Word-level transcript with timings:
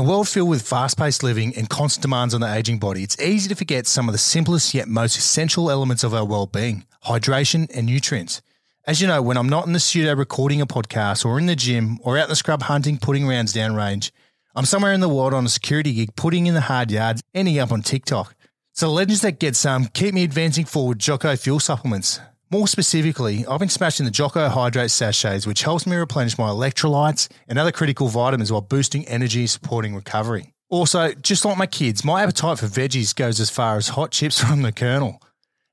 a 0.00 0.02
world 0.02 0.26
filled 0.26 0.48
with 0.48 0.66
fast 0.66 0.96
paced 0.96 1.22
living 1.22 1.54
and 1.58 1.68
constant 1.68 2.00
demands 2.00 2.32
on 2.32 2.40
the 2.40 2.50
aging 2.50 2.78
body, 2.78 3.02
it's 3.02 3.20
easy 3.20 3.50
to 3.50 3.54
forget 3.54 3.86
some 3.86 4.08
of 4.08 4.12
the 4.12 4.18
simplest 4.18 4.72
yet 4.72 4.88
most 4.88 5.18
essential 5.18 5.70
elements 5.70 6.02
of 6.02 6.14
our 6.14 6.24
well 6.24 6.46
being 6.46 6.86
hydration 7.04 7.70
and 7.76 7.84
nutrients. 7.84 8.40
As 8.86 9.02
you 9.02 9.06
know, 9.06 9.20
when 9.20 9.36
I'm 9.36 9.50
not 9.50 9.66
in 9.66 9.74
the 9.74 9.78
studio 9.78 10.14
recording 10.14 10.62
a 10.62 10.66
podcast 10.66 11.26
or 11.26 11.38
in 11.38 11.44
the 11.44 11.54
gym 11.54 11.98
or 12.02 12.16
out 12.16 12.24
in 12.24 12.28
the 12.30 12.36
scrub 12.36 12.62
hunting, 12.62 12.96
putting 12.96 13.26
rounds 13.26 13.52
downrange, 13.52 14.10
I'm 14.54 14.64
somewhere 14.64 14.94
in 14.94 15.00
the 15.00 15.08
world 15.08 15.34
on 15.34 15.44
a 15.44 15.50
security 15.50 15.92
gig, 15.92 16.16
putting 16.16 16.46
in 16.46 16.54
the 16.54 16.62
hard 16.62 16.90
yards, 16.90 17.22
ending 17.34 17.58
up 17.58 17.70
on 17.70 17.82
TikTok. 17.82 18.34
So 18.72 18.90
legends 18.90 19.20
that 19.20 19.38
get 19.38 19.54
some 19.54 19.84
keep 19.84 20.14
me 20.14 20.24
advancing 20.24 20.64
forward 20.64 20.98
Jocko 20.98 21.36
fuel 21.36 21.60
supplements. 21.60 22.20
More 22.52 22.66
specifically, 22.66 23.46
I've 23.46 23.60
been 23.60 23.68
smashing 23.68 24.06
the 24.06 24.10
Jocko 24.10 24.48
Hydrate 24.48 24.90
sachets, 24.90 25.46
which 25.46 25.62
helps 25.62 25.86
me 25.86 25.94
replenish 25.94 26.36
my 26.36 26.48
electrolytes 26.48 27.28
and 27.46 27.60
other 27.60 27.70
critical 27.70 28.08
vitamins 28.08 28.50
while 28.50 28.60
boosting 28.60 29.06
energy, 29.06 29.42
and 29.42 29.50
supporting 29.50 29.94
recovery. 29.94 30.52
Also, 30.68 31.12
just 31.12 31.44
like 31.44 31.56
my 31.56 31.66
kids, 31.66 32.04
my 32.04 32.24
appetite 32.24 32.58
for 32.58 32.66
veggies 32.66 33.14
goes 33.14 33.38
as 33.38 33.50
far 33.50 33.76
as 33.76 33.90
hot 33.90 34.10
chips 34.10 34.40
from 34.44 34.62
the 34.62 34.72
Colonel. 34.72 35.22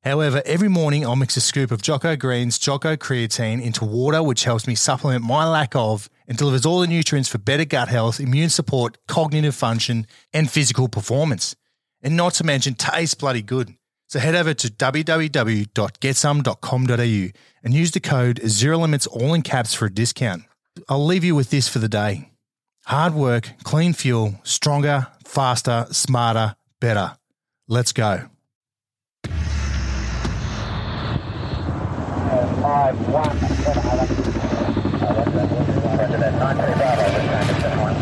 However, 0.03 0.43
every 0.45 0.69
morning 0.69 1.03
I'll 1.03 1.15
mix 1.15 1.35
a 1.35 1.41
scoop 1.41 1.71
of 1.71 1.81
Jocko 1.81 2.15
Greens, 2.15 2.59
Jocko 2.59 2.95
Creatine 2.95 3.59
into 3.59 3.83
water, 3.83 4.21
which 4.21 4.43
helps 4.43 4.67
me 4.67 4.75
supplement 4.75 5.23
my 5.23 5.49
lack 5.49 5.75
of 5.75 6.11
and 6.27 6.37
delivers 6.37 6.63
all 6.63 6.81
the 6.81 6.87
nutrients 6.87 7.27
for 7.27 7.39
better 7.39 7.65
gut 7.65 7.87
health, 7.87 8.19
immune 8.19 8.49
support, 8.49 8.99
cognitive 9.07 9.55
function, 9.55 10.05
and 10.31 10.51
physical 10.51 10.87
performance. 10.87 11.55
And 12.03 12.15
not 12.15 12.35
to 12.35 12.43
mention, 12.43 12.75
tastes 12.75 13.15
bloody 13.15 13.41
good. 13.41 13.76
So 14.09 14.19
head 14.19 14.35
over 14.35 14.53
to 14.53 14.67
www.getsome.com.au 14.69 17.39
and 17.63 17.73
use 17.73 17.91
the 17.91 17.99
code 17.99 18.39
Zero 18.47 18.77
Limits 18.77 19.05
all 19.07 19.33
in 19.33 19.41
caps 19.41 19.73
for 19.73 19.85
a 19.87 19.93
discount. 19.93 20.43
I'll 20.87 21.05
leave 21.05 21.23
you 21.25 21.35
with 21.35 21.49
this 21.49 21.67
for 21.67 21.79
the 21.79 21.89
day. 21.89 22.29
Hard 22.85 23.13
work, 23.13 23.51
clean 23.63 23.91
fuel, 23.93 24.39
stronger, 24.43 25.07
faster, 25.25 25.87
smarter, 25.91 26.55
better. 26.79 27.17
Let's 27.67 27.91
go. 27.91 28.29
Five, 32.61 32.95
one, 33.09 33.39
seven, 33.39 33.85
eleven. 33.85 34.17
Roger 35.97 36.17
that, 36.17 36.33
nine, 36.39 36.55
three, 36.57 36.73
Bravo, 36.75 37.03
this 37.03 37.25
time 37.27 37.49
it's 37.49 37.61
just 37.61 37.77
one. 37.77 37.95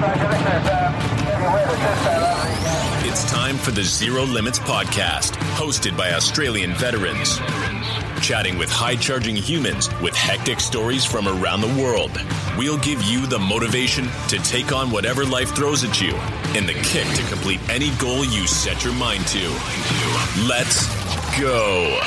Roger, 0.00 0.28
this 0.30 0.40
is, 0.40 0.68
um, 0.70 0.94
everywhere, 1.30 1.66
this 1.66 1.78
is, 1.78 2.06
uh, 2.06 3.08
It's 3.08 3.19
time 3.30 3.56
for 3.56 3.70
the 3.70 3.84
Zero 3.84 4.24
Limits 4.24 4.58
podcast, 4.58 5.34
hosted 5.54 5.96
by 5.96 6.14
Australian 6.14 6.74
veterans. 6.74 7.38
Chatting 8.20 8.58
with 8.58 8.68
high 8.68 8.96
charging 8.96 9.36
humans 9.36 9.88
with 10.02 10.16
hectic 10.16 10.58
stories 10.58 11.04
from 11.04 11.28
around 11.28 11.60
the 11.60 11.80
world. 11.80 12.10
We'll 12.58 12.78
give 12.78 13.00
you 13.04 13.28
the 13.28 13.38
motivation 13.38 14.08
to 14.30 14.38
take 14.38 14.72
on 14.72 14.90
whatever 14.90 15.24
life 15.24 15.54
throws 15.54 15.84
at 15.84 16.00
you 16.00 16.10
and 16.58 16.68
the 16.68 16.74
kick 16.82 17.06
to 17.14 17.22
complete 17.28 17.60
any 17.70 17.90
goal 17.98 18.24
you 18.24 18.48
set 18.48 18.82
your 18.82 18.94
mind 18.94 19.24
to. 19.28 19.46
Let's 20.50 20.90
go. 21.38 22.02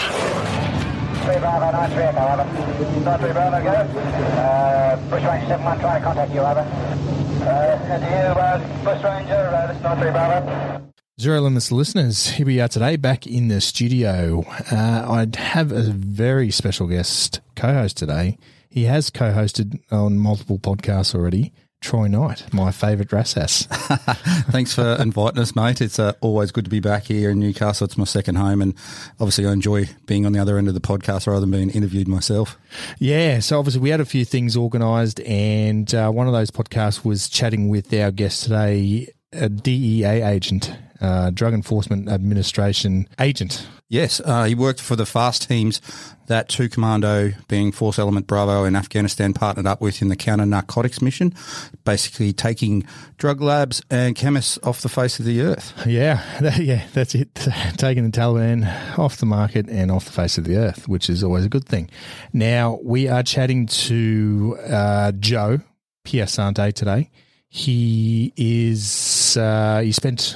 Three 1.24 1.40
Bravo, 1.40 1.72
nine 1.72 1.90
three 1.92 2.04
Echo, 2.04 2.20
over. 2.20 3.00
Nine 3.00 3.20
three 3.20 3.32
Bravo, 3.32 3.64
go. 3.64 3.72
Uh, 3.72 5.20
trying 5.22 5.48
to 5.48 6.04
contact 6.04 6.34
you, 6.34 6.42
over. 6.42 6.60
Uh, 6.60 7.80
to 7.80 8.06
you, 8.12 8.28
uh, 8.36 8.60
uh, 8.92 9.68
this 9.68 9.78
is 9.78 10.00
three 10.02 10.12
Bravo. 10.12 10.84
Zero 11.22 11.42
Limits 11.42 11.72
listeners, 11.72 12.26
here 12.28 12.48
we 12.48 12.60
are 12.60 12.68
today 12.68 12.96
back 12.96 13.28
in 13.28 13.48
the 13.48 13.62
studio. 13.62 14.44
Uh, 14.72 15.06
I'd 15.08 15.36
have 15.36 15.72
a 15.72 15.84
very 15.84 16.50
special 16.50 16.88
guest 16.88 17.40
co 17.56 17.72
host 17.72 17.98
today. 17.98 18.40
He 18.68 18.86
has 18.86 19.12
co 19.12 19.32
hosted 19.32 19.80
on 19.92 20.18
multiple 20.18 20.58
podcasts 20.58 21.14
already. 21.14 21.54
Troy 21.82 22.08
Knight, 22.08 22.52
my 22.52 22.72
favourite 22.72 23.10
Rassas. 23.10 23.68
Thanks 24.52 24.74
for 24.74 24.96
inviting 25.00 25.40
us, 25.40 25.56
mate. 25.56 25.82
It's 25.82 26.00
uh, 26.00 26.14
always 26.20 26.52
good 26.52 26.64
to 26.64 26.72
be 26.72 26.80
back 26.80 27.04
here 27.04 27.30
in 27.30 27.40
Newcastle. 27.40 27.86
It's 27.86 27.98
my 27.98 28.06
second 28.06 28.38
home, 28.38 28.64
and 28.64 28.74
obviously, 29.20 29.46
I 29.46 29.52
enjoy 29.52 29.90
being 30.08 30.26
on 30.26 30.32
the 30.32 30.40
other 30.40 30.58
end 30.58 30.68
of 30.68 30.74
the 30.74 30.82
podcast 30.82 31.28
rather 31.28 31.42
than 31.42 31.52
being 31.52 31.70
interviewed 31.70 32.08
myself. 32.08 32.58
Yeah, 32.98 33.40
so 33.40 33.60
obviously 33.60 33.82
we 33.82 33.92
had 33.92 34.02
a 34.02 34.06
few 34.06 34.26
things 34.26 34.58
organised, 34.58 35.20
and 35.20 35.94
uh, 35.94 36.10
one 36.10 36.26
of 36.26 36.34
those 36.34 36.50
podcasts 36.50 37.06
was 37.06 37.30
chatting 37.30 37.70
with 37.70 37.94
our 37.94 38.10
guest 38.10 38.44
today, 38.46 39.10
a 39.32 39.50
DEA 39.50 40.24
agent, 40.24 40.76
uh, 41.04 41.30
Drug 41.30 41.54
Enforcement 41.54 42.10
Administration 42.10 43.08
agent. 43.20 43.68
Yes, 43.90 44.20
uh, 44.26 44.46
he 44.46 44.56
worked 44.56 44.82
for 44.82 44.96
the 44.96 45.06
FAST 45.06 45.48
teams 45.48 45.80
that 46.26 46.50
Two 46.50 46.68
Commando, 46.68 47.34
being 47.48 47.72
Force 47.72 48.00
Element 48.00 48.26
Bravo 48.26 48.64
in 48.64 48.76
Afghanistan, 48.76 49.34
partnered 49.34 49.68
up 49.68 49.82
with 49.82 50.02
in 50.02 50.08
the 50.08 50.16
counter 50.16 50.48
narcotics 50.48 51.02
mission, 51.02 51.36
basically 51.84 52.34
taking 52.34 52.88
drug 53.18 53.40
labs 53.42 53.84
and 53.92 54.16
chemists 54.16 54.58
off 54.64 54.82
the 54.82 54.90
face 54.90 55.20
of 55.20 55.26
the 55.26 55.42
earth. 55.42 55.74
Yeah, 55.86 56.24
that, 56.42 56.58
yeah, 56.58 56.88
that's 56.94 57.14
it. 57.14 57.36
Taking 57.78 58.10
the 58.10 58.18
Taliban 58.18 58.98
off 58.98 59.18
the 59.18 59.28
market 59.28 59.70
and 59.70 59.92
off 59.92 60.06
the 60.06 60.12
face 60.12 60.40
of 60.40 60.46
the 60.46 60.56
earth, 60.56 60.88
which 60.88 61.10
is 61.10 61.24
always 61.24 61.46
a 61.46 61.50
good 61.50 61.66
thing. 61.66 61.90
Now 62.32 62.80
we 62.82 63.08
are 63.08 63.22
chatting 63.22 63.68
to 63.68 64.58
uh, 64.68 65.12
Joe 65.12 65.60
Piersante 66.04 66.74
today. 66.74 67.12
He 67.50 68.34
is 68.36 69.38
uh, 69.38 69.82
he 69.82 69.92
spent 69.92 70.36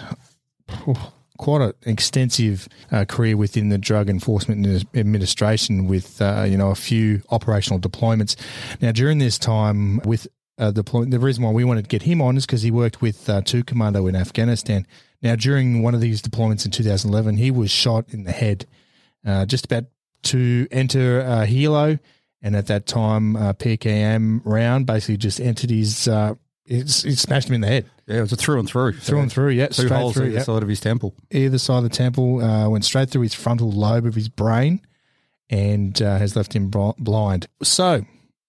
quite 1.38 1.62
an 1.62 1.74
extensive 1.86 2.68
uh, 2.92 3.06
career 3.06 3.38
within 3.38 3.70
the 3.70 3.78
Drug 3.78 4.10
Enforcement 4.10 4.86
Administration 4.96 5.88
with 5.88 6.22
uh, 6.22 6.46
you 6.48 6.58
know 6.58 6.70
a 6.70 6.76
few 6.76 7.22
operational 7.30 7.80
deployments. 7.80 8.36
Now 8.82 8.92
during 8.92 9.20
this 9.20 9.38
time 9.38 10.00
with 10.00 10.28
uh, 10.58 10.72
deployment, 10.72 11.12
the 11.12 11.20
reason 11.20 11.44
why 11.44 11.52
we 11.52 11.64
wanted 11.64 11.84
to 11.84 11.90
get 11.90 12.04
him 12.04 12.22
on 12.22 12.38
is 12.38 12.46
because 12.46 12.64
he 12.64 12.72
worked 12.72 13.02
with 13.02 13.30
uh, 13.30 13.42
two 13.42 13.64
commando 13.64 14.08
in 14.08 14.16
Afghanistan. 14.16 14.86
Now 15.22 15.36
during 15.36 15.82
one 15.82 15.96
of 15.96 16.02
these 16.02 16.22
deployments 16.22 16.66
in 16.66 16.72
2011, 16.72 17.38
he 17.38 17.52
was 17.52 17.72
shot 17.72 18.06
in 18.10 18.24
the 18.24 18.32
head 18.32 18.66
uh, 19.26 19.46
just 19.46 19.66
about 19.66 19.86
to 20.24 20.68
enter 20.72 21.22
uh, 21.22 21.46
helo, 21.46 22.00
and 22.42 22.56
at 22.56 22.68
that 22.68 22.86
time, 22.86 23.36
uh, 23.36 23.54
PKM 23.54 24.42
round 24.44 24.86
basically 24.86 25.18
just 25.18 25.40
entered 25.40 25.70
his. 25.70 26.08
Uh, 26.08 26.36
it, 26.66 26.84
it 27.06 27.18
smashed 27.18 27.48
him 27.48 27.56
in 27.56 27.62
the 27.62 27.68
head, 27.68 27.86
Yeah, 28.08 28.20
it 28.20 28.22
was 28.22 28.32
a 28.32 28.38
through 28.38 28.60
and 28.60 28.70
through. 28.70 28.94
through 28.94 29.20
and 29.20 29.32
through. 29.32 29.50
Yeah, 29.50 29.68
Two 29.68 29.86
straight 29.86 29.92
holes 29.92 30.14
through. 30.14 30.28
either 30.28 30.36
yep. 30.36 30.46
side 30.46 30.64
of 30.64 30.70
his 30.70 30.80
temple. 30.80 31.14
Either 31.30 31.58
side 31.58 31.78
of 31.80 31.84
the 31.84 31.90
temple 31.90 32.42
uh, 32.42 32.70
went 32.70 32.86
straight 32.86 33.10
through 33.10 33.24
his 33.24 33.34
frontal 33.34 33.70
lobe 33.70 34.06
of 34.06 34.16
his 34.16 34.30
brain, 34.30 34.82
and 35.50 36.02
uh, 36.02 36.18
has 36.18 36.34
left 36.34 36.56
him 36.56 36.70
blind. 36.70 37.48
So, 37.64 38.06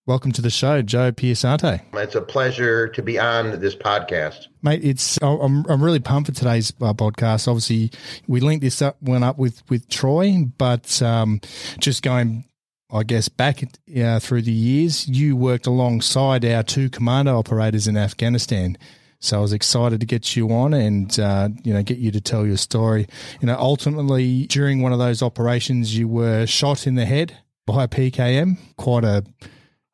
welcome 0.07 0.31
to 0.33 0.43
the 0.43 0.51
show, 0.51 0.81
Joe 0.83 1.11
Piersante. 1.11 1.83
It's 1.93 2.15
a 2.15 2.21
pleasure 2.21 2.87
to 2.87 3.03
be 3.03 3.19
on 3.19 3.59
this 3.61 3.75
podcast. 3.75 4.47
Mate, 4.63 4.85
it's 4.85 5.19
I'm 5.23 5.67
I'm 5.67 5.83
really 5.83 5.99
pumped 5.99 6.29
for 6.29 6.37
today's 6.37 6.73
uh, 6.81 6.93
podcast. 6.93 7.49
Obviously, 7.49 7.91
we 8.29 8.39
linked 8.39 8.63
this 8.63 8.81
up 8.81 9.03
went 9.03 9.25
up 9.25 9.39
with 9.39 9.69
with 9.69 9.89
Troy, 9.89 10.45
but 10.57 11.03
um, 11.03 11.41
just 11.81 12.05
going, 12.05 12.45
I 12.93 13.03
guess 13.03 13.29
back 13.29 13.65
uh, 14.01 14.21
through 14.21 14.43
the 14.43 14.53
years, 14.53 15.09
you 15.09 15.35
worked 15.35 15.67
alongside 15.67 16.45
our 16.45 16.63
two 16.63 16.89
commando 16.89 17.37
operators 17.37 17.89
in 17.89 17.97
Afghanistan. 17.97 18.79
So 19.21 19.39
I 19.39 19.41
was 19.41 19.53
excited 19.53 20.01
to 20.01 20.07
get 20.07 20.37
you 20.37 20.51
on 20.53 20.75
and 20.75 21.19
uh, 21.19 21.49
you 21.65 21.75
know 21.75 21.83
get 21.83 21.99
you 21.99 22.11
to 22.13 22.21
tell 22.21 22.47
your 22.47 22.57
story. 22.57 23.07
You 23.41 23.47
know, 23.47 23.57
ultimately 23.59 24.47
during 24.47 24.81
one 24.81 24.93
of 24.93 24.99
those 24.99 25.23
operations, 25.23 25.97
you 25.97 26.09
were 26.09 26.47
shot 26.47 26.87
in 26.87 26.95
the 26.95 27.05
head 27.05 27.37
by 27.67 27.85
a 27.85 27.89
PKM. 27.89 28.59
Quite 28.77 29.05
a, 29.05 29.25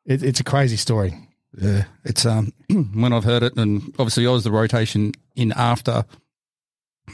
it, 0.05 0.23
it's 0.23 0.39
a 0.39 0.43
crazy 0.43 0.77
story. 0.77 1.17
Yeah, 1.59 1.85
it's 2.03 2.25
um 2.25 2.53
when 2.93 3.13
I've 3.13 3.23
heard 3.23 3.43
it, 3.43 3.57
and 3.57 3.81
obviously 3.97 4.27
I 4.27 4.31
was 4.31 4.43
the 4.43 4.51
rotation 4.51 5.13
in 5.35 5.51
after 5.53 6.05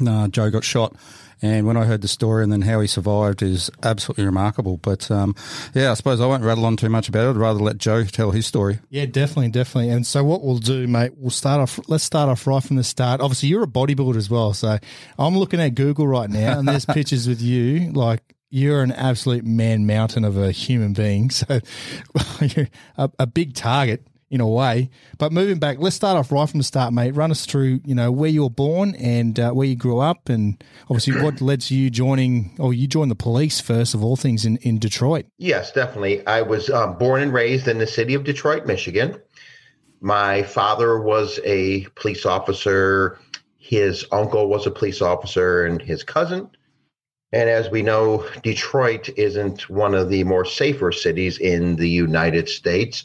uh, 0.06 0.28
Joe 0.28 0.50
got 0.50 0.64
shot, 0.64 0.96
and 1.42 1.66
when 1.66 1.76
I 1.76 1.86
heard 1.86 2.02
the 2.02 2.08
story 2.08 2.44
and 2.44 2.52
then 2.52 2.62
how 2.62 2.80
he 2.82 2.88
survived 2.88 3.42
is 3.42 3.72
absolutely 3.84 4.26
remarkable. 4.26 4.78
But 4.78 5.10
um, 5.10 5.36
yeah, 5.74 5.92
I 5.92 5.96
suppose 5.96 6.22
I 6.22 6.28
won't 6.28 6.44
rattle 6.44 6.66
on 6.66 6.78
too 6.78 6.90
much 6.90 7.10
about 7.10 7.26
it. 7.26 7.30
I'd 7.32 7.38
rather 7.38 7.60
let 7.60 7.78
Joe 7.78 8.04
tell 8.04 8.32
his 8.32 8.46
story. 8.46 8.80
Yeah, 8.90 9.06
definitely, 9.06 9.50
definitely. 9.50 9.90
And 9.90 10.06
so 10.06 10.24
what 10.24 10.44
we'll 10.44 10.60
do, 10.60 10.88
mate, 10.88 11.14
we'll 11.18 11.32
start 11.32 11.60
off. 11.62 11.80
Let's 11.88 12.04
start 12.04 12.30
off 12.30 12.46
right 12.46 12.64
from 12.64 12.76
the 12.76 12.84
start. 12.84 13.22
Obviously, 13.22 13.50
you're 13.50 13.64
a 13.64 13.68
bodybuilder 13.68 14.18
as 14.18 14.30
well, 14.30 14.54
so 14.54 14.78
I'm 15.18 15.38
looking 15.38 15.60
at 15.60 15.76
Google 15.76 16.08
right 16.08 16.30
now, 16.30 16.60
and 16.60 16.68
there's 16.68 16.86
pictures 16.88 17.28
with 17.28 17.42
you. 17.42 17.92
Like 17.92 18.22
you're 18.52 18.84
an 18.84 18.92
absolute 18.92 19.46
man 19.46 19.88
mountain 19.88 20.26
of 20.26 20.38
a 20.38 20.52
human 20.52 20.94
being. 20.94 21.32
So 21.42 21.60
you're 22.42 22.68
a, 22.98 23.10
a 23.18 23.26
big 23.26 23.56
target 23.56 24.06
in 24.32 24.40
a 24.40 24.48
way. 24.48 24.90
But 25.20 25.34
moving 25.34 25.60
back, 25.60 25.78
let's 25.80 25.96
start 25.96 26.18
off 26.18 26.32
right 26.32 26.50
from 26.50 26.60
the 26.60 26.64
start, 26.64 26.94
mate. 26.94 27.12
Run 27.12 27.30
us 27.30 27.46
through, 27.46 27.82
you 27.86 27.94
know, 27.94 28.12
where 28.12 28.30
you 28.30 28.44
were 28.44 28.50
born 28.50 28.96
and 28.96 29.38
uh, 29.38 29.52
where 29.52 29.68
you 29.68 29.76
grew 29.76 30.00
up, 30.00 30.30
and 30.30 30.64
obviously 30.90 31.22
what 31.22 31.42
led 31.42 31.62
to 31.62 31.76
you 31.76 31.90
joining. 31.90 32.56
or 32.58 32.74
you 32.74 32.88
joined 32.88 33.12
the 33.12 33.16
police 33.16 33.60
first 33.60 33.94
of 33.94 34.04
all 34.04 34.16
things 34.16 34.46
in 34.46 34.58
in 34.58 34.80
Detroit. 34.80 35.26
Yes, 35.38 35.72
definitely. 35.72 36.26
I 36.26 36.42
was 36.42 36.70
um, 36.70 36.98
born 36.98 37.22
and 37.22 37.34
raised 37.34 37.68
in 37.68 37.78
the 37.78 37.88
city 37.88 38.14
of 38.14 38.24
Detroit, 38.24 38.66
Michigan. 38.66 39.22
My 40.00 40.42
father 40.44 41.00
was 41.00 41.40
a 41.46 41.86
police 41.96 42.26
officer. 42.26 43.20
His 43.58 44.06
uncle 44.12 44.48
was 44.48 44.66
a 44.66 44.72
police 44.72 45.02
officer, 45.02 45.66
and 45.66 45.82
his 45.82 46.04
cousin. 46.04 46.50
And 47.34 47.50
as 47.50 47.70
we 47.70 47.82
know, 47.82 48.26
Detroit 48.44 49.10
isn't 49.16 49.70
one 49.70 49.94
of 49.94 50.10
the 50.10 50.24
more 50.24 50.44
safer 50.44 50.92
cities 50.92 51.38
in 51.38 51.78
the 51.78 51.88
United 51.88 52.50
States. 52.50 53.04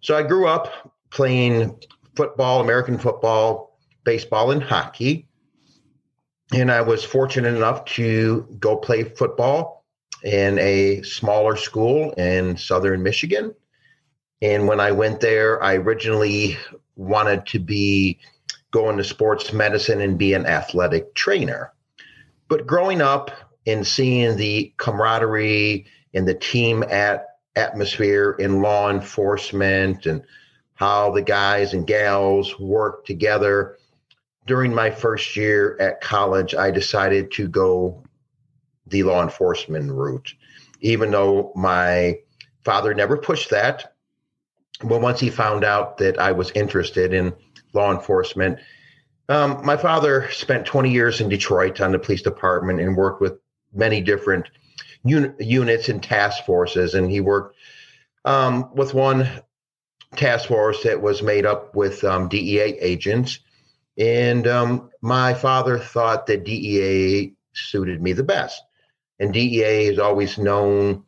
So 0.00 0.16
I 0.16 0.22
grew 0.22 0.46
up 0.46 0.94
playing 1.10 1.78
football, 2.14 2.60
American 2.60 2.98
football, 2.98 3.78
baseball, 4.04 4.50
and 4.50 4.62
hockey. 4.62 5.28
And 6.52 6.70
I 6.70 6.80
was 6.80 7.04
fortunate 7.04 7.54
enough 7.54 7.84
to 7.96 8.56
go 8.58 8.76
play 8.76 9.04
football 9.04 9.84
in 10.22 10.58
a 10.58 11.02
smaller 11.02 11.56
school 11.56 12.12
in 12.12 12.56
southern 12.56 13.02
Michigan. 13.02 13.54
And 14.40 14.66
when 14.66 14.80
I 14.80 14.92
went 14.92 15.20
there, 15.20 15.62
I 15.62 15.74
originally 15.74 16.56
wanted 16.96 17.46
to 17.46 17.58
be 17.58 18.18
going 18.70 18.96
to 18.96 19.04
sports 19.04 19.52
medicine 19.52 20.00
and 20.00 20.18
be 20.18 20.34
an 20.34 20.46
athletic 20.46 21.14
trainer. 21.14 21.72
But 22.48 22.66
growing 22.66 23.00
up 23.00 23.30
and 23.66 23.86
seeing 23.86 24.36
the 24.36 24.72
camaraderie 24.76 25.86
and 26.14 26.26
the 26.26 26.34
team 26.34 26.82
at 26.82 27.27
atmosphere 27.58 28.36
in 28.38 28.62
law 28.62 28.90
enforcement 28.90 30.06
and 30.06 30.22
how 30.74 31.10
the 31.10 31.22
guys 31.22 31.74
and 31.74 31.86
gals 31.86 32.58
work 32.58 33.04
together. 33.04 33.76
During 34.46 34.72
my 34.72 34.90
first 34.90 35.36
year 35.36 35.76
at 35.80 36.00
college, 36.00 36.54
I 36.54 36.70
decided 36.70 37.32
to 37.32 37.48
go 37.48 38.02
the 38.86 39.02
law 39.02 39.22
enforcement 39.22 39.90
route, 39.92 40.32
even 40.80 41.10
though 41.10 41.52
my 41.54 42.20
father 42.64 42.94
never 42.94 43.16
pushed 43.16 43.50
that. 43.50 43.94
But 44.82 45.00
once 45.00 45.18
he 45.20 45.30
found 45.30 45.64
out 45.64 45.98
that 45.98 46.18
I 46.18 46.32
was 46.32 46.52
interested 46.52 47.12
in 47.12 47.34
law 47.72 47.92
enforcement, 47.92 48.60
um, 49.28 49.60
my 49.66 49.76
father 49.76 50.30
spent 50.30 50.64
20 50.64 50.90
years 50.90 51.20
in 51.20 51.28
Detroit 51.28 51.80
on 51.80 51.92
the 51.92 51.98
police 51.98 52.22
department 52.22 52.80
and 52.80 52.96
worked 52.96 53.20
with 53.20 53.38
many 53.74 54.00
different 54.00 54.48
un- 55.14 55.34
units 55.38 55.88
and 55.88 56.02
task 56.02 56.44
forces. 56.44 56.94
And 56.94 57.10
he 57.10 57.20
worked 57.20 57.56
um, 58.24 58.74
with 58.74 58.94
one 58.94 59.28
task 60.16 60.48
force 60.48 60.82
that 60.84 61.00
was 61.00 61.22
made 61.22 61.46
up 61.46 61.74
with 61.74 62.02
um, 62.04 62.28
DEA 62.28 62.78
agents. 62.80 63.40
And 63.96 64.46
um, 64.46 64.90
my 65.02 65.34
father 65.34 65.78
thought 65.78 66.26
that 66.26 66.44
DEA 66.44 67.34
suited 67.52 68.02
me 68.02 68.12
the 68.12 68.22
best. 68.22 68.62
And 69.18 69.32
DEA 69.32 69.86
is 69.86 69.98
always 69.98 70.38
known 70.38 71.04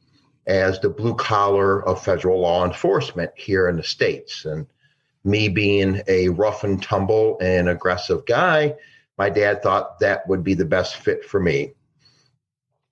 as 0.46 0.80
the 0.80 0.88
blue 0.88 1.14
collar 1.14 1.86
of 1.86 2.04
federal 2.04 2.40
law 2.40 2.64
enforcement 2.64 3.30
here 3.36 3.68
in 3.68 3.76
the 3.76 3.84
States. 3.84 4.44
And 4.44 4.66
me 5.22 5.48
being 5.48 6.02
a 6.08 6.28
rough 6.28 6.64
and 6.64 6.82
tumble 6.82 7.38
and 7.40 7.68
aggressive 7.68 8.26
guy, 8.26 8.74
my 9.16 9.30
dad 9.30 9.62
thought 9.62 10.00
that 10.00 10.26
would 10.28 10.42
be 10.42 10.54
the 10.54 10.64
best 10.64 10.96
fit 10.96 11.24
for 11.24 11.38
me. 11.38 11.74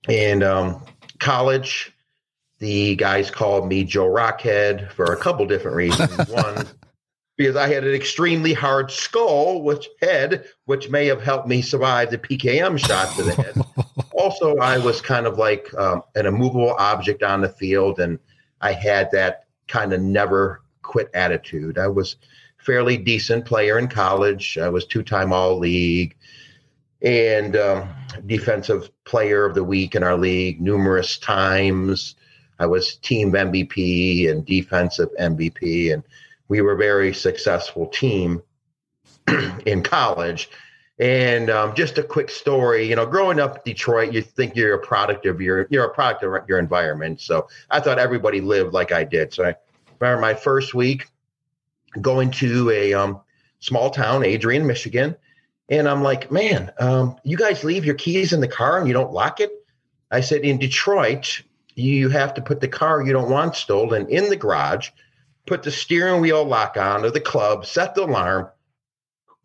And 0.07 0.43
um, 0.43 0.85
college, 1.19 1.93
the 2.59 2.95
guys 2.95 3.31
called 3.31 3.67
me 3.67 3.83
Joe 3.83 4.09
Rockhead 4.09 4.91
for 4.91 5.05
a 5.05 5.17
couple 5.17 5.45
different 5.45 5.77
reasons. 5.77 6.17
One, 6.29 6.67
because 7.37 7.55
I 7.55 7.67
had 7.67 7.85
an 7.85 7.93
extremely 7.93 8.53
hard 8.53 8.91
skull, 8.91 9.61
which 9.61 9.87
head, 10.01 10.45
which 10.65 10.89
may 10.89 11.05
have 11.05 11.21
helped 11.21 11.47
me 11.47 11.61
survive 11.61 12.11
the 12.11 12.17
PKM 12.17 12.77
shot 12.77 13.15
to 13.15 13.23
the 13.23 13.33
head. 13.33 13.55
also, 14.13 14.57
I 14.57 14.77
was 14.77 14.99
kind 14.99 15.25
of 15.25 15.37
like 15.37 15.73
um, 15.75 16.03
an 16.15 16.25
immovable 16.25 16.75
object 16.77 17.23
on 17.23 17.41
the 17.41 17.49
field, 17.49 17.99
and 17.99 18.19
I 18.59 18.73
had 18.73 19.09
that 19.11 19.45
kind 19.69 19.93
of 19.93 20.01
never 20.01 20.61
quit 20.81 21.09
attitude. 21.13 21.77
I 21.77 21.87
was 21.87 22.17
fairly 22.57 22.97
decent 22.97 23.45
player 23.45 23.79
in 23.79 23.87
college. 23.87 24.57
I 24.57 24.67
was 24.67 24.85
two 24.85 25.01
time 25.01 25.31
All 25.31 25.57
League 25.57 26.17
and 27.01 27.55
um, 27.55 27.89
defensive 28.25 28.89
player 29.05 29.45
of 29.45 29.55
the 29.55 29.63
week 29.63 29.95
in 29.95 30.03
our 30.03 30.17
league 30.17 30.61
numerous 30.61 31.17
times. 31.17 32.15
I 32.59 32.65
was 32.65 32.95
team 32.95 33.31
MVP 33.31 34.29
and 34.29 34.45
defensive 34.45 35.09
MVP, 35.19 35.93
and 35.93 36.03
we 36.49 36.61
were 36.61 36.73
a 36.73 36.77
very 36.77 37.13
successful 37.13 37.87
team 37.87 38.41
in 39.65 39.81
college. 39.81 40.49
And 40.99 41.49
um, 41.49 41.73
just 41.75 41.97
a 41.97 42.03
quick 42.03 42.29
story, 42.29 42.89
you 42.89 42.95
know, 42.97 43.05
growing 43.05 43.39
up 43.39 43.55
in 43.55 43.61
Detroit, 43.63 44.11
you 44.11 44.21
think 44.21 44.57
you're 44.57 44.73
a 44.73 44.79
product 44.79 45.25
of 45.25 45.39
your 45.39 45.65
you're 45.69 45.85
a 45.85 45.93
product 45.93 46.23
of 46.23 46.49
your 46.49 46.59
environment. 46.59 47.21
So 47.21 47.47
I 47.69 47.79
thought 47.79 47.99
everybody 47.99 48.41
lived 48.41 48.73
like 48.73 48.91
I 48.91 49.05
did. 49.05 49.33
So 49.33 49.45
I 49.45 49.55
remember 50.01 50.19
my 50.19 50.33
first 50.33 50.73
week 50.73 51.07
going 52.01 52.31
to 52.31 52.69
a 52.71 52.93
um, 52.93 53.21
small 53.59 53.89
town, 53.89 54.25
Adrian, 54.25 54.67
Michigan, 54.67 55.15
and 55.69 55.87
I'm 55.87 56.01
like, 56.01 56.31
man, 56.31 56.71
um, 56.79 57.15
you 57.23 57.37
guys 57.37 57.63
leave 57.63 57.85
your 57.85 57.95
keys 57.95 58.33
in 58.33 58.41
the 58.41 58.47
car 58.47 58.79
and 58.79 58.87
you 58.87 58.93
don't 58.93 59.13
lock 59.13 59.39
it. 59.39 59.51
I 60.11 60.21
said, 60.21 60.41
in 60.41 60.57
Detroit, 60.57 61.43
you 61.75 62.09
have 62.09 62.33
to 62.33 62.41
put 62.41 62.61
the 62.61 62.67
car 62.67 63.05
you 63.05 63.13
don't 63.13 63.29
want 63.29 63.55
stolen 63.55 64.09
in 64.09 64.29
the 64.29 64.35
garage, 64.35 64.89
put 65.45 65.63
the 65.63 65.71
steering 65.71 66.21
wheel 66.21 66.43
lock 66.43 66.77
on 66.77 67.03
to 67.03 67.11
the 67.11 67.21
club, 67.21 67.65
set 67.65 67.93
the 67.95 68.03
alarm, 68.03 68.49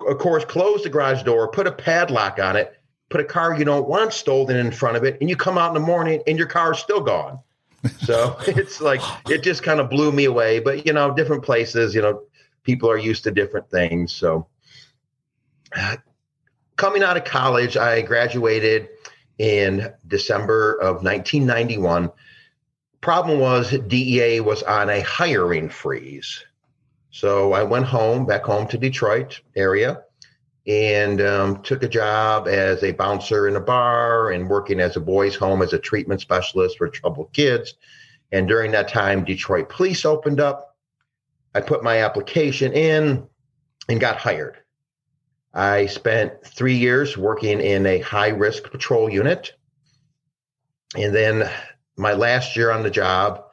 of 0.06 0.18
course, 0.18 0.44
close 0.44 0.82
the 0.82 0.88
garage 0.88 1.22
door, 1.22 1.48
put 1.48 1.66
a 1.66 1.72
padlock 1.72 2.38
on 2.38 2.56
it, 2.56 2.74
put 3.10 3.20
a 3.20 3.24
car 3.24 3.56
you 3.56 3.64
don't 3.64 3.88
want 3.88 4.12
stolen 4.12 4.56
in 4.56 4.72
front 4.72 4.96
of 4.96 5.04
it, 5.04 5.18
and 5.20 5.28
you 5.28 5.36
come 5.36 5.58
out 5.58 5.68
in 5.68 5.74
the 5.74 5.86
morning 5.86 6.22
and 6.26 6.38
your 6.38 6.46
car 6.46 6.72
is 6.72 6.78
still 6.78 7.00
gone. 7.00 7.38
So 8.00 8.38
it's 8.46 8.80
like 8.80 9.02
it 9.28 9.42
just 9.42 9.62
kind 9.62 9.78
of 9.78 9.90
blew 9.90 10.10
me 10.10 10.24
away. 10.24 10.58
But 10.58 10.86
you 10.86 10.94
know, 10.94 11.12
different 11.12 11.44
places, 11.44 11.94
you 11.94 12.00
know, 12.00 12.22
people 12.62 12.90
are 12.90 12.96
used 12.96 13.24
to 13.24 13.30
different 13.30 13.70
things. 13.70 14.10
So 14.10 14.46
coming 16.76 17.02
out 17.02 17.16
of 17.16 17.24
college, 17.24 17.76
I 17.76 18.02
graduated 18.02 18.88
in 19.38 19.92
December 20.06 20.74
of 20.74 21.02
1991. 21.02 22.10
Problem 23.00 23.38
was 23.38 23.70
DEA 23.70 24.40
was 24.40 24.62
on 24.62 24.90
a 24.90 25.00
hiring 25.00 25.68
freeze. 25.68 26.44
So 27.10 27.52
I 27.52 27.62
went 27.62 27.84
home, 27.84 28.26
back 28.26 28.44
home 28.44 28.66
to 28.68 28.78
Detroit 28.78 29.40
area, 29.54 30.02
and 30.66 31.20
um, 31.20 31.62
took 31.62 31.82
a 31.82 31.88
job 31.88 32.48
as 32.48 32.82
a 32.82 32.92
bouncer 32.92 33.46
in 33.46 33.56
a 33.56 33.60
bar 33.60 34.30
and 34.30 34.48
working 34.48 34.80
as 34.80 34.96
a 34.96 35.00
boys' 35.00 35.36
home 35.36 35.62
as 35.62 35.72
a 35.72 35.78
treatment 35.78 36.20
specialist 36.22 36.78
for 36.78 36.88
troubled 36.88 37.32
kids. 37.32 37.74
And 38.32 38.48
during 38.48 38.72
that 38.72 38.88
time, 38.88 39.24
Detroit 39.24 39.68
police 39.68 40.04
opened 40.04 40.40
up. 40.40 40.76
I 41.54 41.60
put 41.60 41.84
my 41.84 41.98
application 42.02 42.72
in 42.72 43.28
and 43.88 44.00
got 44.00 44.16
hired. 44.16 44.63
I 45.54 45.86
spent 45.86 46.44
three 46.44 46.74
years 46.74 47.16
working 47.16 47.60
in 47.60 47.86
a 47.86 48.00
high 48.00 48.30
risk 48.30 48.70
patrol 48.70 49.08
unit. 49.08 49.52
And 50.96 51.14
then 51.14 51.48
my 51.96 52.14
last 52.14 52.56
year 52.56 52.72
on 52.72 52.82
the 52.82 52.90
job 52.90 53.44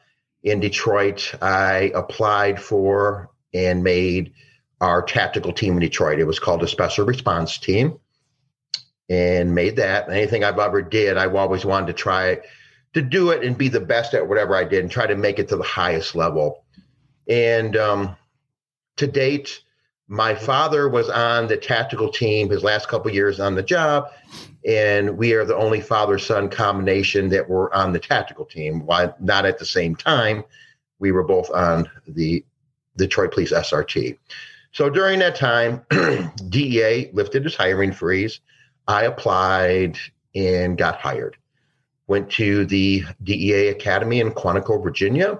in 0.44 0.60
Detroit, 0.60 1.34
I 1.42 1.92
applied 1.94 2.60
for 2.60 3.30
and 3.54 3.84
made 3.84 4.34
our 4.80 5.04
tactical 5.04 5.54
team 5.54 5.74
in 5.74 5.80
Detroit. 5.80 6.20
It 6.20 6.26
was 6.26 6.40
called 6.40 6.64
a 6.64 6.68
special 6.68 7.06
response 7.06 7.60
team 7.60 8.00
and 9.08 9.54
made 9.54 9.76
that. 9.76 10.10
Anything 10.10 10.44
I've 10.44 10.58
ever 10.58 10.82
did, 10.82 11.18
I've 11.18 11.36
always 11.36 11.64
wanted 11.64 11.88
to 11.88 11.94
try 11.94 12.40
to 12.94 13.02
do 13.02 13.30
it 13.30 13.44
and 13.44 13.58
be 13.58 13.68
the 13.68 13.80
best 13.80 14.16
at 14.16 14.28
whatever 14.28 14.56
I 14.56 14.64
did 14.64 14.80
and 14.80 14.92
try 14.92 15.06
to 15.06 15.16
make 15.16 15.38
it 15.38 15.50
to 15.50 15.58
the 15.58 15.64
highest 15.64 16.16
level. 16.16 16.66
And 17.28 17.78
um, 17.78 18.16
to 18.98 19.06
date, 19.06 19.62
my 20.12 20.36
father 20.36 20.90
was 20.90 21.10
on 21.10 21.48
the 21.48 21.56
tactical 21.56 22.10
team 22.10 22.50
his 22.50 22.66
last 22.66 22.90
couple 22.90 23.10
years 23.10 23.40
on 23.40 23.56
the 23.56 23.64
job 23.64 24.12
and 24.68 25.18
we 25.18 25.32
are 25.32 25.46
the 25.46 25.56
only 25.56 25.80
father 25.80 26.20
son 26.20 26.50
combination 26.50 27.30
that 27.30 27.50
were 27.50 27.74
on 27.74 27.94
the 27.94 28.00
tactical 28.00 28.44
team. 28.44 28.86
Why 28.86 29.14
not 29.22 29.46
at 29.46 29.58
the 29.58 29.66
same 29.66 29.96
time 29.96 30.44
we 31.00 31.14
were 31.14 31.24
both 31.24 31.50
on 31.52 31.90
the 32.06 32.44
detroit 32.98 33.32
police 33.32 33.54
srt 33.54 34.18
so 34.74 34.90
during 34.90 35.20
that 35.20 35.36
time 35.36 35.86
dea 36.50 37.10
lifted 37.14 37.46
its 37.46 37.56
hiring 37.56 37.94
freeze. 37.94 38.42
I 38.90 39.04
applied 39.04 39.98
and 40.36 40.78
got 40.78 41.00
hired. 41.00 41.38
Went 42.08 42.30
to 42.32 42.66
the 42.66 43.06
dea 43.24 43.70
academy 43.70 44.20
in 44.20 44.32
quantico 44.32 44.84
virginia 44.84 45.40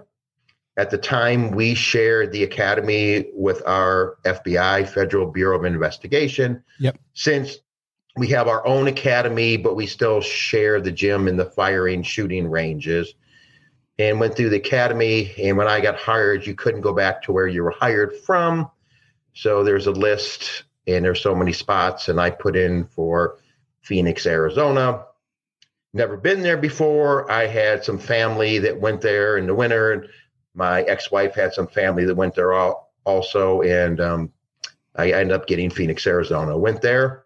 at 0.78 0.90
the 0.90 0.98
time, 0.98 1.52
we 1.52 1.76
shared 1.76 2.32
the 2.32 2.44
academy 2.44 3.26
with 3.34 3.62
our 3.68 4.18
FBI, 4.26 4.88
Federal 4.88 5.30
Bureau 5.30 5.60
of 5.60 5.66
Investigation. 5.66 6.64
Yep. 6.80 6.98
Since 7.14 7.58
we 8.16 8.28
have 8.30 8.48
our 8.48 8.66
own 8.66 8.88
academy, 8.88 9.58
but 9.58 9.76
we 9.76 9.86
still 9.86 10.22
share 10.22 10.80
the 10.80 10.92
gym 10.92 11.28
and 11.28 11.38
the 11.38 11.46
firing 11.46 12.04
shooting 12.04 12.48
ranges. 12.48 13.14
And 14.00 14.20
went 14.20 14.36
through 14.36 14.50
the 14.50 14.58
academy. 14.58 15.32
And 15.38 15.58
when 15.58 15.68
I 15.68 15.80
got 15.80 15.96
hired, 15.96 16.48
you 16.48 16.56
couldn't 16.56 16.82
go 16.82 16.94
back 16.94 17.22
to 17.24 17.32
where 17.32 17.48
you 17.48 17.64
were 17.64 17.76
hired 17.78 18.16
from. 18.26 18.72
So 19.34 19.64
there's 19.64 19.86
a 19.86 19.92
list, 19.92 20.64
and 20.88 21.06
there's 21.06 21.22
so 21.22 21.36
many 21.36 21.54
spots. 21.54 22.10
And 22.10 22.20
I 22.20 22.32
put 22.32 22.56
in 22.56 22.86
for 22.86 23.38
Phoenix, 23.82 24.26
Arizona. 24.26 25.06
Never 25.94 26.18
been 26.18 26.42
there 26.42 26.58
before. 26.58 27.30
I 27.30 27.46
had 27.46 27.84
some 27.84 28.00
family 28.00 28.58
that 28.60 28.80
went 28.80 29.02
there 29.02 29.38
in 29.38 29.46
the 29.46 29.54
winter 29.54 30.08
my 30.54 30.82
ex-wife 30.84 31.34
had 31.36 31.54
some 31.54 31.68
family 31.68 32.06
that 32.06 32.16
went 32.16 32.36
there 32.36 32.54
all, 32.54 32.94
also, 33.06 33.62
and 33.62 34.00
um, 34.02 34.32
I 34.96 35.12
ended 35.12 35.32
up 35.32 35.48
getting 35.48 35.70
Phoenix, 35.70 36.06
Arizona. 36.06 36.58
Went 36.58 36.82
there, 36.82 37.24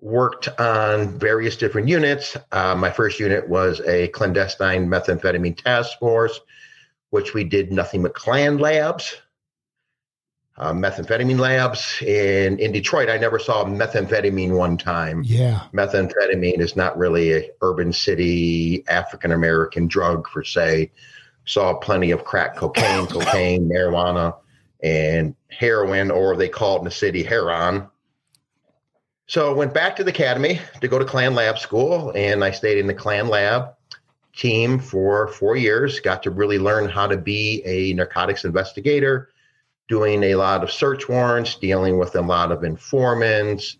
worked 0.00 0.48
on 0.60 1.18
various 1.18 1.56
different 1.56 1.88
units. 1.88 2.36
Uh, 2.52 2.74
my 2.74 2.90
first 2.90 3.18
unit 3.18 3.48
was 3.48 3.80
a 3.86 4.08
clandestine 4.08 4.86
methamphetamine 4.86 5.56
task 5.56 5.98
force, 5.98 6.40
which 7.10 7.32
we 7.32 7.44
did 7.44 7.72
nothing 7.72 8.02
but 8.02 8.14
clan 8.14 8.58
labs. 8.58 9.16
uh, 10.56 10.72
methamphetamine 10.72 11.38
labs. 11.38 12.00
In 12.02 12.58
in 12.58 12.72
Detroit, 12.72 13.08
I 13.08 13.18
never 13.18 13.38
saw 13.38 13.64
methamphetamine 13.64 14.56
one 14.56 14.76
time. 14.76 15.22
Yeah. 15.24 15.62
Methamphetamine 15.72 16.60
is 16.60 16.76
not 16.76 16.96
really 16.96 17.32
a 17.32 17.50
urban 17.60 17.92
city 17.92 18.84
African 18.88 19.32
American 19.32 19.88
drug 19.88 20.24
per 20.24 20.44
se. 20.44 20.92
Saw 21.44 21.74
plenty 21.74 22.10
of 22.10 22.24
crack 22.24 22.56
cocaine, 22.56 23.06
cocaine, 23.06 23.68
marijuana, 23.68 24.36
and 24.82 25.34
heroin, 25.50 26.10
or 26.10 26.36
they 26.36 26.48
call 26.48 26.76
it 26.76 26.78
in 26.80 26.84
the 26.84 26.90
city 26.90 27.22
heron. 27.22 27.88
So 29.26 29.50
I 29.50 29.54
went 29.54 29.72
back 29.72 29.96
to 29.96 30.04
the 30.04 30.10
academy 30.10 30.60
to 30.80 30.88
go 30.88 30.98
to 30.98 31.04
Clan 31.04 31.34
Lab 31.34 31.58
School, 31.58 32.12
and 32.14 32.44
I 32.44 32.50
stayed 32.50 32.78
in 32.78 32.86
the 32.86 32.94
Clan 32.94 33.28
Lab 33.28 33.74
team 34.36 34.78
for 34.78 35.28
four 35.28 35.56
years. 35.56 36.00
Got 36.00 36.22
to 36.24 36.30
really 36.30 36.58
learn 36.58 36.88
how 36.88 37.06
to 37.06 37.16
be 37.16 37.62
a 37.64 37.94
narcotics 37.94 38.44
investigator, 38.44 39.30
doing 39.88 40.22
a 40.24 40.34
lot 40.34 40.62
of 40.62 40.70
search 40.70 41.08
warrants, 41.08 41.54
dealing 41.56 41.98
with 41.98 42.16
a 42.16 42.20
lot 42.20 42.52
of 42.52 42.64
informants, 42.64 43.78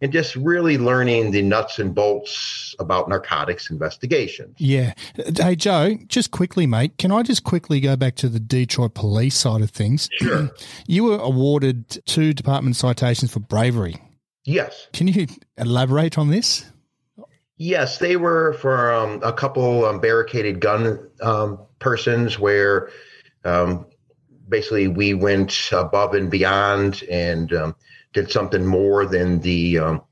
and 0.00 0.12
just 0.12 0.36
really 0.36 0.78
learning 0.78 1.32
the 1.32 1.42
nuts 1.42 1.78
and 1.78 1.94
bolts 1.94 2.74
about 2.78 3.08
narcotics 3.08 3.70
investigations. 3.70 4.54
Yeah. 4.58 4.94
Hey, 5.36 5.56
Joe, 5.56 5.96
just 6.06 6.30
quickly, 6.30 6.66
mate, 6.66 6.96
can 6.98 7.10
I 7.10 7.22
just 7.22 7.44
quickly 7.44 7.80
go 7.80 7.96
back 7.96 8.14
to 8.16 8.28
the 8.28 8.40
Detroit 8.40 8.94
police 8.94 9.36
side 9.36 9.62
of 9.62 9.70
things? 9.70 10.08
Sure. 10.18 10.50
you 10.86 11.04
were 11.04 11.18
awarded 11.18 12.04
two 12.04 12.34
department 12.34 12.74
citations 12.76 13.32
for 13.32 13.38
bravery. 13.38 13.96
Yes. 14.44 14.88
Can 14.92 15.08
you 15.08 15.26
elaborate 15.56 16.18
on 16.18 16.28
this? 16.28 16.66
Yes, 17.56 17.98
they 17.98 18.16
were 18.16 18.54
for 18.54 18.92
um, 18.92 19.20
a 19.22 19.32
couple 19.32 19.84
um, 19.84 20.00
barricaded 20.00 20.60
gun 20.60 20.98
um, 21.22 21.60
persons 21.78 22.38
where 22.38 22.90
um, 23.44 23.86
basically 24.48 24.88
we 24.88 25.14
went 25.14 25.70
above 25.72 26.14
and 26.14 26.30
beyond 26.30 27.02
and 27.10 27.52
um, 27.52 27.76
did 28.20 28.30
something 28.30 28.66
more 28.66 29.06
than 29.06 29.40
the 29.40 29.78
um, 29.78 30.02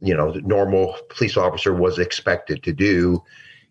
you 0.00 0.14
know 0.14 0.32
the 0.32 0.42
normal 0.42 0.96
police 1.08 1.36
officer 1.36 1.74
was 1.74 1.98
expected 1.98 2.62
to 2.64 2.72
do. 2.72 3.22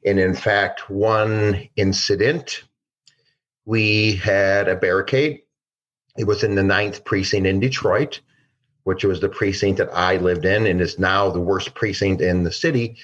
And 0.05 0.19
in 0.19 0.33
fact, 0.33 0.89
one 0.89 1.67
incident, 1.75 2.63
we 3.65 4.15
had 4.15 4.67
a 4.67 4.75
barricade. 4.75 5.41
It 6.17 6.25
was 6.25 6.43
in 6.43 6.55
the 6.55 6.63
ninth 6.63 7.03
precinct 7.03 7.47
in 7.47 7.59
Detroit 7.59 8.21
which 8.89 9.03
was 9.03 9.19
the 9.19 9.29
precinct 9.29 9.77
that 9.77 9.89
I 9.93 10.17
lived 10.17 10.45
in 10.45 10.65
and 10.65 10.81
is 10.81 10.97
now 10.97 11.29
the 11.29 11.39
worst 11.39 11.75
precinct 11.75 12.23
in 12.23 12.43
the 12.43 12.51
city. 12.51 12.97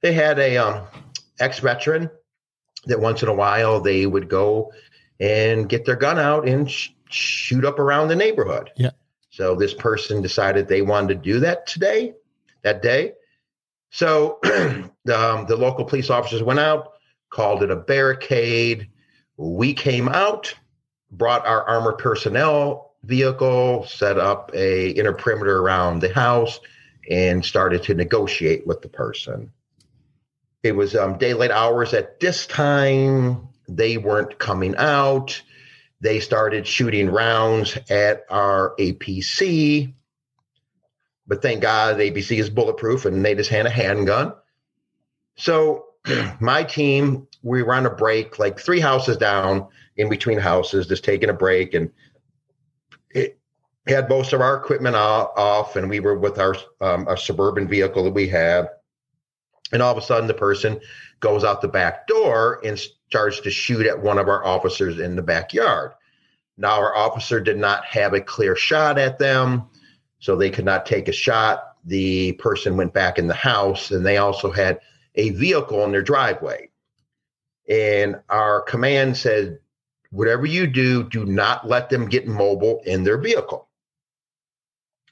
They 0.00 0.14
had 0.14 0.38
a 0.38 0.56
um, 0.56 0.86
ex 1.38 1.58
veteran 1.58 2.10
that 2.86 2.98
once 2.98 3.22
in 3.22 3.28
a 3.28 3.34
while 3.34 3.78
they 3.80 4.06
would 4.06 4.30
go 4.30 4.72
and 5.20 5.68
get 5.68 5.84
their 5.84 5.96
gun 5.96 6.18
out 6.18 6.48
and 6.48 6.70
sh- 6.70 6.90
shoot 7.10 7.66
up 7.66 7.78
around 7.78 8.08
the 8.08 8.16
neighborhood. 8.16 8.70
Yeah. 8.76 8.92
So 9.38 9.54
this 9.54 9.72
person 9.72 10.20
decided 10.20 10.66
they 10.66 10.82
wanted 10.82 11.22
to 11.22 11.32
do 11.32 11.38
that 11.38 11.64
today, 11.68 12.14
that 12.64 12.82
day. 12.82 13.12
So 13.90 14.40
um, 14.44 14.90
the 15.46 15.56
local 15.56 15.84
police 15.84 16.10
officers 16.10 16.42
went 16.42 16.58
out, 16.58 16.94
called 17.30 17.62
it 17.62 17.70
a 17.70 17.76
barricade. 17.76 18.88
We 19.36 19.74
came 19.74 20.08
out, 20.08 20.52
brought 21.12 21.46
our 21.46 21.62
armored 21.68 21.98
personnel 21.98 22.96
vehicle, 23.04 23.86
set 23.86 24.18
up 24.18 24.50
a 24.54 24.88
inner 24.90 25.12
perimeter 25.12 25.60
around 25.60 26.00
the 26.00 26.12
house, 26.12 26.58
and 27.08 27.44
started 27.44 27.84
to 27.84 27.94
negotiate 27.94 28.66
with 28.66 28.82
the 28.82 28.88
person. 28.88 29.52
It 30.64 30.72
was 30.72 30.96
um, 30.96 31.16
daylight 31.16 31.52
hours 31.52 31.94
at 31.94 32.18
this 32.18 32.44
time. 32.44 33.46
They 33.68 33.98
weren't 33.98 34.40
coming 34.40 34.74
out. 34.78 35.40
They 36.00 36.20
started 36.20 36.66
shooting 36.66 37.10
rounds 37.10 37.76
at 37.90 38.24
our 38.30 38.74
APC. 38.78 39.94
But 41.26 41.42
thank 41.42 41.60
God 41.60 41.98
the 41.98 42.10
APC 42.10 42.38
is 42.38 42.50
bulletproof 42.50 43.04
and 43.04 43.24
they 43.24 43.34
just 43.34 43.50
had 43.50 43.66
a 43.66 43.70
handgun. 43.70 44.34
So 45.36 45.86
my 46.40 46.62
team, 46.64 47.26
we 47.42 47.62
were 47.62 47.74
on 47.74 47.86
a 47.86 47.90
break, 47.90 48.38
like 48.38 48.58
three 48.58 48.80
houses 48.80 49.16
down 49.16 49.68
in 49.96 50.08
between 50.08 50.38
houses, 50.38 50.86
just 50.86 51.04
taking 51.04 51.30
a 51.30 51.34
break. 51.34 51.74
And 51.74 51.90
it 53.10 53.38
had 53.86 54.08
most 54.08 54.32
of 54.32 54.40
our 54.40 54.56
equipment 54.56 54.96
off, 54.96 55.76
and 55.76 55.88
we 55.88 56.00
were 56.00 56.18
with 56.18 56.38
our 56.38 56.56
um, 56.80 57.06
our 57.08 57.16
suburban 57.16 57.68
vehicle 57.68 58.04
that 58.04 58.12
we 58.12 58.28
had. 58.28 58.68
And 59.72 59.82
all 59.82 59.92
of 59.92 59.98
a 59.98 60.06
sudden, 60.06 60.28
the 60.28 60.34
person 60.34 60.80
goes 61.20 61.44
out 61.44 61.60
the 61.60 61.68
back 61.68 62.06
door 62.06 62.60
and 62.64 62.78
starts 62.78 63.40
to 63.40 63.50
shoot 63.50 63.86
at 63.86 64.02
one 64.02 64.18
of 64.18 64.28
our 64.28 64.44
officers 64.44 64.98
in 64.98 65.16
the 65.16 65.22
backyard. 65.22 65.92
Now, 66.56 66.72
our 66.72 66.96
officer 66.96 67.40
did 67.40 67.56
not 67.56 67.84
have 67.84 68.14
a 68.14 68.20
clear 68.20 68.56
shot 68.56 68.98
at 68.98 69.18
them, 69.18 69.68
so 70.18 70.36
they 70.36 70.50
could 70.50 70.64
not 70.64 70.86
take 70.86 71.08
a 71.08 71.12
shot. 71.12 71.76
The 71.84 72.32
person 72.32 72.76
went 72.76 72.92
back 72.92 73.18
in 73.18 73.28
the 73.28 73.34
house, 73.34 73.90
and 73.90 74.04
they 74.04 74.16
also 74.16 74.50
had 74.50 74.80
a 75.14 75.30
vehicle 75.30 75.84
in 75.84 75.92
their 75.92 76.02
driveway. 76.02 76.70
And 77.68 78.16
our 78.28 78.62
command 78.62 79.16
said, 79.16 79.58
whatever 80.10 80.46
you 80.46 80.66
do, 80.66 81.04
do 81.04 81.24
not 81.24 81.68
let 81.68 81.90
them 81.90 82.08
get 82.08 82.26
mobile 82.26 82.82
in 82.84 83.04
their 83.04 83.18
vehicle. 83.18 83.68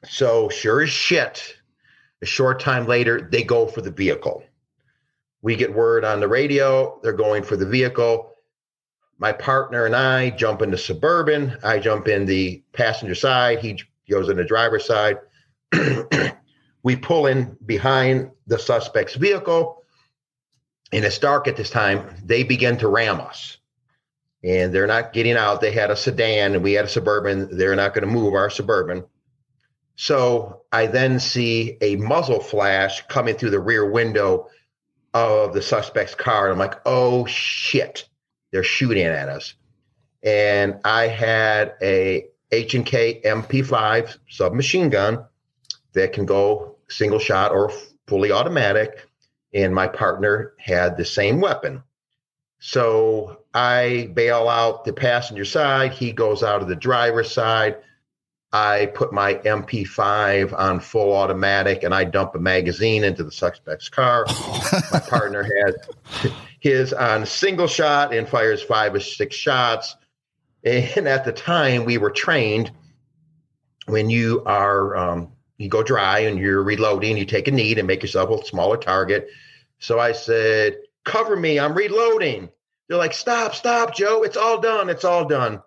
So, 0.04 0.48
sure 0.48 0.82
as 0.82 0.90
shit, 0.90 1.56
a 2.22 2.26
short 2.26 2.60
time 2.60 2.86
later, 2.86 3.20
they 3.20 3.42
go 3.42 3.66
for 3.66 3.82
the 3.82 3.90
vehicle. 3.90 4.42
We 5.46 5.54
get 5.54 5.72
word 5.72 6.04
on 6.04 6.18
the 6.18 6.26
radio, 6.26 6.98
they're 7.04 7.12
going 7.12 7.44
for 7.44 7.56
the 7.56 7.66
vehicle. 7.66 8.32
My 9.16 9.30
partner 9.30 9.86
and 9.86 9.94
I 9.94 10.30
jump 10.30 10.60
in 10.60 10.72
the 10.72 10.76
suburban. 10.76 11.56
I 11.62 11.78
jump 11.78 12.08
in 12.08 12.26
the 12.26 12.64
passenger 12.72 13.14
side. 13.14 13.60
He 13.60 13.80
goes 14.10 14.28
in 14.28 14.38
the 14.38 14.44
driver's 14.44 14.84
side. 14.84 15.18
we 16.82 16.96
pull 16.96 17.26
in 17.26 17.56
behind 17.64 18.32
the 18.48 18.58
suspect's 18.58 19.14
vehicle. 19.14 19.84
And 20.92 21.04
it's 21.04 21.20
dark 21.20 21.46
at 21.46 21.54
this 21.54 21.70
time. 21.70 22.12
They 22.24 22.42
begin 22.42 22.76
to 22.78 22.88
ram 22.88 23.20
us 23.20 23.58
and 24.42 24.74
they're 24.74 24.88
not 24.88 25.12
getting 25.12 25.36
out. 25.36 25.60
They 25.60 25.70
had 25.70 25.92
a 25.92 25.96
sedan 25.96 26.54
and 26.56 26.64
we 26.64 26.72
had 26.72 26.86
a 26.86 26.88
suburban. 26.88 27.56
They're 27.56 27.76
not 27.76 27.94
going 27.94 28.04
to 28.04 28.12
move 28.12 28.34
our 28.34 28.50
suburban. 28.50 29.04
So 29.94 30.62
I 30.72 30.86
then 30.86 31.20
see 31.20 31.78
a 31.80 31.94
muzzle 31.94 32.40
flash 32.40 33.06
coming 33.06 33.36
through 33.36 33.50
the 33.50 33.60
rear 33.60 33.88
window 33.88 34.48
of 35.16 35.54
the 35.54 35.62
suspect's 35.62 36.14
car. 36.14 36.44
And 36.44 36.52
I'm 36.52 36.58
like, 36.58 36.80
oh 36.84 37.26
shit, 37.26 38.08
they're 38.52 38.62
shooting 38.62 39.06
at 39.06 39.28
us. 39.28 39.54
And 40.22 40.80
I 40.84 41.08
had 41.08 41.74
a 41.82 42.26
H&K 42.52 43.22
MP5 43.24 44.18
submachine 44.28 44.90
gun 44.90 45.24
that 45.92 46.12
can 46.12 46.26
go 46.26 46.76
single 46.88 47.18
shot 47.18 47.52
or 47.52 47.72
fully 48.06 48.30
automatic. 48.30 49.08
And 49.54 49.74
my 49.74 49.88
partner 49.88 50.52
had 50.58 50.96
the 50.96 51.04
same 51.04 51.40
weapon. 51.40 51.82
So 52.58 53.42
I 53.54 54.10
bail 54.12 54.48
out 54.48 54.84
the 54.84 54.92
passenger 54.92 55.44
side. 55.44 55.92
He 55.92 56.12
goes 56.12 56.42
out 56.42 56.62
of 56.62 56.68
the 56.68 56.76
driver's 56.76 57.32
side. 57.32 57.76
I 58.52 58.86
put 58.86 59.12
my 59.12 59.34
MP5 59.34 60.56
on 60.56 60.80
full 60.80 61.12
automatic 61.12 61.82
and 61.82 61.94
I 61.94 62.04
dump 62.04 62.34
a 62.34 62.38
magazine 62.38 63.04
into 63.04 63.24
the 63.24 63.32
suspect's 63.32 63.88
car. 63.88 64.24
my 64.92 65.00
partner 65.00 65.42
has 65.42 66.30
his 66.60 66.92
on 66.92 67.26
single 67.26 67.66
shot 67.66 68.14
and 68.14 68.28
fires 68.28 68.62
five 68.62 68.94
or 68.94 69.00
six 69.00 69.36
shots. 69.36 69.96
And 70.64 71.06
at 71.06 71.24
the 71.24 71.32
time, 71.32 71.84
we 71.84 71.98
were 71.98 72.10
trained 72.10 72.70
when 73.86 74.10
you 74.10 74.42
are, 74.46 74.96
um, 74.96 75.32
you 75.58 75.68
go 75.68 75.82
dry 75.82 76.20
and 76.20 76.38
you're 76.38 76.62
reloading, 76.62 77.16
you 77.16 77.24
take 77.24 77.48
a 77.48 77.50
knee 77.50 77.74
and 77.76 77.86
make 77.86 78.02
yourself 78.02 78.30
a 78.30 78.44
smaller 78.44 78.76
target. 78.76 79.28
So 79.78 79.98
I 80.00 80.12
said, 80.12 80.78
cover 81.04 81.36
me, 81.36 81.58
I'm 81.58 81.74
reloading. 81.74 82.48
They're 82.88 82.98
like, 82.98 83.14
stop, 83.14 83.54
stop, 83.54 83.94
Joe. 83.94 84.22
It's 84.22 84.36
all 84.36 84.60
done. 84.60 84.90
It's 84.90 85.04
all 85.04 85.24
done. 85.24 85.62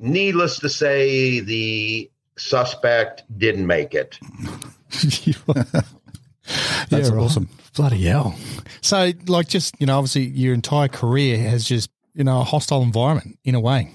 Needless 0.00 0.58
to 0.60 0.68
say, 0.68 1.40
the 1.40 2.10
suspect 2.36 3.22
didn't 3.38 3.66
make 3.66 3.94
it. 3.94 4.18
That's 4.90 5.26
Yeah, 5.26 7.14
right. 7.14 7.22
awesome. 7.24 7.48
Bloody 7.76 8.02
hell. 8.04 8.34
So, 8.80 9.12
like, 9.26 9.48
just, 9.48 9.74
you 9.78 9.86
know, 9.86 9.96
obviously 9.98 10.24
your 10.24 10.54
entire 10.54 10.88
career 10.88 11.38
has 11.38 11.64
just, 11.64 11.90
you 12.14 12.24
know, 12.24 12.40
a 12.40 12.44
hostile 12.44 12.82
environment 12.82 13.38
in 13.44 13.54
a 13.54 13.60
way. 13.60 13.90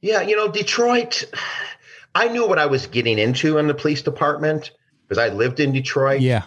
Yeah, 0.00 0.22
you 0.22 0.34
know, 0.36 0.48
Detroit, 0.48 1.24
I 2.14 2.28
knew 2.28 2.46
what 2.48 2.58
I 2.58 2.66
was 2.66 2.86
getting 2.86 3.18
into 3.18 3.58
in 3.58 3.66
the 3.66 3.74
police 3.74 4.00
department 4.00 4.70
because 5.06 5.18
I 5.18 5.28
lived 5.34 5.60
in 5.60 5.72
Detroit. 5.72 6.20
Yeah. 6.20 6.44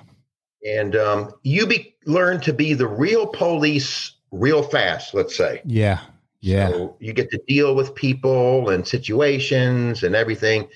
And 0.65 0.95
um, 0.95 1.31
you 1.43 1.67
be, 1.67 1.95
learn 2.05 2.39
to 2.41 2.53
be 2.53 2.73
the 2.73 2.87
real 2.87 3.27
police 3.27 4.13
real 4.31 4.63
fast, 4.63 5.13
let's 5.13 5.35
say. 5.35 5.61
Yeah. 5.65 5.99
Yeah. 6.43 6.71
So 6.71 6.97
you 6.99 7.13
get 7.13 7.29
to 7.31 7.41
deal 7.47 7.73
with 7.73 7.95
people 7.95 8.69
and 8.69 8.85
situations 8.85 10.03
and 10.03 10.13
everything. 10.13 10.67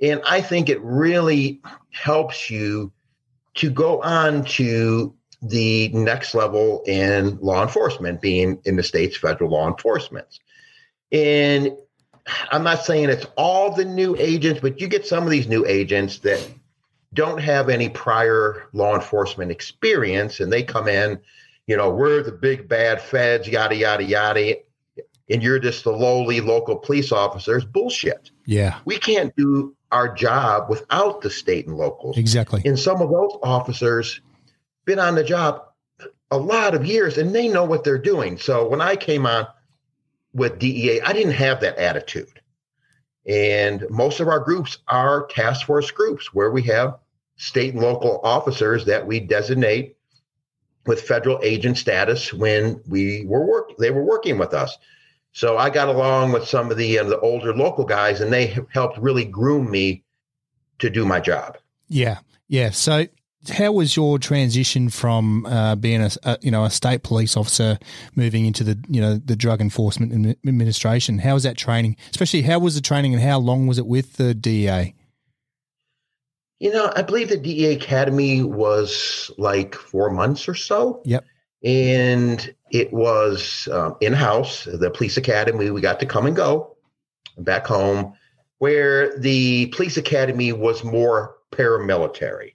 And 0.00 0.22
I 0.26 0.40
think 0.40 0.70
it 0.70 0.80
really 0.80 1.60
helps 1.90 2.48
you 2.48 2.90
to 3.56 3.68
go 3.68 4.00
on 4.00 4.46
to 4.46 5.14
the 5.42 5.88
next 5.88 6.34
level 6.34 6.82
in 6.86 7.38
law 7.42 7.62
enforcement, 7.62 8.22
being 8.22 8.62
in 8.64 8.76
the 8.76 8.82
state's 8.82 9.18
federal 9.18 9.50
law 9.50 9.68
enforcement. 9.68 10.38
And 11.12 11.76
I'm 12.50 12.62
not 12.64 12.82
saying 12.86 13.10
it's 13.10 13.26
all 13.36 13.74
the 13.74 13.84
new 13.84 14.16
agents, 14.16 14.60
but 14.62 14.80
you 14.80 14.88
get 14.88 15.06
some 15.06 15.24
of 15.24 15.30
these 15.30 15.48
new 15.48 15.66
agents 15.66 16.20
that 16.20 16.48
don't 17.12 17.42
have 17.42 17.68
any 17.68 17.90
prior 17.90 18.68
law 18.72 18.94
enforcement 18.94 19.50
experience 19.50 20.40
and 20.40 20.50
they 20.50 20.62
come 20.62 20.88
in, 20.88 21.20
you 21.66 21.76
know, 21.76 21.90
we're 21.90 22.22
the 22.22 22.32
big 22.32 22.68
bad 22.68 23.02
feds, 23.02 23.46
yada, 23.46 23.76
yada, 23.76 24.02
yada. 24.02 24.54
And 25.30 25.42
you're 25.42 25.58
just 25.58 25.84
the 25.84 25.92
lowly 25.92 26.40
local 26.40 26.76
police 26.76 27.12
officers. 27.12 27.64
Bullshit. 27.64 28.30
Yeah. 28.46 28.78
We 28.84 28.98
can't 28.98 29.34
do 29.36 29.76
our 29.92 30.12
job 30.12 30.68
without 30.68 31.20
the 31.20 31.30
state 31.30 31.66
and 31.66 31.76
locals. 31.76 32.18
Exactly. 32.18 32.62
And 32.64 32.78
some 32.78 33.00
of 33.00 33.10
those 33.10 33.38
officers 33.42 34.20
been 34.84 34.98
on 34.98 35.14
the 35.14 35.24
job 35.24 35.62
a 36.30 36.38
lot 36.38 36.74
of 36.74 36.86
years 36.86 37.18
and 37.18 37.34
they 37.34 37.48
know 37.48 37.64
what 37.64 37.84
they're 37.84 37.98
doing. 37.98 38.38
So 38.38 38.68
when 38.68 38.80
I 38.80 38.96
came 38.96 39.26
on 39.26 39.46
with 40.32 40.58
DEA, 40.58 41.00
I 41.00 41.12
didn't 41.12 41.32
have 41.32 41.60
that 41.60 41.78
attitude. 41.78 42.40
And 43.26 43.84
most 43.90 44.20
of 44.20 44.28
our 44.28 44.40
groups 44.40 44.78
are 44.88 45.26
task 45.26 45.66
force 45.66 45.90
groups 45.90 46.32
where 46.32 46.50
we 46.50 46.62
have 46.62 46.98
state 47.36 47.74
and 47.74 47.82
local 47.82 48.20
officers 48.22 48.86
that 48.86 49.06
we 49.06 49.20
designate 49.20 49.96
with 50.86 51.02
federal 51.02 51.40
agent 51.42 51.76
status 51.76 52.32
when 52.32 52.80
we 52.88 53.24
were 53.26 53.46
work 53.46 53.76
they 53.78 53.90
were 53.90 54.04
working 54.04 54.38
with 54.38 54.54
us. 54.54 54.76
So 55.32 55.56
I 55.56 55.70
got 55.70 55.88
along 55.88 56.32
with 56.32 56.48
some 56.48 56.70
of 56.70 56.76
the 56.76 56.98
uh, 56.98 57.04
the 57.04 57.18
older 57.20 57.54
local 57.54 57.84
guys 57.84 58.20
and 58.20 58.32
they 58.32 58.56
helped 58.72 58.98
really 58.98 59.24
groom 59.24 59.70
me 59.70 60.04
to 60.80 60.90
do 60.90 61.04
my 61.04 61.20
job. 61.20 61.56
Yeah. 61.88 62.18
Yeah. 62.48 62.70
So 62.70 63.06
how 63.48 63.72
was 63.72 63.96
your 63.96 64.18
transition 64.18 64.90
from 64.90 65.46
uh, 65.46 65.74
being 65.76 66.02
a, 66.02 66.10
a, 66.24 66.38
you 66.42 66.50
know 66.50 66.64
a 66.64 66.70
state 66.70 67.02
police 67.02 67.36
officer 67.36 67.78
moving 68.14 68.44
into 68.44 68.64
the 68.64 68.78
you 68.88 69.00
know 69.00 69.16
the 69.16 69.36
drug 69.36 69.60
enforcement 69.60 70.36
administration? 70.46 71.18
How 71.18 71.34
was 71.34 71.44
that 71.44 71.56
training? 71.56 71.96
Especially, 72.10 72.42
how 72.42 72.58
was 72.58 72.74
the 72.74 72.80
training 72.80 73.14
and 73.14 73.22
how 73.22 73.38
long 73.38 73.66
was 73.66 73.78
it 73.78 73.86
with 73.86 74.14
the 74.16 74.34
DEA? 74.34 74.94
You 76.58 76.70
know, 76.70 76.92
I 76.94 77.00
believe 77.00 77.30
the 77.30 77.38
DEA 77.38 77.72
Academy 77.72 78.42
was 78.42 79.30
like 79.38 79.74
four 79.74 80.10
months 80.10 80.46
or 80.46 80.54
so. 80.54 81.00
Yep. 81.06 81.24
And 81.62 82.54
it 82.70 82.92
was 82.92 83.68
um, 83.70 83.96
in 84.00 84.12
house, 84.12 84.64
the 84.64 84.90
police 84.90 85.16
academy. 85.16 85.70
We 85.70 85.80
got 85.80 86.00
to 86.00 86.06
come 86.06 86.26
and 86.26 86.34
go 86.34 86.76
back 87.38 87.66
home, 87.66 88.14
where 88.58 89.18
the 89.18 89.66
police 89.66 89.96
academy 89.96 90.52
was 90.52 90.84
more 90.84 91.36
paramilitary 91.52 92.52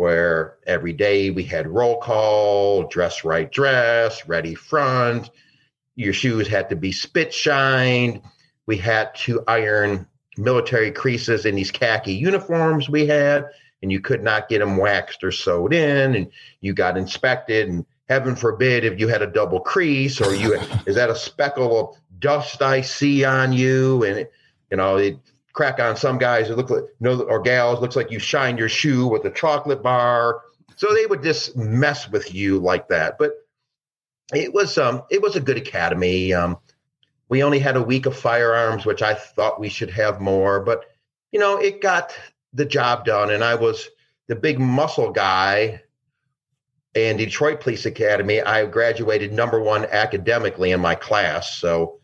where 0.00 0.56
every 0.66 0.94
day 0.94 1.28
we 1.28 1.42
had 1.42 1.68
roll 1.68 1.98
call, 2.00 2.84
dress 2.84 3.22
right 3.22 3.52
dress, 3.52 4.26
ready 4.26 4.54
front. 4.54 5.28
Your 5.94 6.14
shoes 6.14 6.48
had 6.48 6.70
to 6.70 6.76
be 6.76 6.90
spit 6.90 7.34
shined. 7.34 8.22
We 8.64 8.78
had 8.78 9.14
to 9.16 9.44
iron 9.46 10.08
military 10.38 10.90
creases 10.90 11.44
in 11.44 11.54
these 11.54 11.70
khaki 11.70 12.14
uniforms 12.14 12.88
we 12.88 13.04
had, 13.04 13.44
and 13.82 13.92
you 13.92 14.00
could 14.00 14.22
not 14.22 14.48
get 14.48 14.60
them 14.60 14.78
waxed 14.78 15.22
or 15.22 15.32
sewed 15.32 15.74
in. 15.74 16.14
And 16.14 16.28
you 16.62 16.72
got 16.72 16.96
inspected, 16.96 17.68
and 17.68 17.84
heaven 18.10 18.34
forbid 18.34 18.84
if 18.84 18.98
you 18.98 19.06
had 19.06 19.22
a 19.22 19.26
double 19.28 19.60
crease 19.60 20.20
or 20.20 20.34
you 20.34 20.54
is 20.84 20.96
that 20.96 21.08
a 21.08 21.14
speckle 21.14 21.78
of 21.78 21.96
dust 22.18 22.60
I 22.60 22.80
see 22.80 23.24
on 23.24 23.52
you, 23.52 24.02
and 24.04 24.26
you 24.70 24.76
know 24.76 24.96
it 24.96 25.18
crack 25.52 25.78
on 25.78 25.96
some 25.96 26.18
guys 26.18 26.50
it 26.50 26.56
look 26.56 26.70
like 26.70 26.82
you 26.82 26.88
know 27.00 27.22
or 27.22 27.40
gals 27.40 27.80
looks 27.80 27.96
like 27.96 28.10
you 28.10 28.18
shined 28.18 28.58
your 28.58 28.68
shoe 28.68 29.06
with 29.06 29.24
a 29.24 29.30
chocolate 29.30 29.82
bar. 29.82 30.42
So 30.76 30.92
they 30.92 31.06
would 31.06 31.22
just 31.22 31.56
mess 31.56 32.10
with 32.10 32.34
you 32.34 32.58
like 32.58 32.88
that. 32.88 33.16
But 33.16 33.32
it 34.34 34.52
was 34.52 34.76
um 34.76 35.04
it 35.10 35.22
was 35.22 35.36
a 35.36 35.40
good 35.40 35.56
academy. 35.56 36.34
Um 36.34 36.58
we 37.28 37.44
only 37.44 37.60
had 37.60 37.76
a 37.76 37.82
week 37.82 38.06
of 38.06 38.16
firearms 38.16 38.84
which 38.84 39.02
i 39.02 39.14
thought 39.14 39.60
we 39.60 39.68
should 39.68 39.90
have 39.90 40.20
more. 40.20 40.58
But 40.60 40.84
you 41.30 41.38
know 41.38 41.58
it 41.58 41.80
got 41.80 42.12
the 42.52 42.64
job 42.64 43.04
done 43.04 43.30
and 43.30 43.44
i 43.44 43.54
was 43.54 43.88
the 44.26 44.34
big 44.34 44.58
muscle 44.58 45.12
guy 45.12 45.80
and 46.94 47.18
detroit 47.18 47.60
police 47.60 47.86
academy 47.86 48.40
i 48.42 48.64
graduated 48.66 49.32
number 49.32 49.60
one 49.60 49.84
academically 49.86 50.72
in 50.72 50.80
my 50.80 50.94
class 50.94 51.54
so 51.56 51.98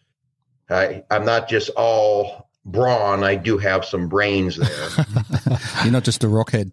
I, 0.69 1.03
i'm 1.11 1.25
not 1.25 1.49
just 1.49 1.71
all 1.71 2.47
brawn, 2.67 3.25
I 3.25 3.37
do 3.37 3.57
have 3.59 3.85
some 3.85 4.09
brains 4.09 4.57
there. 4.57 5.07
You're 5.83 5.93
not 5.93 6.05
just 6.05 6.25
a 6.25 6.27
rockhead. 6.27 6.73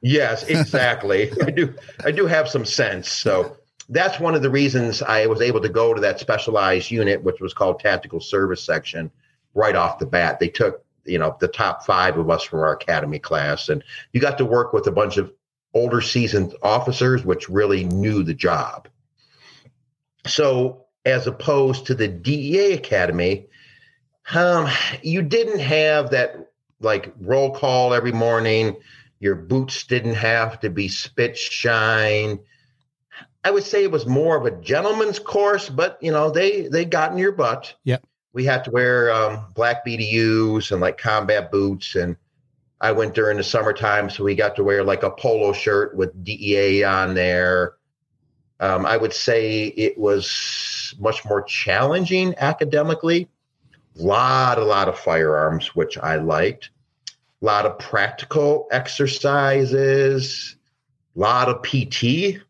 yes, 0.00 0.44
exactly. 0.44 1.30
I 1.42 1.50
do. 1.50 1.74
I 2.04 2.12
do 2.12 2.26
have 2.26 2.48
some 2.48 2.64
sense. 2.64 3.10
So 3.10 3.56
that's 3.88 4.18
one 4.18 4.34
of 4.34 4.42
the 4.42 4.50
reasons 4.50 5.02
I 5.02 5.26
was 5.26 5.40
able 5.40 5.60
to 5.60 5.68
go 5.68 5.92
to 5.92 6.00
that 6.00 6.20
specialized 6.20 6.90
unit, 6.90 7.22
which 7.22 7.40
was 7.40 7.52
called 7.52 7.80
Tactical 7.80 8.20
Service 8.20 8.62
Section, 8.64 9.10
right 9.52 9.76
off 9.76 9.98
the 9.98 10.06
bat. 10.06 10.38
They 10.38 10.48
took 10.48 10.82
you 11.04 11.18
know 11.18 11.36
the 11.40 11.48
top 11.48 11.84
five 11.84 12.16
of 12.16 12.30
us 12.30 12.44
from 12.44 12.60
our 12.60 12.72
academy 12.72 13.18
class, 13.18 13.68
and 13.68 13.82
you 14.12 14.20
got 14.20 14.38
to 14.38 14.44
work 14.44 14.72
with 14.72 14.86
a 14.86 14.92
bunch 14.92 15.16
of 15.16 15.32
older 15.74 16.00
seasoned 16.00 16.54
officers, 16.62 17.24
which 17.24 17.48
really 17.48 17.84
knew 17.84 18.22
the 18.22 18.34
job. 18.34 18.88
So 20.26 20.86
as 21.04 21.26
opposed 21.26 21.86
to 21.86 21.94
the 21.94 22.08
DEA 22.08 22.72
Academy, 22.72 23.48
um, 24.32 24.68
you 25.02 25.22
didn't 25.22 25.58
have 25.58 26.10
that 26.10 26.50
like 26.80 27.12
roll 27.20 27.54
call 27.54 27.92
every 27.92 28.12
morning. 28.12 28.76
Your 29.20 29.34
boots 29.34 29.84
didn't 29.84 30.14
have 30.14 30.60
to 30.60 30.70
be 30.70 30.88
spit 30.88 31.36
shine. 31.36 32.40
I 33.42 33.50
would 33.50 33.64
say 33.64 33.84
it 33.84 33.90
was 33.90 34.06
more 34.06 34.36
of 34.36 34.46
a 34.46 34.62
gentleman's 34.62 35.18
course, 35.18 35.68
but 35.68 35.98
you 36.00 36.12
know 36.12 36.30
they 36.30 36.68
they 36.68 36.84
got 36.84 37.12
in 37.12 37.18
your 37.18 37.32
butt. 37.32 37.74
Yep. 37.84 38.04
We 38.32 38.44
had 38.44 38.64
to 38.64 38.70
wear 38.70 39.12
um, 39.12 39.46
black 39.54 39.86
BDUs 39.86 40.72
and 40.72 40.80
like 40.80 40.98
combat 40.98 41.52
boots, 41.52 41.94
and 41.94 42.16
I 42.84 42.92
went 42.92 43.14
during 43.14 43.38
the 43.38 43.42
summertime, 43.42 44.10
so 44.10 44.24
we 44.24 44.34
got 44.34 44.56
to 44.56 44.62
wear 44.62 44.84
like 44.84 45.04
a 45.04 45.10
polo 45.10 45.54
shirt 45.54 45.96
with 45.96 46.22
DEA 46.22 46.84
on 46.84 47.14
there. 47.14 47.76
Um, 48.60 48.84
I 48.84 48.98
would 48.98 49.14
say 49.14 49.68
it 49.68 49.96
was 49.96 50.94
much 50.98 51.24
more 51.24 51.40
challenging 51.40 52.34
academically 52.36 53.30
lot, 53.94 54.58
a 54.58 54.64
lot 54.64 54.88
of 54.88 54.98
firearms, 54.98 55.74
which 55.74 55.96
I 55.96 56.16
liked. 56.16 56.68
A 57.40 57.44
lot 57.46 57.64
of 57.64 57.78
practical 57.78 58.68
exercises, 58.70 60.54
a 61.16 61.18
lot 61.18 61.48
of 61.48 61.62
PT. 61.62 62.42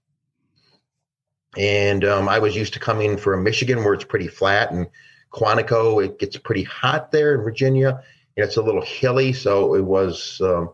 And 1.57 2.05
um, 2.05 2.29
I 2.29 2.41
was 2.41 2.57
used 2.57 2.73
to 2.73 2.81
coming 2.81 3.17
from 3.19 3.45
Michigan 3.45 3.85
where 3.85 3.95
it's 3.95 4.03
pretty 4.03 4.27
flat, 4.27 4.73
and 4.73 4.89
Quantico, 5.33 6.05
it 6.05 6.19
gets 6.19 6.37
pretty 6.39 6.65
hot 6.65 7.13
there 7.13 7.37
in 7.37 7.43
Virginia, 7.43 8.03
it's 8.37 8.57
a 8.57 8.63
little 8.63 8.83
hilly. 8.83 9.33
So 9.33 9.75
it 9.75 9.85
was 9.85 10.41
um, 10.43 10.71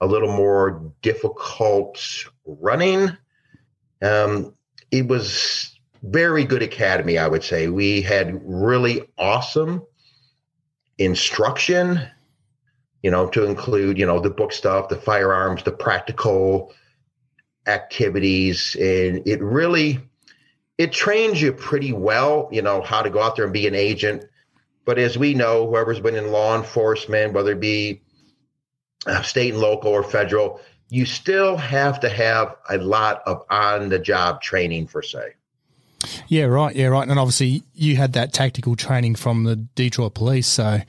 a 0.00 0.06
little 0.06 0.32
more 0.32 0.92
difficult 1.02 1.98
running. 2.46 3.16
Um, 4.02 4.54
it 4.90 5.06
was 5.06 5.78
very 6.02 6.44
good 6.44 6.62
academy, 6.62 7.18
I 7.18 7.28
would 7.28 7.42
say. 7.42 7.68
We 7.68 8.02
had 8.02 8.40
really 8.44 9.08
awesome 9.16 9.82
instruction, 10.98 12.00
you 13.02 13.10
know, 13.10 13.28
to 13.28 13.44
include, 13.44 13.98
you 13.98 14.06
know, 14.06 14.20
the 14.20 14.30
book 14.30 14.52
stuff, 14.52 14.88
the 14.88 14.96
firearms, 14.96 15.62
the 15.62 15.72
practical 15.72 16.72
activities. 17.66 18.76
And 18.76 19.26
it 19.26 19.42
really, 19.42 20.00
it 20.76 20.92
trains 20.92 21.40
you 21.40 21.52
pretty 21.52 21.92
well, 21.92 22.48
you 22.52 22.62
know, 22.62 22.82
how 22.82 23.02
to 23.02 23.10
go 23.10 23.22
out 23.22 23.36
there 23.36 23.44
and 23.44 23.54
be 23.54 23.66
an 23.66 23.74
agent. 23.74 24.24
But 24.84 24.98
as 24.98 25.16
we 25.16 25.34
know, 25.34 25.66
whoever's 25.66 26.00
been 26.00 26.16
in 26.16 26.30
law 26.30 26.56
enforcement, 26.56 27.32
whether 27.32 27.52
it 27.52 27.60
be 27.60 28.02
uh, 29.06 29.22
state 29.22 29.52
and 29.52 29.62
local 29.62 29.90
or 29.90 30.02
federal, 30.02 30.60
you 30.90 31.06
still 31.06 31.56
have 31.56 32.00
to 32.00 32.08
have 32.08 32.56
a 32.68 32.78
lot 32.78 33.22
of 33.26 33.42
on 33.50 33.88
the 33.88 33.98
job 33.98 34.42
training, 34.42 34.86
for 34.86 35.02
say. 35.02 35.34
Yeah, 36.28 36.44
right. 36.44 36.74
Yeah, 36.76 36.86
right. 36.86 37.08
And 37.08 37.18
obviously, 37.18 37.62
you 37.72 37.96
had 37.96 38.12
that 38.12 38.32
tactical 38.32 38.76
training 38.76 39.14
from 39.14 39.44
the 39.44 39.56
Detroit 39.56 40.14
Police, 40.14 40.46
so 40.46 40.80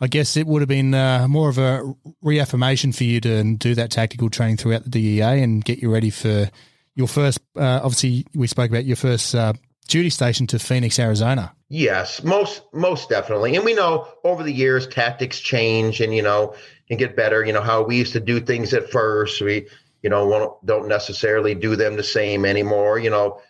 I 0.00 0.06
guess 0.06 0.36
it 0.36 0.46
would 0.46 0.60
have 0.60 0.68
been 0.68 0.92
uh, 0.92 1.28
more 1.28 1.48
of 1.48 1.58
a 1.58 1.94
reaffirmation 2.22 2.92
for 2.92 3.04
you 3.04 3.20
to 3.20 3.56
do 3.56 3.74
that 3.76 3.90
tactical 3.90 4.28
training 4.28 4.56
throughout 4.56 4.84
the 4.84 4.90
DEA 4.90 5.42
and 5.42 5.64
get 5.64 5.78
you 5.78 5.90
ready 5.90 6.10
for 6.10 6.50
your 6.94 7.08
first. 7.08 7.38
Uh, 7.56 7.80
obviously, 7.82 8.26
we 8.34 8.46
spoke 8.46 8.70
about 8.70 8.84
your 8.84 8.96
first 8.96 9.34
uh, 9.34 9.52
duty 9.88 10.10
station 10.10 10.46
to 10.48 10.58
Phoenix, 10.58 10.98
Arizona. 10.98 11.54
Yes, 11.74 12.22
most 12.22 12.62
most 12.72 13.08
definitely. 13.08 13.56
And 13.56 13.64
we 13.64 13.74
know 13.74 14.06
over 14.22 14.44
the 14.44 14.52
years 14.52 14.86
tactics 14.86 15.40
change 15.40 16.00
and 16.00 16.14
you 16.14 16.22
know 16.22 16.54
and 16.88 17.00
get 17.00 17.16
better. 17.16 17.44
You 17.44 17.52
know 17.52 17.62
how 17.62 17.82
we 17.82 17.96
used 17.96 18.12
to 18.12 18.20
do 18.20 18.38
things 18.38 18.72
at 18.72 18.92
first. 18.92 19.42
We 19.42 19.66
you 20.00 20.08
know 20.08 20.60
don't 20.64 20.86
necessarily 20.86 21.52
do 21.52 21.74
them 21.74 21.96
the 21.96 22.04
same 22.04 22.44
anymore. 22.44 23.00
You 23.00 23.10
know 23.10 23.40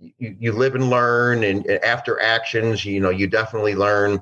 you, 0.00 0.36
you 0.40 0.52
live 0.54 0.74
and 0.74 0.90
learn 0.90 1.44
and 1.44 1.70
after 1.70 2.20
actions 2.20 2.84
you 2.84 2.98
know 2.98 3.10
you 3.10 3.28
definitely 3.28 3.76
learn 3.76 4.20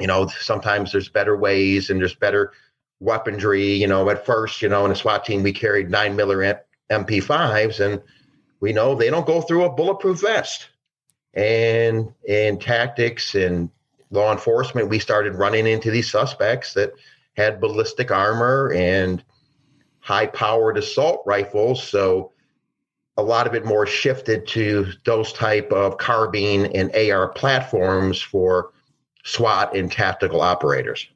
you 0.00 0.08
know 0.08 0.26
sometimes 0.26 0.90
there's 0.90 1.08
better 1.08 1.36
ways 1.36 1.90
and 1.90 2.00
there's 2.00 2.16
better 2.16 2.52
weaponry 2.98 3.74
you 3.74 3.86
know 3.86 4.10
at 4.10 4.26
first 4.26 4.62
you 4.62 4.68
know 4.68 4.84
in 4.84 4.90
a 4.90 4.96
swat 4.96 5.24
team 5.24 5.44
we 5.44 5.52
carried 5.52 5.90
nine 5.90 6.16
miller 6.16 6.38
mp5s 6.90 7.78
and 7.78 8.02
we 8.58 8.72
know 8.72 8.96
they 8.96 9.10
don't 9.10 9.26
go 9.28 9.40
through 9.40 9.64
a 9.64 9.72
bulletproof 9.72 10.20
vest 10.22 10.70
and 11.38 12.12
in 12.26 12.58
tactics 12.58 13.36
and 13.36 13.70
law 14.10 14.32
enforcement, 14.32 14.88
we 14.88 14.98
started 14.98 15.36
running 15.36 15.68
into 15.68 15.88
these 15.88 16.10
suspects 16.10 16.74
that 16.74 16.92
had 17.36 17.60
ballistic 17.60 18.10
armor 18.10 18.72
and 18.72 19.22
high 20.00 20.26
powered 20.26 20.76
assault 20.76 21.22
rifles. 21.26 21.86
So 21.86 22.32
a 23.16 23.22
lot 23.22 23.46
of 23.46 23.54
it 23.54 23.64
more 23.64 23.86
shifted 23.86 24.48
to 24.48 24.88
those 25.04 25.32
type 25.32 25.70
of 25.70 25.98
carbine 25.98 26.66
and 26.66 26.92
AR 26.96 27.28
platforms 27.28 28.20
for 28.20 28.72
SWAT 29.22 29.76
and 29.76 29.92
tactical 29.92 30.40
operators. 30.40 31.06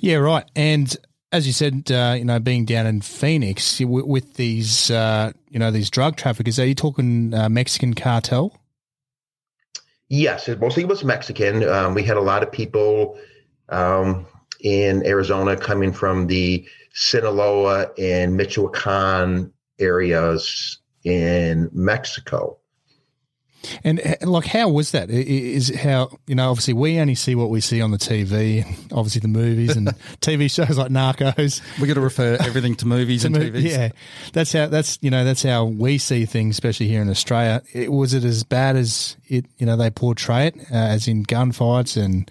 Yeah, 0.00 0.16
right. 0.16 0.44
And 0.54 0.94
as 1.32 1.46
you 1.46 1.54
said, 1.54 1.90
uh, 1.90 2.14
you 2.18 2.26
know, 2.26 2.40
being 2.40 2.66
down 2.66 2.86
in 2.86 3.00
Phoenix 3.00 3.80
with, 3.80 4.34
these, 4.34 4.90
uh, 4.90 5.32
you 5.48 5.58
know, 5.58 5.70
these 5.70 5.88
drug 5.88 6.16
traffickers, 6.16 6.58
are 6.58 6.66
you 6.66 6.74
talking 6.74 7.32
uh, 7.32 7.48
Mexican 7.48 7.94
cartel? 7.94 8.52
Yes, 10.08 10.48
it 10.48 10.60
mostly 10.60 10.84
was 10.84 11.02
Mexican. 11.02 11.68
Um, 11.68 11.94
we 11.94 12.04
had 12.04 12.16
a 12.16 12.20
lot 12.20 12.42
of 12.42 12.52
people 12.52 13.18
um, 13.68 14.26
in 14.60 15.04
Arizona 15.04 15.56
coming 15.56 15.92
from 15.92 16.28
the 16.28 16.66
Sinaloa 16.92 17.90
and 17.98 18.36
Michoacan 18.36 19.52
areas 19.78 20.78
in 21.04 21.68
Mexico. 21.72 22.58
And 23.84 24.00
like, 24.22 24.46
how 24.46 24.68
was 24.68 24.92
that? 24.92 25.10
Is 25.10 25.70
it 25.70 25.76
how 25.76 26.18
you 26.26 26.34
know? 26.34 26.50
Obviously, 26.50 26.74
we 26.74 26.98
only 26.98 27.14
see 27.14 27.34
what 27.34 27.50
we 27.50 27.60
see 27.60 27.80
on 27.80 27.90
the 27.90 27.98
TV, 27.98 28.64
obviously 28.92 29.20
the 29.20 29.28
movies 29.28 29.76
and 29.76 29.88
TV 30.20 30.50
shows 30.50 30.78
like 30.78 30.90
Narcos. 30.90 31.60
We 31.80 31.88
got 31.88 31.94
to 31.94 32.00
refer 32.00 32.36
everything 32.40 32.74
to 32.76 32.86
movies 32.86 33.22
to 33.22 33.28
and 33.28 33.36
TVs. 33.36 33.62
Yeah, 33.62 33.88
that's 34.32 34.52
how 34.52 34.66
that's 34.66 34.98
you 35.00 35.10
know 35.10 35.24
that's 35.24 35.42
how 35.42 35.64
we 35.64 35.98
see 35.98 36.26
things, 36.26 36.54
especially 36.54 36.88
here 36.88 37.02
in 37.02 37.10
Australia. 37.10 37.62
It, 37.72 37.92
was 37.92 38.14
it 38.14 38.24
as 38.24 38.44
bad 38.44 38.76
as 38.76 39.16
it 39.28 39.46
you 39.58 39.66
know 39.66 39.76
they 39.76 39.90
portray 39.90 40.48
it, 40.48 40.56
uh, 40.70 40.74
as 40.74 41.08
in 41.08 41.24
gunfights 41.24 42.02
and 42.02 42.30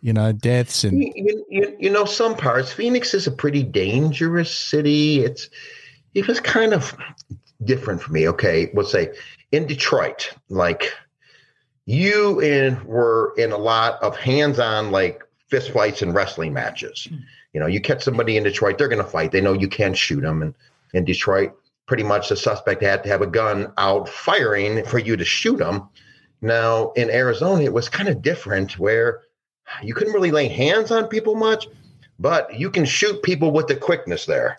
you 0.00 0.12
know 0.12 0.32
deaths 0.32 0.84
and 0.84 1.02
you, 1.02 1.44
you, 1.48 1.76
you 1.78 1.90
know 1.90 2.04
some 2.04 2.36
parts. 2.36 2.72
Phoenix 2.72 3.14
is 3.14 3.26
a 3.26 3.32
pretty 3.32 3.62
dangerous 3.62 4.54
city. 4.54 5.24
It's 5.24 5.48
it 6.14 6.28
was 6.28 6.40
kind 6.40 6.74
of 6.74 6.94
different 7.64 8.02
for 8.02 8.12
me. 8.12 8.28
Okay, 8.28 8.70
we'll 8.74 8.86
say 8.86 9.12
in 9.54 9.66
Detroit, 9.66 10.32
like 10.48 10.92
you 11.86 12.40
in 12.40 12.84
were 12.84 13.34
in 13.36 13.52
a 13.52 13.56
lot 13.56 14.02
of 14.02 14.16
hands-on 14.16 14.90
like 14.90 15.22
fist 15.48 15.70
fights 15.70 16.02
and 16.02 16.14
wrestling 16.14 16.52
matches. 16.52 17.06
Mm. 17.10 17.20
You 17.52 17.60
know, 17.60 17.66
you 17.66 17.80
catch 17.80 18.02
somebody 18.02 18.36
in 18.36 18.42
Detroit, 18.42 18.78
they're 18.78 18.88
going 18.88 19.04
to 19.04 19.08
fight. 19.08 19.30
They 19.30 19.40
know 19.40 19.52
you 19.52 19.68
can't 19.68 19.96
shoot 19.96 20.22
them. 20.22 20.42
And 20.42 20.54
in 20.92 21.04
Detroit, 21.04 21.52
pretty 21.86 22.02
much 22.02 22.28
the 22.28 22.36
suspect 22.36 22.82
had 22.82 23.04
to 23.04 23.08
have 23.10 23.22
a 23.22 23.28
gun 23.28 23.72
out 23.78 24.08
firing 24.08 24.84
for 24.84 24.98
you 24.98 25.16
to 25.16 25.24
shoot 25.24 25.58
them. 25.58 25.88
Now 26.40 26.90
in 26.92 27.10
Arizona, 27.10 27.62
it 27.62 27.72
was 27.72 27.88
kind 27.88 28.08
of 28.08 28.22
different 28.22 28.76
where 28.78 29.22
you 29.82 29.94
couldn't 29.94 30.14
really 30.14 30.32
lay 30.32 30.48
hands 30.48 30.90
on 30.90 31.06
people 31.06 31.36
much, 31.36 31.68
but 32.18 32.58
you 32.58 32.70
can 32.70 32.84
shoot 32.84 33.22
people 33.22 33.52
with 33.52 33.68
the 33.68 33.76
quickness 33.76 34.26
there. 34.26 34.58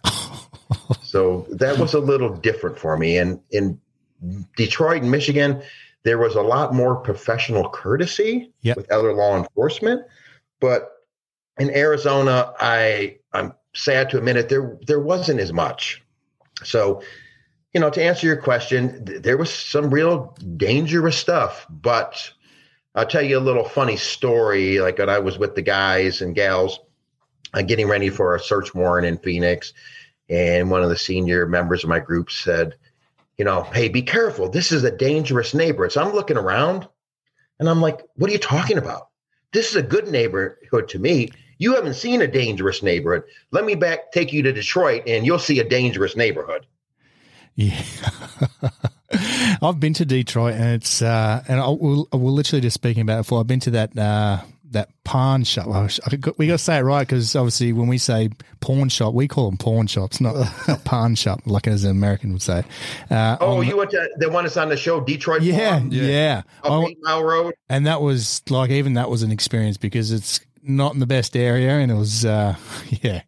so 1.03 1.45
that 1.49 1.77
was 1.77 1.93
a 1.93 1.99
little 1.99 2.29
different 2.29 2.79
for 2.79 2.97
me. 2.97 3.17
And 3.17 3.41
in 3.51 3.79
Detroit 4.55 5.01
and 5.01 5.11
Michigan, 5.11 5.61
there 6.03 6.17
was 6.17 6.35
a 6.35 6.41
lot 6.41 6.73
more 6.73 6.95
professional 6.95 7.69
courtesy 7.69 8.53
yep. 8.61 8.77
with 8.77 8.91
other 8.91 9.13
law 9.13 9.37
enforcement. 9.37 10.03
But 10.59 10.91
in 11.57 11.69
Arizona, 11.71 12.53
I 12.59 13.17
I'm 13.33 13.53
sad 13.73 14.09
to 14.11 14.17
admit 14.17 14.37
it, 14.37 14.49
there 14.49 14.77
there 14.87 14.99
wasn't 14.99 15.39
as 15.39 15.51
much. 15.51 16.03
So, 16.63 17.01
you 17.73 17.81
know, 17.81 17.89
to 17.89 18.03
answer 18.03 18.27
your 18.27 18.37
question, 18.37 19.05
th- 19.05 19.21
there 19.21 19.37
was 19.37 19.53
some 19.53 19.89
real 19.89 20.37
dangerous 20.57 21.17
stuff. 21.17 21.65
But 21.69 22.31
I'll 22.93 23.05
tell 23.05 23.23
you 23.23 23.37
a 23.37 23.39
little 23.39 23.65
funny 23.65 23.97
story. 23.97 24.79
Like 24.79 24.99
when 24.99 25.09
I 25.09 25.19
was 25.19 25.37
with 25.37 25.55
the 25.55 25.61
guys 25.61 26.21
and 26.21 26.35
gals 26.35 26.79
uh, 27.53 27.61
getting 27.61 27.87
ready 27.87 28.09
for 28.09 28.35
a 28.35 28.39
search 28.39 28.73
warrant 28.73 29.07
in 29.07 29.17
Phoenix, 29.17 29.73
and 30.29 30.69
one 30.69 30.83
of 30.83 30.89
the 30.89 30.97
senior 30.97 31.45
members 31.47 31.83
of 31.83 31.89
my 31.89 31.99
group 31.99 32.31
said, 32.31 32.75
you 33.37 33.45
know, 33.45 33.63
hey, 33.63 33.89
be 33.89 34.01
careful. 34.01 34.49
This 34.49 34.71
is 34.71 34.83
a 34.83 34.91
dangerous 34.91 35.53
neighborhood. 35.53 35.91
So 35.91 36.01
I'm 36.01 36.13
looking 36.13 36.37
around 36.37 36.87
and 37.59 37.69
I'm 37.69 37.81
like, 37.81 38.01
what 38.15 38.29
are 38.29 38.33
you 38.33 38.39
talking 38.39 38.77
about? 38.77 39.09
This 39.51 39.69
is 39.69 39.75
a 39.75 39.83
good 39.83 40.07
neighborhood 40.07 40.89
to 40.89 40.99
me. 40.99 41.29
You 41.57 41.75
haven't 41.75 41.93
seen 41.95 42.21
a 42.21 42.27
dangerous 42.27 42.83
neighborhood. 42.83 43.23
Let 43.51 43.65
me 43.65 43.75
back 43.75 44.11
take 44.11 44.33
you 44.33 44.41
to 44.43 44.51
Detroit 44.51 45.03
and 45.07 45.25
you'll 45.25 45.39
see 45.39 45.59
a 45.59 45.67
dangerous 45.67 46.15
neighborhood. 46.15 46.65
Yeah. 47.55 47.81
I've 49.61 49.79
been 49.79 49.93
to 49.93 50.05
Detroit 50.05 50.55
and 50.55 50.75
it's, 50.75 51.01
uh, 51.01 51.43
and 51.47 51.59
I 51.61 51.67
will, 51.69 52.09
I 52.11 52.17
will 52.17 52.33
literally 52.33 52.61
just 52.61 52.73
speaking 52.73 53.01
about 53.01 53.19
it 53.19 53.23
before. 53.23 53.39
I've 53.39 53.47
been 53.47 53.61
to 53.61 53.71
that, 53.71 53.97
uh, 53.97 54.41
that 54.71 54.89
pawn 55.03 55.43
shop. 55.43 55.67
Well, 55.67 55.87
we 56.37 56.47
got 56.47 56.53
to 56.53 56.57
say 56.57 56.77
it 56.77 56.81
right 56.81 57.07
because 57.07 57.35
obviously 57.35 57.73
when 57.73 57.87
we 57.87 57.97
say 57.97 58.29
pawn 58.59 58.89
shop, 58.89 59.13
we 59.13 59.27
call 59.27 59.49
them 59.49 59.57
pawn 59.57 59.87
shops, 59.87 60.19
not, 60.19 60.35
not 60.67 60.83
pawn 60.83 61.15
shop, 61.15 61.41
like 61.45 61.67
as 61.67 61.83
an 61.83 61.91
American 61.91 62.33
would 62.33 62.41
say. 62.41 62.63
Uh, 63.09 63.37
oh, 63.39 63.61
you 63.61 63.77
went 63.77 63.91
to 63.91 64.09
the 64.17 64.29
one 64.29 64.43
that's 64.43 64.57
on 64.57 64.69
the 64.69 64.77
show, 64.77 64.99
Detroit? 65.01 65.41
Yeah, 65.41 65.79
pawn? 65.79 65.91
yeah. 65.91 66.41
Up 66.63 66.87
Eight 66.87 66.97
Mile 67.01 67.23
Road, 67.23 67.53
and 67.69 67.85
that 67.87 68.01
was 68.01 68.41
like 68.49 68.69
even 68.69 68.93
that 68.93 69.09
was 69.09 69.23
an 69.23 69.31
experience 69.31 69.77
because 69.77 70.11
it's 70.11 70.39
not 70.61 70.93
in 70.93 70.99
the 70.99 71.07
best 71.07 71.35
area, 71.35 71.71
and 71.71 71.91
it 71.91 71.95
was 71.95 72.25
uh, 72.25 72.55
yeah, 73.01 73.21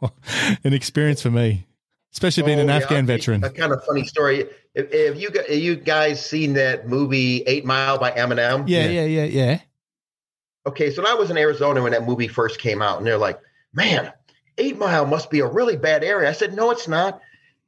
an 0.64 0.72
experience 0.72 1.22
for 1.22 1.30
me. 1.30 1.64
Especially 2.10 2.42
being 2.42 2.58
oh, 2.58 2.62
an 2.62 2.68
yeah, 2.68 2.76
Afghan 2.76 3.06
veteran. 3.06 3.44
A 3.44 3.50
kind 3.50 3.70
of 3.70 3.84
funny 3.84 4.02
story. 4.02 4.46
If, 4.74 4.92
if 4.92 5.20
you 5.20 5.30
have 5.36 5.50
you 5.50 5.76
guys 5.76 6.24
seen 6.24 6.54
that 6.54 6.88
movie 6.88 7.42
Eight 7.42 7.64
Mile 7.64 7.98
by 7.98 8.10
Eminem? 8.12 8.64
Yeah, 8.66 8.86
yeah, 8.86 9.04
yeah, 9.04 9.24
yeah. 9.24 9.24
yeah. 9.24 9.60
Okay, 10.66 10.90
so 10.90 11.06
I 11.06 11.14
was 11.14 11.30
in 11.30 11.38
Arizona 11.38 11.82
when 11.82 11.92
that 11.92 12.06
movie 12.06 12.28
first 12.28 12.60
came 12.60 12.82
out, 12.82 12.98
and 12.98 13.06
they're 13.06 13.18
like, 13.18 13.40
man, 13.72 14.12
Eight 14.58 14.76
Mile 14.76 15.06
must 15.06 15.30
be 15.30 15.40
a 15.40 15.46
really 15.46 15.76
bad 15.76 16.04
area. 16.04 16.28
I 16.28 16.32
said, 16.32 16.54
no, 16.54 16.70
it's 16.70 16.88
not. 16.88 17.20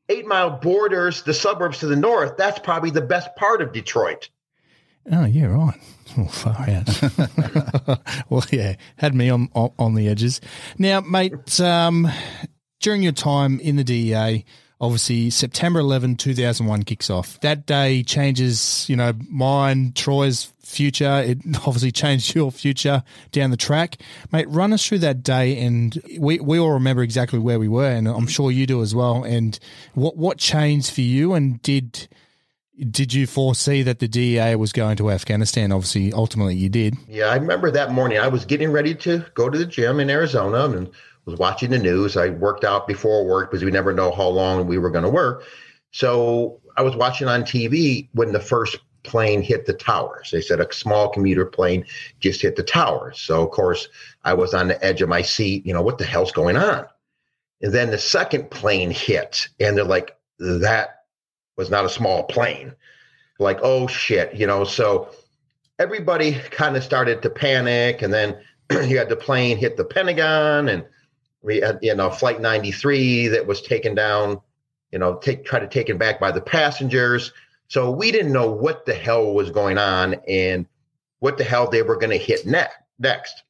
Eight 0.09 0.26
Mile 0.26 0.50
borders 0.50 1.22
the 1.22 1.33
suburbs 1.33 1.79
to 1.79 1.87
the 1.87 1.96
north. 1.96 2.37
That's 2.37 2.59
probably 2.59 2.90
the 2.90 3.00
best 3.00 3.35
part 3.37 3.62
of 3.62 3.72
Detroit. 3.72 4.29
Oh, 5.11 5.24
yeah, 5.24 5.46
right. 5.46 5.81
Oh, 6.18 6.24
far 6.24 6.68
out. 6.68 8.24
well, 8.29 8.44
yeah, 8.50 8.74
had 8.96 9.14
me 9.14 9.31
on, 9.31 9.48
on, 9.55 9.70
on 9.79 9.94
the 9.94 10.09
edges. 10.09 10.40
Now, 10.76 11.00
mate, 11.00 11.61
um, 11.61 12.11
during 12.81 13.03
your 13.03 13.12
time 13.12 13.61
in 13.61 13.76
the 13.76 13.85
DEA, 13.85 14.44
obviously 14.81 15.31
September 15.31 15.81
11, 15.81 16.16
2001 16.16 16.83
kicks 16.85 17.11
off. 17.11 17.38
That 17.40 17.66
day 17.66 18.03
changes, 18.03 18.88
you 18.88 18.97
know, 18.97 19.12
mine, 19.29 19.93
Troy's 19.95 20.53
future. 20.64 21.23
It 21.25 21.38
obviously 21.66 21.93
changed 21.93 22.35
your 22.35 22.51
future 22.51 23.03
down 23.33 23.51
the 23.51 23.57
track. 23.57 23.97
Mate, 24.33 24.49
run 24.49 24.73
us 24.73 24.87
through 24.87 25.01
that 25.01 25.23
day 25.23 25.61
and 25.62 26.01
we, 26.19 26.40
we 26.40 26.59
all 26.59 26.73
remember 26.73 27.03
exactly 27.03 27.38
where 27.38 27.59
we 27.59 27.69
were 27.69 27.90
and 27.90 28.09
I'm 28.09 28.27
sure 28.27 28.51
you 28.51 28.66
do 28.66 28.83
as 28.83 28.95
well. 28.95 29.23
And 29.25 29.59
what, 29.95 30.16
what 30.16 30.38
changed 30.38 30.93
for 30.93 31.03
you 31.03 31.35
and 31.35 31.61
did, 31.62 32.09
did 32.90 33.12
you 33.12 33.27
foresee 33.27 33.83
that 33.83 33.99
the 33.99 34.09
DEA 34.09 34.55
was 34.55 34.73
going 34.73 34.97
to 34.97 35.11
Afghanistan? 35.11 35.73
Obviously, 35.73 36.12
ultimately 36.12 36.55
you 36.57 36.71
did. 36.71 36.97
Yeah, 37.07 37.27
I 37.27 37.37
remember 37.37 37.71
that 37.71 37.93
morning. 37.93 38.19
I 38.19 38.29
was 38.29 38.47
getting 38.47 38.73
ready 38.73 38.95
to 38.95 39.27
go 39.35 39.51
to 39.51 39.59
the 39.59 39.66
gym 39.66 40.01
in 40.01 40.09
Arizona 40.09 40.64
and 40.64 40.90
was 41.24 41.38
watching 41.38 41.70
the 41.70 41.78
news. 41.78 42.16
I 42.16 42.30
worked 42.30 42.64
out 42.64 42.87
before 42.87 43.26
work 43.26 43.50
because 43.50 43.64
we 43.64 43.70
never 43.70 43.92
know 43.92 44.11
how 44.11 44.28
long 44.28 44.66
we 44.66 44.78
were 44.78 44.90
going 44.90 45.04
to 45.04 45.11
work. 45.11 45.44
So 45.92 46.61
I 46.76 46.83
was 46.83 46.96
watching 46.96 47.28
on 47.28 47.42
TV 47.42 48.09
when 48.12 48.33
the 48.33 48.40
first 48.40 48.78
plane 49.02 49.42
hit 49.42 49.66
the 49.66 49.74
towers. 49.74 50.30
They 50.30 50.40
said 50.40 50.61
a 50.61 50.72
small 50.72 51.09
commuter 51.09 51.46
plane 51.46 51.85
just 52.20 52.42
hit 52.42 52.56
the 52.56 52.62
towers. 52.62 53.20
So 53.20 53.42
of 53.42 53.50
course 53.50 53.88
I 54.24 54.35
was 54.35 54.54
on 54.54 54.68
the 54.68 54.83
edge 54.85 55.02
of 55.02 55.09
my 55.09 55.22
seat, 55.22 55.66
you 55.66 55.72
know, 55.72 55.83
what 55.83 55.98
the 55.98 56.04
hell's 56.04 56.33
going 56.33 56.56
on? 56.56 56.87
And 57.62 57.72
then 57.72 57.90
the 57.90 57.98
second 57.98 58.50
plane 58.50 58.90
hit 58.90 59.48
and 59.59 59.76
they're 59.76 59.85
like, 59.85 60.16
that 60.38 61.04
was 61.56 61.70
not 61.70 61.85
a 61.85 61.90
small 61.90 62.24
plane. 62.24 62.74
Like, 63.38 63.59
oh 63.62 63.87
shit, 63.87 64.35
you 64.35 64.46
know, 64.46 64.64
so 64.64 65.11
everybody 65.78 66.33
kind 66.50 66.76
of 66.76 66.85
started 66.85 67.22
to 67.22 67.30
panic 67.30 68.02
and 68.02 68.12
then 68.12 68.38
you 68.70 68.98
had 68.98 69.09
the 69.09 69.16
plane 69.16 69.56
hit 69.56 69.76
the 69.76 69.85
Pentagon 69.85 70.68
and 70.68 70.85
we 71.42 71.61
had 71.61 71.79
you 71.83 71.94
know 71.94 72.11
flight 72.11 72.40
93 72.40 73.29
that 73.29 73.46
was 73.46 73.62
taken 73.62 73.94
down 73.94 74.40
you 74.92 74.98
know 74.98 75.16
take 75.16 75.44
try 75.44 75.59
to 75.59 75.68
taken 75.68 75.98
back 75.98 76.20
by 76.20 76.31
the 76.31 76.40
passengers. 76.40 77.33
So 77.68 77.90
we 77.90 78.11
didn't 78.11 78.33
know 78.33 78.50
what 78.50 78.85
the 78.85 78.94
hell 78.94 79.33
was 79.33 79.50
going 79.50 79.79
on 79.79 80.16
and 80.26 80.66
what 81.20 81.38
the 81.38 81.44
hell 81.44 81.70
they 81.70 81.83
were 81.83 81.96
going 81.96 82.11
to 82.11 82.18
hit 82.18 82.46
next 82.46 82.76
next. 82.98 83.42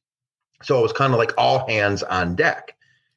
So 0.63 0.79
it 0.79 0.83
was 0.83 0.93
kind 0.93 1.13
of 1.13 1.19
like 1.19 1.33
all 1.37 1.67
hands 1.67 2.03
on 2.03 2.35
deck. 2.35 2.75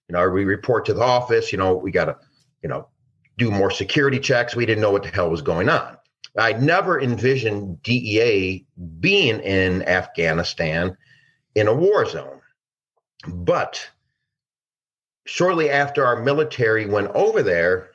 You 0.08 0.14
know 0.14 0.28
we 0.28 0.44
report 0.44 0.86
to 0.86 0.94
the 0.94 1.02
office 1.02 1.52
you 1.52 1.58
know 1.58 1.74
we 1.74 1.90
got 1.90 2.06
to 2.06 2.16
you 2.62 2.68
know 2.68 2.88
do 3.36 3.50
more 3.50 3.70
security 3.70 4.18
checks. 4.18 4.56
We 4.56 4.66
didn't 4.66 4.82
know 4.82 4.92
what 4.92 5.02
the 5.02 5.10
hell 5.10 5.30
was 5.30 5.42
going 5.42 5.68
on. 5.68 5.96
I 6.36 6.52
never 6.52 7.00
envisioned 7.00 7.82
dea 7.82 8.66
being 8.98 9.40
in 9.40 9.82
afghanistan 9.82 10.96
in 11.54 11.68
a 11.68 11.74
war 11.74 12.06
zone. 12.06 12.40
But 13.28 13.88
shortly 15.24 15.70
after 15.70 16.04
our 16.04 16.22
military 16.22 16.86
went 16.86 17.08
over 17.08 17.42
there, 17.42 17.90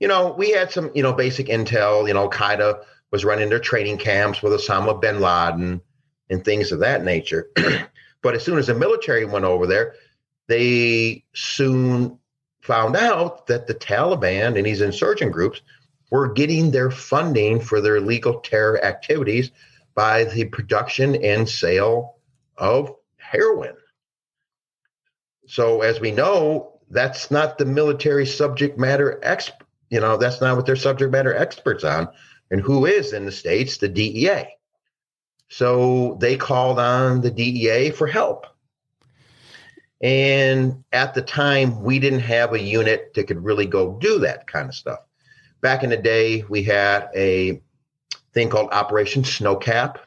you 0.00 0.08
know, 0.08 0.34
we 0.36 0.50
had 0.50 0.70
some, 0.70 0.90
you 0.94 1.02
know, 1.02 1.12
basic 1.12 1.46
intel. 1.46 2.06
You 2.06 2.14
know, 2.14 2.24
Al 2.24 2.30
Qaeda 2.30 2.82
was 3.10 3.24
running 3.24 3.48
their 3.48 3.60
training 3.60 3.98
camps 3.98 4.42
with 4.42 4.52
Osama 4.52 5.00
bin 5.00 5.20
Laden. 5.20 5.80
and 6.28 6.44
things 6.44 6.72
of 6.72 6.80
that 6.80 7.04
nature. 7.04 7.50
but 8.22 8.34
as 8.34 8.44
soon 8.44 8.58
as 8.58 8.66
the 8.66 8.74
military 8.74 9.24
went 9.24 9.44
over 9.44 9.66
there, 9.66 9.94
they 10.48 11.24
soon 11.34 12.18
found 12.60 12.96
out 12.96 13.46
that 13.46 13.66
the 13.66 13.74
Taliban 13.74 14.56
and 14.56 14.66
these 14.66 14.80
insurgent 14.80 15.32
groups 15.32 15.60
were 16.10 16.32
getting 16.32 16.70
their 16.70 16.90
funding 16.90 17.60
for 17.60 17.80
their 17.80 17.96
illegal 17.96 18.40
terror 18.40 18.84
activities 18.84 19.50
by 19.94 20.24
the 20.24 20.44
production 20.44 21.16
and 21.24 21.48
sale 21.48 22.16
of 22.56 22.94
heroin. 23.16 23.76
So, 25.46 25.82
as 25.82 26.00
we 26.00 26.10
know, 26.10 26.80
that's 26.90 27.30
not 27.30 27.58
the 27.58 27.64
military 27.64 28.26
subject 28.26 28.78
matter 28.78 29.20
expert. 29.22 29.66
You 29.90 30.00
know, 30.00 30.16
that's 30.16 30.40
not 30.40 30.56
what 30.56 30.66
they're 30.66 30.76
subject 30.76 31.12
matter 31.12 31.34
experts 31.34 31.84
on. 31.84 32.08
And 32.50 32.60
who 32.60 32.86
is 32.86 33.12
in 33.12 33.24
the 33.24 33.32
States? 33.32 33.78
The 33.78 33.88
DEA. 33.88 34.48
So 35.48 36.16
they 36.20 36.36
called 36.36 36.78
on 36.78 37.20
the 37.20 37.30
DEA 37.30 37.90
for 37.90 38.06
help. 38.06 38.46
And 40.00 40.84
at 40.92 41.14
the 41.14 41.22
time, 41.22 41.82
we 41.82 41.98
didn't 41.98 42.20
have 42.20 42.52
a 42.52 42.60
unit 42.60 43.14
that 43.14 43.26
could 43.28 43.42
really 43.42 43.66
go 43.66 43.96
do 43.98 44.18
that 44.20 44.46
kind 44.46 44.68
of 44.68 44.74
stuff. 44.74 45.00
Back 45.60 45.84
in 45.84 45.90
the 45.90 45.96
day, 45.96 46.42
we 46.48 46.62
had 46.62 47.08
a 47.14 47.62
thing 48.34 48.50
called 48.50 48.70
Operation 48.72 49.22
Snowcap, 49.22 49.98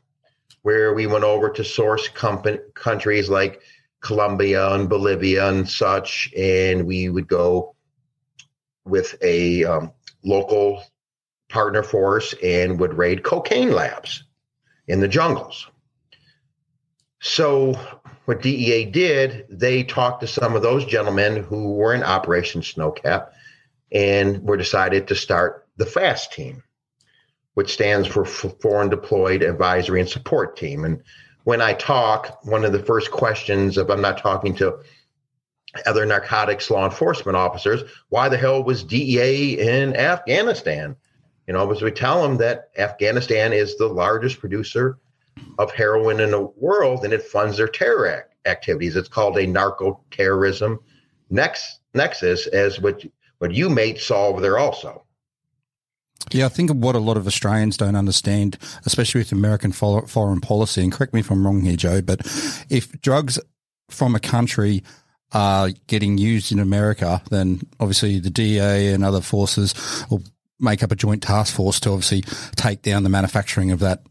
where 0.61 0.93
we 0.93 1.07
went 1.07 1.23
over 1.23 1.49
to 1.49 1.63
source 1.63 2.07
company, 2.09 2.59
countries 2.75 3.29
like 3.29 3.61
Colombia 4.01 4.73
and 4.73 4.89
Bolivia 4.89 5.49
and 5.49 5.67
such, 5.67 6.31
and 6.37 6.85
we 6.85 7.09
would 7.09 7.27
go 7.27 7.75
with 8.85 9.15
a 9.21 9.65
um, 9.65 9.91
local 10.23 10.83
partner 11.49 11.83
force 11.83 12.33
and 12.43 12.79
would 12.79 12.93
raid 12.93 13.23
cocaine 13.23 13.71
labs 13.71 14.23
in 14.87 14.99
the 14.99 15.07
jungles. 15.07 15.67
So, 17.21 17.73
what 18.25 18.41
DEA 18.41 18.85
did, 18.85 19.45
they 19.49 19.83
talked 19.83 20.21
to 20.21 20.27
some 20.27 20.55
of 20.55 20.61
those 20.61 20.85
gentlemen 20.85 21.43
who 21.43 21.73
were 21.73 21.93
in 21.93 22.03
Operation 22.03 22.61
Snowcap 22.61 23.31
and 23.91 24.41
were 24.43 24.55
decided 24.55 25.07
to 25.07 25.15
start 25.15 25.67
the 25.77 25.85
FAST 25.85 26.31
team, 26.31 26.63
which 27.55 27.73
stands 27.73 28.07
for 28.07 28.23
Foreign 28.23 28.89
Deployed 28.89 29.41
Advisory 29.41 29.99
and 29.99 30.09
Support 30.09 30.57
Team. 30.57 30.85
And 30.85 31.01
when 31.49 31.61
I 31.61 31.73
talk, 31.73 32.45
one 32.45 32.63
of 32.63 32.73
the 32.73 32.83
first 32.83 33.09
questions, 33.09 33.79
if 33.79 33.89
I'm 33.89 34.01
not 34.01 34.19
talking 34.19 34.53
to 34.57 34.81
other 35.87 36.05
narcotics 36.05 36.69
law 36.69 36.85
enforcement 36.85 37.35
officers, 37.35 37.81
why 38.09 38.29
the 38.29 38.37
hell 38.37 38.63
was 38.63 38.83
DEA 38.83 39.59
in 39.59 39.95
Afghanistan? 39.95 40.95
You 41.47 41.55
know, 41.55 41.65
because 41.65 41.81
we 41.81 41.89
tell 41.89 42.21
them 42.21 42.37
that 42.37 42.69
Afghanistan 42.77 43.51
is 43.51 43.77
the 43.77 43.87
largest 43.87 44.39
producer 44.39 44.99
of 45.57 45.71
heroin 45.71 46.19
in 46.19 46.29
the 46.29 46.51
world 46.55 47.03
and 47.03 47.13
it 47.13 47.23
funds 47.23 47.57
their 47.57 47.67
terror 47.67 48.29
activities. 48.45 48.95
It's 48.95 49.09
called 49.09 49.35
a 49.39 49.47
narco 49.47 50.03
terrorism 50.11 50.79
nex- 51.31 51.79
nexus, 51.95 52.45
as 52.45 52.79
what, 52.79 53.03
what 53.39 53.55
you 53.55 53.71
may 53.71 53.97
solve 53.97 54.43
there 54.43 54.59
also. 54.59 55.03
Yeah, 56.31 56.45
I 56.45 56.49
think 56.49 56.71
what 56.71 56.95
a 56.95 56.99
lot 56.99 57.17
of 57.17 57.25
Australians 57.27 57.77
don't 57.77 57.95
understand, 57.95 58.57
especially 58.85 59.21
with 59.21 59.31
American 59.31 59.71
foreign 59.71 60.41
policy, 60.41 60.81
and 60.83 60.91
correct 60.91 61.13
me 61.13 61.21
if 61.21 61.31
I'm 61.31 61.45
wrong 61.45 61.61
here, 61.61 61.75
Joe, 61.75 62.01
but 62.01 62.21
if 62.69 63.01
drugs 63.01 63.39
from 63.89 64.15
a 64.15 64.19
country 64.19 64.83
are 65.31 65.69
getting 65.87 66.17
used 66.17 66.51
in 66.51 66.59
America, 66.59 67.21
then 67.29 67.61
obviously 67.79 68.19
the 68.19 68.29
DEA 68.29 68.93
and 68.93 69.03
other 69.03 69.21
forces 69.21 69.73
will 70.09 70.23
make 70.59 70.83
up 70.83 70.91
a 70.91 70.95
joint 70.95 71.23
task 71.23 71.55
force 71.55 71.79
to 71.79 71.89
obviously 71.89 72.21
take 72.55 72.81
down 72.81 73.03
the 73.03 73.09
manufacturing 73.09 73.71
of 73.71 73.79
that 73.79 74.03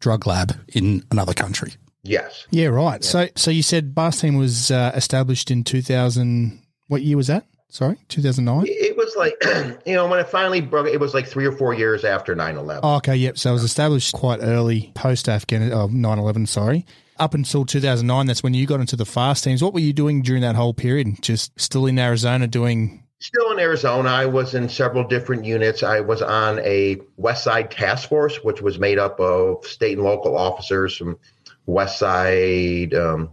drug 0.00 0.26
lab 0.26 0.58
in 0.68 1.04
another 1.10 1.34
country. 1.34 1.74
Yes. 2.02 2.46
Yeah, 2.50 2.66
right. 2.66 3.02
Yeah. 3.02 3.08
So, 3.08 3.28
so 3.36 3.50
you 3.50 3.62
said 3.62 3.92
Fast 3.94 4.20
Team 4.20 4.36
was 4.36 4.70
uh, 4.70 4.92
established 4.94 5.50
in 5.50 5.62
2000. 5.62 6.60
What 6.88 7.02
year 7.02 7.16
was 7.16 7.28
that? 7.28 7.46
Sorry, 7.72 7.96
2009? 8.08 8.66
It 8.68 8.98
was 8.98 9.16
like, 9.16 9.32
you 9.86 9.94
know, 9.94 10.06
when 10.06 10.20
it 10.20 10.28
finally 10.28 10.60
broke, 10.60 10.88
it 10.88 11.00
was 11.00 11.14
like 11.14 11.26
three 11.26 11.46
or 11.46 11.52
four 11.52 11.72
years 11.72 12.04
after 12.04 12.34
9 12.34 12.58
11. 12.58 12.80
Oh, 12.84 12.96
okay, 12.96 13.16
yep. 13.16 13.38
So 13.38 13.48
it 13.48 13.54
was 13.54 13.64
established 13.64 14.12
quite 14.12 14.40
early 14.42 14.92
post 14.94 15.26
Afghanistan, 15.26 15.78
oh, 15.78 15.86
9 15.86 16.18
11, 16.18 16.44
sorry. 16.48 16.84
Up 17.18 17.32
until 17.32 17.64
2009, 17.64 18.26
that's 18.26 18.42
when 18.42 18.52
you 18.52 18.66
got 18.66 18.80
into 18.80 18.94
the 18.94 19.06
fast 19.06 19.44
teams. 19.44 19.64
What 19.64 19.72
were 19.72 19.80
you 19.80 19.94
doing 19.94 20.20
during 20.20 20.42
that 20.42 20.54
whole 20.54 20.74
period? 20.74 21.22
Just 21.22 21.58
still 21.58 21.86
in 21.86 21.98
Arizona 21.98 22.46
doing. 22.46 23.04
Still 23.20 23.52
in 23.52 23.58
Arizona. 23.58 24.10
I 24.10 24.26
was 24.26 24.54
in 24.54 24.68
several 24.68 25.04
different 25.04 25.46
units. 25.46 25.82
I 25.82 26.00
was 26.00 26.20
on 26.20 26.58
a 26.58 26.98
West 27.16 27.42
Side 27.44 27.70
task 27.70 28.06
force, 28.06 28.36
which 28.44 28.60
was 28.60 28.78
made 28.78 28.98
up 28.98 29.18
of 29.18 29.64
state 29.64 29.96
and 29.96 30.04
local 30.04 30.36
officers 30.36 30.94
from 30.94 31.18
West 31.64 31.98
Side 31.98 32.92
um, 32.92 33.30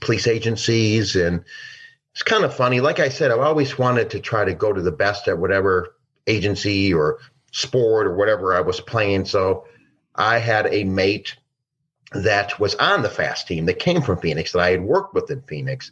police 0.00 0.26
agencies 0.26 1.16
and 1.16 1.42
it's 2.12 2.22
kind 2.22 2.44
of 2.44 2.54
funny. 2.54 2.80
Like 2.80 3.00
I 3.00 3.08
said, 3.08 3.30
I've 3.30 3.40
always 3.40 3.78
wanted 3.78 4.10
to 4.10 4.20
try 4.20 4.44
to 4.44 4.54
go 4.54 4.72
to 4.72 4.82
the 4.82 4.92
best 4.92 5.28
at 5.28 5.38
whatever 5.38 5.96
agency 6.26 6.92
or 6.92 7.18
sport 7.52 8.06
or 8.06 8.14
whatever 8.14 8.54
I 8.54 8.60
was 8.60 8.80
playing. 8.80 9.24
So 9.24 9.66
I 10.14 10.38
had 10.38 10.66
a 10.66 10.84
mate 10.84 11.36
that 12.12 12.60
was 12.60 12.74
on 12.74 13.02
the 13.02 13.08
fast 13.08 13.48
team 13.48 13.66
that 13.66 13.78
came 13.78 14.02
from 14.02 14.18
Phoenix 14.18 14.52
that 14.52 14.60
I 14.60 14.70
had 14.70 14.82
worked 14.82 15.14
with 15.14 15.30
in 15.30 15.40
Phoenix. 15.42 15.90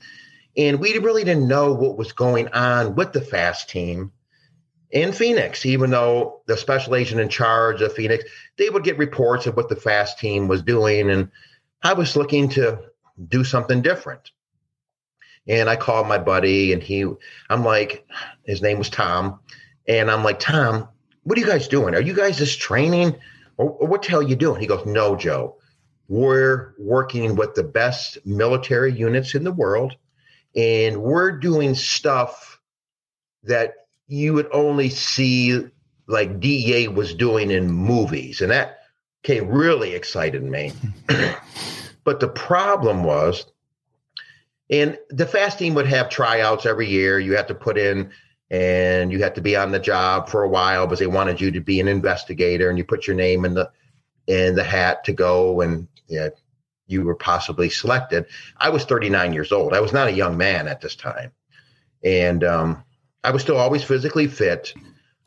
And 0.56 0.78
we 0.78 0.98
really 0.98 1.24
didn't 1.24 1.48
know 1.48 1.72
what 1.72 1.96
was 1.96 2.12
going 2.12 2.48
on 2.48 2.94
with 2.94 3.12
the 3.12 3.22
fast 3.22 3.70
team 3.70 4.12
in 4.90 5.12
Phoenix, 5.12 5.64
even 5.64 5.90
though 5.90 6.42
the 6.46 6.56
special 6.56 6.96
agent 6.96 7.20
in 7.20 7.28
charge 7.28 7.80
of 7.80 7.94
Phoenix, 7.94 8.24
they 8.56 8.68
would 8.68 8.84
get 8.84 8.98
reports 8.98 9.46
of 9.46 9.56
what 9.56 9.68
the 9.68 9.76
fast 9.76 10.18
team 10.18 10.48
was 10.48 10.62
doing. 10.62 11.10
And 11.10 11.30
I 11.82 11.94
was 11.94 12.16
looking 12.16 12.48
to 12.50 12.80
do 13.28 13.44
something 13.44 13.82
different. 13.82 14.32
And 15.48 15.68
I 15.68 15.76
called 15.76 16.06
my 16.06 16.18
buddy, 16.18 16.72
and 16.72 16.82
he, 16.82 17.04
I'm 17.48 17.64
like, 17.64 18.06
his 18.44 18.62
name 18.62 18.78
was 18.78 18.90
Tom, 18.90 19.40
and 19.88 20.10
I'm 20.10 20.22
like, 20.22 20.38
Tom, 20.38 20.88
what 21.24 21.36
are 21.36 21.40
you 21.40 21.46
guys 21.46 21.68
doing? 21.68 21.94
Are 21.94 22.00
you 22.00 22.14
guys 22.14 22.38
just 22.38 22.60
training, 22.60 23.16
or, 23.56 23.70
or 23.70 23.88
what 23.88 24.02
the 24.02 24.10
hell 24.10 24.20
are 24.20 24.28
you 24.28 24.36
doing? 24.36 24.60
He 24.60 24.66
goes, 24.66 24.86
No, 24.86 25.16
Joe, 25.16 25.56
we're 26.08 26.74
working 26.78 27.36
with 27.36 27.54
the 27.54 27.64
best 27.64 28.18
military 28.26 28.92
units 28.92 29.34
in 29.34 29.44
the 29.44 29.52
world, 29.52 29.96
and 30.54 31.02
we're 31.02 31.32
doing 31.32 31.74
stuff 31.74 32.60
that 33.44 33.74
you 34.06 34.34
would 34.34 34.48
only 34.52 34.90
see 34.90 35.68
like 36.06 36.40
DEA 36.40 36.88
was 36.88 37.14
doing 37.14 37.50
in 37.50 37.70
movies, 37.70 38.40
and 38.40 38.50
that 38.50 38.80
okay 39.24 39.40
really 39.40 39.94
excited 39.94 40.42
me. 40.42 40.72
but 42.04 42.20
the 42.20 42.28
problem 42.28 43.04
was 43.04 43.46
and 44.70 44.98
the 45.10 45.26
fast 45.26 45.58
team 45.58 45.74
would 45.74 45.86
have 45.86 46.08
tryouts 46.08 46.64
every 46.64 46.88
year. 46.88 47.18
You 47.18 47.36
had 47.36 47.48
to 47.48 47.54
put 47.54 47.76
in 47.76 48.10
and 48.50 49.12
you 49.12 49.22
had 49.22 49.34
to 49.34 49.40
be 49.40 49.56
on 49.56 49.72
the 49.72 49.78
job 49.78 50.28
for 50.28 50.42
a 50.42 50.48
while 50.48 50.86
because 50.86 51.00
they 51.00 51.06
wanted 51.06 51.40
you 51.40 51.50
to 51.52 51.60
be 51.60 51.80
an 51.80 51.88
investigator 51.88 52.68
and 52.68 52.78
you 52.78 52.84
put 52.84 53.06
your 53.06 53.16
name 53.16 53.44
in 53.44 53.54
the 53.54 53.70
in 54.26 54.54
the 54.54 54.64
hat 54.64 55.04
to 55.04 55.12
go 55.12 55.60
and 55.60 55.88
yeah, 56.06 56.28
you 56.86 57.02
were 57.02 57.14
possibly 57.14 57.68
selected. 57.68 58.26
I 58.56 58.70
was 58.70 58.84
39 58.84 59.32
years 59.32 59.52
old. 59.52 59.74
I 59.74 59.80
was 59.80 59.92
not 59.92 60.08
a 60.08 60.12
young 60.12 60.36
man 60.36 60.68
at 60.68 60.80
this 60.80 60.96
time. 60.96 61.32
And 62.02 62.44
um, 62.44 62.84
I 63.22 63.30
was 63.30 63.42
still 63.42 63.56
always 63.56 63.84
physically 63.84 64.26
fit. 64.26 64.74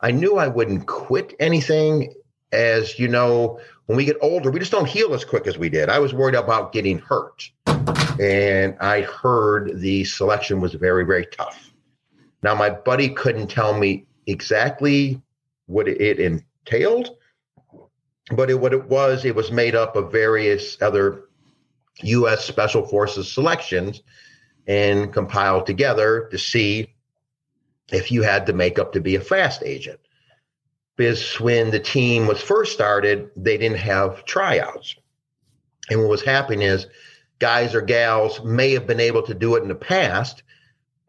I 0.00 0.10
knew 0.10 0.36
I 0.36 0.48
wouldn't 0.48 0.86
quit 0.86 1.34
anything 1.38 2.14
as 2.52 2.98
you 2.98 3.08
know, 3.08 3.60
when 3.86 3.96
we 3.96 4.04
get 4.04 4.16
older, 4.22 4.50
we 4.50 4.58
just 4.58 4.72
don't 4.72 4.88
heal 4.88 5.14
as 5.14 5.24
quick 5.24 5.46
as 5.46 5.58
we 5.58 5.68
did. 5.68 5.88
I 5.88 5.98
was 5.98 6.14
worried 6.14 6.34
about 6.34 6.72
getting 6.72 6.98
hurt. 6.98 7.50
And 8.20 8.76
I 8.80 9.02
heard 9.02 9.80
the 9.80 10.04
selection 10.04 10.60
was 10.60 10.74
very, 10.74 11.04
very 11.04 11.26
tough. 11.26 11.72
Now, 12.42 12.54
my 12.54 12.70
buddy 12.70 13.08
couldn't 13.08 13.48
tell 13.48 13.76
me 13.76 14.06
exactly 14.26 15.20
what 15.66 15.88
it 15.88 16.20
entailed, 16.20 17.10
but 18.30 18.50
it, 18.50 18.60
what 18.60 18.72
it 18.72 18.84
was, 18.88 19.24
it 19.24 19.34
was 19.34 19.50
made 19.50 19.74
up 19.74 19.96
of 19.96 20.12
various 20.12 20.80
other 20.80 21.24
U.S. 22.02 22.44
Special 22.44 22.86
Forces 22.86 23.30
selections 23.30 24.02
and 24.66 25.12
compiled 25.12 25.66
together 25.66 26.28
to 26.30 26.38
see 26.38 26.94
if 27.92 28.10
you 28.10 28.22
had 28.22 28.46
the 28.46 28.52
makeup 28.52 28.92
to 28.92 29.00
be 29.00 29.16
a 29.16 29.20
fast 29.20 29.62
agent 29.64 30.00
because 30.96 31.40
when 31.40 31.70
the 31.70 31.80
team 31.80 32.26
was 32.26 32.40
first 32.40 32.72
started, 32.72 33.30
they 33.36 33.58
didn't 33.58 33.78
have 33.78 34.24
tryouts. 34.24 34.96
And 35.90 36.00
what 36.00 36.08
was 36.08 36.22
happening 36.22 36.62
is 36.62 36.86
guys 37.38 37.74
or 37.74 37.82
gals 37.82 38.42
may 38.42 38.72
have 38.72 38.86
been 38.86 39.00
able 39.00 39.22
to 39.22 39.34
do 39.34 39.56
it 39.56 39.62
in 39.62 39.68
the 39.68 39.74
past, 39.74 40.42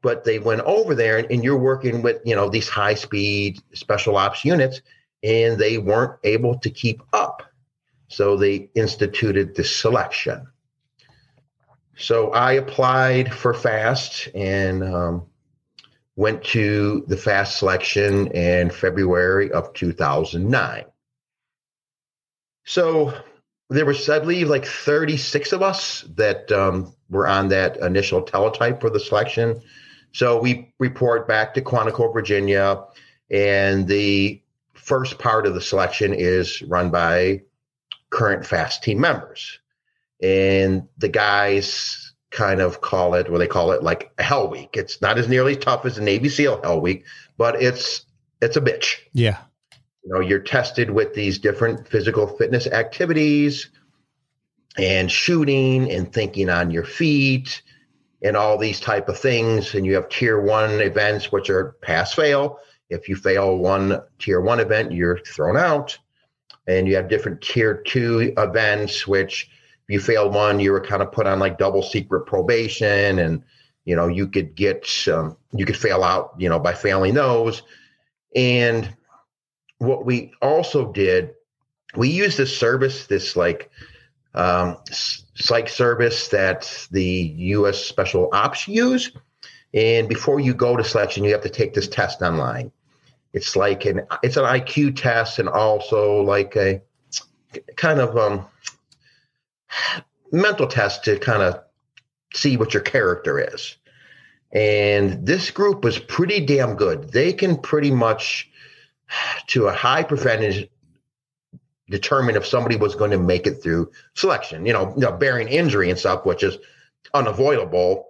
but 0.02 0.24
they 0.24 0.40
went 0.40 0.62
over 0.62 0.96
there 0.96 1.18
and, 1.18 1.32
and 1.32 1.44
you're 1.44 1.58
working 1.58 2.02
with, 2.02 2.22
you 2.26 2.36
know, 2.36 2.50
these 2.50 2.68
high 2.68 2.96
speed 2.96 3.62
special 3.74 4.18
ops 4.18 4.44
units 4.44 4.82
and 5.24 5.58
they 5.58 5.78
weren't 5.78 6.20
able 6.24 6.58
to 6.60 6.70
keep 6.70 7.02
up. 7.14 7.44
So 8.08 8.38
they 8.38 8.70
instituted 8.76 9.56
the 9.56 9.64
selection. 9.64 10.48
So 11.98 12.32
I 12.32 12.54
applied 12.54 13.34
for 13.34 13.54
FAST 13.54 14.30
and 14.36 14.84
um, 14.84 15.26
went 16.16 16.44
to 16.44 17.04
the 17.08 17.18
fast 17.18 17.58
selection 17.58 18.28
in 18.28 18.70
February 18.70 19.52
of 19.52 19.74
2009. 19.74 20.86
So 22.64 23.14
there 23.70 23.86
was, 23.86 24.10
I 24.10 24.20
believe, 24.20 24.50
like 24.50 24.66
36 24.66 25.52
of 25.54 25.62
us 25.62 26.06
that 26.16 26.52
um, 26.52 26.94
were 27.10 27.28
on 27.28 27.50
that 27.50 27.78
initial 27.78 28.22
teletype 28.22 28.82
for 28.82 28.90
the 28.90 29.00
selection. 29.00 29.62
So 30.14 30.40
we 30.40 30.74
report 30.80 31.28
back 31.28 31.54
to 31.56 31.62
Quantico, 31.62 32.14
Virginia, 32.14 32.84
and 33.30 33.88
the 33.88 34.42
first 34.74 35.20
part 35.20 35.46
of 35.46 35.54
the 35.54 35.62
selection 35.62 36.14
is 36.14 36.62
run 36.62 36.92
by 36.92 37.42
current 38.10 38.46
FAST 38.46 38.84
team 38.84 39.02
members. 39.02 39.60
And 40.22 40.88
the 40.98 41.10
guys 41.10 42.05
kind 42.36 42.60
of 42.60 42.82
call 42.82 43.14
it, 43.16 43.30
well, 43.30 43.40
they 43.40 43.48
call 43.48 43.72
it 43.72 43.82
like 43.82 44.12
hell 44.20 44.50
week. 44.50 44.72
It's 44.74 45.02
not 45.02 45.18
as 45.18 45.30
nearly 45.30 45.56
tough 45.56 45.86
as 45.86 45.98
a 45.98 46.04
Navy 46.04 46.30
SEAL 46.30 46.62
hell 46.62 46.82
week, 46.82 47.06
but 47.38 47.62
it's 47.62 48.06
it's 48.42 48.58
a 48.58 48.62
bitch. 48.62 48.98
Yeah. 49.14 49.38
You 50.04 50.14
know, 50.14 50.20
you're 50.20 50.40
tested 50.40 50.92
with 50.92 51.14
these 51.14 51.40
different 51.40 51.88
physical 51.88 52.28
fitness 52.28 52.68
activities 52.68 53.70
and 54.78 55.10
shooting 55.10 55.90
and 55.90 56.12
thinking 56.12 56.50
on 56.50 56.70
your 56.70 56.84
feet 56.84 57.64
and 58.22 58.36
all 58.36 58.58
these 58.58 58.80
type 58.80 59.08
of 59.10 59.18
things. 59.18 59.74
And 59.74 59.86
you 59.86 59.96
have 59.96 60.10
tier 60.10 60.40
one 60.40 60.82
events, 60.82 61.32
which 61.32 61.50
are 61.50 61.78
pass 61.82 62.14
fail. 62.14 62.60
If 62.90 63.08
you 63.10 63.16
fail 63.16 63.58
one 63.58 64.02
tier 64.20 64.42
one 64.42 64.60
event, 64.60 64.92
you're 64.92 65.20
thrown 65.20 65.58
out. 65.58 65.98
And 66.68 66.88
you 66.88 66.96
have 66.98 67.08
different 67.08 67.42
tier 67.42 67.76
two 67.76 68.34
events, 68.38 69.08
which 69.08 69.50
if 69.88 69.94
you 69.94 70.00
fail 70.00 70.30
one, 70.30 70.60
you 70.60 70.72
were 70.72 70.82
kind 70.82 71.02
of 71.02 71.12
put 71.12 71.28
on 71.28 71.40
like 71.40 71.58
double 71.58 71.84
secret 71.84 72.26
probation 72.26 73.20
and 73.20 73.44
you 73.86 73.96
know 73.96 74.08
you 74.08 74.28
could 74.28 74.56
get 74.56 74.90
um, 75.08 75.38
you 75.54 75.66
could 75.66 75.78
fail 75.78 76.04
out 76.04 76.34
you 76.38 76.50
know 76.50 76.60
by 76.60 76.74
failing 76.74 77.14
those 77.14 77.62
and 78.36 78.92
what 79.78 80.06
we 80.06 80.34
also 80.42 80.92
did 80.92 81.36
we 81.96 82.10
used 82.10 82.38
this 82.38 82.58
service 82.58 83.06
this 83.06 83.36
like 83.36 83.70
um, 84.36 84.78
psych 85.36 85.70
service 85.70 86.28
that 86.28 86.88
the 86.92 87.04
U.S. 87.38 87.80
Special 87.80 88.30
Ops 88.34 88.68
use. 88.68 89.12
And 89.74 90.08
before 90.08 90.40
you 90.40 90.54
go 90.54 90.76
to 90.76 90.84
selection, 90.84 91.24
you 91.24 91.32
have 91.32 91.42
to 91.44 91.50
take 91.50 91.74
this 91.74 91.88
test 91.88 92.22
online. 92.22 92.72
It's 93.34 93.56
like 93.56 93.86
an 93.86 94.02
it's 94.24 94.38
an 94.38 94.44
IQ 94.44 94.96
test 94.96 95.40
and 95.40 95.50
also 95.50 96.22
like 96.22 96.56
a 96.56 96.82
kind 97.76 98.00
of 98.00 98.18
um, 98.18 98.46
mental 100.32 100.68
test 100.68 101.06
to 101.06 101.18
kind 101.20 101.42
of 101.42 101.60
see 102.34 102.58
what 102.58 102.74
your 102.74 102.84
character 102.84 103.40
is. 103.40 103.78
And 104.52 105.26
this 105.26 105.52
group 105.52 105.84
was 105.84 106.00
pretty 106.00 106.46
damn 106.46 106.76
good. 106.76 107.12
They 107.12 107.34
can 107.34 107.58
pretty 107.58 107.92
much, 107.92 108.50
to 109.48 109.68
a 109.68 109.74
high 109.74 110.04
percentage, 110.04 110.70
determine 111.90 112.36
if 112.36 112.46
somebody 112.46 112.76
was 112.78 112.96
going 112.96 113.12
to 113.12 113.20
make 113.20 113.46
it 113.48 113.62
through 113.62 113.92
selection, 114.16 114.66
you 114.66 114.74
know, 114.74 114.94
you 114.96 115.02
know 115.02 115.12
bearing 115.12 115.48
injury 115.48 115.90
and 115.90 116.00
stuff, 116.00 116.26
which 116.26 116.44
is 116.44 116.58
unavoidable. 117.14 118.08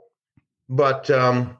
But 0.69 1.09
um, 1.09 1.57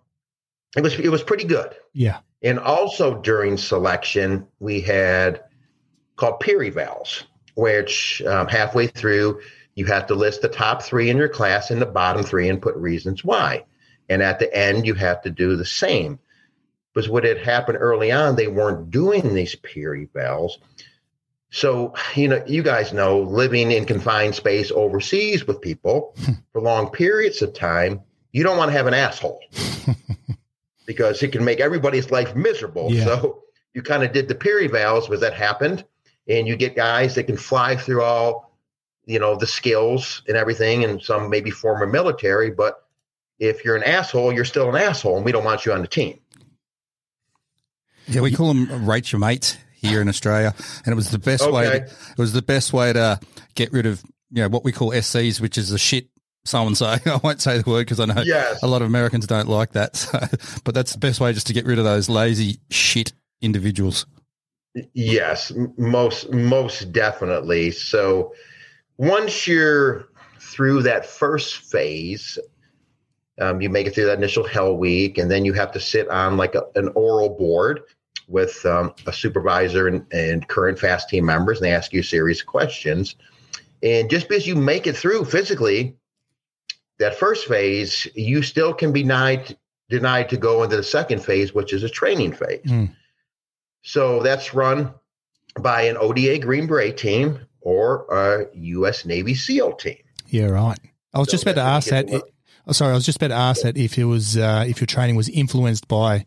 it 0.77 0.81
was 0.81 0.97
it 0.99 1.09
was 1.09 1.23
pretty 1.23 1.45
good. 1.45 1.75
Yeah. 1.93 2.19
And 2.41 2.59
also 2.59 3.21
during 3.21 3.57
selection, 3.57 4.47
we 4.59 4.81
had 4.81 5.43
called 6.15 6.39
peer 6.39 6.59
evals, 6.59 7.23
which 7.55 8.21
um, 8.23 8.47
halfway 8.47 8.87
through 8.87 9.41
you 9.75 9.85
have 9.85 10.07
to 10.07 10.15
list 10.15 10.41
the 10.41 10.49
top 10.49 10.81
three 10.81 11.09
in 11.09 11.17
your 11.17 11.29
class 11.29 11.69
and 11.69 11.81
the 11.81 11.85
bottom 11.85 12.23
three 12.23 12.49
and 12.49 12.61
put 12.61 12.75
reasons 12.75 13.23
why. 13.23 13.65
And 14.09 14.23
at 14.23 14.39
the 14.39 14.53
end, 14.53 14.85
you 14.85 14.93
have 14.93 15.21
to 15.23 15.29
do 15.29 15.55
the 15.55 15.65
same. 15.65 16.19
Because 16.93 17.09
what 17.09 17.25
had 17.25 17.39
happened 17.39 17.77
early 17.81 18.11
on, 18.11 18.35
they 18.35 18.47
weren't 18.47 18.89
doing 18.89 19.33
these 19.33 19.55
peer 19.55 19.91
evals. 19.91 20.51
So, 21.49 21.93
you 22.15 22.29
know, 22.29 22.43
you 22.47 22.63
guys 22.63 22.93
know 22.93 23.19
living 23.19 23.71
in 23.71 23.85
confined 23.85 24.35
space 24.35 24.71
overseas 24.71 25.45
with 25.45 25.61
people 25.61 26.15
for 26.53 26.61
long 26.61 26.89
periods 26.89 27.41
of 27.41 27.53
time, 27.53 28.01
you 28.31 28.43
don't 28.43 28.57
want 28.57 28.69
to 28.69 28.77
have 28.77 28.87
an 28.87 28.93
asshole 28.93 29.41
because 30.85 31.21
it 31.21 31.31
can 31.31 31.43
make 31.43 31.59
everybody's 31.59 32.11
life 32.11 32.35
miserable. 32.35 32.91
Yeah. 32.91 33.05
So 33.05 33.43
you 33.73 33.81
kind 33.81 34.03
of 34.03 34.13
did 34.13 34.27
the 34.27 34.35
peer 34.35 34.61
evals, 34.61 35.09
was 35.09 35.21
that 35.21 35.33
happened. 35.33 35.85
And 36.27 36.47
you 36.47 36.55
get 36.55 36.75
guys 36.75 37.15
that 37.15 37.25
can 37.25 37.37
fly 37.37 37.75
through 37.75 38.01
all, 38.01 38.54
you 39.05 39.19
know, 39.19 39.35
the 39.35 39.47
skills 39.47 40.21
and 40.27 40.35
everything, 40.37 40.83
and 40.83 41.01
some 41.01 41.29
maybe 41.29 41.51
former 41.51 41.85
military, 41.85 42.51
but 42.51 42.85
if 43.39 43.65
you're 43.65 43.75
an 43.75 43.83
asshole, 43.83 44.33
you're 44.33 44.45
still 44.45 44.69
an 44.69 44.81
asshole, 44.81 45.17
and 45.17 45.25
we 45.25 45.31
don't 45.31 45.43
want 45.43 45.65
you 45.65 45.73
on 45.73 45.81
the 45.81 45.87
team. 45.87 46.19
Yeah, 48.07 48.21
we 48.21 48.31
call 48.31 48.47
them 48.53 48.85
rate 48.85 49.11
your 49.11 49.19
mates 49.19 49.57
here 49.73 50.01
in 50.01 50.07
Australia, 50.07 50.53
and 50.85 50.93
it 50.93 50.95
was 50.95 51.09
the 51.11 51.19
best 51.19 51.49
way. 51.51 51.65
To, 51.65 51.85
it 51.85 52.17
was 52.17 52.33
the 52.33 52.41
best 52.41 52.73
way 52.73 52.93
to 52.93 53.19
get 53.55 53.71
rid 53.73 53.85
of 53.85 54.03
you 54.31 54.41
know 54.41 54.49
what 54.49 54.63
we 54.63 54.71
call 54.71 54.91
SCs, 54.91 55.41
which 55.41 55.57
is 55.57 55.69
the 55.69 55.77
shit. 55.77 56.09
So 56.45 56.65
and 56.67 56.77
so. 56.77 56.85
I 56.85 57.19
won't 57.23 57.41
say 57.41 57.57
the 57.59 57.69
word 57.69 57.85
because 57.85 57.99
I 57.99 58.05
know 58.05 58.21
Yes. 58.23 58.61
a 58.61 58.67
lot 58.67 58.81
of 58.81 58.87
Americans 58.87 59.25
don't 59.25 59.47
like 59.47 59.71
that. 59.73 59.95
So, 59.95 60.19
but 60.63 60.75
that's 60.75 60.93
the 60.93 60.99
best 60.99 61.19
way 61.19 61.33
just 61.33 61.47
to 61.47 61.53
get 61.53 61.65
rid 61.65 61.79
of 61.79 61.85
those 61.85 62.07
lazy 62.07 62.59
shit 62.69 63.13
individuals. 63.41 64.05
Yes, 64.93 65.51
most 65.77 66.31
most 66.31 66.91
definitely. 66.91 67.71
So 67.71 68.33
once 68.97 69.47
you're 69.47 70.07
through 70.39 70.83
that 70.83 71.05
first 71.05 71.57
phase, 71.57 72.37
um, 73.39 73.61
you 73.61 73.69
make 73.69 73.87
it 73.87 73.95
through 73.95 74.05
that 74.05 74.17
initial 74.17 74.45
hell 74.45 74.77
week, 74.77 75.17
and 75.17 75.29
then 75.29 75.43
you 75.43 75.53
have 75.53 75.71
to 75.73 75.79
sit 75.79 76.09
on 76.09 76.37
like 76.37 76.55
a, 76.55 76.63
an 76.75 76.89
oral 76.95 77.29
board 77.29 77.81
with 78.27 78.65
um, 78.65 78.93
a 79.05 79.13
supervisor 79.13 79.87
and, 79.87 80.05
and 80.13 80.47
current 80.47 80.79
fast 80.79 81.09
team 81.09 81.25
members, 81.25 81.59
and 81.59 81.65
they 81.65 81.73
ask 81.73 81.93
you 81.93 81.99
a 81.99 82.03
series 82.03 82.41
of 82.41 82.47
questions. 82.47 83.15
And 83.83 84.09
just 84.09 84.27
because 84.27 84.47
you 84.47 84.55
make 84.55 84.87
it 84.87 84.95
through 84.95 85.25
physically, 85.25 85.95
that 86.97 87.15
first 87.15 87.47
phase, 87.47 88.07
you 88.15 88.41
still 88.41 88.73
can 88.73 88.91
be 88.91 89.01
denied 89.01 89.57
denied 89.89 90.29
to 90.29 90.37
go 90.37 90.63
into 90.63 90.75
the 90.75 90.83
second 90.83 91.23
phase, 91.23 91.53
which 91.53 91.71
is 91.71 91.83
a 91.83 91.89
training 91.89 92.33
phase. 92.33 92.65
Mm. 92.65 92.95
So 93.83 94.23
that's 94.23 94.53
run 94.53 94.91
by 95.59 95.83
an 95.83 95.95
ODA 95.97 96.39
Green 96.39 96.65
Beret 96.65 96.97
team 96.97 97.39
or 97.65 98.05
a 98.09 98.47
U.S. 98.53 99.03
Navy 99.05 99.35
SEAL 99.35 99.73
team. 99.73 99.97
Yeah, 100.27 100.45
right. 100.45 100.79
I 101.13 101.19
was 101.19 101.27
So 101.27 101.31
just 101.31 101.43
about 101.43 101.55
to 101.55 101.61
ask 101.61 101.89
that. 101.89 102.23
Oh, 102.67 102.71
sorry, 102.71 102.91
I 102.91 102.95
was 102.95 103.05
just 103.05 103.17
about 103.17 103.27
to 103.27 103.35
ask 103.35 103.61
that 103.63 103.77
if 103.77 103.97
it 103.97 104.05
was 104.05 104.37
uh, 104.37 104.65
if 104.67 104.79
your 104.79 104.87
training 104.87 105.15
was 105.15 105.27
influenced 105.29 105.87
by 105.87 106.25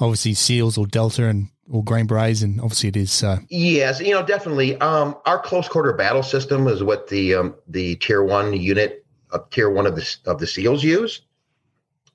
obviously 0.00 0.34
SEALs 0.34 0.76
or 0.76 0.86
Delta 0.86 1.26
and 1.26 1.48
or 1.70 1.84
Green 1.84 2.06
Berets, 2.06 2.42
and 2.42 2.60
obviously 2.60 2.88
it 2.88 2.96
is. 2.96 3.12
So 3.12 3.38
Yes, 3.48 4.00
you 4.00 4.12
know, 4.12 4.24
definitely. 4.24 4.78
Um, 4.80 5.16
our 5.24 5.38
close 5.38 5.68
quarter 5.68 5.92
battle 5.92 6.22
system 6.22 6.66
is 6.66 6.82
what 6.82 7.08
the 7.08 7.34
um, 7.34 7.54
the 7.68 7.96
tier 7.96 8.22
one 8.22 8.52
unit 8.54 9.04
of 9.30 9.48
tier 9.50 9.70
one 9.70 9.86
of 9.86 9.96
the 9.96 10.16
of 10.26 10.38
the 10.38 10.46
SEALs 10.46 10.82
use. 10.82 11.22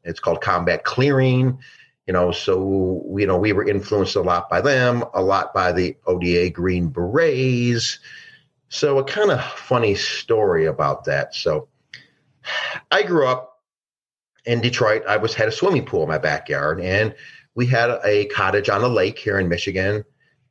It's 0.04 0.20
called 0.20 0.42
combat 0.42 0.84
clearing. 0.84 1.60
You 2.08 2.14
know, 2.14 2.32
so 2.32 3.06
you 3.18 3.26
know 3.26 3.38
we 3.38 3.54
were 3.54 3.68
influenced 3.68 4.16
a 4.16 4.22
lot 4.22 4.50
by 4.50 4.62
them, 4.62 5.04
a 5.14 5.22
lot 5.22 5.54
by 5.54 5.72
the 5.72 5.96
ODA 6.06 6.50
Green 6.50 6.90
Berets. 6.90 8.00
So 8.74 8.98
a 8.98 9.04
kind 9.04 9.32
of 9.32 9.44
funny 9.44 9.96
story 9.96 10.66
about 10.66 11.06
that. 11.06 11.36
So 11.36 11.68
I 12.92 13.04
grew 13.04 13.28
up 13.28 13.62
in 14.46 14.62
Detroit. 14.62 15.04
I 15.08 15.18
was 15.18 15.34
had 15.34 15.48
a 15.48 15.52
swimming 15.52 15.86
pool 15.86 16.04
in 16.04 16.10
my 16.10 16.18
backyard, 16.18 16.82
and 16.82 17.16
we 17.56 17.68
had 17.68 17.92
a 18.04 18.26
cottage 18.26 18.70
on 18.70 18.84
a 18.84 18.88
lake 18.88 19.20
here 19.20 19.40
in 19.40 19.48
Michigan 19.48 20.04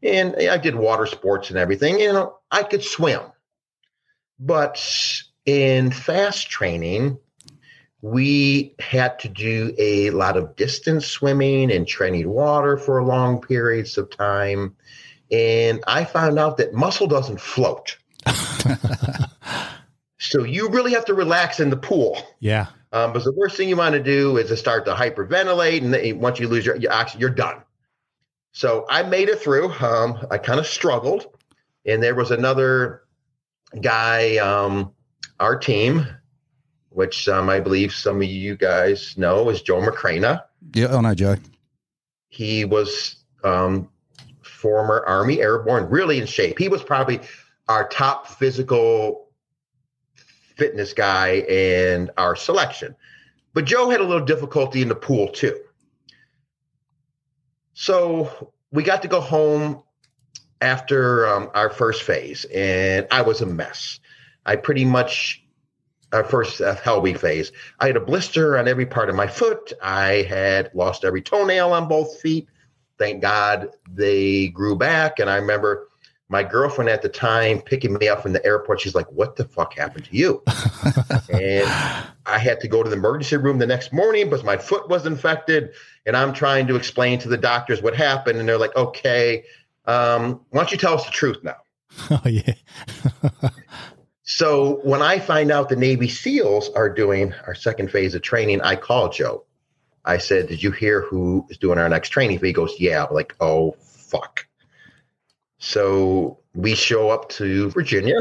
and 0.03 0.35
I 0.37 0.57
did 0.59 0.75
water 0.75 1.07
sports 1.07 1.51
and 1.51 1.59
everything. 1.59 2.01
You 2.01 2.13
know, 2.13 2.39
I 2.51 2.65
could 2.65 2.83
swim, 2.83 3.21
but 4.39 4.83
in 5.47 5.91
fast 5.91 6.51
training, 6.51 7.19
we 8.01 8.75
had 8.81 9.21
to 9.21 9.29
do 9.29 9.75
a 9.79 10.11
lot 10.11 10.37
of 10.37 10.57
distance 10.57 11.07
swimming 11.07 11.71
and 11.71 11.87
training 11.87 12.29
water 12.29 12.77
for 12.77 13.03
long 13.05 13.41
periods 13.41 13.97
of 13.97 14.11
time. 14.11 14.75
And 15.31 15.83
I 15.87 16.05
found 16.05 16.39
out 16.39 16.57
that 16.57 16.75
muscle 16.75 17.07
doesn't 17.07 17.41
float. 17.41 17.97
so 20.19 20.45
you 20.45 20.69
really 20.69 20.93
have 20.93 21.05
to 21.07 21.15
relax 21.15 21.61
in 21.61 21.71
the 21.71 21.77
pool. 21.77 22.19
yeah, 22.41 22.67
Um, 22.93 23.13
because 23.13 23.25
the 23.25 23.33
worst 23.33 23.57
thing 23.57 23.69
you 23.69 23.77
want 23.77 23.95
to 23.95 24.03
do 24.03 24.37
is 24.37 24.49
to 24.49 24.57
start 24.57 24.85
to 24.87 24.95
hyperventilate, 24.95 25.83
and 25.83 25.93
then 25.93 26.21
once 26.21 26.39
you 26.39 26.49
lose 26.49 26.65
your, 26.65 26.77
your 26.77 26.93
oxygen, 26.93 27.21
you're 27.21 27.31
done. 27.31 27.63
So 28.53 28.87
I 28.89 29.03
made 29.03 29.29
it 29.29 29.41
through. 29.41 29.73
Um, 29.73 30.27
I 30.31 30.39
kind 30.39 30.61
of 30.61 30.67
struggled, 30.67 31.27
and 31.87 32.03
there 32.03 32.15
was 32.15 32.31
another 32.31 33.03
guy, 33.81 34.37
um, 34.37 34.93
our 35.41 35.57
team, 35.57 36.07
which 36.91 37.29
um, 37.29 37.49
I 37.49 37.61
believe 37.61 37.93
some 37.93 38.17
of 38.17 38.29
you 38.29 38.57
guys 38.57 39.17
know, 39.17 39.49
is 39.49 39.63
Joe 39.63 39.81
McCrana. 39.81 40.43
Yeah, 40.75 40.89
oh 40.91 41.01
no, 41.01 41.15
Joe. 41.15 41.37
He 42.29 42.65
was 42.65 43.17
um, 43.43 43.89
former 44.43 45.03
Army 45.07 45.41
Airborne, 45.41 45.89
really 45.91 46.19
in 46.19 46.27
shape. 46.27 46.59
He 46.59 46.69
was 46.69 46.83
probably 46.83 47.21
our 47.69 47.89
top 47.89 48.27
physical 48.27 49.29
fitness 50.57 50.93
guy 50.93 51.45
and 51.49 52.11
our 52.17 52.37
selection. 52.37 52.95
But 53.55 53.65
Joe 53.65 53.91
had 53.91 54.01
a 54.01 54.05
little 54.05 54.25
difficulty 54.25 54.83
in 54.83 54.89
the 54.89 54.95
pool 54.95 55.29
too. 55.29 55.59
So 57.75 58.53
we 58.71 58.83
got 58.83 59.03
to 59.03 59.09
go 59.09 59.21
home 59.21 59.83
after 60.61 61.27
um, 61.27 61.51
our 61.55 61.71
first 61.71 62.03
phase, 62.03 62.45
and 62.55 63.07
I 63.11 63.23
was 63.23 63.41
a 63.41 63.47
mess. 63.47 63.99
I 64.47 64.57
pretty 64.57 64.85
much 64.85 65.43
our 66.13 66.25
first 66.25 66.61
uh, 66.61 67.01
week 67.03 67.19
phase. 67.19 67.53
I 67.81 67.87
had 67.87 67.97
a 67.97 68.01
blister 68.01 68.59
on 68.59 68.69
every 68.69 68.87
part 68.87 69.09
of 69.09 69.17
my 69.17 69.27
foot. 69.27 69.73
I 69.83 70.27
had 70.29 70.71
lost 70.75 71.05
every 71.05 71.23
toenail 71.23 71.73
on 71.73 71.89
both 71.89 72.21
feet. 72.21 72.49
Thank 72.99 73.23
God 73.23 73.71
they 73.91 74.49
grew 74.49 74.77
back. 74.77 75.19
And 75.19 75.31
I 75.31 75.37
remember 75.37 75.89
my 76.29 76.43
girlfriend 76.43 76.89
at 76.89 77.03
the 77.03 77.09
time 77.09 77.61
picking 77.61 77.95
me 77.95 78.09
up 78.09 78.23
from 78.23 78.33
the 78.33 78.45
airport. 78.45 78.81
She's 78.81 78.95
like, 78.95 79.11
What 79.13 79.37
the 79.37 79.45
fuck 79.45 79.75
happened 79.75 80.07
to 80.07 80.17
you? 80.17 80.43
and 81.33 81.67
I 82.27 82.39
had 82.39 82.61
to 82.61 82.69
go 82.69 82.83
to 82.83 82.89
the 82.89 82.97
emergency 82.97 83.37
room 83.37 83.59
the 83.59 83.67
next 83.67 83.93
morning 83.93 84.31
because 84.31 84.45
my 84.45 84.57
foot 84.57 84.89
was 84.89 85.07
infected. 85.07 85.75
And 86.07 86.17
I'm 86.17 86.33
trying 86.33 86.67
to 86.69 86.77
explain 86.77 87.19
to 87.21 87.29
the 87.29 87.37
doctors 87.37 87.83
what 87.83 87.95
happened. 87.95 88.39
And 88.39 88.49
they're 88.49 88.59
like, 88.59 88.75
Okay, 88.77 89.45
um, 89.87 90.41
why 90.51 90.61
don't 90.61 90.73
you 90.73 90.79
tell 90.79 90.95
us 90.95 91.05
the 91.05 91.13
truth 91.13 91.39
now? 91.43 91.57
Oh 92.11 92.23
yeah. 92.27 92.55
So 94.25 94.81
when 94.83 95.03
I 95.03 95.19
find 95.19 95.51
out 95.51 95.69
the 95.69 95.77
Navy 95.77 96.09
SEALs 96.09 96.71
are 96.71 96.89
doing 96.89 97.35
our 97.47 97.55
second 97.55 97.91
phase 97.91 98.15
of 98.15 98.23
training, 98.23 98.63
I 98.63 98.77
call 98.77 99.11
Joe. 99.11 99.45
I 100.05 100.19
said, 100.19 100.49
Did 100.49 100.63
you 100.63 100.71
hear 100.71 101.03
who 101.03 101.47
is 101.51 101.59
doing 101.59 101.79
our 101.79 101.89
next 101.89 102.11
training? 102.11 102.39
He 102.39 102.53
goes, 102.53 102.75
Yeah. 102.79 103.05
I'm 103.05 103.15
like, 103.15 103.35
oh, 103.41 103.77
fuck. 103.81 104.47
So 105.65 106.41
we 106.55 106.75
show 106.75 107.11
up 107.11 107.29
to 107.31 107.71
Virginia 107.71 108.21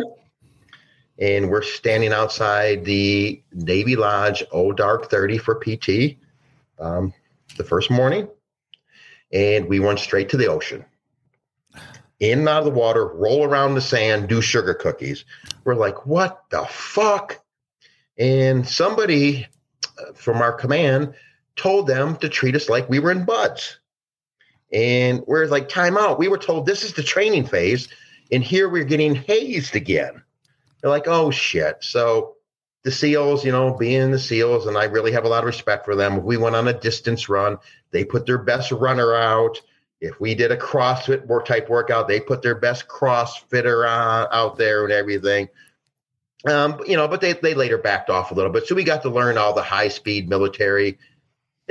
and 1.18 1.50
we're 1.50 1.64
standing 1.64 2.14
outside 2.14 2.86
the 2.86 3.42
Navy 3.52 3.96
Lodge, 3.96 4.44
Old 4.52 4.78
Dark 4.78 5.10
30 5.10 5.40
for 5.40 5.56
PT 5.56 6.18
um, 6.80 7.16
the 7.58 7.64
first 7.64 7.90
morning. 7.90 8.30
And 9.34 9.68
we 9.68 9.80
went 9.80 9.98
straight 9.98 10.30
to 10.30 10.38
the 10.38 10.50
ocean 10.50 10.86
in 12.20 12.40
and 12.40 12.48
out 12.48 12.60
of 12.60 12.66
the 12.66 12.80
water, 12.80 13.08
roll 13.08 13.44
around 13.44 13.74
the 13.74 13.82
sand, 13.82 14.30
do 14.30 14.40
sugar 14.40 14.76
cookies. 14.76 15.26
We're 15.64 15.74
like, 15.74 16.06
what 16.06 16.44
the 16.52 16.66
fuck? 16.66 17.44
And 18.20 18.68
somebody 18.68 19.48
uh, 20.00 20.14
from 20.14 20.44
our 20.44 20.54
command 20.54 21.16
told 21.56 21.88
them 21.88 22.18
to 22.18 22.30
treat 22.30 22.56
us 22.56 22.70
like 22.70 22.88
we 22.88 23.00
were 23.00 23.12
in 23.12 23.26
BUD/S. 23.26 23.78
And 24.72 25.22
we're 25.28 25.46
like, 25.48 25.70
time 25.70 25.98
out. 25.98 26.20
We 26.20 26.28
were 26.28 26.38
told 26.38 26.66
this 26.66 26.84
is 26.84 26.94
the 26.94 27.04
training 27.04 27.46
phase. 27.46 27.88
And 28.32 28.44
here 28.44 28.70
we're 28.70 28.86
getting 28.86 29.16
hazed 29.16 29.76
again. 29.76 30.24
They're 30.82 30.92
like, 30.92 31.08
oh 31.08 31.32
shit. 31.32 31.78
So 31.82 32.36
the 32.84 32.92
SEALs, 32.92 33.46
you 33.46 33.52
know, 33.52 33.76
being 33.78 34.12
the 34.12 34.20
SEALs, 34.20 34.66
and 34.66 34.78
I 34.78 34.86
really 34.86 35.12
have 35.12 35.26
a 35.26 35.28
lot 35.28 35.44
of 35.44 35.48
respect 35.48 35.86
for 35.86 35.96
them. 35.96 36.24
We 36.24 36.38
went 36.38 36.56
on 36.56 36.68
a 36.68 36.74
distance 36.74 37.30
run. 37.30 37.58
They 37.92 38.04
put 38.04 38.26
their 38.26 38.40
best 38.40 38.72
runner 38.72 39.14
out 39.14 39.62
if 40.02 40.20
we 40.20 40.34
did 40.34 40.52
a 40.52 40.58
CrossFit 40.58 41.28
work 41.28 41.46
type 41.46 41.70
workout, 41.70 42.08
they 42.08 42.20
put 42.20 42.42
their 42.42 42.56
best 42.56 42.88
CrossFitter 42.88 43.88
on, 43.88 44.28
out 44.32 44.58
there 44.58 44.84
and 44.84 44.92
everything. 44.92 45.48
Um, 46.48 46.82
you 46.88 46.98
know, 46.98 47.08
but 47.08 47.22
they 47.22 47.34
they 47.34 47.54
later 47.54 47.78
backed 47.78 48.10
off 48.10 48.32
a 48.32 48.34
little 48.34 48.52
bit. 48.52 48.66
So 48.66 48.74
we 48.74 48.84
got 48.84 49.04
to 49.04 49.12
learn 49.12 49.38
all 49.38 49.54
the 49.54 49.62
high 49.62 49.90
speed 49.90 50.28
military, 50.28 50.98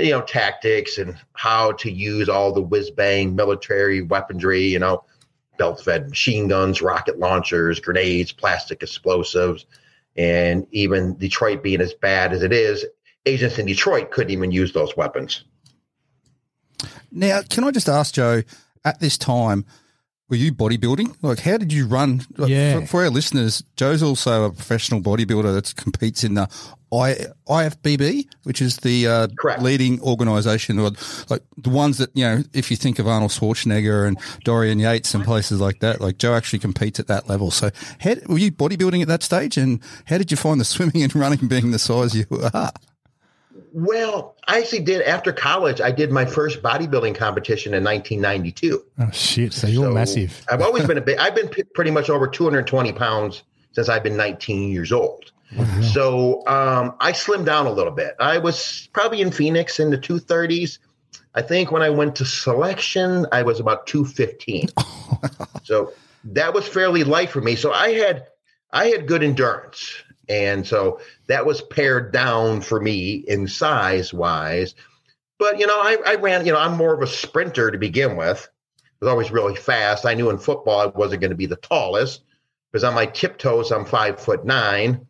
you 0.01 0.11
know, 0.11 0.23
tactics 0.23 0.99
and 0.99 1.17
how 1.35 1.73
to 1.73 1.91
use 1.91 2.29
all 2.29 2.53
the 2.53 2.63
whiz 2.63 2.91
bang 2.91 3.35
military 3.35 4.03
weaponry. 4.03 4.63
You 4.63 4.79
know, 4.79 5.05
belt 5.59 5.83
fed 5.85 6.09
machine 6.09 6.49
guns, 6.49 6.81
rocket 6.81 7.19
launchers, 7.19 7.81
grenades, 7.81 8.33
plastic 8.33 8.83
explosives, 8.83 9.67
and 10.17 10.67
even 10.71 11.17
Detroit 11.17 11.63
being 11.63 11.81
as 11.81 11.95
bad 11.95 12.33
as 12.33 12.43
it 12.43 12.53
is, 12.53 12.85
agents 13.27 13.59
in 13.59 13.67
Detroit 13.67 14.11
couldn't 14.11 14.31
even 14.31 14.51
use 14.51 14.73
those 14.73 14.97
weapons. 14.97 15.45
Now, 17.13 17.43
can 17.43 17.65
I 17.65 17.71
just 17.71 17.89
ask 17.89 18.15
Joe, 18.15 18.43
at 18.85 19.01
this 19.01 19.19
time, 19.19 19.67
were 20.29 20.37
you 20.37 20.53
bodybuilding? 20.53 21.17
Like, 21.23 21.41
how 21.41 21.59
did 21.59 21.73
you 21.73 21.87
run? 21.87 22.23
Like, 22.37 22.51
Yeah. 22.51 22.81
For, 22.81 22.87
for 22.87 23.03
our 23.03 23.11
listeners, 23.11 23.63
Joe's 23.77 24.03
also 24.03 24.45
a 24.45 24.51
professional 24.53 25.01
bodybuilder 25.01 25.53
that 25.55 25.75
competes 25.77 26.25
in 26.25 26.35
the 26.35 26.49
I, 26.93 27.15
IFBB, 27.47 28.27
which 28.43 28.61
is 28.61 28.79
the 28.79 29.07
uh, 29.07 29.29
Correct. 29.39 29.63
leading 29.63 30.01
organisation, 30.01 30.79
or 30.79 30.91
like 31.29 31.43
the 31.57 31.71
ones 31.71 31.99
that 31.99 32.11
you 32.15 32.25
know. 32.25 32.43
If 32.53 32.71
you 32.71 32.77
think 32.77 32.99
of 32.99 33.07
Arnold 33.07 33.31
Schwarzenegger 33.31 34.09
and 34.09 34.19
Dorian 34.45 34.79
Yates 34.81 35.15
and 35.15 35.25
places 35.25 35.61
like 35.61 35.81
that, 35.81 36.01
like 36.01 36.19
Joe 36.19 36.35
actually 36.35 36.59
competes 36.59 36.99
at 36.99 37.07
that 37.07 37.29
level. 37.29 37.51
So, 37.51 37.71
how, 38.01 38.15
were 38.27 38.39
you 38.39 38.51
bodybuilding 38.51 39.03
at 39.03 39.09
that 39.09 39.23
stage, 39.23 39.57
and 39.57 39.81
how 40.07 40.19
did 40.19 40.31
you 40.31 40.37
find 40.37 40.61
the 40.61 40.65
swimming 40.67 41.03
and 41.03 41.15
running 41.15 41.47
being 41.47 41.71
the 41.71 41.79
size 41.79 42.15
you 42.15 42.27
are? 42.53 42.73
Well, 43.73 44.37
I 44.49 44.59
actually 44.59 44.81
did 44.81 45.03
after 45.03 45.33
college. 45.33 45.81
I 45.81 45.93
did 45.93 46.11
my 46.11 46.25
first 46.25 46.61
bodybuilding 46.63 47.15
competition 47.15 47.73
in 47.73 47.85
1992. 47.85 48.85
Oh 48.99 49.11
shit! 49.13 49.53
So 49.53 49.67
you're 49.69 49.85
So 49.85 49.93
massive. 49.93 50.45
I've 50.51 50.63
always 50.63 50.87
been 50.89 50.99
a 50.99 51.03
bit. 51.03 51.21
I've 51.21 51.35
been 51.35 51.49
p- 51.49 51.63
pretty 51.75 51.91
much 51.93 52.11
over 52.11 52.27
220 52.27 52.93
pounds 52.93 53.45
since 53.73 53.89
I've 53.89 54.03
been 54.03 54.17
19 54.17 54.73
years 54.73 54.91
old. 54.91 55.31
So 55.83 56.47
um, 56.47 56.95
I 57.01 57.13
slimmed 57.13 57.45
down 57.45 57.67
a 57.67 57.73
little 57.73 57.93
bit. 57.93 58.15
I 58.21 58.39
was 58.39 58.89
probably 58.93 59.21
in 59.21 59.33
Phoenix 59.33 59.81
in 59.81 59.91
the 59.91 59.99
230s. 59.99 60.79
I 61.35 61.43
think 61.43 61.73
when 61.73 61.83
I 61.83 61.91
went 61.91 62.17
to 62.17 62.25
selection, 62.25 63.27
I 63.33 63.43
was 63.43 63.61
about 63.61 63.87
215. 63.87 64.69
so 65.65 65.93
that 66.25 66.55
was 66.55 66.69
fairly 66.69 67.05
light 67.05 67.31
for 67.31 67.41
me. 67.41 67.57
So 67.57 67.73
I 67.73 67.91
had 67.93 68.27
I 68.73 68.87
had 68.87 69.07
good 69.07 69.23
endurance. 69.23 69.93
And 70.29 70.65
so 70.65 71.01
that 71.27 71.45
was 71.45 71.61
pared 71.61 72.13
down 72.13 72.61
for 72.61 72.81
me 72.81 73.25
in 73.27 73.49
size 73.49 74.15
wise. 74.15 74.75
But 75.39 75.59
you 75.59 75.67
know, 75.67 75.79
I, 75.79 75.97
I 76.07 76.15
ran, 76.17 76.47
you 76.47 76.53
know, 76.53 76.59
I'm 76.59 76.77
more 76.77 76.95
of 76.95 77.03
a 77.03 77.07
sprinter 77.07 77.71
to 77.71 77.79
begin 77.79 78.17
with. 78.17 78.49
I 78.79 79.05
was 79.05 79.11
always 79.11 79.31
really 79.33 79.57
fast. 79.57 80.07
I 80.07 80.15
knew 80.15 80.31
in 80.31 80.39
football 80.39 80.81
I 80.81 80.87
wasn't 80.87 81.23
going 81.23 81.31
to 81.31 81.37
be 81.37 81.47
the 81.47 81.57
tallest 81.57 82.23
because 82.71 82.85
on 82.85 82.95
my 82.95 83.07
tiptoes 83.07 83.73
I'm 83.73 83.85
five 83.85 84.21
foot 84.21 84.45
nine, 84.45 85.07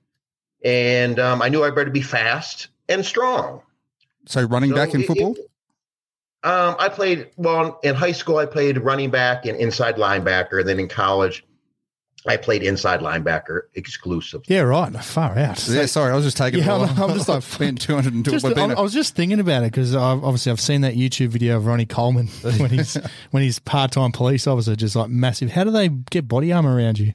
and 0.65 1.19
um, 1.19 1.43
I 1.43 1.49
knew 1.49 1.63
I 1.65 1.71
better 1.71 1.91
be 1.91 2.03
fast 2.03 2.69
and 2.89 3.05
strong. 3.05 3.63
So, 4.27 4.43
running 4.43 4.71
So 4.71 4.77
back 4.77 4.95
in 4.95 5.03
it- 5.03 5.07
football. 5.07 5.35
it- 5.35 5.47
um, 6.43 6.75
I 6.79 6.89
played 6.89 7.29
well 7.37 7.79
in 7.83 7.95
high 7.95 8.13
school. 8.13 8.39
I 8.39 8.47
played 8.47 8.79
running 8.79 9.11
back 9.11 9.45
and 9.45 9.59
inside 9.59 9.97
linebacker. 9.97 10.65
Then 10.65 10.81
in 10.81 10.89
college, 10.89 11.45
I 12.27 12.39
played 12.39 12.63
inside 12.63 13.01
linebacker 13.01 13.63
exclusively. 13.75 14.55
Yeah, 14.55 14.63
right. 14.63 14.91
Far 15.05 15.37
out. 15.37 15.69
yeah, 15.69 15.85
sorry, 15.85 16.13
I 16.13 16.17
was 16.17 16.25
just 16.25 16.39
taking. 16.39 16.61
Yeah, 16.61 16.77
a 16.77 16.79
I'm- 16.87 17.03
I'm 17.03 17.15
just 17.15 17.29
like, 17.29 17.43
being 17.59 17.77
two 17.77 17.95
hundred 17.95 18.15
and 18.15 18.25
two. 18.25 18.31
Just, 18.31 18.47
I, 18.47 18.51
I 18.73 18.81
was 18.81 18.95
just 18.95 19.15
thinking 19.15 19.39
about 19.39 19.65
it 19.65 19.73
because 19.73 19.95
obviously 19.95 20.51
I've 20.51 20.61
seen 20.63 20.81
that 20.81 20.95
YouTube 20.95 21.29
video 21.29 21.59
of 21.59 21.67
Ronnie 21.67 21.85
Coleman 21.85 22.27
when 22.43 22.71
he's 22.71 22.95
when 23.33 23.43
he's 23.43 23.59
part 23.59 23.93
time 23.93 24.11
police 24.11 24.47
officer, 24.47 24.75
just 24.77 24.97
like 24.97 25.11
massive. 25.11 25.51
How 25.51 25.65
do 25.65 25.71
they 25.71 25.89
get 25.91 26.27
body 26.27 26.53
armor 26.53 26.75
around 26.75 26.99
you? 26.99 27.13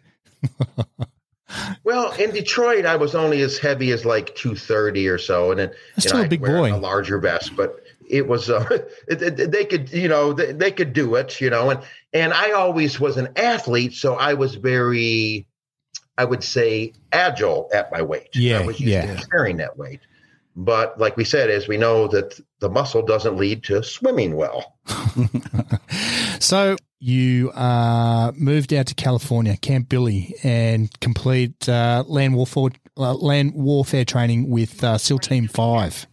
Well, 1.84 2.12
in 2.14 2.32
Detroit, 2.32 2.86
I 2.86 2.96
was 2.96 3.14
only 3.16 3.42
as 3.42 3.58
heavy 3.58 3.92
as 3.92 4.04
like 4.06 4.36
two 4.36 4.56
thirty 4.56 5.08
or 5.08 5.18
so, 5.18 5.52
and 5.52 5.60
then 5.60 5.70
That's 5.96 6.06
you 6.06 6.10
still 6.10 6.20
know, 6.22 6.26
a 6.26 6.30
big 6.30 6.42
boy. 6.42 6.74
a 6.74 6.76
larger 6.78 7.20
vest. 7.20 7.56
But 7.56 7.82
it 8.10 8.28
was 8.28 8.50
uh, 8.50 8.66
it, 9.08 9.22
it- 9.22 9.52
they 9.52 9.66
could 9.66 9.92
you 9.92 10.08
know 10.08 10.34
they, 10.34 10.52
they 10.54 10.72
could 10.72 10.94
do 10.94 11.16
it, 11.16 11.40
you 11.40 11.50
know, 11.50 11.70
and 11.70 11.80
and 12.14 12.34
I 12.34 12.52
always 12.52 13.00
was 13.00 13.18
an 13.18 13.30
athlete, 13.36 13.94
so 13.94 14.16
I 14.16 14.34
was 14.34 14.56
very, 14.56 15.46
I 16.18 16.26
would 16.26 16.44
say, 16.44 16.94
agile 17.12 17.70
at 17.74 17.92
my 17.92 18.02
weight. 18.02 18.30
Yeah, 18.36 18.60
I 18.60 18.66
was 18.66 18.80
used 18.80 18.92
yeah. 18.94 19.16
to 19.16 19.28
carrying 19.28 19.58
that 19.58 19.78
weight. 19.78 20.00
But 20.58 20.98
like 21.00 21.18
we 21.18 21.26
said, 21.26 21.50
as 21.50 21.68
we 21.68 21.76
know 21.78 22.08
that 22.08 22.40
the 22.60 22.70
muscle 22.70 23.02
doesn't 23.02 23.36
lead 23.36 23.64
to 23.66 23.84
swimming 23.84 24.36
well. 24.36 24.78
So 26.40 26.76
you 27.06 27.52
uh, 27.52 28.32
moved 28.36 28.74
out 28.74 28.88
to 28.88 28.96
California, 28.96 29.56
Camp 29.58 29.88
Billy, 29.90 30.36
and 30.44 30.90
complete 31.02 31.70
uh, 31.70 32.04
land 32.08 32.36
warfare 32.36 32.72
uh, 32.98 33.14
land 33.14 33.54
warfare 33.54 34.04
training 34.04 34.50
with 34.50 34.84
uh, 34.84 34.98
SEAL 34.98 35.20
Team 35.20 35.48
Five. 35.48 36.08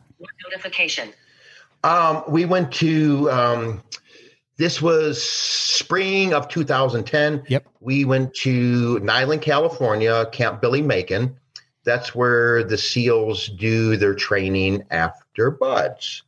Notification. 0.44 1.14
Um, 1.82 2.22
we 2.28 2.44
went 2.44 2.70
to 2.72 3.30
um, 3.30 3.82
this 4.58 4.82
was 4.82 5.22
spring 5.22 6.34
of 6.34 6.48
2010. 6.48 7.44
Yep. 7.48 7.66
We 7.80 8.04
went 8.04 8.34
to 8.34 9.00
Niland, 9.00 9.40
California, 9.40 10.26
Camp 10.30 10.60
Billy 10.60 10.82
Machen. 10.82 11.34
That's 11.84 12.14
where 12.14 12.62
the 12.64 12.76
SEALs 12.76 13.48
do 13.48 13.96
their 13.96 14.14
training 14.14 14.82
after 14.90 15.50
BUD/S. 15.52 16.22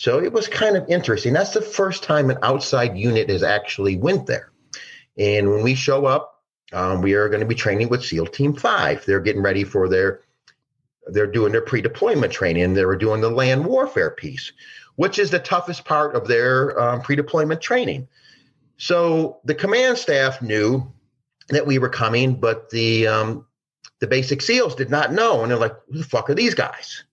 So 0.00 0.18
it 0.18 0.32
was 0.32 0.48
kind 0.48 0.78
of 0.78 0.88
interesting. 0.88 1.34
That's 1.34 1.52
the 1.52 1.60
first 1.60 2.02
time 2.04 2.30
an 2.30 2.38
outside 2.42 2.96
unit 2.96 3.28
has 3.28 3.42
actually 3.42 3.98
went 3.98 4.24
there. 4.24 4.50
And 5.18 5.50
when 5.50 5.62
we 5.62 5.74
show 5.74 6.06
up, 6.06 6.42
um, 6.72 7.02
we 7.02 7.12
are 7.12 7.28
going 7.28 7.40
to 7.40 7.46
be 7.46 7.54
training 7.54 7.90
with 7.90 8.02
SEAL 8.02 8.28
Team 8.28 8.54
Five. 8.54 9.04
They're 9.04 9.20
getting 9.20 9.42
ready 9.42 9.62
for 9.62 9.90
their 9.90 10.22
they're 11.08 11.26
doing 11.26 11.52
their 11.52 11.60
pre-deployment 11.60 12.32
training. 12.32 12.72
They 12.72 12.86
were 12.86 12.96
doing 12.96 13.20
the 13.20 13.28
land 13.28 13.66
warfare 13.66 14.10
piece, 14.10 14.52
which 14.96 15.18
is 15.18 15.30
the 15.30 15.38
toughest 15.38 15.84
part 15.84 16.16
of 16.16 16.26
their 16.26 16.80
um, 16.80 17.02
pre-deployment 17.02 17.60
training. 17.60 18.08
So 18.78 19.40
the 19.44 19.54
command 19.54 19.98
staff 19.98 20.40
knew 20.40 20.90
that 21.48 21.66
we 21.66 21.78
were 21.78 21.90
coming, 21.90 22.36
but 22.36 22.70
the 22.70 23.06
um, 23.06 23.46
the 23.98 24.06
basic 24.06 24.40
SEALs 24.40 24.76
did 24.76 24.88
not 24.88 25.12
know, 25.12 25.42
and 25.42 25.50
they're 25.50 25.58
like, 25.58 25.76
"Who 25.90 25.98
the 25.98 26.04
fuck 26.04 26.30
are 26.30 26.34
these 26.34 26.54
guys?" 26.54 27.04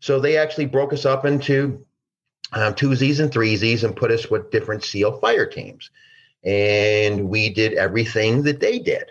So 0.00 0.20
they 0.20 0.38
actually 0.38 0.66
broke 0.66 0.94
us 0.94 1.04
up 1.04 1.26
into 1.26 1.84
um, 2.52 2.74
twosies 2.74 3.20
and 3.20 3.30
threesies 3.30 3.84
and 3.84 3.96
put 3.96 4.10
us 4.10 4.30
with 4.30 4.50
different 4.50 4.84
SEAL 4.84 5.18
fire 5.20 5.46
teams, 5.46 5.90
and 6.44 7.28
we 7.28 7.48
did 7.50 7.74
everything 7.74 8.42
that 8.44 8.60
they 8.60 8.78
did 8.78 9.10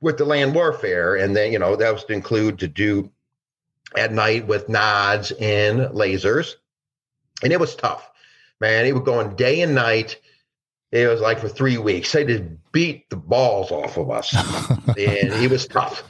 with 0.00 0.18
the 0.18 0.24
land 0.24 0.54
warfare, 0.54 1.16
and 1.16 1.36
then 1.36 1.52
you 1.52 1.58
know 1.58 1.76
that 1.76 1.92
was 1.92 2.04
to 2.04 2.12
include 2.12 2.58
to 2.58 2.68
do 2.68 3.10
at 3.96 4.12
night 4.12 4.46
with 4.46 4.68
nods 4.68 5.30
and 5.32 5.80
lasers, 5.90 6.54
and 7.42 7.52
it 7.52 7.60
was 7.60 7.74
tough, 7.74 8.10
man. 8.60 8.86
It 8.86 8.94
was 8.94 9.04
going 9.04 9.36
day 9.36 9.60
and 9.60 9.74
night. 9.74 10.20
It 10.90 11.06
was 11.06 11.20
like 11.20 11.38
for 11.38 11.48
three 11.48 11.78
weeks. 11.78 12.12
They 12.12 12.24
just 12.24 12.44
beat 12.72 13.10
the 13.10 13.16
balls 13.16 13.70
off 13.70 13.96
of 13.96 14.10
us, 14.10 14.34
and 14.88 14.96
it 14.96 15.50
was 15.50 15.66
tough. 15.66 16.02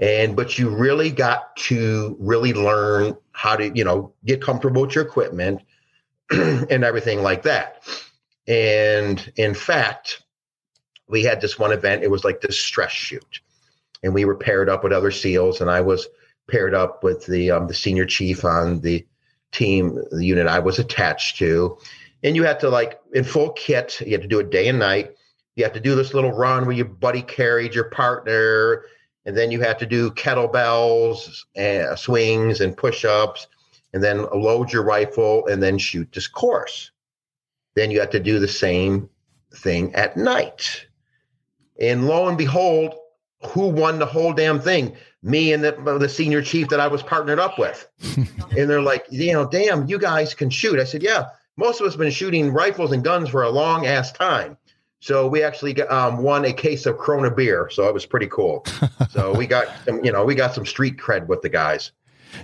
And 0.00 0.34
but 0.34 0.58
you 0.58 0.68
really 0.68 1.10
got 1.10 1.56
to 1.56 2.16
really 2.18 2.52
learn 2.52 3.16
how 3.32 3.56
to, 3.56 3.70
you 3.76 3.84
know, 3.84 4.12
get 4.24 4.42
comfortable 4.42 4.82
with 4.82 4.94
your 4.94 5.04
equipment 5.04 5.62
and 6.30 6.84
everything 6.84 7.22
like 7.22 7.42
that. 7.42 7.82
And 8.48 9.32
in 9.36 9.54
fact, 9.54 10.22
we 11.08 11.22
had 11.22 11.40
this 11.40 11.58
one 11.58 11.72
event. 11.72 12.02
It 12.02 12.10
was 12.10 12.24
like 12.24 12.40
this 12.40 12.58
stress 12.58 12.90
shoot, 12.90 13.40
and 14.02 14.14
we 14.14 14.24
were 14.24 14.34
paired 14.34 14.68
up 14.68 14.82
with 14.82 14.92
other 14.92 15.10
SEALs, 15.10 15.60
and 15.60 15.70
I 15.70 15.80
was 15.80 16.08
paired 16.48 16.74
up 16.74 17.04
with 17.04 17.26
the 17.26 17.50
um, 17.50 17.68
the 17.68 17.74
senior 17.74 18.06
chief 18.06 18.44
on 18.44 18.80
the 18.80 19.06
team, 19.52 20.02
the 20.10 20.24
unit 20.24 20.46
I 20.46 20.58
was 20.58 20.78
attached 20.78 21.38
to, 21.38 21.78
and 22.24 22.34
you 22.34 22.42
had 22.44 22.60
to 22.60 22.70
like 22.70 22.98
in 23.12 23.24
full 23.24 23.50
kit. 23.50 24.00
You 24.00 24.12
had 24.12 24.22
to 24.22 24.28
do 24.28 24.40
it 24.40 24.50
day 24.50 24.68
and 24.68 24.78
night. 24.78 25.14
You 25.54 25.64
had 25.64 25.74
to 25.74 25.80
do 25.80 25.94
this 25.94 26.14
little 26.14 26.32
run 26.32 26.64
where 26.66 26.74
your 26.74 26.86
buddy 26.86 27.22
carried 27.22 27.74
your 27.74 27.90
partner, 27.90 28.86
and 29.24 29.36
then 29.36 29.50
you 29.50 29.60
have 29.60 29.78
to 29.78 29.86
do 29.86 30.10
kettlebells, 30.10 31.44
and 31.54 31.98
swings, 31.98 32.60
and 32.60 32.76
push-ups, 32.76 33.46
and 33.92 34.02
then 34.02 34.26
load 34.32 34.72
your 34.72 34.84
rifle, 34.84 35.46
and 35.46 35.62
then 35.62 35.78
shoot 35.78 36.10
this 36.12 36.26
course. 36.26 36.90
Then 37.74 37.90
you 37.90 38.00
have 38.00 38.10
to 38.10 38.20
do 38.20 38.38
the 38.38 38.48
same 38.48 39.08
thing 39.54 39.94
at 39.94 40.16
night. 40.16 40.86
And 41.80 42.06
lo 42.06 42.28
and 42.28 42.38
behold, 42.38 42.94
who 43.46 43.68
won 43.68 43.98
the 43.98 44.06
whole 44.06 44.32
damn 44.32 44.60
thing? 44.60 44.96
Me 45.22 45.52
and 45.52 45.62
the, 45.62 45.72
the 45.98 46.08
senior 46.08 46.42
chief 46.42 46.68
that 46.68 46.80
I 46.80 46.88
was 46.88 47.02
partnered 47.02 47.38
up 47.38 47.58
with. 47.58 47.88
and 48.16 48.68
they're 48.68 48.82
like, 48.82 49.06
you 49.10 49.32
know, 49.32 49.48
damn, 49.48 49.86
you 49.86 49.98
guys 49.98 50.34
can 50.34 50.50
shoot. 50.50 50.78
I 50.78 50.84
said, 50.84 51.02
yeah, 51.02 51.26
most 51.56 51.80
of 51.80 51.86
us 51.86 51.92
have 51.92 52.00
been 52.00 52.10
shooting 52.10 52.52
rifles 52.52 52.92
and 52.92 53.04
guns 53.04 53.28
for 53.28 53.42
a 53.42 53.50
long 53.50 53.86
ass 53.86 54.12
time. 54.12 54.56
So 55.02 55.26
we 55.26 55.42
actually 55.42 55.72
got, 55.72 55.90
um, 55.90 56.22
won 56.22 56.44
a 56.44 56.52
case 56.52 56.86
of 56.86 56.96
Corona 56.96 57.28
beer. 57.28 57.68
So 57.70 57.88
it 57.88 57.92
was 57.92 58.06
pretty 58.06 58.28
cool. 58.28 58.64
so 59.10 59.34
we 59.36 59.48
got, 59.48 59.66
some, 59.84 60.04
you 60.04 60.12
know, 60.12 60.24
we 60.24 60.36
got 60.36 60.54
some 60.54 60.64
street 60.64 60.96
cred 60.96 61.26
with 61.26 61.42
the 61.42 61.48
guys. 61.48 61.90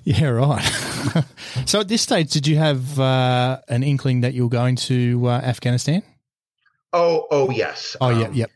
Yeah, 0.03 0.29
right. 0.31 0.61
so 1.67 1.81
at 1.81 1.89
this 1.89 2.03
stage, 2.03 2.33
did 2.33 2.49
you 2.49 2.57
have 2.57 2.99
uh, 2.99 3.61
an 3.69 3.85
inkling 3.85 4.23
that 4.23 4.35
you 4.35 4.43
were 4.43 4.51
going 4.51 4.75
to 4.75 5.29
uh, 5.29 5.41
Afghanistan? 5.45 6.03
Oh, 6.93 7.29
oh 7.31 7.49
yes. 7.51 7.97
Oh, 8.01 8.11
yeah, 8.11 8.29
yep 8.33 8.51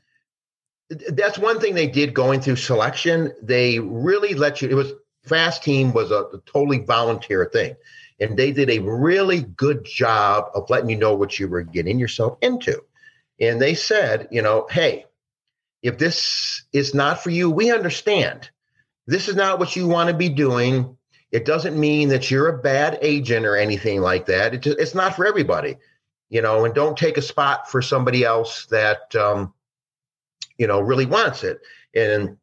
that's 1.09 1.39
one 1.39 1.59
thing 1.59 1.75
they 1.75 1.87
did 1.87 2.15
going 2.15 2.41
through 2.41 2.57
selection. 2.57 3.33
They 3.43 3.79
really 3.79 4.35
let 4.35 4.61
you. 4.61 4.69
It 4.69 4.75
was 4.75 4.93
fast 5.25 5.63
team 5.63 5.93
was 5.93 6.11
a, 6.11 6.25
a, 6.25 6.41
totally 6.45 6.81
volunteer 6.81 7.49
thing, 7.51 7.77
and 8.21 8.37
they 8.37 8.53
did 8.53 8.69
a 8.69 8.81
really 8.81 9.43
good 9.43 9.85
job 9.85 10.51
of 10.55 10.69
letting 10.69 10.91
you 10.91 10.97
know 10.97 11.15
what 11.15 11.39
you 11.39 11.49
were 11.49 11.63
getting 11.63 11.99
yourself 11.99 12.37
into. 12.43 12.83
And 13.43 13.61
they 13.61 13.75
said, 13.75 14.29
you 14.31 14.41
know, 14.41 14.67
hey, 14.71 15.05
if 15.83 15.99
this 15.99 16.63
is 16.73 16.95
not 16.95 17.23
for 17.23 17.29
you, 17.29 17.51
we 17.51 17.71
understand. 17.71 18.49
This 19.07 19.29
is 19.29 19.37
not 19.37 19.59
what 19.59 19.77
you 19.77 19.87
want 19.87 20.09
to 20.09 20.17
be 20.17 20.31
doing. 20.31 20.97
It 21.31 21.45
doesn't 21.45 21.79
mean 21.79 22.09
that 22.09 22.31
you're 22.31 22.49
a 22.49 22.63
bad 22.63 22.99
agent 23.03 23.45
or 23.45 23.57
anything 23.57 24.01
like 24.01 24.27
that. 24.27 24.55
It 24.55 24.63
just, 24.63 24.79
it's 24.79 24.95
not 24.95 25.17
for 25.17 25.27
everybody, 25.27 25.77
you 26.31 26.41
know. 26.41 26.65
And 26.65 26.75
don't 26.75 26.97
take 26.97 27.19
a 27.19 27.23
spot 27.23 27.71
for 27.71 27.83
somebody 27.83 28.25
else 28.25 28.65
that. 28.71 29.15
Um, 29.15 29.53
you 30.59 30.69
know, 30.69 30.81
really 30.81 31.07
wants 31.07 31.43
it. 31.43 31.61
And 31.95 32.37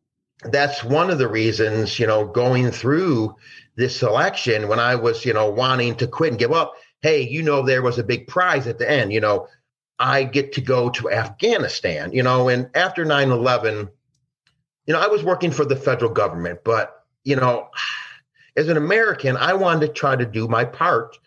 that's 0.44 0.84
one 0.84 1.10
of 1.10 1.20
the 1.20 1.28
reasons, 1.30 2.00
you 2.00 2.08
know, 2.08 2.26
going 2.26 2.72
through 2.72 3.36
this 3.76 3.98
selection 3.98 4.68
when 4.68 4.80
I 4.80 4.96
was, 4.96 5.26
you 5.26 5.32
know, 5.32 5.50
wanting 5.50 5.96
to 5.98 6.08
quit 6.08 6.32
and 6.32 6.40
give 6.40 6.52
up. 6.52 6.74
Hey, 7.02 7.22
you 7.22 7.44
know, 7.44 7.62
there 7.62 7.82
was 7.82 7.98
a 7.98 8.04
big 8.04 8.28
prize 8.28 8.68
at 8.68 8.78
the 8.78 8.90
end, 8.90 9.14
you 9.14 9.22
know, 9.22 9.48
I 10.00 10.24
get 10.24 10.54
to 10.54 10.62
go 10.62 10.90
to 10.92 11.12
Afghanistan, 11.12 12.14
you 12.14 12.24
know, 12.24 12.48
and 12.48 12.70
after 12.74 13.04
9 13.04 13.32
11, 13.32 13.90
you 14.86 14.94
know, 14.94 15.00
I 15.00 15.08
was 15.08 15.24
working 15.24 15.52
for 15.52 15.66
the 15.66 15.76
federal 15.76 16.12
government, 16.12 16.62
but, 16.64 17.04
you 17.24 17.36
know, 17.36 17.70
as 18.56 18.70
an 18.70 18.78
American, 18.78 19.36
I 19.38 19.54
wanted 19.54 19.88
to 19.88 19.94
try 19.94 20.16
to 20.16 20.26
do 20.26 20.48
my 20.48 20.66
part 20.66 21.18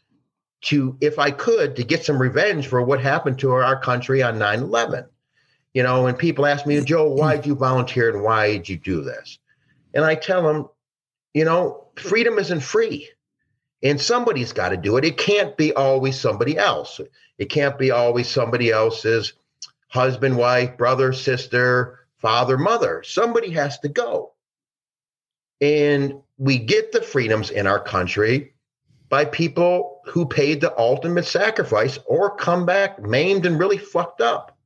to, 0.62 0.96
if 1.00 1.18
I 1.18 1.30
could, 1.30 1.76
to 1.76 1.84
get 1.84 2.04
some 2.04 2.20
revenge 2.20 2.68
for 2.68 2.82
what 2.82 3.00
happened 3.00 3.38
to 3.40 3.50
our 3.52 3.78
country 3.78 4.22
on 4.22 4.38
9 4.38 4.60
11. 4.60 5.06
You 5.74 5.82
know, 5.82 6.02
when 6.02 6.14
people 6.14 6.46
ask 6.46 6.66
me, 6.66 6.80
Joe, 6.82 7.10
hmm. 7.10 7.18
why 7.18 7.36
did 7.36 7.46
you 7.46 7.54
volunteer 7.54 8.10
and 8.10 8.22
why 8.22 8.52
did 8.52 8.68
you 8.68 8.76
do 8.78 9.02
this? 9.02 9.38
And 9.94 10.04
I 10.04 10.14
tell 10.14 10.42
them, 10.42 10.68
you 11.34 11.44
know, 11.44 11.88
freedom 11.96 12.38
isn't 12.38 12.60
free. 12.60 13.10
And 13.82 14.00
somebody's 14.00 14.52
got 14.52 14.68
to 14.68 14.76
do 14.76 14.96
it. 14.96 15.04
It 15.04 15.18
can't 15.18 15.56
be 15.56 15.72
always 15.72 16.18
somebody 16.18 16.56
else. 16.56 17.00
It 17.38 17.46
can't 17.46 17.78
be 17.78 17.90
always 17.90 18.28
somebody 18.28 18.70
else's 18.70 19.32
husband, 19.88 20.36
wife, 20.36 20.78
brother, 20.78 21.12
sister, 21.12 22.06
father, 22.18 22.56
mother. 22.56 23.02
Somebody 23.04 23.50
has 23.50 23.78
to 23.80 23.88
go. 23.88 24.32
And 25.60 26.20
we 26.38 26.58
get 26.58 26.92
the 26.92 27.02
freedoms 27.02 27.50
in 27.50 27.66
our 27.66 27.80
country 27.80 28.54
by 29.08 29.24
people 29.26 30.00
who 30.06 30.26
paid 30.26 30.60
the 30.60 30.76
ultimate 30.78 31.26
sacrifice 31.26 31.98
or 32.06 32.34
come 32.36 32.64
back 32.64 33.00
maimed 33.02 33.44
and 33.44 33.58
really 33.58 33.78
fucked 33.78 34.20
up. 34.20 34.56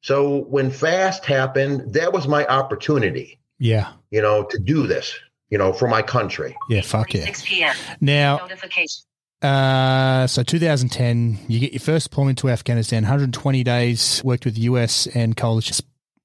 So 0.00 0.40
when 0.44 0.70
fast 0.70 1.24
happened, 1.24 1.94
that 1.94 2.12
was 2.12 2.26
my 2.26 2.46
opportunity. 2.46 3.38
Yeah. 3.58 3.92
You 4.10 4.22
know, 4.22 4.44
to 4.44 4.58
do 4.58 4.86
this, 4.86 5.18
you 5.50 5.58
know, 5.58 5.72
for 5.72 5.88
my 5.88 6.02
country. 6.02 6.56
Yeah, 6.68 6.82
fuck 6.82 7.14
yeah. 7.14 7.24
6 7.24 7.42
p.m. 7.46 7.74
Now, 8.00 8.38
Notification. 8.38 9.04
Uh, 9.40 10.26
so 10.26 10.42
2010, 10.42 11.38
you 11.46 11.60
get 11.60 11.72
your 11.72 11.80
first 11.80 12.10
deployment 12.10 12.38
to 12.38 12.48
Afghanistan, 12.48 13.04
120 13.04 13.62
days 13.62 14.20
worked 14.24 14.44
with 14.44 14.58
US 14.58 15.06
and 15.08 15.36
coalition 15.36 15.76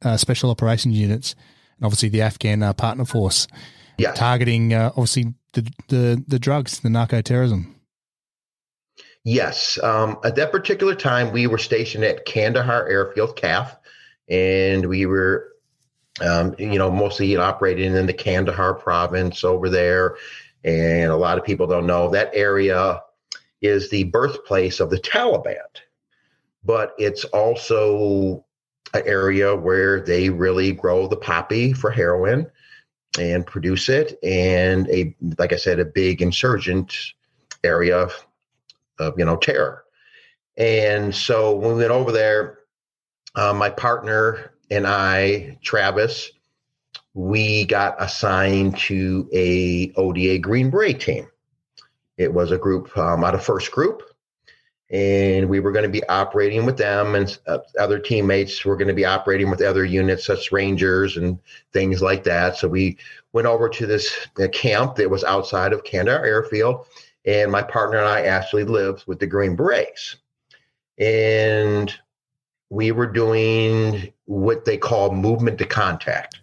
uh, 0.04 0.18
special 0.18 0.50
operations 0.50 0.98
units, 0.98 1.36
and 1.78 1.86
obviously 1.86 2.10
the 2.10 2.22
Afghan 2.22 2.64
uh, 2.64 2.74
partner 2.74 3.06
force. 3.06 3.48
Yeah. 3.98 4.14
Targeting, 4.14 4.74
uh, 4.74 4.90
obviously, 4.90 5.34
the, 5.54 5.72
the, 5.90 6.24
the 6.28 6.40
drugs, 6.40 6.80
the 6.80 6.90
narco 6.90 7.22
terrorism. 7.22 7.76
Yes. 9.24 9.80
Um, 9.82 10.18
at 10.24 10.36
that 10.36 10.52
particular 10.52 10.96
time, 10.96 11.32
we 11.32 11.48
were 11.48 11.60
stationed 11.60 12.04
at 12.04 12.26
Kandahar 12.26 12.88
Airfield, 12.88 13.38
KAF, 13.38 13.78
and 14.28 14.88
we 14.88 15.06
were, 15.06 15.53
um, 16.22 16.56
you 16.60 16.78
know, 16.78 16.92
mostly 16.92 17.36
operating 17.36 17.96
in 17.96 18.06
the 18.06 18.14
Kandahar 18.14 18.74
province 18.74 19.44
over 19.44 19.70
there. 19.70 20.18
And 20.64 21.12
a 21.12 21.18
lot 21.18 21.38
of 21.38 21.44
people 21.44 21.68
don't 21.68 21.88
know 21.88 22.10
that 22.10 22.32
area 22.34 23.02
is 23.62 23.90
the 23.90 24.04
birthplace 24.06 24.80
of 24.80 24.90
the 24.90 25.00
Taliban, 25.00 25.58
but 26.64 26.94
it's 26.98 27.24
also 27.26 28.46
an 28.94 29.04
area 29.06 29.56
where 29.56 30.02
they 30.02 30.30
really 30.30 30.72
grow 30.72 31.08
the 31.08 31.18
poppy 31.18 31.74
for 31.74 31.90
heroin 31.90 32.50
and 33.20 33.46
produce 33.46 33.90
it, 33.90 34.18
and 34.24 34.90
a 34.90 35.16
like 35.38 35.54
I 35.54 35.58
said, 35.58 35.80
a 35.80 35.86
big 35.86 36.22
insurgent 36.22 36.96
area 37.64 38.08
of 39.00 39.18
you 39.18 39.26
know 39.26 39.38
terror. 39.38 39.84
And 40.58 41.14
so 41.14 41.56
when 41.56 41.74
we 41.74 41.80
went 41.80 41.92
over 41.92 42.12
there, 42.12 42.60
uh, 43.36 43.54
my 43.54 43.70
partner 43.70 44.53
and 44.74 44.88
I, 44.88 45.60
Travis, 45.62 46.32
we 47.14 47.66
got 47.66 47.96
assigned 48.02 48.76
to 48.80 49.30
a 49.32 49.94
ODA 49.96 50.40
Green 50.40 50.72
Beret 50.72 51.00
team. 51.00 51.28
It 52.18 52.34
was 52.34 52.52
a 52.52 52.58
group 52.58 52.96
um, 52.98 53.24
out 53.24 53.36
of 53.36 53.44
first 53.44 53.72
group, 53.72 54.02
and 54.90 55.48
we 55.48 55.60
were 55.60 55.72
going 55.72 55.84
to 55.84 55.90
be 55.90 56.04
operating 56.08 56.66
with 56.66 56.78
them, 56.78 57.14
and 57.14 57.38
uh, 57.46 57.60
other 57.80 58.00
teammates 58.00 58.66
were 58.66 58.76
going 58.76 58.88
to 58.88 58.96
be 58.96 59.06
operating 59.06 59.52
with 59.52 59.62
other 59.62 59.86
units, 59.86 60.26
such 60.26 60.40
as 60.40 60.52
Rangers 60.52 61.18
and 61.18 61.38
things 61.72 62.02
like 62.02 62.24
that. 62.24 62.58
So 62.58 62.68
we 62.68 62.98
went 63.32 63.46
over 63.46 63.70
to 63.70 63.86
this 63.86 64.28
uh, 64.42 64.48
camp 64.48 64.96
that 64.96 65.10
was 65.10 65.24
outside 65.24 65.74
of 65.74 65.84
Kandahar 65.84 66.26
Airfield, 66.26 66.88
and 67.26 67.52
my 67.52 67.62
partner 67.62 68.00
and 68.00 68.08
I 68.08 68.24
actually 68.24 68.64
lived 68.64 69.04
with 69.06 69.20
the 69.20 69.28
Green 69.28 69.56
Berets. 69.56 70.16
And 70.98 71.94
we 72.70 72.92
were 72.92 73.08
doing 73.08 74.13
what 74.26 74.66
they 74.66 74.78
call 74.78 75.12
movement 75.12 75.58
to 75.60 75.66
contact. 75.66 76.42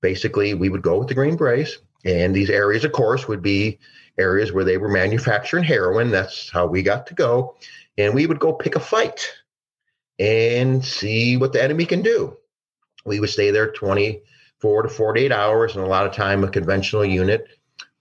Basically, 0.00 0.54
we 0.54 0.68
would 0.68 0.82
go 0.82 0.98
with 0.98 1.08
the 1.08 1.14
Green 1.14 1.36
Berets, 1.36 1.78
and 2.04 2.34
these 2.34 2.50
areas, 2.50 2.84
of 2.84 2.92
course, 2.92 3.26
would 3.28 3.42
be 3.42 3.78
areas 4.18 4.52
where 4.52 4.64
they 4.64 4.76
were 4.76 4.88
manufacturing 4.88 5.64
heroin. 5.64 6.10
That's 6.10 6.50
how 6.50 6.66
we 6.66 6.82
got 6.82 7.06
to 7.08 7.14
go. 7.14 7.56
And 7.96 8.14
we 8.14 8.26
would 8.26 8.38
go 8.38 8.52
pick 8.52 8.76
a 8.76 8.80
fight 8.80 9.30
and 10.18 10.84
see 10.84 11.36
what 11.36 11.52
the 11.52 11.62
enemy 11.62 11.86
can 11.86 12.02
do. 12.02 12.36
We 13.04 13.20
would 13.20 13.30
stay 13.30 13.50
there 13.50 13.72
24 13.72 14.82
to 14.82 14.88
48 14.88 15.32
hours, 15.32 15.74
and 15.74 15.84
a 15.84 15.88
lot 15.88 16.06
of 16.06 16.12
time 16.12 16.44
a 16.44 16.48
conventional 16.48 17.04
unit 17.04 17.46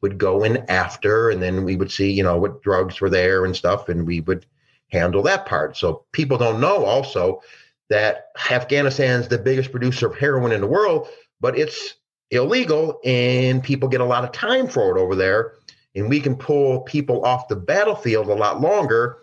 would 0.02 0.18
go 0.18 0.44
in 0.44 0.58
after, 0.70 1.30
and 1.30 1.42
then 1.42 1.64
we 1.64 1.76
would 1.76 1.92
see, 1.92 2.12
you 2.12 2.24
know, 2.24 2.38
what 2.38 2.62
drugs 2.62 3.00
were 3.00 3.10
there 3.10 3.46
and 3.46 3.56
stuff, 3.56 3.90
and 3.90 4.06
we 4.06 4.20
would 4.22 4.46
handle 4.90 5.24
that 5.24 5.46
part. 5.46 5.78
So 5.78 6.06
people 6.12 6.38
don't 6.38 6.60
know 6.60 6.84
also 6.86 7.42
that 7.94 8.30
Afghanistan's 8.50 9.28
the 9.28 9.38
biggest 9.38 9.72
producer 9.72 10.08
of 10.08 10.18
heroin 10.18 10.52
in 10.52 10.62
the 10.62 10.68
world, 10.68 11.08
but 11.40 11.56
it's 11.56 11.94
illegal 12.32 13.00
and 13.06 13.64
people 13.64 13.88
get 13.88 14.02
a 14.02 14.06
lot 14.06 14.24
of 14.24 14.32
time 14.32 14.68
for 14.68 14.98
it 14.98 15.00
over 15.00 15.16
there. 15.16 15.54
And 15.94 16.10
we 16.10 16.20
can 16.20 16.36
pull 16.36 16.82
people 16.82 17.24
off 17.24 17.48
the 17.48 17.56
battlefield 17.56 18.30
a 18.30 18.34
lot 18.34 18.60
longer 18.60 19.20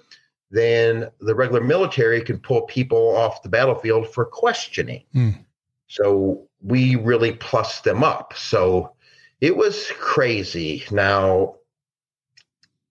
than 0.52 1.10
the 1.18 1.34
regular 1.34 1.60
military 1.60 2.20
can 2.20 2.38
pull 2.38 2.62
people 2.62 3.16
off 3.16 3.42
the 3.42 3.48
battlefield 3.48 4.08
for 4.08 4.24
questioning. 4.24 5.02
Mm. 5.16 5.44
So 5.88 6.46
we 6.62 6.94
really 6.94 7.32
plus 7.32 7.80
them 7.80 8.04
up. 8.04 8.34
So 8.36 8.92
it 9.40 9.56
was 9.56 9.90
crazy. 9.98 10.84
Now, 10.92 11.56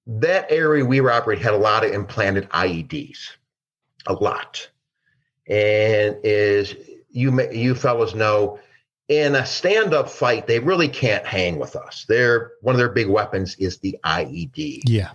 that 0.08 0.52
area 0.52 0.84
we 0.84 1.00
were 1.00 1.12
operating 1.12 1.42
had 1.42 1.54
a 1.54 1.58
lot 1.58 1.86
of 1.86 1.94
implanted 1.94 2.50
IEDs, 2.50 3.30
a 4.08 4.14
lot. 4.14 4.70
And 5.50 6.18
is 6.24 6.76
you 7.10 7.50
you 7.52 7.76
fellas 7.76 8.14
know, 8.14 8.60
in 9.08 9.36
a 9.36 9.46
stand-up 9.46 10.10
fight, 10.10 10.46
they 10.46 10.60
really 10.60 10.88
can't 10.88 11.26
hang 11.26 11.58
with 11.58 11.76
us. 11.76 12.06
Their 12.08 12.52
one 12.62 12.76
of 12.76 12.80
their 12.80 12.90
big 12.90 13.08
weapons 13.08 13.56
is 13.56 13.80
the 13.80 13.98
IED. 14.06 14.82
Yeah. 14.86 15.12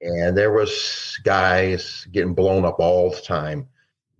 And 0.00 0.36
there 0.36 0.52
was 0.52 1.18
guys 1.24 2.06
getting 2.12 2.34
blown 2.34 2.64
up 2.64 2.78
all 2.78 3.10
the 3.10 3.20
time. 3.20 3.66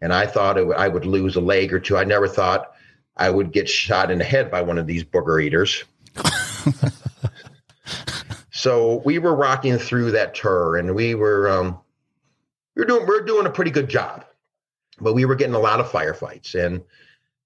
And 0.00 0.12
I 0.12 0.26
thought 0.26 0.58
it, 0.58 0.66
I 0.76 0.88
would 0.88 1.04
lose 1.04 1.36
a 1.36 1.40
leg 1.40 1.72
or 1.72 1.78
two. 1.78 1.96
I 1.96 2.04
never 2.04 2.26
thought 2.26 2.72
I 3.16 3.30
would 3.30 3.52
get 3.52 3.68
shot 3.68 4.10
in 4.10 4.18
the 4.18 4.24
head 4.24 4.50
by 4.50 4.62
one 4.62 4.78
of 4.78 4.86
these 4.86 5.04
booger 5.04 5.42
eaters. 5.42 5.84
so 8.50 9.02
we 9.04 9.18
were 9.18 9.34
rocking 9.34 9.78
through 9.78 10.12
that 10.12 10.34
tour, 10.34 10.76
and 10.76 10.94
we 10.94 11.14
were 11.14 11.48
um, 11.50 11.78
we 12.76 12.82
were 12.82 12.86
doing 12.86 13.06
we 13.06 13.16
are 13.16 13.22
doing 13.22 13.46
a 13.46 13.50
pretty 13.50 13.72
good 13.72 13.88
job, 13.88 14.24
but 15.00 15.14
we 15.14 15.24
were 15.24 15.34
getting 15.34 15.54
a 15.54 15.60
lot 15.60 15.80
of 15.80 15.90
firefights, 15.90 16.54
and 16.54 16.82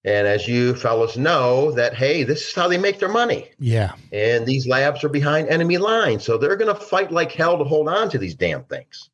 and 0.05 0.26
as 0.26 0.48
you 0.48 0.74
fellas 0.74 1.16
know, 1.16 1.72
that 1.72 1.94
hey, 1.94 2.24
this 2.24 2.48
is 2.48 2.55
how 2.55 2.68
they 2.68 2.78
make 2.78 2.98
their 2.98 3.09
money. 3.09 3.50
Yeah. 3.59 3.92
And 4.12 4.46
these 4.46 4.66
labs 4.66 5.05
are 5.05 5.09
behind 5.09 5.48
enemy 5.48 5.78
lines, 5.78 6.24
so 6.24 6.36
they're 6.36 6.57
going 6.57 6.74
to 6.74 6.80
fight 6.80 7.12
like 7.12 7.32
hell 7.32 7.59
to 7.59 7.64
hold 7.64 7.88
on 7.88 8.11
to 8.11 8.18
these 8.18 8.34
damn 8.34 8.64
things. 8.64 9.11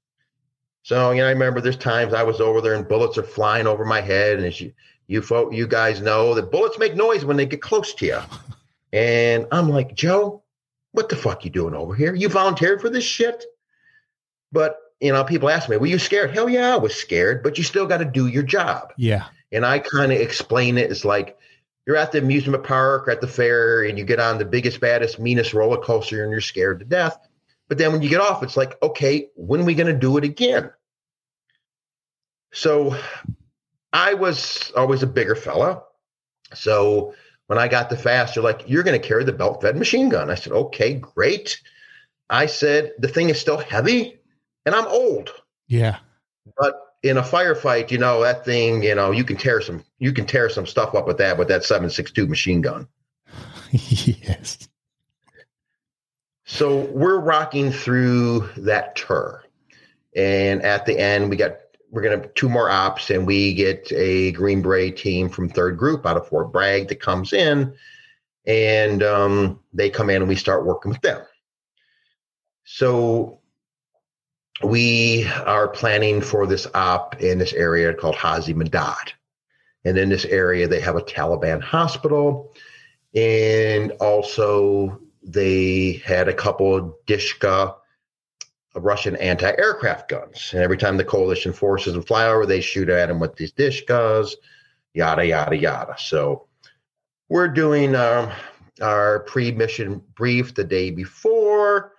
So 0.82 1.10
you 1.10 1.20
know, 1.20 1.26
I 1.26 1.30
remember 1.30 1.60
there's 1.60 1.76
times 1.76 2.14
I 2.14 2.22
was 2.22 2.40
over 2.40 2.60
there 2.60 2.74
and 2.74 2.88
bullets 2.88 3.18
are 3.18 3.22
flying 3.22 3.66
over 3.66 3.84
my 3.84 4.00
head, 4.00 4.36
and 4.36 4.46
as 4.46 4.60
you 4.60 4.72
you 5.06 5.22
folk, 5.22 5.52
you 5.52 5.66
guys 5.66 6.00
know 6.00 6.34
that 6.34 6.50
bullets 6.50 6.78
make 6.78 6.94
noise 6.94 7.24
when 7.24 7.36
they 7.36 7.46
get 7.46 7.62
close 7.62 7.94
to 7.94 8.06
you. 8.06 8.20
And 8.92 9.46
I'm 9.52 9.68
like, 9.68 9.94
Joe, 9.94 10.42
what 10.92 11.08
the 11.08 11.16
fuck 11.16 11.44
you 11.44 11.50
doing 11.50 11.74
over 11.74 11.94
here? 11.94 12.14
You 12.14 12.28
volunteered 12.28 12.80
for 12.80 12.90
this 12.90 13.04
shit? 13.04 13.44
But 14.52 14.78
you 15.00 15.12
know, 15.12 15.24
people 15.24 15.48
ask 15.48 15.68
me, 15.68 15.76
were 15.76 15.86
you 15.86 15.98
scared? 15.98 16.32
Hell 16.32 16.48
yeah, 16.48 16.74
I 16.74 16.78
was 16.78 16.94
scared, 16.94 17.42
but 17.42 17.56
you 17.58 17.64
still 17.64 17.86
got 17.86 17.98
to 17.98 18.04
do 18.04 18.26
your 18.26 18.42
job. 18.42 18.92
Yeah. 18.96 19.26
And 19.52 19.64
I 19.64 19.78
kind 19.78 20.12
of 20.12 20.20
explain 20.20 20.76
it 20.76 20.90
as 20.90 21.04
like 21.04 21.38
you're 21.86 21.96
at 21.96 22.12
the 22.12 22.18
amusement 22.18 22.64
park 22.64 23.08
or 23.08 23.10
at 23.12 23.20
the 23.20 23.28
fair 23.28 23.84
and 23.84 23.98
you 23.98 24.04
get 24.04 24.20
on 24.20 24.38
the 24.38 24.44
biggest, 24.44 24.80
baddest, 24.80 25.18
meanest 25.18 25.54
roller 25.54 25.78
coaster 25.78 26.22
and 26.22 26.30
you're 26.30 26.40
scared 26.40 26.80
to 26.80 26.84
death. 26.84 27.16
But 27.68 27.78
then 27.78 27.92
when 27.92 28.02
you 28.02 28.08
get 28.08 28.20
off, 28.20 28.42
it's 28.42 28.56
like, 28.56 28.80
okay, 28.82 29.28
when 29.36 29.60
are 29.60 29.64
we 29.64 29.74
going 29.74 29.92
to 29.92 29.98
do 29.98 30.16
it 30.16 30.24
again? 30.24 30.70
So 32.52 32.96
I 33.92 34.14
was 34.14 34.72
always 34.76 35.02
a 35.02 35.06
bigger 35.06 35.34
fella. 35.34 35.82
So 36.54 37.14
when 37.46 37.58
I 37.58 37.68
got 37.68 37.88
the 37.88 37.96
fast, 37.96 38.34
they're 38.34 38.42
like, 38.42 38.64
you're 38.66 38.82
going 38.82 39.00
to 39.00 39.06
carry 39.06 39.24
the 39.24 39.32
belt 39.32 39.62
fed 39.62 39.76
machine 39.76 40.08
gun. 40.08 40.30
I 40.30 40.34
said, 40.34 40.52
okay, 40.52 40.94
great. 40.94 41.60
I 42.28 42.46
said, 42.46 42.92
the 42.98 43.08
thing 43.08 43.28
is 43.30 43.40
still 43.40 43.58
heavy 43.58 44.17
and 44.68 44.76
I'm 44.76 44.86
old. 44.86 45.30
Yeah. 45.66 45.98
But 46.58 46.74
in 47.02 47.16
a 47.16 47.22
firefight, 47.22 47.90
you 47.90 47.96
know, 47.96 48.22
that 48.22 48.44
thing, 48.44 48.82
you 48.82 48.94
know, 48.94 49.10
you 49.12 49.24
can 49.24 49.38
tear 49.38 49.62
some, 49.62 49.82
you 49.98 50.12
can 50.12 50.26
tear 50.26 50.50
some 50.50 50.66
stuff 50.66 50.94
up 50.94 51.06
with 51.06 51.16
that, 51.18 51.38
with 51.38 51.48
that 51.48 51.64
762 51.64 52.26
machine 52.26 52.60
gun. 52.60 52.86
yes. 53.70 54.68
So 56.44 56.80
we're 56.86 57.18
rocking 57.18 57.72
through 57.72 58.48
that 58.58 58.94
tour. 58.94 59.42
And 60.14 60.62
at 60.62 60.84
the 60.84 60.98
end, 60.98 61.30
we 61.30 61.36
got 61.36 61.56
we're 61.90 62.02
to 62.02 62.10
have 62.10 62.34
two 62.34 62.50
more 62.50 62.68
ops, 62.68 63.08
and 63.08 63.26
we 63.26 63.54
get 63.54 63.90
a 63.92 64.32
Green 64.32 64.60
Beret 64.60 64.98
team 64.98 65.30
from 65.30 65.48
third 65.48 65.78
group 65.78 66.04
out 66.04 66.18
of 66.18 66.28
Fort 66.28 66.52
Bragg 66.52 66.88
that 66.88 67.00
comes 67.00 67.32
in, 67.32 67.72
and 68.46 69.02
um, 69.02 69.60
they 69.72 69.88
come 69.88 70.10
in 70.10 70.16
and 70.16 70.28
we 70.28 70.36
start 70.36 70.66
working 70.66 70.90
with 70.90 71.00
them. 71.00 71.22
So 72.64 73.40
we 74.62 75.26
are 75.46 75.68
planning 75.68 76.20
for 76.20 76.46
this 76.46 76.66
op 76.74 77.20
in 77.20 77.38
this 77.38 77.52
area 77.52 77.94
called 77.94 78.16
Hazi 78.16 78.54
Madad. 78.54 79.12
And 79.84 79.96
in 79.96 80.08
this 80.08 80.24
area, 80.24 80.66
they 80.66 80.80
have 80.80 80.96
a 80.96 81.02
Taliban 81.02 81.62
hospital. 81.62 82.52
And 83.14 83.92
also, 83.92 85.00
they 85.22 86.02
had 86.04 86.28
a 86.28 86.34
couple 86.34 86.74
of 86.74 86.94
Dishka 87.06 87.74
Russian 88.74 89.16
anti-aircraft 89.16 90.08
guns. 90.08 90.50
And 90.52 90.62
every 90.62 90.76
time 90.76 90.96
the 90.96 91.04
coalition 91.04 91.52
forces 91.52 91.96
would 91.96 92.06
fly 92.06 92.26
over, 92.26 92.46
they 92.46 92.60
shoot 92.60 92.88
at 92.88 93.06
them 93.06 93.20
with 93.20 93.36
these 93.36 93.52
Dishkas, 93.52 94.34
yada 94.94 95.26
yada 95.26 95.56
yada. 95.56 95.94
So 95.98 96.46
we're 97.28 97.48
doing 97.48 97.94
um, 97.94 98.30
our 98.80 99.20
pre-mission 99.20 100.02
brief 100.14 100.54
the 100.54 100.64
day 100.64 100.90
before, 100.90 101.92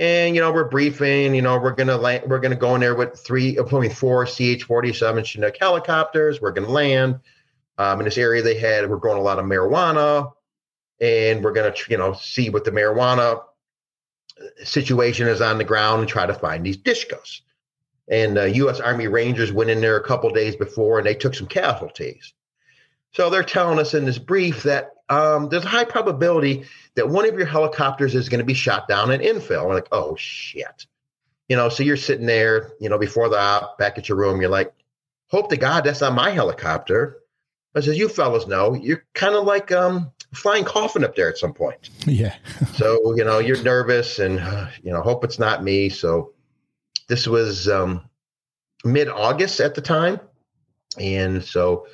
and 0.00 0.34
you 0.34 0.40
know 0.40 0.50
we're 0.50 0.68
briefing. 0.68 1.34
You 1.34 1.42
know 1.42 1.58
we're 1.58 1.74
gonna 1.74 1.98
land, 1.98 2.24
we're 2.26 2.40
gonna 2.40 2.56
go 2.56 2.74
in 2.74 2.80
there 2.80 2.96
with 2.96 3.20
three, 3.20 3.54
probably 3.54 3.90
four 3.90 4.24
CH-47 4.24 5.24
Chinook 5.26 5.56
helicopters. 5.60 6.40
We're 6.40 6.52
gonna 6.52 6.70
land 6.70 7.20
um, 7.78 8.00
in 8.00 8.06
this 8.06 8.18
area. 8.18 8.42
They 8.42 8.58
had 8.58 8.88
we're 8.88 8.96
growing 8.96 9.18
a 9.18 9.22
lot 9.22 9.38
of 9.38 9.44
marijuana, 9.44 10.32
and 11.00 11.44
we're 11.44 11.52
gonna 11.52 11.74
you 11.88 11.98
know 11.98 12.14
see 12.14 12.48
what 12.48 12.64
the 12.64 12.72
marijuana 12.72 13.42
situation 14.64 15.28
is 15.28 15.42
on 15.42 15.58
the 15.58 15.64
ground 15.64 16.00
and 16.00 16.08
try 16.08 16.24
to 16.24 16.34
find 16.34 16.64
these 16.64 16.78
dishkas. 16.78 17.42
And 18.08 18.38
uh, 18.38 18.44
U.S. 18.44 18.80
Army 18.80 19.06
Rangers 19.06 19.52
went 19.52 19.70
in 19.70 19.82
there 19.82 19.96
a 19.96 20.02
couple 20.02 20.30
days 20.30 20.56
before 20.56 20.98
and 20.98 21.06
they 21.06 21.14
took 21.14 21.34
some 21.34 21.46
casualties. 21.46 22.32
So 23.12 23.28
they're 23.28 23.42
telling 23.42 23.78
us 23.78 23.92
in 23.92 24.06
this 24.06 24.18
brief 24.18 24.62
that 24.62 24.92
um, 25.10 25.48
there's 25.48 25.64
a 25.64 25.68
high 25.68 25.84
probability 25.84 26.64
that 26.94 27.08
one 27.08 27.28
of 27.28 27.34
your 27.34 27.46
helicopters 27.46 28.14
is 28.14 28.28
going 28.28 28.38
to 28.38 28.44
be 28.44 28.54
shot 28.54 28.88
down 28.88 29.10
in 29.10 29.20
infill. 29.20 29.66
We're 29.66 29.74
like, 29.74 29.88
oh 29.92 30.16
shit. 30.16 30.86
You 31.48 31.56
know, 31.56 31.68
so 31.68 31.82
you're 31.82 31.96
sitting 31.96 32.26
there, 32.26 32.72
you 32.80 32.88
know, 32.88 32.96
before 32.96 33.28
the 33.28 33.38
op, 33.38 33.76
back 33.76 33.98
at 33.98 34.08
your 34.08 34.16
room, 34.16 34.40
you're 34.40 34.50
like, 34.50 34.72
hope 35.26 35.48
to 35.50 35.56
God 35.56 35.84
that's 35.84 36.00
not 36.00 36.14
my 36.14 36.30
helicopter. 36.30 37.18
I 37.74 37.78
As 37.78 37.86
you 37.86 38.08
fellas 38.08 38.46
know, 38.46 38.74
you're 38.74 39.04
kind 39.14 39.34
of 39.34 39.44
like 39.44 39.72
um, 39.72 40.12
flying 40.32 40.64
coffin 40.64 41.04
up 41.04 41.16
there 41.16 41.28
at 41.28 41.38
some 41.38 41.52
point. 41.52 41.90
Yeah. 42.06 42.34
so 42.74 43.14
you 43.16 43.24
know 43.24 43.38
you're 43.38 43.62
nervous 43.62 44.18
and 44.18 44.40
uh, 44.40 44.68
you 44.82 44.92
know 44.92 45.00
hope 45.02 45.24
it's 45.24 45.38
not 45.38 45.62
me. 45.62 45.88
So 45.88 46.32
this 47.08 47.26
was 47.26 47.68
um, 47.68 48.02
mid 48.84 49.08
August 49.08 49.60
at 49.60 49.74
the 49.74 49.80
time, 49.80 50.20
and 50.98 51.42
so 51.44 51.86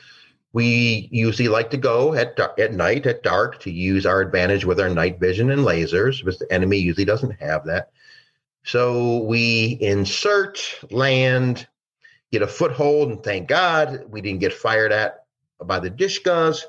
we 0.56 1.06
usually 1.12 1.48
like 1.48 1.68
to 1.68 1.76
go 1.76 2.14
at 2.14 2.40
at 2.58 2.72
night 2.72 3.04
at 3.04 3.22
dark 3.22 3.60
to 3.60 3.70
use 3.70 4.06
our 4.06 4.22
advantage 4.22 4.64
with 4.64 4.80
our 4.80 4.88
night 4.88 5.20
vision 5.20 5.50
and 5.50 5.66
lasers, 5.66 6.24
because 6.24 6.38
the 6.38 6.50
enemy 6.50 6.78
usually 6.78 7.04
doesn't 7.04 7.38
have 7.38 7.66
that. 7.66 7.90
So 8.64 9.18
we 9.24 9.76
insert, 9.82 10.58
land, 10.90 11.68
get 12.32 12.40
a 12.40 12.46
foothold, 12.46 13.10
and 13.10 13.22
thank 13.22 13.48
God 13.48 14.06
we 14.08 14.22
didn't 14.22 14.40
get 14.40 14.54
fired 14.54 14.92
at 14.92 15.26
by 15.62 15.78
the 15.78 15.90
Dishkas 15.90 16.62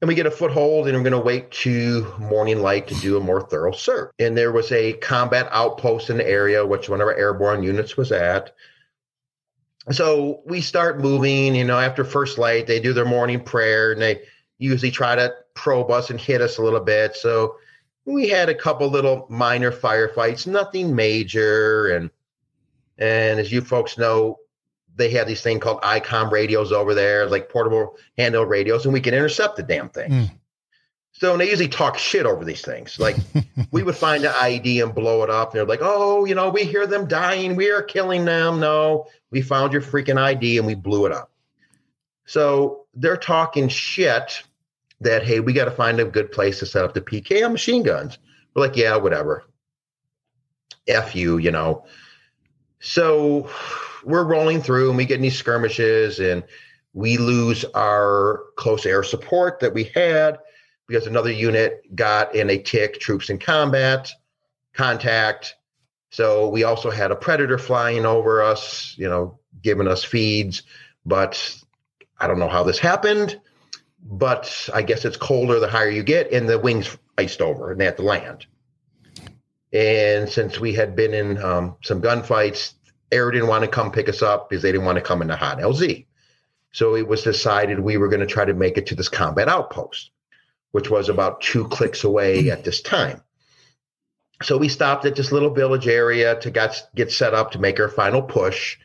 and 0.00 0.06
we 0.06 0.14
get 0.14 0.26
a 0.26 0.30
foothold 0.30 0.86
and 0.86 0.96
we're 0.96 1.02
going 1.02 1.12
to 1.12 1.18
wait 1.18 1.50
to 1.50 2.06
morning 2.20 2.62
light 2.62 2.86
to 2.86 2.94
do 2.94 3.16
a 3.16 3.20
more 3.20 3.42
thorough 3.42 3.72
search. 3.72 4.12
And 4.20 4.38
there 4.38 4.52
was 4.52 4.70
a 4.70 4.92
combat 4.94 5.48
outpost 5.50 6.08
in 6.08 6.18
the 6.18 6.26
area, 6.26 6.64
which 6.64 6.88
one 6.88 7.00
of 7.00 7.08
our 7.08 7.16
airborne 7.16 7.64
units 7.64 7.96
was 7.96 8.12
at. 8.12 8.54
So 9.92 10.42
we 10.44 10.60
start 10.60 11.00
moving, 11.00 11.54
you 11.54 11.64
know, 11.64 11.78
after 11.78 12.04
first 12.04 12.38
light, 12.38 12.66
they 12.66 12.80
do 12.80 12.92
their 12.92 13.04
morning 13.04 13.40
prayer 13.40 13.92
and 13.92 14.00
they 14.00 14.22
usually 14.58 14.90
try 14.90 15.16
to 15.16 15.34
probe 15.54 15.90
us 15.90 16.10
and 16.10 16.20
hit 16.20 16.40
us 16.40 16.58
a 16.58 16.62
little 16.62 16.80
bit. 16.80 17.16
So 17.16 17.56
we 18.04 18.28
had 18.28 18.48
a 18.48 18.54
couple 18.54 18.88
little 18.88 19.26
minor 19.30 19.72
firefights, 19.72 20.46
nothing 20.46 20.94
major. 20.94 21.88
And 21.88 22.10
and 22.98 23.40
as 23.40 23.50
you 23.50 23.62
folks 23.62 23.96
know, 23.96 24.38
they 24.96 25.10
have 25.10 25.26
these 25.26 25.40
thing 25.40 25.60
called 25.60 25.80
ICOM 25.82 26.30
radios 26.30 26.72
over 26.72 26.94
there, 26.94 27.26
like 27.26 27.48
portable 27.48 27.96
handheld 28.18 28.48
radios, 28.48 28.84
and 28.84 28.92
we 28.92 29.00
can 29.00 29.14
intercept 29.14 29.56
the 29.56 29.62
damn 29.62 29.88
thing. 29.88 30.10
Mm. 30.10 30.30
So 31.20 31.36
they 31.36 31.50
usually 31.50 31.68
talk 31.68 31.98
shit 31.98 32.24
over 32.24 32.46
these 32.46 32.62
things. 32.62 32.98
Like 32.98 33.16
we 33.72 33.82
would 33.82 33.94
find 33.94 34.24
an 34.24 34.32
ID 34.40 34.80
and 34.80 34.94
blow 34.94 35.22
it 35.22 35.28
up. 35.28 35.50
And 35.50 35.58
they're 35.58 35.66
like, 35.66 35.82
oh, 35.82 36.24
you 36.24 36.34
know, 36.34 36.48
we 36.48 36.64
hear 36.64 36.86
them 36.86 37.06
dying. 37.06 37.56
We 37.56 37.70
are 37.70 37.82
killing 37.82 38.24
them. 38.24 38.58
No, 38.58 39.06
we 39.30 39.42
found 39.42 39.74
your 39.74 39.82
freaking 39.82 40.18
ID 40.18 40.56
and 40.56 40.66
we 40.66 40.74
blew 40.74 41.04
it 41.04 41.12
up. 41.12 41.30
So 42.24 42.86
they're 42.94 43.18
talking 43.18 43.68
shit 43.68 44.42
that, 45.02 45.22
hey, 45.22 45.40
we 45.40 45.52
got 45.52 45.66
to 45.66 45.70
find 45.70 46.00
a 46.00 46.06
good 46.06 46.32
place 46.32 46.58
to 46.60 46.66
set 46.66 46.86
up 46.86 46.94
the 46.94 47.02
PKM 47.02 47.52
machine 47.52 47.82
guns. 47.82 48.18
We're 48.54 48.62
like, 48.62 48.76
yeah, 48.76 48.96
whatever. 48.96 49.44
F 50.88 51.14
you, 51.14 51.36
you 51.36 51.50
know. 51.50 51.84
So 52.78 53.50
we're 54.04 54.24
rolling 54.24 54.62
through 54.62 54.88
and 54.88 54.96
we 54.96 55.04
get 55.04 55.20
these 55.20 55.36
skirmishes 55.36 56.18
and 56.18 56.44
we 56.94 57.18
lose 57.18 57.66
our 57.74 58.44
close 58.56 58.86
air 58.86 59.02
support 59.02 59.60
that 59.60 59.74
we 59.74 59.84
had 59.84 60.38
because 60.90 61.06
another 61.06 61.30
unit 61.30 61.84
got 61.94 62.34
in 62.34 62.50
a 62.50 62.58
tick, 62.58 62.98
troops 62.98 63.30
in 63.30 63.38
combat, 63.38 64.10
contact. 64.74 65.54
So 66.10 66.48
we 66.48 66.64
also 66.64 66.90
had 66.90 67.12
a 67.12 67.16
predator 67.16 67.58
flying 67.58 68.04
over 68.04 68.42
us, 68.42 68.96
you 68.98 69.08
know, 69.08 69.38
giving 69.62 69.86
us 69.86 70.02
feeds. 70.02 70.64
But 71.06 71.62
I 72.18 72.26
don't 72.26 72.40
know 72.40 72.48
how 72.48 72.64
this 72.64 72.80
happened, 72.80 73.40
but 74.02 74.68
I 74.74 74.82
guess 74.82 75.04
it's 75.04 75.16
colder 75.16 75.60
the 75.60 75.68
higher 75.68 75.88
you 75.88 76.02
get, 76.02 76.32
and 76.32 76.48
the 76.48 76.58
wings 76.58 76.98
iced 77.16 77.40
over 77.40 77.70
and 77.70 77.80
they 77.80 77.84
had 77.84 77.96
to 77.98 78.02
land. 78.02 78.46
And 79.72 80.28
since 80.28 80.58
we 80.58 80.74
had 80.74 80.96
been 80.96 81.14
in 81.14 81.40
um, 81.40 81.76
some 81.84 82.02
gunfights, 82.02 82.74
Air 83.12 83.30
didn't 83.30 83.48
want 83.48 83.62
to 83.62 83.70
come 83.70 83.92
pick 83.92 84.08
us 84.08 84.22
up 84.22 84.50
because 84.50 84.62
they 84.62 84.72
didn't 84.72 84.86
want 84.86 84.96
to 84.96 85.02
come 85.02 85.22
into 85.22 85.36
hot 85.36 85.58
LZ. 85.58 86.06
So 86.72 86.96
it 86.96 87.06
was 87.06 87.22
decided 87.22 87.78
we 87.78 87.96
were 87.96 88.08
going 88.08 88.20
to 88.20 88.26
try 88.26 88.44
to 88.44 88.54
make 88.54 88.76
it 88.76 88.86
to 88.86 88.96
this 88.96 89.08
combat 89.08 89.48
outpost, 89.48 90.10
which 90.72 90.90
was 90.90 91.08
about 91.08 91.40
two 91.40 91.66
clicks 91.68 92.04
away 92.04 92.50
at 92.50 92.64
this 92.64 92.80
time. 92.80 93.22
So 94.42 94.56
we 94.56 94.68
stopped 94.68 95.04
at 95.04 95.16
this 95.16 95.32
little 95.32 95.50
village 95.50 95.86
area 95.86 96.38
to 96.40 96.50
get, 96.50 96.88
get 96.94 97.12
set 97.12 97.34
up 97.34 97.50
to 97.52 97.58
make 97.58 97.78
our 97.78 97.88
final 97.88 98.22
push, 98.22 98.78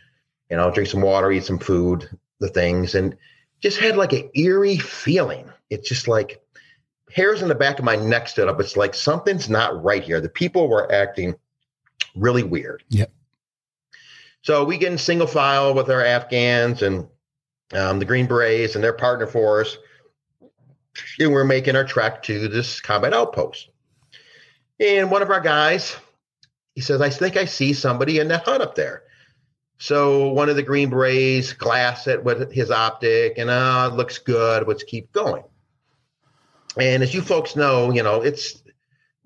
you 0.49 0.57
know, 0.57 0.71
drink 0.71 0.89
some 0.89 1.01
water, 1.01 1.31
eat 1.31 1.45
some 1.45 1.59
food, 1.59 2.09
the 2.39 2.49
things, 2.49 2.95
and 2.95 3.15
just 3.61 3.77
had 3.77 3.95
like 3.95 4.13
an 4.13 4.29
eerie 4.33 4.77
feeling. 4.77 5.49
It's 5.69 5.87
just 5.87 6.07
like 6.07 6.41
hairs 7.11 7.41
in 7.41 7.47
the 7.47 7.55
back 7.55 7.79
of 7.79 7.85
my 7.85 7.95
neck 7.95 8.27
stood 8.27 8.49
up. 8.49 8.59
It's 8.59 8.75
like 8.75 8.93
something's 8.93 9.49
not 9.49 9.81
right 9.81 10.03
here. 10.03 10.19
The 10.19 10.29
people 10.29 10.67
were 10.67 10.91
acting 10.91 11.35
really 12.15 12.43
weird. 12.43 12.83
Yep. 12.89 13.11
So 14.41 14.63
we 14.65 14.77
get 14.77 14.91
in 14.91 14.97
single 14.97 15.27
file 15.27 15.73
with 15.73 15.89
our 15.89 16.03
Afghans 16.03 16.81
and 16.81 17.07
um, 17.73 17.99
the 17.99 18.05
Green 18.05 18.27
Berets 18.27 18.75
and 18.75 18.83
their 18.83 18.93
partner 18.93 19.25
force, 19.25 19.77
and 21.19 21.31
we're 21.31 21.43
making 21.43 21.75
our 21.75 21.83
trek 21.83 22.23
to 22.23 22.47
this 22.47 22.81
combat 22.81 23.13
outpost. 23.13 23.69
And 24.79 25.09
one 25.09 25.21
of 25.21 25.29
our 25.29 25.41
guys, 25.41 25.95
he 26.73 26.81
says, 26.81 27.01
"I 27.01 27.09
think 27.09 27.37
I 27.37 27.45
see 27.45 27.73
somebody 27.73 28.19
in 28.19 28.27
that 28.29 28.45
hut 28.45 28.61
up 28.61 28.75
there." 28.75 29.03
So 29.77 30.29
one 30.29 30.49
of 30.49 30.55
the 30.55 30.63
Green 30.63 30.89
Berets 30.89 31.53
glass 31.53 32.07
it 32.07 32.23
with 32.23 32.51
his 32.51 32.71
optic, 32.71 33.37
and 33.37 33.49
uh, 33.49 33.89
it 33.91 33.95
looks 33.95 34.17
good. 34.17 34.67
Let's 34.67 34.83
keep 34.83 35.11
going. 35.11 35.43
And 36.77 37.03
as 37.03 37.13
you 37.13 37.21
folks 37.21 37.55
know, 37.55 37.91
you 37.91 38.03
know 38.03 38.21
it's 38.21 38.61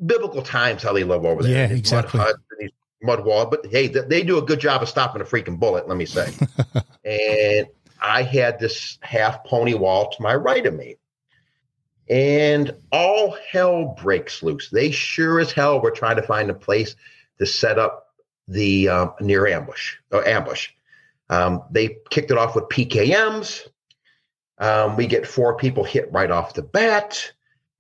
biblical 0.04 0.42
times 0.42 0.84
how 0.84 0.94
they 0.94 1.04
live 1.04 1.26
over 1.26 1.44
there. 1.44 1.70
Yeah, 1.70 1.76
exactly. 1.76 2.18
Mud, 2.20 2.28
huts 2.28 2.40
and 2.52 2.60
these 2.60 2.72
mud 3.02 3.26
wall, 3.26 3.46
but 3.46 3.66
hey, 3.68 3.88
th- 3.88 4.06
they 4.08 4.24
do 4.24 4.38
a 4.38 4.42
good 4.42 4.60
job 4.60 4.82
of 4.82 4.90
stopping 4.90 5.22
a 5.22 5.26
freaking 5.26 5.60
bullet. 5.60 5.88
Let 5.88 5.98
me 5.98 6.06
say. 6.06 6.34
and 7.06 7.68
I 8.02 8.24
had 8.24 8.60
this 8.60 8.98
half 9.02 9.44
pony 9.44 9.74
wall 9.74 10.12
to 10.12 10.22
my 10.22 10.36
right 10.36 10.66
of 10.66 10.74
me, 10.74 10.98
and 12.10 12.76
all 12.92 13.38
hell 13.52 13.96
breaks 14.02 14.42
loose. 14.42 14.70
They 14.70 14.92
sure 14.92 15.40
as 15.40 15.52
hell 15.52 15.80
were 15.80 15.92
trying 15.92 16.16
to 16.16 16.24
find 16.24 16.50
a 16.50 16.56
place 16.56 16.96
to 17.38 17.46
set 17.46 17.78
up 17.78 18.08
the 18.48 18.90
um, 18.90 19.14
near 19.22 19.48
ambush 19.48 19.96
or 20.12 20.28
ambush. 20.28 20.70
Um, 21.30 21.64
they 21.70 21.98
kicked 22.10 22.32
it 22.32 22.38
off 22.38 22.56
with 22.56 22.66
PKMs. 22.66 23.68
Um, 24.58 24.98
we 24.98 25.06
get 25.06 25.28
four 25.28 25.56
people 25.56 25.84
hit 25.84 26.12
right 26.12 26.32
off 26.32 26.56
the 26.56 26.64
bat. 26.64 27.32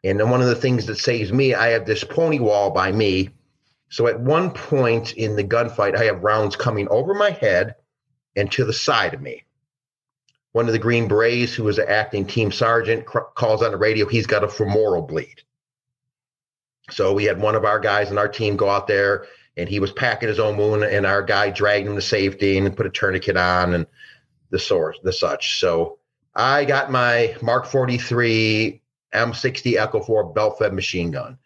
And 0.03 0.19
then 0.19 0.30
one 0.30 0.41
of 0.41 0.47
the 0.47 0.55
things 0.55 0.86
that 0.86 0.97
saves 0.97 1.34
me, 1.34 1.53
I 1.53 1.69
have 1.69 1.86
this 1.86 2.03
pony 2.03 2.39
wall 2.39 2.71
by 2.71 2.91
me. 2.91 3.32
So 3.89 4.07
at 4.07 4.19
one 4.19 4.51
point 4.51 5.13
in 5.13 5.36
the 5.36 5.43
gunfight, 5.43 5.97
I 5.97 6.05
have 6.05 6.23
rounds 6.23 6.55
coming 6.55 6.88
over 6.89 7.15
my 7.15 7.32
head 7.32 7.75
and 8.36 8.51
to 8.51 8.63
the 8.63 8.71
side 8.71 9.15
of 9.15 9.21
me. 9.21 9.43
One 10.52 10.68
of 10.68 10.74
the 10.74 10.80
Green 10.80 11.08
Berets, 11.08 11.54
who 11.54 11.64
was 11.64 11.78
an 11.78 11.88
acting 11.88 12.26
team 12.26 12.52
sergeant, 12.52 13.06
cr- 13.06 13.20
calls 13.36 13.62
on 13.62 13.72
the 13.72 13.78
radio, 13.78 14.08
he's 14.08 14.28
got 14.28 14.43
a 14.43 14.47
femoral 14.47 15.04
bleed. 15.04 15.43
So 16.89 17.14
we 17.14 17.26
had 17.26 17.39
one 17.39 17.56
of 17.56 17.66
our 17.66 17.80
guys 17.80 18.10
in 18.10 18.18
our 18.18 18.28
team 18.28 18.56
go 18.56 18.70
out 18.70 18.88
there 18.88 19.28
and 19.58 19.70
he 19.70 19.80
was 19.80 19.91
packing 19.91 20.30
his 20.30 20.39
own 20.39 20.58
wound, 20.58 20.84
and 20.84 21.06
our 21.06 21.22
guy 21.22 21.50
dragged 21.50 21.88
him 21.88 21.95
to 21.95 22.02
safety 22.02 22.58
and 22.58 22.78
put 22.78 22.86
a 22.86 22.89
tourniquet 22.89 23.36
on 23.36 23.74
and 23.74 23.86
the 24.52 24.60
source, 24.60 24.97
the 25.04 25.12
such. 25.12 25.60
So 25.60 26.00
I 26.34 26.64
got 26.66 26.91
my 26.91 27.36
Mark 27.41 27.66
43 27.66 28.82
M60 29.14 29.76
Echo 29.76 30.02
4 30.02 30.34
belt 30.34 30.60
fed 30.60 30.74
machine 30.74 31.12
gun. 31.12 31.38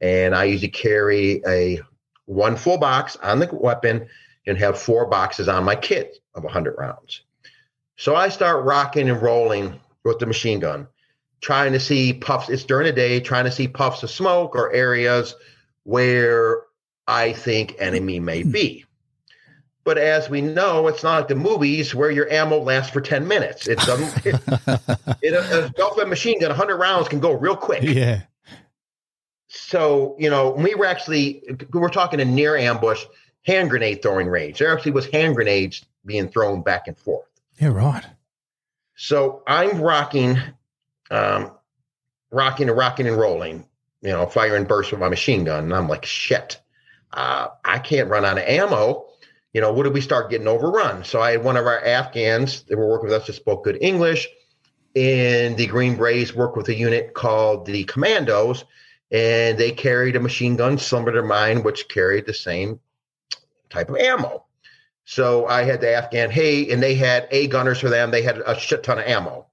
And 0.00 0.34
I 0.34 0.44
usually 0.44 0.68
carry 0.68 1.42
a 1.46 1.80
one 2.24 2.56
full 2.56 2.78
box 2.78 3.16
on 3.16 3.38
the 3.38 3.48
weapon 3.52 4.08
and 4.46 4.56
have 4.56 4.78
four 4.78 5.06
boxes 5.06 5.48
on 5.48 5.64
my 5.64 5.76
kit 5.76 6.18
of 6.34 6.44
100 6.44 6.76
rounds. 6.78 7.22
So 7.98 8.14
I 8.14 8.28
start 8.28 8.64
rocking 8.64 9.10
and 9.10 9.20
rolling 9.20 9.78
with 10.04 10.20
the 10.20 10.26
machine 10.26 10.60
gun, 10.60 10.86
trying 11.40 11.72
to 11.72 11.80
see 11.80 12.12
puffs. 12.12 12.48
It's 12.48 12.62
during 12.62 12.86
the 12.86 12.92
day, 12.92 13.18
trying 13.18 13.44
to 13.44 13.50
see 13.50 13.66
puffs 13.66 14.04
of 14.04 14.10
smoke 14.10 14.54
or 14.54 14.72
areas 14.72 15.34
where 15.82 16.62
I 17.08 17.32
think 17.32 17.74
enemy 17.80 18.20
may 18.20 18.42
hmm. 18.42 18.52
be. 18.52 18.84
But 19.82 19.98
as 19.98 20.30
we 20.30 20.42
know, 20.42 20.86
it's 20.86 21.02
not 21.02 21.16
like 21.16 21.28
the 21.28 21.34
movies 21.34 21.92
where 21.92 22.10
your 22.10 22.30
ammo 22.30 22.58
lasts 22.58 22.92
for 22.92 23.00
10 23.00 23.26
minutes. 23.26 23.66
It 23.66 23.78
doesn't. 23.80 24.24
It, 25.20 25.34
it, 25.34 26.02
a 26.02 26.06
machine 26.06 26.38
gun, 26.38 26.50
100 26.50 26.76
rounds 26.76 27.08
can 27.08 27.18
go 27.18 27.32
real 27.32 27.56
quick. 27.56 27.82
Yeah. 27.82 28.22
So, 29.48 30.14
you 30.18 30.30
know, 30.30 30.50
we 30.50 30.74
were 30.76 30.86
actually, 30.86 31.42
we 31.72 31.80
were 31.80 31.88
talking 31.88 32.20
a 32.20 32.24
near 32.24 32.56
ambush 32.56 33.04
hand 33.42 33.70
grenade 33.70 34.02
throwing 34.02 34.28
range. 34.28 34.60
There 34.60 34.72
actually 34.72 34.92
was 34.92 35.06
hand 35.06 35.34
grenades 35.34 35.84
being 36.06 36.28
thrown 36.28 36.62
back 36.62 36.86
and 36.86 36.96
forth. 36.96 37.27
Yeah, 37.58 37.68
right. 37.68 38.04
So 38.94 39.42
I'm 39.46 39.80
rocking, 39.80 40.38
um, 41.10 41.52
rocking 42.30 42.68
and 42.68 42.76
rocking 42.76 43.06
and 43.06 43.16
rolling, 43.16 43.66
you 44.00 44.10
know, 44.10 44.26
fire 44.26 44.56
and 44.56 44.68
burst 44.68 44.90
with 44.90 45.00
my 45.00 45.08
machine 45.08 45.44
gun. 45.44 45.64
And 45.64 45.74
I'm 45.74 45.88
like, 45.88 46.04
shit, 46.04 46.60
uh, 47.12 47.48
I 47.64 47.78
can't 47.78 48.08
run 48.08 48.24
out 48.24 48.38
of 48.38 48.44
ammo. 48.44 49.06
You 49.52 49.60
know, 49.60 49.72
what 49.72 49.84
did 49.84 49.94
we 49.94 50.00
start 50.00 50.30
getting 50.30 50.46
overrun? 50.46 51.04
So 51.04 51.20
I 51.20 51.32
had 51.32 51.44
one 51.44 51.56
of 51.56 51.66
our 51.66 51.84
Afghans 51.84 52.62
that 52.64 52.76
were 52.76 52.88
working 52.88 53.08
with 53.08 53.20
us 53.20 53.26
that 53.26 53.32
spoke 53.32 53.64
good 53.64 53.78
English. 53.80 54.28
And 54.94 55.56
the 55.56 55.66
Green 55.66 55.96
Berets 55.96 56.34
worked 56.34 56.56
with 56.56 56.68
a 56.68 56.74
unit 56.74 57.14
called 57.14 57.66
the 57.66 57.84
Commandos, 57.84 58.64
and 59.10 59.56
they 59.56 59.70
carried 59.70 60.16
a 60.16 60.20
machine 60.20 60.56
gun 60.56 60.78
similar 60.78 61.12
to 61.12 61.22
mine, 61.22 61.62
which 61.62 61.88
carried 61.88 62.26
the 62.26 62.34
same 62.34 62.80
type 63.70 63.90
of 63.90 63.96
ammo. 63.96 64.44
So 65.10 65.46
I 65.46 65.62
had 65.62 65.80
the 65.80 65.90
Afghan, 65.90 66.30
hey, 66.30 66.70
and 66.70 66.82
they 66.82 66.94
had 66.94 67.28
A 67.30 67.46
gunners 67.46 67.80
for 67.80 67.88
them. 67.88 68.10
They 68.10 68.20
had 68.20 68.42
a 68.44 68.54
shit 68.60 68.82
ton 68.82 68.98
of 68.98 69.06
ammo. 69.06 69.46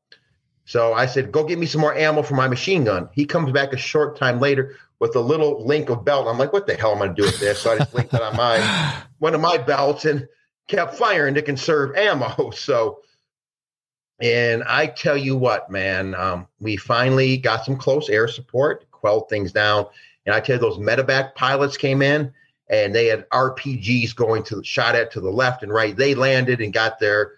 So 0.66 0.94
I 0.94 1.06
said, 1.06 1.32
go 1.32 1.46
get 1.46 1.58
me 1.58 1.66
some 1.66 1.80
more 1.80 1.96
ammo 1.96 2.24
for 2.24 2.34
my 2.36 2.50
machine 2.50 2.84
gun. 2.84 3.08
He 3.14 3.26
comes 3.26 3.54
back 3.54 3.72
a 3.72 3.78
short 3.78 4.18
time 4.18 4.42
later 4.42 4.76
with 5.00 5.16
a 5.16 5.22
little 5.22 5.66
link 5.66 5.90
of 5.90 6.04
belt. 6.04 6.28
I'm 6.28 6.38
like, 6.38 6.52
what 6.52 6.68
the 6.68 6.76
hell 6.76 6.92
am 6.92 6.98
I 6.98 7.06
going 7.06 7.16
to 7.16 7.22
do 7.22 7.26
with 7.28 7.40
this? 7.40 7.60
So 7.62 7.72
I 7.72 7.78
just 7.78 7.94
linked 7.94 8.14
it 8.14 8.22
on 8.22 8.36
my 8.36 8.60
one 9.20 9.34
of 9.34 9.40
my 9.40 9.58
belts 9.58 10.04
and 10.04 10.28
kept 10.68 10.96
firing 10.96 11.36
to 11.36 11.42
conserve 11.42 11.96
ammo. 11.96 12.52
So, 12.54 13.00
and 14.20 14.62
I 14.66 14.88
tell 14.88 15.16
you 15.16 15.38
what, 15.38 15.72
man, 15.72 16.16
um, 16.16 16.48
we 16.60 16.76
finally 16.76 17.38
got 17.38 17.64
some 17.64 17.78
close 17.78 18.10
air 18.10 18.28
support, 18.28 18.92
quelled 18.92 19.30
things 19.30 19.54
down. 19.54 19.86
And 20.26 20.36
I 20.36 20.42
tell 20.42 20.58
you, 20.58 20.60
those 20.62 20.80
medevac 20.80 21.34
pilots 21.36 21.78
came 21.78 22.02
in 22.02 22.34
and 22.68 22.94
they 22.94 23.08
had 23.08 23.30
RPGs 23.30 24.16
going 24.16 24.44
to 24.44 24.64
shot 24.64 24.96
at 24.96 25.12
to 25.12 25.22
the 25.22 25.30
left 25.30 25.64
and 25.64 25.72
right. 25.72 25.96
They 25.96 26.16
landed 26.16 26.62
and 26.62 26.74
got 26.74 27.00
their 27.00 27.34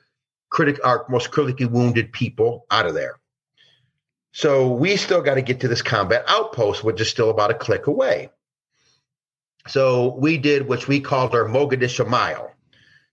critic, 0.49 0.79
our 0.83 1.05
most 1.09 1.31
critically 1.31 1.65
wounded 1.65 2.11
people 2.11 2.65
out 2.71 2.85
of 2.85 2.93
there. 2.93 3.19
So 4.31 4.71
we 4.71 4.97
still 4.97 5.21
got 5.21 5.35
to 5.35 5.41
get 5.41 5.61
to 5.61 5.67
this 5.67 5.81
combat 5.81 6.23
outpost, 6.27 6.83
which 6.83 7.01
is 7.01 7.09
still 7.09 7.29
about 7.29 7.51
a 7.51 7.55
click 7.55 7.87
away. 7.87 8.29
So 9.67 10.15
we 10.15 10.37
did 10.37 10.67
what 10.67 10.87
we 10.87 10.99
called 10.99 11.35
our 11.35 11.45
Mogadishu 11.45 12.07
mile. 12.07 12.53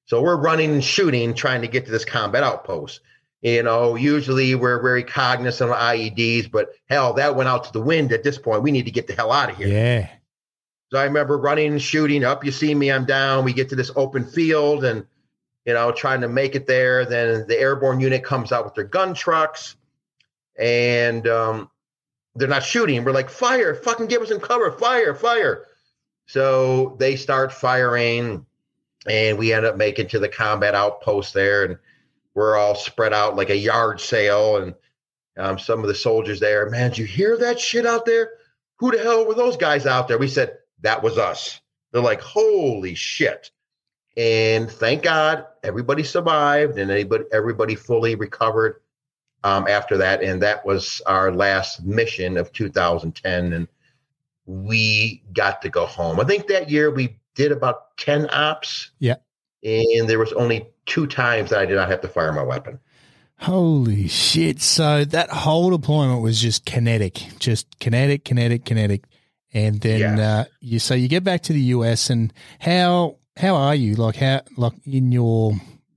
So 0.07 0.23
we're 0.23 0.37
running 0.37 0.71
and 0.71 0.85
shooting, 0.85 1.35
trying 1.35 1.63
to 1.63 1.69
get 1.69 1.87
to 1.87 1.91
this 1.91 2.05
combat 2.05 2.43
outpost. 2.43 3.01
You 3.41 3.63
know, 3.63 3.95
usually 3.95 4.55
we're 4.55 4.81
very 4.81 5.03
cognizant 5.03 5.71
of 5.71 5.77
IEDs, 5.77 6.51
but 6.51 6.71
hell, 6.89 7.15
that 7.15 7.37
went 7.37 7.49
out 7.49 7.65
to 7.65 7.73
the 7.73 7.81
wind 7.81 8.13
at 8.13 8.23
this 8.23 8.39
point. 8.39 8.63
We 8.63 8.71
need 8.71 8.87
to 8.87 8.91
get 8.91 9.07
the 9.07 9.15
hell 9.15 9.33
out 9.33 9.51
of 9.51 9.57
here. 9.57 9.69
Yeah. 9.69 10.09
So 10.95 11.01
I 11.01 11.05
remember 11.07 11.37
running 11.37 11.73
and 11.73 11.83
shooting 11.83 12.23
up. 12.23 12.45
You 12.45 12.53
see 12.53 12.73
me, 12.73 12.93
I'm 12.93 13.05
down. 13.05 13.45
We 13.45 13.53
get 13.53 13.71
to 13.71 13.75
this 13.75 13.91
open 13.97 14.25
field 14.25 14.85
and, 14.85 15.05
you 15.65 15.75
know, 15.75 15.91
trying 15.91 16.21
to 16.21 16.29
make 16.29 16.55
it 16.55 16.69
there. 16.69 17.05
Then 17.05 17.49
the 17.49 17.59
airborne 17.59 17.99
unit 17.99 18.23
comes 18.23 18.53
out 18.53 18.65
with 18.65 18.75
their 18.75 18.85
gun 18.85 19.13
trucks 19.13 19.75
and 20.57 21.27
um, 21.27 21.69
they're 22.37 22.47
not 22.47 22.63
shooting. 22.63 23.03
We're 23.03 23.11
like, 23.11 23.29
fire, 23.29 23.75
fucking 23.75 24.07
give 24.07 24.23
us 24.23 24.29
some 24.29 24.39
cover, 24.39 24.71
fire, 24.71 25.17
fire. 25.17 25.65
So 26.27 26.95
they 27.01 27.17
start 27.17 27.53
firing 27.53 28.47
and 29.05 29.37
we 29.37 29.53
end 29.53 29.67
up 29.67 29.77
making 29.77 30.11
to 30.11 30.21
the 30.21 30.29
combat 30.29 30.77
outpost 30.77 31.35
there. 31.35 31.65
And 31.65 31.79
we're 32.35 32.57
all 32.57 32.77
spread 32.77 33.13
out 33.13 33.35
like 33.35 33.51
a 33.51 33.57
yard 33.57 34.01
sale. 34.01 34.59
And 34.59 34.77
um, 35.37 35.59
some 35.59 35.81
of 35.81 35.89
the 35.89 35.95
soldiers 35.97 36.39
there, 36.39 36.71
man, 36.71 36.91
did 36.91 36.99
you 36.99 37.05
hear 37.05 37.37
that 37.39 37.59
shit 37.59 37.85
out 37.85 38.07
there? 38.07 38.31
Who 38.77 38.93
the 38.93 39.03
hell 39.03 39.27
were 39.27 39.35
those 39.35 39.57
guys 39.57 39.87
out 39.87 40.07
there? 40.07 40.19
We 40.19 40.29
said, 40.29 40.59
that 40.81 41.03
was 41.03 41.19
us. 41.19 41.61
They're 41.93 42.03
like, 42.03 42.21
holy 42.21 42.95
shit. 42.95 43.51
And 44.17 44.71
thank 44.71 45.03
God 45.03 45.47
everybody 45.63 46.03
survived 46.03 46.79
and 46.79 46.91
everybody, 46.91 47.25
everybody 47.33 47.75
fully 47.75 48.15
recovered 48.15 48.81
um, 49.45 49.69
after 49.69 49.99
that, 49.99 50.23
and 50.23 50.43
that 50.43 50.65
was 50.65 51.03
our 51.07 51.31
last 51.31 51.85
mission 51.85 52.39
of 52.39 52.51
2010, 52.53 53.53
and 53.53 53.69
we 54.47 55.23
got 55.35 55.61
to 55.63 55.69
go 55.69 55.85
home. 55.85 56.19
I 56.19 56.25
think 56.25 56.47
that 56.47 56.71
year 56.71 56.91
we 56.91 57.19
did 57.35 57.53
about 57.53 57.97
10 57.99 58.31
ops. 58.33 58.91
Yeah. 58.99 59.17
And 59.63 60.09
there 60.09 60.19
was 60.19 60.33
only 60.33 60.67
two 60.87 61.07
times 61.07 61.51
that 61.51 61.61
I 61.61 61.67
did 61.67 61.77
not 61.77 61.91
have 61.91 62.01
to 62.03 62.09
fire 62.09 62.33
my 62.33 62.43
weapon. 62.43 62.79
Holy 63.39 64.09
shit. 64.09 64.63
So 64.63 65.05
that 65.05 65.31
whole 65.31 65.71
deployment 65.71 66.23
was 66.23 66.41
just 66.41 66.65
kinetic, 66.65 67.15
just 67.39 67.79
kinetic, 67.79 68.25
kinetic, 68.25 68.65
kinetic. 68.65 69.05
And 69.55 69.81
then 69.81 70.01
Yes. 70.01 70.19
uh, 70.19 70.45
you 70.61 70.79
so 70.81 70.95
you 70.95 71.09
get 71.09 71.23
back 71.25 71.43
to 71.43 71.53
the 71.53 71.61
US 71.61 72.11
and 72.11 72.33
how 72.59 73.19
how 73.37 73.55
are 73.57 73.75
you? 73.75 73.95
Like 73.95 74.17
how 74.17 74.43
like 74.57 74.73
in 74.85 75.13
your 75.13 75.53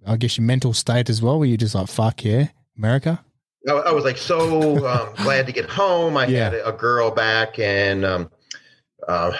I 0.05 0.16
guess 0.16 0.38
your 0.38 0.45
mental 0.45 0.74
state 0.74 1.10
as 1.10 1.22
well, 1.22 1.39
were 1.39 1.45
you 1.45 1.58
just 1.58 1.76
like 1.76 1.88
fuck 1.88 2.24
yeah, 2.24 2.47
America? 2.78 3.24
I, 3.68 3.72
I 3.74 3.91
was 3.91 4.05
like 4.05 4.18
so 4.18 4.88
um, 4.88 5.10
glad 5.24 5.47
to 5.47 5.51
get 5.51 5.70
home. 5.70 6.16
I 6.18 6.28
Yeah. 6.28 6.51
had 6.51 6.53
a, 6.64 6.72
girl 6.72 7.12
back 7.12 7.60
in 7.60 8.05
um, 8.05 8.30
uh, 9.08 9.32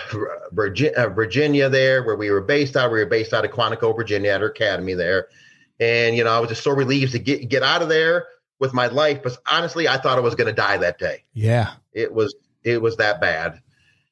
Virginia, 0.52 0.94
uh, 0.98 1.10
Virginia, 1.10 1.70
there 1.70 2.04
where 2.04 2.16
we 2.16 2.30
were 2.32 2.42
based 2.42 2.76
out. 2.76 2.92
We 2.92 3.00
were 3.00 3.06
based 3.06 3.34
out 3.34 3.46
of 3.46 3.52
Quantico, 3.52 3.96
Virginia, 3.96 4.32
at 4.32 4.42
her 4.42 4.50
academy 4.50 4.94
there, 4.96 5.28
and 5.80 6.16
you 6.16 6.24
know 6.24 6.32
I 6.32 6.40
was 6.40 6.50
just 6.50 6.64
so 6.64 6.72
relieved 6.72 7.12
to 7.14 7.20
get 7.20 7.48
get 7.50 7.64
out 7.64 7.82
of 7.82 7.90
there 7.90 8.26
with 8.60 8.74
my 8.74 8.88
life. 8.88 9.22
But 9.24 9.38
honestly, 9.50 9.88
I 9.88 9.98
thought 9.98 10.18
I 10.18 10.22
was 10.22 10.36
going 10.36 10.48
to 10.48 10.54
die 10.54 10.78
that 10.78 10.98
day. 11.00 11.24
Yeah. 11.34 11.74
It 11.94 12.14
was 12.14 12.36
it 12.64 12.82
was 12.82 12.98
that 12.98 13.22
bad, 13.22 13.62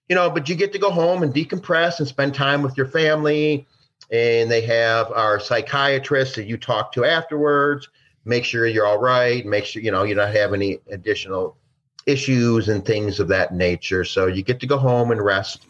you 0.10 0.16
know. 0.16 0.30
But 0.30 0.50
you 0.50 0.56
get 0.56 0.74
to 0.74 0.80
go 0.80 0.90
home 0.90 1.24
and 1.24 1.34
decompress 1.34 2.00
and 2.00 2.08
spend 2.08 2.34
time 2.34 2.62
with 2.62 2.78
your 2.78 2.88
family, 2.88 3.68
and 4.12 4.50
they 4.50 4.62
have 4.62 5.12
our 5.12 5.40
psychiatrist 5.40 6.36
that 6.36 6.46
you 6.46 6.58
talk 6.58 6.92
to 6.94 7.06
afterwards. 7.06 7.90
Make 8.26 8.44
sure 8.44 8.66
you're 8.66 8.88
all 8.88 9.00
right. 9.00 9.46
Make 9.46 9.66
sure 9.66 9.82
you 9.82 9.92
know 9.92 10.04
you 10.04 10.16
don't 10.16 10.34
have 10.34 10.54
any 10.54 10.80
additional 10.92 11.58
issues 12.06 12.70
and 12.70 12.86
things 12.86 13.20
of 13.20 13.28
that 13.30 13.54
nature. 13.54 14.04
So 14.04 14.28
you 14.28 14.44
get 14.44 14.60
to 14.60 14.68
go 14.68 14.78
home 14.78 15.12
and 15.12 15.22
rest, 15.22 15.66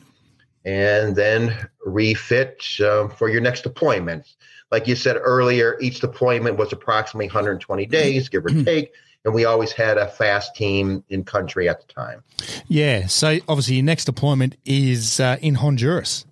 and 0.66 1.16
then 1.16 1.68
refit 1.86 2.64
um, 2.82 3.10
for 3.10 3.30
your 3.30 3.42
next 3.42 3.62
deployment. 3.62 4.26
Like 4.72 4.88
you 4.88 4.96
said 4.96 5.18
earlier, 5.18 5.78
each 5.80 6.00
deployment 6.00 6.58
was 6.58 6.74
approximately 6.74 7.28
120 7.28 7.86
days, 7.86 8.30
give 8.30 8.46
or 8.46 8.50
take. 8.66 8.94
And 9.26 9.34
we 9.34 9.44
always 9.44 9.72
had 9.72 9.98
a 9.98 10.08
fast 10.08 10.56
team 10.56 11.04
in 11.10 11.24
country 11.24 11.68
at 11.68 11.86
the 11.86 11.92
time. 11.92 12.24
Yeah. 12.68 13.08
So 13.08 13.40
obviously 13.48 13.76
your 13.76 13.84
next 13.84 14.06
deployment 14.06 14.56
is 14.66 15.20
uh, 15.20 15.38
in 15.42 15.56
Honduras. 15.56 16.26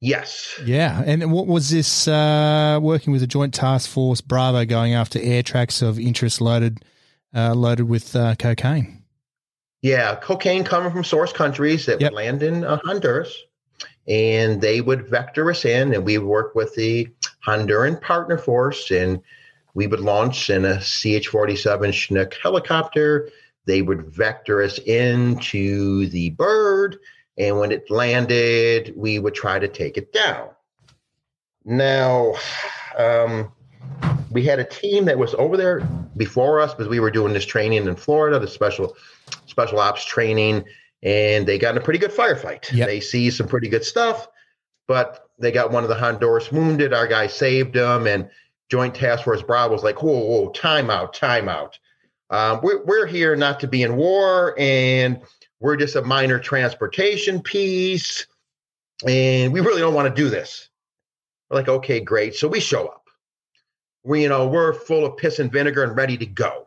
Yes. 0.00 0.58
Yeah. 0.64 1.02
And 1.04 1.30
what 1.32 1.46
was 1.46 1.70
this 1.70 2.08
uh, 2.08 2.78
working 2.80 3.12
with 3.12 3.22
a 3.22 3.26
Joint 3.26 3.52
Task 3.52 3.90
Force 3.90 4.20
Bravo 4.20 4.64
going 4.64 4.94
after 4.94 5.20
air 5.20 5.42
tracks 5.42 5.82
of 5.82 5.98
interest 5.98 6.40
loaded 6.40 6.84
uh, 7.34 7.54
loaded 7.54 7.88
with 7.88 8.14
uh, 8.16 8.34
cocaine? 8.36 9.02
Yeah. 9.80 10.14
Cocaine 10.16 10.64
coming 10.64 10.92
from 10.92 11.04
source 11.04 11.32
countries 11.32 11.86
that 11.86 12.00
Yep. 12.00 12.12
would 12.12 12.16
land 12.16 12.42
in 12.42 12.64
uh, 12.64 12.78
Honduras. 12.84 13.36
And 14.08 14.60
they 14.60 14.80
would 14.80 15.08
vector 15.08 15.48
us 15.50 15.64
in, 15.64 15.94
and 15.94 16.04
we 16.04 16.18
work 16.18 16.56
with 16.56 16.74
the 16.74 17.08
Honduran 17.46 18.00
partner 18.00 18.36
force, 18.36 18.90
and 18.90 19.20
we 19.74 19.86
would 19.86 20.00
launch 20.00 20.50
in 20.50 20.64
a 20.64 20.80
CH 20.80 21.28
47 21.28 21.92
Chinook 21.92 22.34
helicopter. 22.42 23.30
They 23.64 23.82
would 23.82 24.06
vector 24.06 24.62
us 24.62 24.78
into 24.78 26.08
the 26.08 26.30
bird, 26.30 26.98
and 27.38 27.58
when 27.58 27.72
it 27.72 27.90
landed, 27.90 28.92
we 28.96 29.18
would 29.18 29.34
try 29.34 29.58
to 29.58 29.68
take 29.68 29.96
it 29.96 30.12
down. 30.12 30.50
Now, 31.64 32.34
um, 32.98 33.52
we 34.30 34.44
had 34.44 34.58
a 34.58 34.64
team 34.64 35.04
that 35.04 35.18
was 35.18 35.34
over 35.34 35.56
there 35.56 35.80
before 36.16 36.60
us 36.60 36.74
because 36.74 36.88
we 36.88 37.00
were 37.00 37.10
doing 37.10 37.32
this 37.32 37.46
training 37.46 37.86
in 37.86 37.96
Florida, 37.96 38.38
the 38.38 38.48
special 38.48 38.96
special 39.46 39.78
ops 39.78 40.04
training, 40.04 40.64
and 41.02 41.46
they 41.46 41.58
got 41.58 41.76
in 41.76 41.80
a 41.80 41.84
pretty 41.84 41.98
good 41.98 42.10
firefight. 42.10 42.72
Yep. 42.72 42.88
They 42.88 43.00
see 43.00 43.30
some 43.30 43.46
pretty 43.46 43.68
good 43.68 43.84
stuff, 43.84 44.28
but 44.88 45.28
they 45.38 45.52
got 45.52 45.70
one 45.70 45.82
of 45.84 45.88
the 45.88 45.94
Honduras 45.94 46.50
wounded. 46.50 46.92
Our 46.92 47.06
guy 47.06 47.28
saved 47.28 47.76
him, 47.76 48.06
and 48.06 48.28
Joint 48.72 48.94
Task 48.94 49.24
Force 49.24 49.42
Bravo 49.42 49.74
was 49.74 49.82
like, 49.82 50.02
"Whoa, 50.02 50.18
whoa, 50.18 50.50
timeout, 50.50 51.14
timeout. 51.14 51.74
Um, 52.30 52.60
we're 52.62 52.82
we're 52.84 53.06
here 53.06 53.36
not 53.36 53.60
to 53.60 53.68
be 53.68 53.82
in 53.82 53.96
war, 53.96 54.54
and 54.58 55.20
we're 55.60 55.76
just 55.76 55.94
a 55.94 56.00
minor 56.00 56.38
transportation 56.38 57.42
piece, 57.42 58.26
and 59.06 59.52
we 59.52 59.60
really 59.60 59.82
don't 59.82 59.92
want 59.92 60.08
to 60.08 60.22
do 60.22 60.30
this." 60.30 60.70
We're 61.50 61.58
like, 61.58 61.68
"Okay, 61.68 62.00
great." 62.00 62.34
So 62.34 62.48
we 62.48 62.60
show 62.60 62.86
up. 62.86 63.08
We, 64.04 64.22
you 64.22 64.30
know, 64.30 64.48
we're 64.48 64.72
full 64.72 65.04
of 65.04 65.18
piss 65.18 65.38
and 65.38 65.52
vinegar 65.52 65.84
and 65.84 65.94
ready 65.94 66.16
to 66.16 66.24
go. 66.24 66.66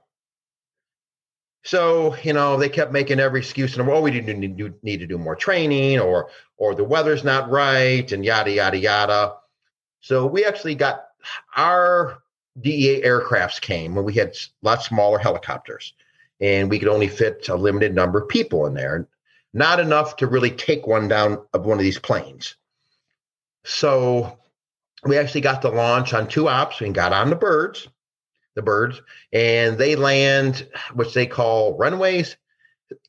So, 1.63 2.15
you 2.17 2.33
know, 2.33 2.55
they 2.55 2.69
kept 2.69 2.91
making 2.91 3.19
every 3.19 3.39
excuse 3.39 3.75
and 3.75 3.87
well, 3.87 4.03
we 4.03 4.11
didn't 4.11 4.39
need 4.39 4.83
need 4.83 4.99
to 4.99 5.07
do 5.07 5.17
more 5.17 5.35
training 5.35 5.99
or 5.99 6.29
or 6.57 6.75
the 6.75 6.83
weather's 6.83 7.23
not 7.23 7.49
right 7.49 8.11
and 8.11 8.23
yada 8.23 8.51
yada 8.51 8.77
yada. 8.77 9.33
So 10.01 10.27
we 10.27 10.45
actually 10.45 10.75
got 10.75 11.04
our 11.55 12.19
DEA 12.61 13.01
aircrafts 13.01 13.59
came 13.59 13.95
when 13.95 14.05
we 14.05 14.13
had 14.13 14.29
s- 14.29 14.49
lot 14.61 14.81
smaller 14.81 15.19
helicopters 15.19 15.93
and 16.39 16.69
we 16.69 16.79
could 16.79 16.87
only 16.87 17.07
fit 17.07 17.47
a 17.49 17.55
limited 17.55 17.93
number 17.93 18.19
of 18.21 18.29
people 18.29 18.65
in 18.65 18.73
there. 18.73 19.07
Not 19.53 19.79
enough 19.79 20.17
to 20.17 20.27
really 20.27 20.51
take 20.51 20.85
one 20.85 21.07
down 21.07 21.45
of 21.53 21.65
one 21.65 21.77
of 21.77 21.83
these 21.83 21.99
planes. 21.99 22.55
So 23.63 24.37
we 25.03 25.17
actually 25.17 25.41
got 25.41 25.61
to 25.61 25.69
launch 25.69 26.13
on 26.13 26.27
two 26.27 26.47
ops 26.47 26.81
and 26.81 26.93
got 26.93 27.13
on 27.13 27.29
the 27.29 27.35
birds, 27.35 27.87
the 28.55 28.61
birds, 28.61 29.01
and 29.31 29.77
they 29.77 29.95
land, 29.95 30.67
which 30.93 31.13
they 31.13 31.25
call 31.25 31.77
runways. 31.77 32.35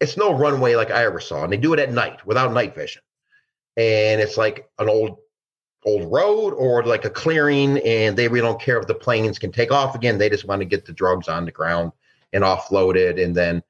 It's 0.00 0.16
no 0.16 0.32
runway 0.32 0.76
like 0.76 0.90
I 0.90 1.04
ever 1.04 1.20
saw, 1.20 1.44
and 1.44 1.52
they 1.52 1.56
do 1.56 1.72
it 1.72 1.80
at 1.80 1.92
night 1.92 2.24
without 2.26 2.52
night 2.52 2.74
vision. 2.74 3.02
And 3.76 4.20
it's 4.20 4.36
like 4.36 4.70
an 4.78 4.88
old 4.88 5.18
old 5.86 6.12
road 6.12 6.50
or 6.50 6.82
like 6.82 7.04
a 7.04 7.10
clearing, 7.10 7.78
and 7.78 8.16
they 8.16 8.28
really 8.28 8.46
don't 8.46 8.60
care 8.60 8.78
if 8.78 8.86
the 8.86 8.94
planes 8.94 9.38
can 9.38 9.52
take 9.52 9.72
off 9.72 9.94
again. 9.94 10.18
They 10.18 10.28
just 10.28 10.44
want 10.44 10.60
to 10.60 10.66
get 10.66 10.84
the 10.84 10.92
drugs 10.92 11.28
on 11.28 11.44
the 11.44 11.52
ground 11.52 11.92
and 12.32 12.44
offloaded 12.44 13.22
and 13.22 13.34
then 13.34 13.62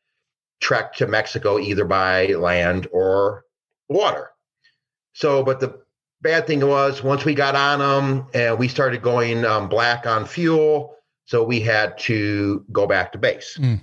trek 0.61 0.95
to 0.95 1.07
Mexico 1.07 1.59
either 1.59 1.85
by 1.85 2.29
land 2.29 2.89
or 2.91 3.45
water. 3.89 4.31
So, 5.13 5.43
but 5.43 5.61
the 5.61 5.81
bad 6.23 6.47
thing 6.47 6.67
was 6.67 7.03
once 7.03 7.25
we 7.25 7.35
got 7.35 7.55
on 7.55 7.79
them 7.79 8.27
and 8.35 8.59
we 8.59 8.69
started 8.69 9.03
going 9.03 9.45
um, 9.45 9.69
black 9.69 10.07
on 10.07 10.25
fuel, 10.25 10.97
so 11.27 11.45
we 11.45 11.61
had 11.61 11.99
to 11.99 12.65
go 12.73 12.87
back 12.87 13.13
to 13.13 13.19
base. 13.19 13.59
Mm. 13.61 13.81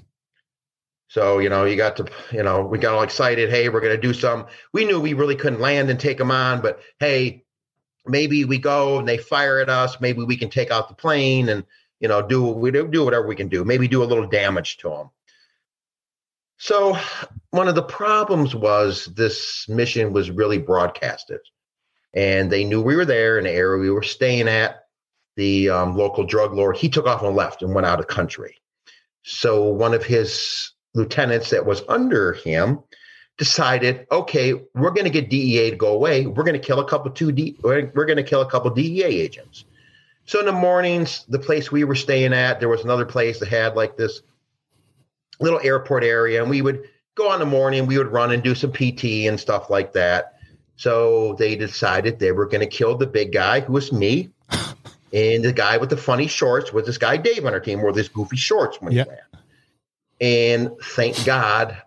So 1.08 1.38
you 1.38 1.50
know, 1.50 1.66
you 1.66 1.76
got 1.76 1.96
to 1.98 2.08
you 2.32 2.42
know, 2.42 2.66
we 2.66 2.80
got 2.80 2.96
all 2.96 3.04
excited. 3.04 3.52
Hey, 3.52 3.70
we're 3.70 3.82
going 3.82 3.96
to 3.96 4.02
do 4.02 4.14
some. 4.14 4.48
We 4.74 4.86
knew 4.86 5.00
we 5.00 5.14
really 5.14 5.36
couldn't 5.36 5.60
land 5.60 5.92
and 5.92 6.00
take 6.00 6.18
them 6.18 6.32
on, 6.32 6.62
but 6.62 6.80
hey, 7.00 7.43
maybe 8.06 8.46
we 8.46 8.58
go 8.58 9.00
and 9.00 9.08
they 9.08 9.18
fire 9.18 9.60
at 9.60 9.70
us. 9.70 10.00
Maybe 10.00 10.24
we 10.24 10.38
can 10.38 10.50
take 10.50 10.72
out 10.72 10.90
the 10.90 10.96
plane 10.96 11.50
and 11.50 11.64
you 12.00 12.08
know 12.08 12.22
do 12.22 12.44
we 12.44 12.72
do 12.72 12.88
do 12.88 13.06
whatever 13.06 13.28
we 13.28 13.36
can 13.36 13.50
do. 13.50 13.64
Maybe 13.64 13.88
do 13.88 14.04
a 14.04 14.06
little 14.06 14.28
damage 14.28 14.78
to 14.78 14.90
them. 14.90 15.10
So 16.58 16.98
one 17.50 17.68
of 17.68 17.76
the 17.76 17.84
problems 17.84 18.56
was 18.56 19.06
this 19.06 19.68
mission 19.68 20.14
was 20.14 20.32
really 20.32 20.60
broadcasted 20.60 21.40
and 22.14 22.52
they 22.52 22.64
knew 22.64 22.82
we 22.82 22.96
were 22.96 23.06
there 23.06 23.38
in 23.38 23.46
the 23.46 23.52
area 23.52 23.82
we 23.82 23.90
were 23.90 24.04
staying 24.04 24.48
at. 24.48 24.80
The 25.36 25.70
um, 25.70 25.98
local 25.98 26.24
drug 26.26 26.54
lord 26.54 26.78
he 26.78 26.90
took 26.90 27.08
off 27.08 27.24
and 27.24 27.36
left 27.36 27.64
and 27.64 27.74
went 27.74 27.88
out 27.88 28.00
of 28.00 28.08
country. 28.08 28.62
So 29.24 29.64
one 29.64 29.94
of 29.94 30.04
his 30.04 30.72
lieutenants 30.94 31.50
that 31.50 31.66
was 31.66 31.82
under 31.88 32.34
him 32.34 32.84
decided, 33.38 34.06
okay, 34.12 34.54
we're 34.74 34.92
going 34.92 35.06
to 35.06 35.10
get 35.10 35.30
DEA 35.30 35.72
to 35.72 35.76
go 35.76 35.94
away. 35.94 36.26
We're 36.26 36.44
going 36.44 36.60
to 36.60 36.66
kill 36.66 36.80
a 36.80 36.86
couple 36.88 37.12
two 37.12 37.32
D. 37.32 37.56
We're, 37.62 37.82
going 37.84 38.18
to 38.18 38.24
kill 38.24 38.42
a 38.42 38.50
couple 38.50 38.70
DEA 38.72 39.04
agents. 39.04 39.66
So 40.26 40.40
in 40.40 40.46
the 40.46 40.52
mornings, 40.52 41.26
the 41.28 41.40
place 41.40 41.72
we 41.72 41.84
were 41.84 41.96
staying 41.96 42.34
at, 42.34 42.60
there 42.60 42.70
was 42.70 42.84
another 42.84 43.06
place 43.06 43.40
that 43.40 43.50
had 43.50 43.76
like 43.76 43.98
this 43.98 44.22
little 45.40 45.60
airport 45.64 46.04
area, 46.04 46.42
and 46.42 46.50
we 46.50 46.62
would 46.62 46.88
go 47.16 47.30
on 47.30 47.40
the 47.40 47.46
morning. 47.46 47.86
We 47.88 47.98
would 47.98 48.12
run 48.12 48.32
and 48.32 48.42
do 48.44 48.56
some 48.56 48.72
PT 48.72 49.28
and 49.28 49.40
stuff 49.40 49.70
like 49.70 49.94
that. 49.94 50.40
So 50.76 51.34
they 51.38 51.56
decided 51.56 52.20
they 52.20 52.32
were 52.32 52.46
going 52.46 52.62
to 52.62 52.68
kill 52.68 52.96
the 52.98 53.08
big 53.08 53.32
guy, 53.34 53.60
who 53.60 53.74
was 53.74 53.92
me, 53.92 54.30
and 55.14 55.44
the 55.44 55.54
guy 55.54 55.78
with 55.78 55.90
the 55.90 55.98
funny 55.98 56.28
shorts 56.28 56.72
was 56.72 56.86
this 56.86 56.98
guy 56.98 57.18
Dave 57.18 57.46
on 57.46 57.54
our 57.54 57.60
team, 57.60 57.82
wore 57.82 57.92
this 57.92 58.08
goofy 58.08 58.38
shorts 58.38 58.80
when 58.82 58.94
Yep. 58.94 59.08
he 59.08 59.12
ran. 59.12 59.20
And 60.22 60.72
thank 60.82 61.26
God, 61.26 61.82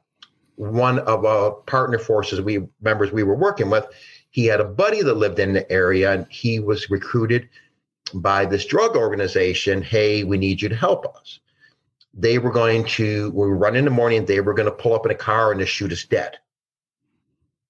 one 0.57 0.99
of 1.01 1.25
our 1.25 1.53
partner 1.53 1.99
forces 1.99 2.41
we 2.41 2.61
members 2.81 3.13
we 3.13 3.23
were 3.23 3.37
working 3.37 3.71
with, 3.71 3.87
he 4.31 4.47
had 4.47 4.61
a 4.61 4.65
buddy 4.65 5.03
that 5.03 5.15
lived 5.15 5.39
in 5.39 5.53
the 5.53 5.71
area, 5.71 6.13
and 6.13 6.27
he 6.29 6.61
was 6.61 6.91
recruited 6.91 7.49
by 8.15 8.45
this 8.45 8.67
drug 8.67 8.97
organization. 8.97 9.83
Hey, 9.83 10.25
we 10.25 10.39
need 10.39 10.61
you 10.61 10.69
to 10.69 10.77
help 10.77 11.07
us. 11.17 11.41
They 12.15 12.39
were 12.39 12.53
going 12.53 12.85
to 12.85 13.31
we 13.31 13.47
run 13.47 13.77
in 13.77 13.85
the 13.85 13.91
morning. 13.91 14.25
They 14.25 14.41
were 14.41 14.55
going 14.55 14.69
to 14.69 14.73
pull 14.73 14.95
up 14.95 15.07
in 15.07 15.13
a 15.13 15.17
car 15.17 15.53
and 15.53 15.61
just 15.61 15.73
shoot 15.73 15.93
us 15.93 16.05
dead. 16.05 16.39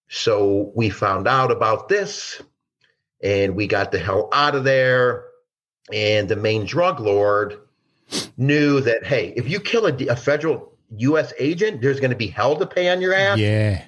So 0.09 0.73
we 0.77 0.89
found 0.89 1.27
out 1.27 1.51
about 1.51 1.89
this, 1.89 2.41
and 3.23 3.57
we 3.57 3.67
got 3.67 3.91
the 3.91 3.99
hell 3.99 4.29
out 4.33 4.55
of 4.55 4.65
there. 4.65 5.25
And 5.93 6.29
the 6.29 6.37
main 6.37 6.65
drug 6.65 7.01
lord 7.01 7.59
knew 8.37 8.81
that 8.81 9.05
hey, 9.05 9.33
if 9.37 9.49
you 9.49 9.61
kill 9.61 9.87
a, 9.87 10.07
a 10.07 10.17
federal 10.17 10.76
U.S. 10.97 11.33
agent, 11.39 11.81
there's 11.83 12.01
going 12.01 12.11
to 12.11 12.17
be 12.17 12.29
hell 12.29 12.57
to 12.57 12.67
pay 12.67 12.89
on 12.91 13.01
your 13.01 13.15
ass. 13.15 13.39
Yeah. 13.39 13.83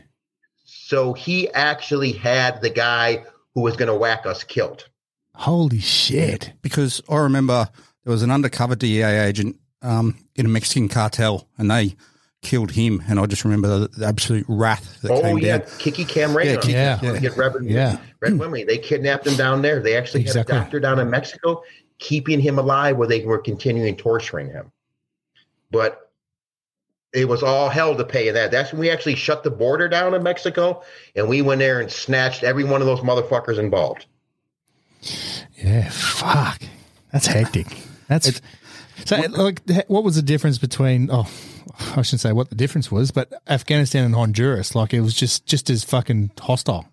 So 0.64 1.12
he 1.12 1.48
actually 1.50 2.12
had 2.12 2.60
the 2.62 2.70
guy 2.70 3.24
who 3.54 3.60
was 3.62 3.76
going 3.76 3.88
to 3.88 3.94
whack 3.94 4.26
us 4.26 4.44
killed. 4.44 4.88
Holy 5.34 5.78
shit. 5.80 6.52
because 6.62 7.00
I 7.08 7.16
remember 7.18 7.68
there 8.04 8.10
was 8.12 8.22
an 8.22 8.30
undercover 8.30 8.74
DEA 8.74 9.02
agent 9.04 9.56
um, 9.82 10.16
in 10.34 10.46
a 10.46 10.48
Mexican 10.48 10.88
cartel, 10.88 11.46
and 11.58 11.70
they 11.70 11.94
killed 12.42 12.72
him. 12.72 13.02
And 13.08 13.20
I 13.20 13.26
just 13.26 13.44
remember 13.44 13.68
the, 13.80 13.88
the 13.88 14.06
absolute 14.06 14.46
wrath 14.48 15.00
that 15.02 15.10
Oh 15.12 15.22
came 15.22 15.38
yeah, 15.38 15.58
down. 15.58 15.68
Kiki 15.78 16.04
Camarena. 16.04 16.44
Yeah, 16.44 16.56
Kiki, 16.60 16.72
Yeah. 16.72 16.96
To 16.96 17.20
get 17.20 17.36
Red, 17.36 17.52
Yeah. 17.62 17.98
Red 18.20 18.32
Wimley. 18.32 18.66
They 18.66 18.78
kidnapped 18.78 19.26
him 19.26 19.36
down 19.36 19.62
there. 19.62 19.80
They 19.80 19.96
actually 19.96 20.22
Exactly. 20.22 20.54
had 20.54 20.60
a 20.62 20.64
doctor 20.64 20.80
down 20.80 20.98
in 20.98 21.10
Mexico 21.10 21.62
keeping 21.98 22.40
him 22.40 22.58
alive 22.58 22.96
where 22.96 23.08
they 23.08 23.24
were 23.24 23.38
continuing 23.38 23.96
torturing 23.96 24.48
him. 24.50 24.72
But 25.70 26.07
it 27.12 27.26
was 27.28 27.42
all 27.42 27.68
hell 27.68 27.96
to 27.96 28.04
pay 28.04 28.28
in 28.28 28.34
that. 28.34 28.50
That's 28.50 28.72
when 28.72 28.80
we 28.80 28.90
actually 28.90 29.14
shut 29.16 29.42
the 29.44 29.50
border 29.50 29.88
down 29.88 30.14
in 30.14 30.22
Mexico 30.22 30.82
and 31.16 31.28
we 31.28 31.42
went 31.42 31.60
there 31.60 31.80
and 31.80 31.90
snatched 31.90 32.42
every 32.44 32.64
one 32.64 32.80
of 32.80 32.86
those 32.86 33.00
motherfuckers 33.00 33.58
involved. 33.58 34.06
Yeah. 35.56 35.88
Fuck. 35.90 36.62
That's 37.12 37.26
hectic. 37.26 37.66
That's 38.08 38.40
so. 39.04 39.16
Like, 39.16 39.62
what 39.86 40.04
was 40.04 40.16
the 40.16 40.22
difference 40.22 40.58
between? 40.58 41.08
Oh, 41.10 41.28
I 41.96 42.02
shouldn't 42.02 42.20
say 42.20 42.32
what 42.32 42.50
the 42.50 42.56
difference 42.56 42.90
was, 42.90 43.10
but 43.10 43.32
Afghanistan 43.48 44.04
and 44.04 44.14
Honduras. 44.14 44.74
Like, 44.74 44.92
it 44.92 45.00
was 45.00 45.14
just 45.14 45.46
just 45.46 45.70
as 45.70 45.84
fucking 45.84 46.32
hostile. 46.38 46.86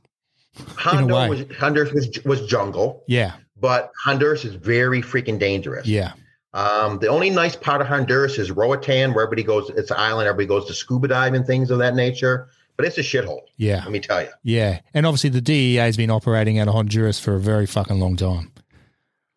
Honduras 0.78 1.12
way. 1.14 1.30
was, 1.30 1.58
Honduras 1.58 1.92
was, 1.92 2.24
was 2.24 2.46
jungle, 2.48 3.04
Yeah. 3.08 3.34
but 3.60 3.92
Honduras 4.06 4.46
is 4.46 4.56
very 4.56 5.02
freaking 5.02 5.38
dangerous. 5.38 5.86
Yeah. 5.86 6.14
Um, 6.56 7.00
the 7.00 7.08
only 7.08 7.30
nice 7.30 7.56
part 7.56 7.82
of 7.82 7.88
Honduras 7.88 8.38
is 8.38 8.50
Roatan, 8.50 9.14
where 9.14 9.26
everybody 9.26 9.44
goes. 9.44 9.70
It's 9.72 9.92
an 9.92 9.98
island. 10.00 10.28
Everybody 10.28 10.48
goes 10.48 10.66
to 10.68 10.74
scuba 10.74 11.10
dive 11.10 11.34
and 11.34 11.46
things 11.46 11.70
of 11.70 11.80
that 11.80 11.96
nature. 11.96 12.48
But 12.78 12.86
it's 12.86 12.98
a 12.98 13.02
shithole. 13.02 13.42
Yeah. 13.58 13.82
Let 13.84 13.92
me 13.92 14.00
tell 14.00 14.22
you. 14.22 14.30
Yeah. 14.44 14.80
And 14.94 15.06
obviously, 15.06 15.30
the 15.30 15.42
DEA 15.42 15.76
has 15.76 15.98
been 15.98 16.10
operating 16.10 16.58
out 16.60 16.68
of 16.68 16.74
Honduras 16.74 17.20
for 17.20 17.36
a 17.36 17.40
very 17.40 17.66
fucking 17.66 18.00
long 18.00 18.16
time. 18.16 18.52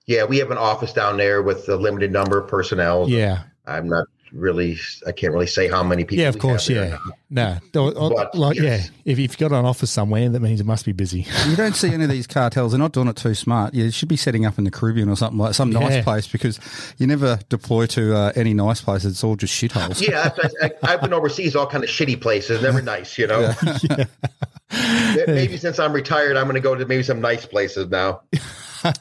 Yeah, 0.06 0.24
we 0.24 0.38
have 0.38 0.50
an 0.50 0.58
office 0.58 0.92
down 0.92 1.18
there 1.18 1.42
with 1.42 1.68
a 1.68 1.76
limited 1.76 2.12
number 2.12 2.38
of 2.38 2.48
personnel. 2.48 3.08
Yeah. 3.08 3.42
I'm 3.66 3.88
not 3.88 4.06
really. 4.32 4.78
I 5.06 5.12
can't 5.12 5.32
really 5.32 5.46
say 5.46 5.68
how 5.68 5.82
many 5.82 6.04
people. 6.04 6.22
Yeah, 6.22 6.28
of 6.28 6.34
we 6.36 6.40
course. 6.40 6.68
have 6.68 6.76
Yeah. 6.76 6.98
No. 7.30 7.58
Or- 7.74 7.92
or- 7.96 8.10
But, 8.10 8.34
like, 8.34 8.56
yes. 8.56 8.90
yeah. 9.04 9.12
If 9.12 9.18
you've 9.18 9.36
got 9.36 9.52
an 9.52 9.64
office 9.64 9.90
somewhere, 9.90 10.28
that 10.28 10.40
means 10.40 10.60
it 10.60 10.66
must 10.66 10.84
be 10.86 10.92
busy. 10.92 11.26
You 11.48 11.56
don't 11.56 11.74
see 11.76 11.92
any 11.92 12.04
of 12.04 12.10
these 12.10 12.26
cartels; 12.26 12.72
they're 12.72 12.78
not 12.78 12.92
doing 12.92 13.08
it 13.08 13.16
too 13.16 13.34
smart. 13.34 13.74
You 13.74 13.90
should 13.90 14.08
be 14.08 14.16
setting 14.16 14.44
up 14.46 14.58
in 14.58 14.64
the 14.64 14.70
Caribbean 14.70 15.08
or 15.08 15.16
something 15.16 15.38
like 15.38 15.54
some 15.54 15.72
Yeah. 15.72 15.78
nice 15.80 16.04
place 16.04 16.26
because 16.26 16.58
you 16.98 17.06
never 17.06 17.38
deploy 17.48 17.86
to 17.86 18.14
uh, 18.16 18.32
any 18.34 18.54
nice 18.54 18.80
place. 18.80 19.04
It's 19.04 19.22
all 19.24 19.36
just 19.36 19.52
shitholes. 19.54 20.00
Yeah, 20.06 20.30
I, 20.62 20.66
I, 20.66 20.92
I've 20.94 21.00
been 21.00 21.12
overseas, 21.12 21.56
all 21.56 21.66
kind 21.66 21.82
of 21.84 21.90
shitty 21.90 22.20
places, 22.20 22.62
never 22.62 22.80
nice, 22.82 23.16
you 23.18 23.26
know. 23.26 23.52
Maybe 25.26 25.56
since 25.56 25.78
I'm 25.78 25.92
retired, 25.92 26.36
I'm 26.36 26.44
going 26.44 26.54
to 26.54 26.60
go 26.60 26.74
to 26.74 26.84
maybe 26.84 27.02
some 27.02 27.20
nice 27.20 27.46
places 27.46 27.88
now. 27.88 28.20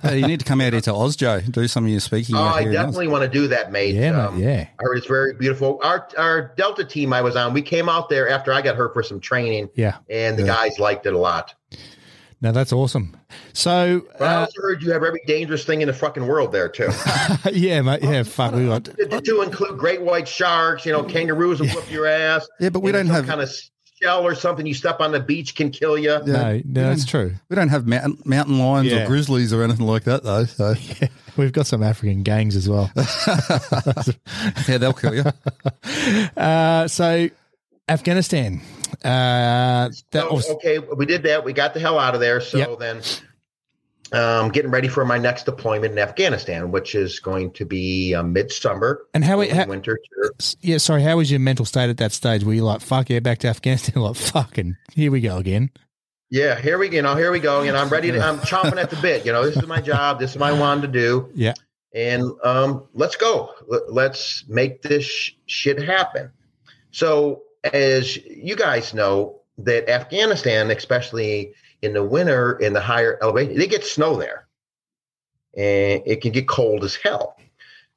Hey, 0.01 0.19
you 0.19 0.28
need 0.28 0.39
to 0.39 0.45
come 0.45 0.61
out 0.61 0.73
here 0.73 0.82
to 0.82 0.91
Osjo 0.91 1.43
and 1.43 1.53
do 1.53 1.67
some 1.67 1.86
of 1.86 1.89
your 1.91 1.99
speaking. 1.99 2.36
Oh, 2.36 2.41
I 2.43 2.61
here 2.61 2.71
in 2.71 2.78
Oz. 2.78 2.86
definitely 2.86 3.07
want 3.09 3.23
to 3.23 3.30
do 3.30 3.47
that, 3.49 3.71
mate. 3.71 3.95
Yeah, 3.95 4.28
Um, 4.28 4.39
yeah. 4.39 4.67
I 4.80 4.84
heard 4.84 4.97
it's 4.97 5.07
very 5.07 5.34
beautiful. 5.34 5.80
Our 5.84 6.07
our 6.17 6.53
Delta 6.57 6.84
team 6.86 7.13
I 7.13 7.21
was 7.21 7.36
on, 7.36 7.53
we 7.53 7.61
came 7.61 7.89
out 7.89 8.09
there 8.09 8.30
after 8.30 8.51
I 8.53 8.61
got 8.61 8.75
hurt 8.75 8.93
for 8.93 9.03
some 9.03 9.19
training, 9.19 9.69
Yeah. 9.75 9.97
and 10.09 10.38
the 10.38 10.43
guys 10.43 10.80
liked 10.80 11.05
it 11.05 11.13
a 11.13 11.17
lot. 11.17 11.53
Now 12.39 12.51
that's 12.51 12.71
awesome. 12.71 13.17
So, 13.53 14.03
But 14.19 14.28
I 14.28 14.36
uh, 14.36 14.39
also 14.41 14.61
heard 14.61 14.84
you 14.84 14.91
have 14.91 15.03
every 15.03 15.21
dangerous 15.25 15.65
thing 15.65 15.82
in 15.82 15.88
the 15.88 15.93
fucking 15.93 16.25
world 16.28 16.51
there 16.51 16.69
too. 16.69 16.89
yeah, 17.51 17.82
mate. 17.82 18.03
Yeah, 18.03 18.21
fuck. 18.23 18.53
We 18.53 18.65
got, 18.67 18.86
to, 18.86 19.21
to 19.21 19.41
include 19.41 19.80
great 19.80 20.01
white 20.03 20.28
sharks, 20.28 20.86
you 20.86 20.91
know, 20.91 21.03
kangaroos 21.03 21.59
will 21.59 21.67
whoop 21.69 21.91
your 21.91 22.05
ass. 22.05 22.47
Yeah, 22.59 22.69
but 22.69 22.82
we 22.82 22.91
don't 22.91 23.07
have- 23.07 23.25
kind 23.25 23.41
of 23.41 23.49
shell 24.02 24.24
or 24.26 24.36
something 24.36 24.66
you 24.66 24.74
step 24.74 25.00
on 25.02 25.12
the 25.12 25.20
beach 25.20 25.56
can 25.56 25.72
kill 25.72 25.98
you. 25.98 26.12
Yeah. 26.12 26.20
no, 26.26 26.62
no, 26.66 26.91
it's 26.91 27.06
true. 27.06 27.34
We 27.50 27.56
don't 27.56 27.70
have 27.70 27.88
mountain, 27.88 28.18
mountain 28.26 28.60
lions 28.60 28.91
Yeah. 28.91 29.04
or 29.04 29.08
grizzlies 29.08 29.52
or 29.54 29.64
anything 29.64 29.86
like 29.88 30.04
that, 30.04 30.24
though. 30.24 30.45
So 30.45 30.76
We've 31.38 31.52
got 31.52 31.68
some 31.68 31.84
African 31.84 32.24
gangs 32.24 32.56
as 32.56 32.68
well. 32.68 32.91
yeah, 34.68 34.78
they'll 34.80 34.93
kill 34.93 35.14
you. 35.16 35.24
Uh, 36.36 36.88
so, 36.88 37.30
Afghanistan. 37.88 38.62
Uh, 39.04 39.89
that 40.12 40.24
So, 40.24 40.34
was, 40.34 40.50
okay, 40.50 40.80
we 40.80 41.06
did 41.06 41.24
that. 41.24 41.43
We 41.43 41.54
got 41.54 41.74
the 41.74 41.80
hell 41.80 42.00
out 42.00 42.16
of 42.16 42.20
there. 42.22 42.41
So 42.41 42.58
Yep. 42.58 42.80
then, 42.80 43.02
um, 44.14 44.49
getting 44.49 44.72
ready 44.72 44.88
for 44.88 45.03
my 45.05 45.18
next 45.18 45.43
deployment 45.45 45.91
in 45.93 45.99
Afghanistan, 45.99 46.72
which 46.72 46.95
is 46.95 47.20
going 47.20 47.51
to 47.53 47.66
be 47.66 48.14
uh, 48.16 48.24
midsummer. 48.24 49.01
And 49.14 49.24
how- 49.24 49.41
how- 49.49 49.66
winter? 49.68 49.99
yeah, 50.62 50.78
sorry. 50.78 51.01
How 51.03 51.18
was 51.18 51.30
your 51.32 51.39
mental 51.39 51.66
state 51.66 51.89
at 51.89 51.97
that 51.97 52.12
stage? 52.12 52.43
Were 52.43 52.53
you 52.53 52.64
like, 52.64 52.82
fuck 52.82 53.10
yeah, 53.10 53.20
back 53.20 53.39
to 53.39 53.47
Afghanistan? 53.47 54.01
Like, 54.01 54.16
fucking, 54.16 54.78
here 54.93 55.12
we 55.12 55.22
go 55.22 55.38
again. 55.38 55.70
Yeah, 56.30 56.60
here 56.60 56.78
we 56.78 56.89
you 56.89 57.01
know 57.01 57.16
here 57.16 57.32
we 57.32 57.39
go. 57.39 57.62
You 57.62 57.72
know, 57.72 57.80
I'm 57.80 57.88
ready. 57.89 58.12
To, 58.12 58.20
I'm 58.20 58.38
chomping 58.51 58.76
at 58.82 58.89
the 58.89 58.97
bit. 58.97 59.26
You 59.26 59.32
know, 59.32 59.45
this 59.45 59.55
is 59.55 59.66
my 59.68 59.80
job. 59.80 60.20
This 60.20 60.32
is 60.32 60.38
what 60.38 60.51
I 60.53 60.60
wanted 60.60 60.82
to 60.93 60.99
do. 60.99 61.32
Yeah. 61.34 61.53
and 61.95 62.32
um, 62.43 62.84
let's 62.93 63.16
go. 63.16 63.53
Let- 63.68 63.93
Let's 63.93 64.43
make 64.49 64.82
this 64.82 65.05
sh- 65.05 65.32
shit 65.45 65.82
happen. 65.82 66.32
So, 66.91 67.43
as 67.64 68.18
you 68.18 68.55
guys 68.58 68.93
know, 68.93 69.39
that 69.60 69.89
Afghanistan, 69.89 70.70
especially 70.70 71.53
in 71.82 71.93
the 71.93 72.03
winter, 72.03 72.57
in 72.57 72.73
the 72.73 72.82
higher 72.82 73.17
elevation, 73.21 73.57
they 73.57 73.67
get 73.67 73.84
snow 73.84 74.17
there, 74.17 74.47
and 75.55 76.01
it 76.05 76.21
can 76.21 76.32
get 76.32 76.47
cold 76.47 76.84
as 76.84 76.95
hell. 76.95 77.38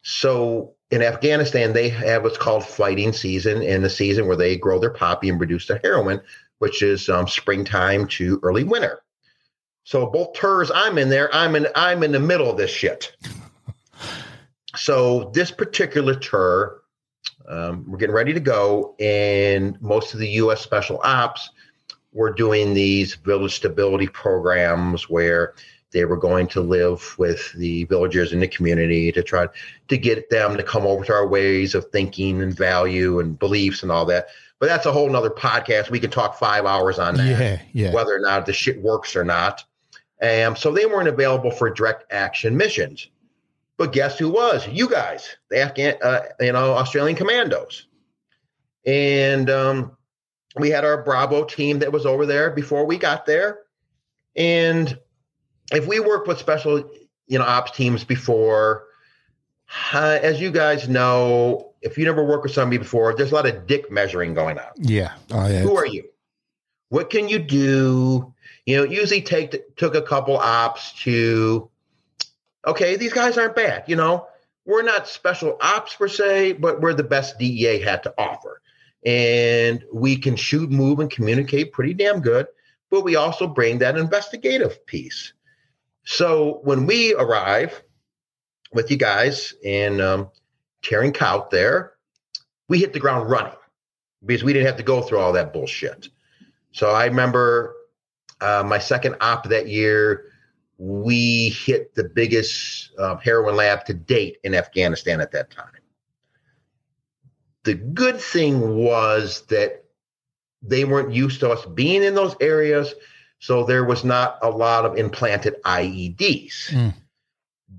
So, 0.03 0.75
in 0.91 1.03
Afghanistan, 1.03 1.73
they 1.73 1.89
have 1.89 2.23
what's 2.23 2.39
called 2.39 2.65
fighting 2.65 3.13
season, 3.13 3.63
and 3.63 3.85
the 3.85 3.91
season 3.91 4.27
where 4.27 4.37
they 4.37 4.57
grow 4.57 4.79
their 4.79 4.91
poppy 4.91 5.29
and 5.29 5.39
produce 5.39 5.67
their 5.67 5.81
heroin, 5.83 6.21
which 6.59 6.83
is 6.83 7.09
um, 7.09 7.29
springtime 7.29 8.07
to 8.09 8.41
early 8.43 8.65
winter. 8.65 9.03
So 9.85 10.07
both 10.07 10.35
tours 10.35 10.71
I'm 10.73 10.99
in 10.99 11.09
there, 11.09 11.35
I'm 11.35 11.57
in 11.57 11.67
I'm 11.75 12.03
in 12.03 12.13
the 12.13 12.21
middle 12.21 12.51
of 12.51 12.57
this 12.57 12.71
shit. 12.71 13.15
So 14.77 15.33
this 15.35 15.51
particular 15.51 16.15
tour, 16.15 16.83
um, 17.49 17.85
we're 17.89 17.99
getting 17.99 18.15
ready 18.15 18.33
to 18.33 18.39
go, 18.39 18.95
and 19.01 19.81
most 19.83 20.15
of 20.15 20.21
the 20.21 20.29
U.S. 20.29 20.61
Special 20.61 21.01
Ops 21.03 21.51
were 22.13 22.33
doing 22.33 22.75
these 22.75 23.15
village 23.15 23.55
stability 23.55 24.09
programs 24.09 25.09
where 25.09 25.55
they 25.93 26.05
were 26.05 26.17
going 26.17 26.47
to 26.49 26.61
live 26.61 27.15
with 27.19 27.53
the 27.55 27.85
villagers 27.85 28.33
in 28.33 28.41
the 28.41 28.49
community 28.49 29.11
to 29.13 29.23
try 29.23 29.47
to 29.89 29.99
get 29.99 30.31
them 30.31 30.57
to 30.57 30.63
come 30.63 30.87
over 30.87 31.05
to 31.05 31.13
our 31.13 31.27
ways 31.27 31.75
of 31.75 31.85
thinking 31.87 32.43
and 32.43 32.57
value 32.57 33.19
and 33.21 33.39
beliefs 33.39 33.83
and 33.83 33.91
all 33.91 34.05
that. 34.07 34.29
But 34.61 34.69
that's 34.69 34.87
a 34.87 34.93
whole 34.93 35.09
nother 35.09 35.31
podcast. 35.31 35.91
We 35.91 36.01
could 36.01 36.13
talk 36.13 36.39
five 36.39 36.65
hours 36.65 36.99
on 36.99 37.17
that 37.17 37.27
Yeah, 37.27 37.61
yeah. 37.73 37.93
whether 37.93 38.15
or 38.15 38.21
not 38.21 38.47
the 38.47 38.53
shit 38.53 38.81
works 38.83 39.17
or 39.17 39.25
not. 39.25 39.65
Um, 40.23 40.55
so 40.55 40.71
they 40.71 40.87
weren't 40.87 41.09
available 41.09 41.51
for 41.51 41.71
direct 41.71 42.13
action 42.13 42.57
missions. 42.57 43.09
But 43.79 43.93
guess 43.93 44.19
who 44.19 44.29
was? 44.29 44.69
You 44.69 44.89
guys, 44.89 45.37
the 45.49 45.61
Afghan, 45.63 45.95
uh, 46.03 46.21
you 46.41 46.53
know, 46.53 46.75
Australian 46.75 47.17
commandos. 47.17 47.87
And 48.85 49.49
um, 49.49 49.97
we 50.57 50.71
had 50.71 50.85
our 50.85 51.03
Bravo 51.03 51.45
team 51.45 51.79
that 51.81 51.93
was 51.93 52.07
over 52.07 52.27
there 52.27 52.51
before 52.51 52.85
we 52.85 52.97
got 52.97 53.27
there. 53.27 53.61
And 54.37 54.99
if 55.73 55.87
we 55.87 56.01
worked 56.01 56.27
with 56.27 56.39
special, 56.39 56.91
you 57.27 57.39
know, 57.39 57.45
ops 57.45 57.71
teams 57.73 58.05
before, 58.05 58.87
uh, 59.93 60.19
as 60.23 60.41
you 60.41 60.51
guys 60.51 60.89
know, 60.89 61.73
if 61.83 61.97
you 61.97 62.05
never 62.05 62.25
worked 62.25 62.45
with 62.45 62.53
somebody 62.53 62.79
before, 62.79 63.15
there's 63.15 63.33
a 63.33 63.35
lot 63.35 63.47
of 63.47 63.67
dick 63.67 63.91
measuring 63.91 64.35
going 64.35 64.59
on. 64.59 64.71
Yeah. 64.77 65.13
Oh 65.31 65.47
yeah, 65.47 65.61
Who 65.61 65.77
are 65.77 65.87
you? 65.87 66.05
What 66.89 67.11
can 67.11 67.29
you 67.29 67.39
do? 67.39 68.35
You 68.67 68.77
know, 68.77 68.83
it 68.85 68.91
usually 68.91 69.23
take 69.23 69.77
took 69.77 69.95
a 69.95 70.03
couple 70.03 70.37
ops 70.37 70.93
to 71.05 71.71
okay, 72.67 72.97
these 72.97 73.13
guys 73.13 73.39
aren't 73.39 73.57
bad, 73.57 73.85
you 73.87 73.97
know. 73.97 74.27
We're 74.67 74.83
not 74.83 75.09
special 75.09 75.57
ops 75.61 75.95
per 75.95 76.09
se, 76.09 76.55
but 76.55 76.81
we're 76.81 76.95
the 76.95 77.03
best 77.03 77.39
DEA 77.39 77.81
had 77.81 78.03
to 78.03 78.15
offer. 78.19 78.61
And 79.05 79.85
we 79.93 80.17
can 80.17 80.37
shoot, 80.37 80.71
move, 80.71 81.01
and 81.01 81.11
communicate 81.11 81.73
pretty 81.73 81.95
damn 81.95 82.21
good, 82.21 82.47
but 82.91 83.03
we 83.03 83.17
also 83.17 83.47
bring 83.47 83.79
that 83.79 83.97
investigative 83.97 84.85
piece. 84.87 85.33
So 86.05 86.61
when 86.65 86.87
we 86.87 87.15
arrive 87.15 87.83
with 88.73 88.91
you 88.91 88.97
guys 88.97 89.55
in 89.63 90.01
um, 90.01 90.31
Cout 90.83 91.51
there, 91.51 91.93
we 92.69 92.79
hit 92.79 92.93
the 92.93 93.01
ground 93.01 93.31
running 93.31 93.53
because 94.25 94.45
we 94.45 94.53
didn't 94.53 94.67
have 94.67 94.77
to 94.77 94.83
go 94.83 95.03
through 95.03 95.19
all 95.19 95.33
that 95.33 95.53
bullshit. 95.53 96.09
So 96.73 96.91
I 96.91 97.07
remember 97.07 97.75
uh, 98.41 98.63
my 98.67 98.79
second 98.79 99.17
op 99.21 99.49
that 99.49 99.69
year, 99.69 100.27
we 100.79 101.51
hit 101.51 101.95
the 101.95 102.05
biggest 102.05 102.91
uh, 102.99 103.17
heroin 103.17 103.57
lab 103.57 103.85
to 103.87 103.95
date 103.95 104.39
in 104.45 104.55
Afghanistan 104.55 105.21
at 105.21 105.33
that 105.33 105.51
time. 105.51 105.80
The 107.71 107.77
good 107.77 108.21
thing 108.21 108.75
was 108.75 109.43
that 109.43 109.85
they 110.61 110.85
weren't 110.85 111.15
used 111.15 111.39
to 111.39 111.51
us 111.51 111.65
being 111.67 112.03
in 112.03 112.17
those 112.17 112.35
areas, 112.41 112.93
so 113.39 113.63
there 113.63 113.85
was 113.85 114.03
not 114.03 114.41
a 114.43 114.51
lot 114.51 114.85
of 114.85 114.99
implanted 114.99 115.55
IEDs. 115.63 116.71
Mm. 116.71 116.95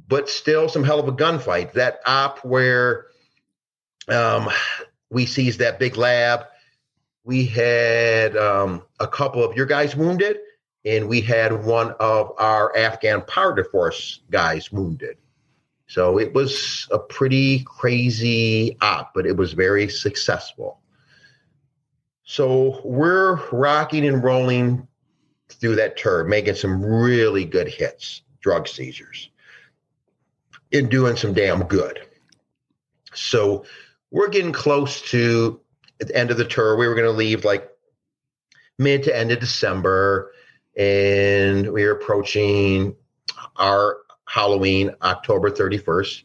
but 0.07 0.29
still 0.29 0.69
some 0.69 0.85
hell 0.85 1.01
of 1.01 1.09
a 1.09 1.11
gunfight. 1.11 1.73
That 1.73 1.99
op 2.05 2.39
where 2.45 3.07
um, 4.07 4.47
we 5.09 5.25
seized 5.25 5.59
that 5.59 5.77
big 5.77 5.97
lab, 5.97 6.45
we 7.25 7.45
had 7.45 8.37
um, 8.37 8.83
a 9.01 9.07
couple 9.09 9.43
of 9.43 9.57
your 9.57 9.65
guys 9.65 9.93
wounded, 9.93 10.37
and 10.85 11.09
we 11.09 11.19
had 11.19 11.65
one 11.65 11.91
of 11.99 12.31
our 12.37 12.73
Afghan 12.77 13.23
partner 13.23 13.65
force 13.65 14.21
guys 14.29 14.71
wounded. 14.71 15.17
So 15.91 16.19
it 16.19 16.33
was 16.33 16.87
a 16.89 16.97
pretty 16.97 17.65
crazy 17.65 18.77
op, 18.79 19.13
but 19.13 19.25
it 19.25 19.35
was 19.35 19.51
very 19.51 19.89
successful. 19.89 20.79
So 22.23 22.79
we're 22.85 23.35
rocking 23.49 24.07
and 24.07 24.23
rolling 24.23 24.87
through 25.49 25.75
that 25.75 25.97
tour, 25.97 26.23
making 26.23 26.55
some 26.55 26.81
really 26.81 27.43
good 27.43 27.67
hits, 27.67 28.21
drug 28.39 28.69
seizures, 28.69 29.31
and 30.71 30.89
doing 30.89 31.17
some 31.17 31.33
damn 31.33 31.63
good. 31.63 31.99
So 33.13 33.65
we're 34.11 34.29
getting 34.29 34.53
close 34.53 35.01
to 35.09 35.59
the 35.99 36.15
end 36.15 36.31
of 36.31 36.37
the 36.37 36.45
tour. 36.45 36.77
We 36.77 36.87
were 36.87 36.95
going 36.95 37.03
to 37.03 37.11
leave 37.11 37.43
like 37.43 37.69
mid 38.79 39.03
to 39.03 39.17
end 39.17 39.33
of 39.33 39.41
December, 39.41 40.31
and 40.77 41.69
we 41.73 41.83
are 41.83 41.91
approaching 41.91 42.95
our 43.57 43.97
Halloween, 44.27 44.95
October 45.01 45.51
31st 45.51 46.23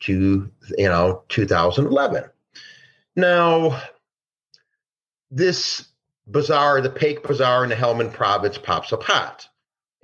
to, 0.00 0.50
you 0.76 0.88
know, 0.88 1.22
2011. 1.28 2.24
Now, 3.16 3.82
this 5.30 5.88
bazaar, 6.26 6.80
the 6.80 6.90
Paik 6.90 7.22
Bazaar 7.22 7.64
in 7.64 7.70
the 7.70 7.76
Helmand 7.76 8.12
province 8.12 8.58
pops 8.58 8.92
up 8.92 9.02
hot. 9.02 9.48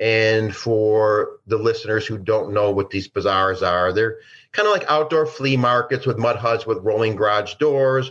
And 0.01 0.55
for 0.55 1.39
the 1.47 1.57
listeners 1.57 2.07
who 2.07 2.19
don't 2.19 2.53
know 2.53 2.73
what 2.73 2.91
these 2.91 3.07
bazaars 3.07 3.63
are, 3.63 3.93
they're 3.93 4.19
kind 4.53 4.67
of 4.67 4.75
like 4.75 4.85
outdoor 4.89 5.27
flea 5.27 5.57
markets 5.57 6.07
with 6.07 6.19
mud 6.19 6.37
huts 6.37 6.67
with 6.67 6.83
rolling 6.83 7.15
garage 7.15 7.55
doors. 7.55 8.11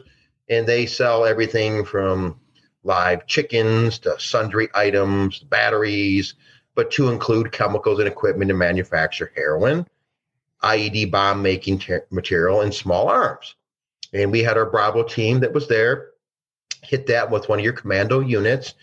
And 0.49 0.65
they 0.65 0.85
sell 0.85 1.25
everything 1.25 1.83
from 1.83 2.39
live 2.83 3.27
chickens 3.27 3.99
to 3.99 4.17
sundry 4.19 4.69
items, 4.73 5.39
batteries, 5.39 6.35
but 6.75 6.91
to 6.91 7.09
include 7.09 7.51
chemicals 7.51 7.99
and 7.99 8.07
equipment 8.07 8.49
to 8.49 8.55
manufacture 8.55 9.31
heroin, 9.35 9.87
IED 10.63 11.11
bomb 11.11 11.41
making 11.41 11.79
ter- 11.79 12.05
material, 12.09 12.61
and 12.61 12.73
small 12.73 13.07
arms. 13.07 13.55
And 14.13 14.31
we 14.31 14.43
had 14.43 14.57
our 14.57 14.69
Bravo 14.69 15.03
team 15.03 15.39
that 15.41 15.53
was 15.53 15.67
there, 15.67 16.11
hit 16.83 17.07
that 17.07 17.29
with 17.29 17.49
one 17.49 17.59
of 17.59 17.65
your 17.65 17.73
commando 17.73 18.19
units, 18.19 18.73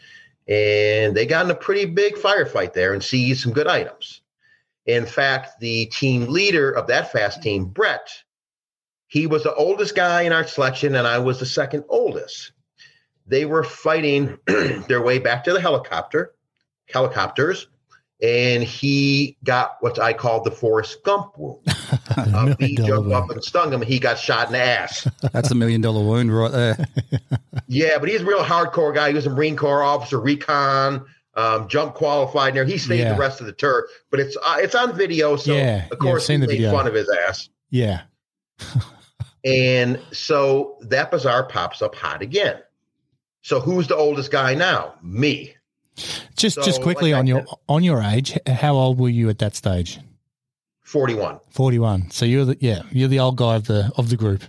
and 0.48 1.16
they 1.16 1.26
got 1.26 1.44
in 1.44 1.50
a 1.50 1.54
pretty 1.54 1.86
big 1.86 2.14
firefight 2.14 2.72
there 2.72 2.92
and 2.92 3.02
seized 3.02 3.42
some 3.42 3.52
good 3.52 3.68
items. 3.68 4.20
In 4.86 5.06
fact, 5.06 5.60
the 5.60 5.86
team 5.86 6.26
leader 6.26 6.70
of 6.70 6.86
that 6.88 7.12
fast 7.12 7.42
team, 7.42 7.66
Brett, 7.66 8.10
he 9.06 9.26
was 9.26 9.42
the 9.42 9.54
oldest 9.54 9.94
guy 9.94 10.22
in 10.22 10.32
our 10.32 10.46
selection, 10.46 10.94
and 10.94 11.06
I 11.06 11.18
was 11.18 11.38
the 11.38 11.46
second 11.46 11.84
oldest. 11.88 12.52
They 13.26 13.44
were 13.44 13.62
fighting 13.62 14.38
their 14.88 15.02
way 15.02 15.18
back 15.18 15.44
to 15.44 15.52
the 15.52 15.60
helicopter, 15.60 16.34
helicopters, 16.88 17.68
and 18.22 18.62
he 18.62 19.36
got 19.44 19.76
what 19.80 19.98
I 19.98 20.12
call 20.12 20.42
the 20.42 20.50
Forrest 20.50 21.02
Gump 21.04 21.32
wound. 21.38 21.60
A 22.16 22.54
bee 22.58 22.76
jumped 22.76 23.10
up 23.12 23.30
and 23.30 23.42
stung 23.42 23.72
him. 23.72 23.80
And 23.82 23.90
he 23.90 23.98
got 23.98 24.18
shot 24.18 24.48
in 24.48 24.52
the 24.52 24.58
ass. 24.58 25.08
That's 25.32 25.50
a 25.50 25.54
million 25.54 25.80
dollar 25.80 26.04
wound 26.04 26.34
right 26.36 26.50
there. 26.52 26.86
yeah, 27.66 27.98
but 27.98 28.08
he's 28.08 28.20
a 28.20 28.24
real 28.26 28.44
hardcore 28.44 28.94
guy. 28.94 29.08
He 29.08 29.14
was 29.14 29.26
a 29.26 29.30
Marine 29.30 29.56
Corps 29.56 29.82
officer, 29.82 30.20
recon, 30.20 31.04
um, 31.34 31.68
jump 31.68 31.94
qualified. 31.94 32.54
There, 32.54 32.64
he 32.64 32.76
stayed 32.78 33.00
Yeah. 33.00 33.14
the 33.14 33.18
rest 33.18 33.40
of 33.40 33.46
the 33.46 33.52
tour, 33.52 33.86
but 34.10 34.20
it's 34.20 34.36
uh, 34.44 34.56
it's 34.58 34.74
on 34.74 34.94
video. 34.94 35.36
So 35.36 35.54
Yeah, 35.54 35.86
of 35.90 35.98
course 35.98 36.26
seen 36.26 36.40
he 36.40 36.46
the 36.46 36.52
made 36.52 36.56
video. 36.58 36.72
fun 36.72 36.86
of 36.86 36.94
his 36.94 37.08
ass. 37.26 37.48
Yeah. 37.70 38.02
And 39.44 39.98
so 40.12 40.76
that 40.82 41.10
bazaar 41.10 41.44
pops 41.44 41.80
up 41.80 41.94
hot 41.94 42.20
again. 42.20 42.58
So 43.42 43.58
who's 43.60 43.86
the 43.88 43.96
oldest 43.96 44.30
guy 44.30 44.54
now? 44.54 44.94
Me. 45.02 45.54
Just 46.36 46.56
So, 46.56 46.62
just 46.62 46.82
quickly 46.82 47.10
like 47.12 47.16
I 47.16 47.20
on 47.20 47.26
your 47.26 47.40
said- 47.46 47.56
on 47.68 47.82
your 47.84 48.02
age, 48.02 48.38
how 48.46 48.74
old 48.74 48.98
were 48.98 49.08
you 49.08 49.28
at 49.28 49.38
that 49.38 49.54
stage? 49.56 49.98
41. 50.82 51.38
Forty 51.50 51.78
one. 51.78 52.10
So 52.10 52.24
you're 52.24 52.44
the 52.44 52.56
yeah, 52.60 52.82
you're 52.90 53.08
the 53.08 53.20
old 53.20 53.36
guy 53.36 53.54
of 53.56 53.64
the 53.66 53.92
of 53.96 54.08
the 54.10 54.16
group. 54.16 54.42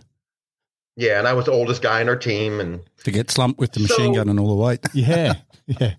Yeah, 0.97 1.19
and 1.19 1.27
I 1.27 1.33
was 1.33 1.45
the 1.45 1.51
oldest 1.51 1.81
guy 1.81 2.01
in 2.01 2.09
our 2.09 2.15
team. 2.15 2.59
And 2.59 2.81
to 3.03 3.11
get 3.11 3.29
slumped 3.31 3.59
with 3.59 3.71
the 3.73 3.79
machine 3.81 4.13
So- 4.13 4.15
gun 4.15 4.29
and 4.29 4.39
all 4.39 4.47
the 4.49 4.55
weight. 4.55 4.79
Yeah. 4.93 5.35
yeah. 5.67 5.93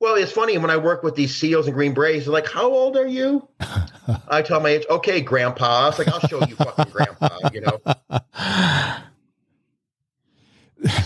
well, 0.00 0.14
it's 0.16 0.32
funny 0.32 0.56
when 0.58 0.70
I 0.70 0.76
work 0.78 1.02
with 1.02 1.14
these 1.14 1.34
SEALs 1.34 1.66
and 1.66 1.74
Green 1.74 1.92
Berets, 1.94 2.24
they're 2.24 2.32
like, 2.32 2.48
"How 2.50 2.70
old 2.70 2.96
are 2.96 3.06
you?" 3.06 3.46
I 4.28 4.42
tell 4.42 4.60
my 4.60 4.70
age, 4.70 4.84
"Okay, 4.90 5.20
Grandpa." 5.20 5.84
I 5.84 5.86
was 5.88 5.98
like, 5.98 6.08
"I'll 6.08 6.20
show 6.28 6.40
you, 6.46 6.56
fucking 6.56 6.90
Grandpa," 6.92 7.38
you 7.52 7.60
know. 7.60 7.80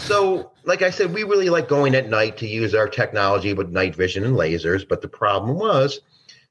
So, 0.01 0.51
like 0.69 0.83
I 0.83 0.91
said, 0.91 1.15
we 1.15 1.25
really 1.25 1.49
like 1.49 1.67
going 1.67 1.95
at 1.95 2.11
night 2.11 2.37
to 2.37 2.47
use 2.47 2.75
our 2.75 2.87
technology 2.87 3.55
with 3.55 3.71
night 3.71 3.97
vision 3.97 4.23
and 4.23 4.37
lasers. 4.37 4.87
But 4.87 5.01
the 5.01 5.09
problem 5.09 5.59
was 5.59 6.01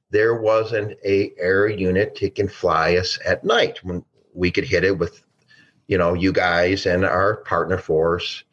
there 0.09 0.41
wasn't 0.41 0.97
a 1.05 1.31
air 1.37 1.69
unit 1.69 2.17
that 2.19 2.33
can 2.33 2.47
fly 2.47 2.95
us 2.95 3.19
at 3.23 3.43
night 3.43 3.77
when 3.83 4.03
we 4.33 4.49
could 4.49 4.63
hit 4.63 4.83
it 4.83 4.97
with, 4.97 5.21
you 5.87 5.99
know, 5.99 6.15
you 6.15 6.31
guys 6.31 6.87
and 6.87 7.05
our 7.05 7.37
partner 7.43 7.77
force. 7.77 8.43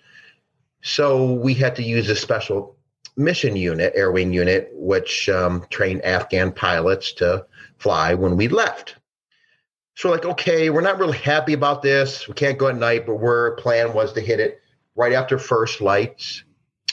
So 0.82 1.32
we 1.32 1.54
had 1.54 1.74
to 1.76 1.82
use 1.82 2.10
a 2.10 2.16
special 2.16 2.76
mission 3.16 3.56
unit, 3.56 3.94
air 3.96 4.12
wing 4.12 4.34
unit, 4.34 4.68
which 4.74 5.30
um, 5.30 5.64
trained 5.70 6.04
Afghan 6.04 6.52
pilots 6.52 7.10
to 7.14 7.46
fly 7.78 8.12
when 8.12 8.36
we 8.36 8.48
left. 8.48 8.96
So 9.94 10.10
we're 10.10 10.16
like, 10.16 10.26
okay, 10.26 10.68
we're 10.68 10.82
not 10.82 10.98
really 10.98 11.16
happy 11.16 11.54
about 11.54 11.80
this. 11.80 12.28
We 12.28 12.34
can't 12.34 12.58
go 12.58 12.68
at 12.68 12.76
night, 12.76 13.06
but 13.06 13.14
our 13.14 13.52
plan 13.52 13.94
was 13.94 14.12
to 14.12 14.20
hit 14.20 14.40
it 14.40 14.60
right 14.94 15.12
after 15.12 15.38
first 15.38 15.80
lights, 15.80 16.44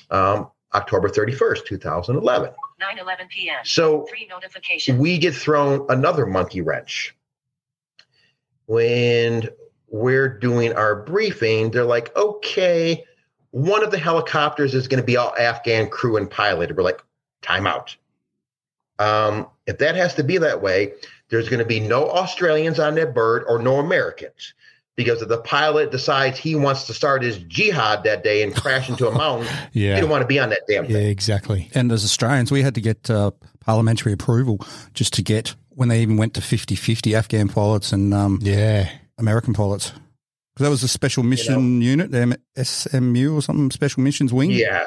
um, 0.10 0.49
October 0.74 1.10
31st, 1.10 1.66
2011. 1.66 2.52
9:11 2.82 3.30
p.m. 3.30 3.58
So 3.64 4.06
Three 4.10 4.28
notifications. 4.28 4.97
we 4.97 5.18
get 5.18 5.36
thrown 5.36 5.86
another 5.89 6.26
monkey 6.26 6.62
wrench. 6.62 7.16
When 8.66 9.49
we're 9.88 10.30
doing 10.39 10.74
our 10.74 10.95
briefing, 11.04 11.72
they're 11.72 11.84
like, 11.84 12.16
okay, 12.16 13.04
one 13.52 13.84
of 13.84 13.91
the 13.91 13.99
helicopters 13.99 14.74
is 14.74 14.88
going 14.88 15.02
to 15.02 15.06
be 15.06 15.18
all 15.18 15.36
Afghan 15.38 15.89
crew 15.89 16.18
and 16.18 16.30
pilot. 16.30 16.76
We're 16.76 16.84
like, 16.84 17.04
time 17.41 17.68
out. 17.68 17.95
Um, 18.97 19.47
if 19.68 19.78
that 19.80 19.95
has 19.95 20.16
to 20.16 20.24
be 20.24 20.38
that 20.38 20.62
way, 20.62 20.93
there's 21.30 21.49
going 21.49 21.60
to 21.60 21.66
be 21.66 21.80
no 21.80 22.10
Australians 22.10 22.80
on 22.80 22.95
that 22.95 23.14
bird 23.14 23.43
or 23.47 23.60
no 23.60 23.80
Americans. 23.80 24.53
Because 24.97 25.22
if 25.22 25.30
the 25.30 25.38
pilot 25.39 25.89
decides 25.91 26.38
he 26.38 26.53
wants 26.55 26.85
to 26.88 26.93
start 26.93 27.23
his 27.23 27.38
jihad 27.39 28.03
that 28.03 28.23
day 28.23 28.43
and 28.43 28.53
crash 28.55 28.89
into 28.89 29.07
a 29.07 29.11
mountain, 29.18 29.47
Yeah. 29.72 29.95
he 29.95 30.01
don't 30.01 30.09
want 30.09 30.22
to 30.22 30.27
be 30.27 30.38
on 30.39 30.49
that 30.49 30.61
damn 30.68 30.85
Yeah, 30.85 30.91
thing. 30.97 31.07
exactly. 31.07 31.69
And 31.73 31.91
as 31.91 32.03
Australians, 32.03 32.51
we 32.51 32.61
had 32.61 32.76
to 32.76 32.81
get 32.81 33.09
uh, 33.09 33.31
parliamentary 33.61 34.11
approval 34.11 34.59
just 34.93 35.13
to 35.13 35.22
get 35.22 35.55
when 35.69 35.88
they 35.89 36.01
even 36.01 36.18
went 36.18 36.34
to 36.34 36.41
50 36.41 36.76
50 36.76 37.15
Afghan 37.15 37.47
pilots 37.47 37.93
and 37.93 38.13
um, 38.13 38.39
Yeah. 38.41 38.89
American 39.18 39.53
pilots. 39.53 39.93
Because 40.53 40.65
that 40.65 40.69
was 40.69 40.84
a 40.84 40.88
special 40.89 41.23
mission 41.23 41.81
unit, 41.81 42.13
um, 42.13 42.35
SMU 42.61 43.38
or 43.38 43.41
something, 43.41 43.72
special 43.72 44.03
missions 44.03 44.34
wing. 44.34 44.51
Yeah, 44.51 44.85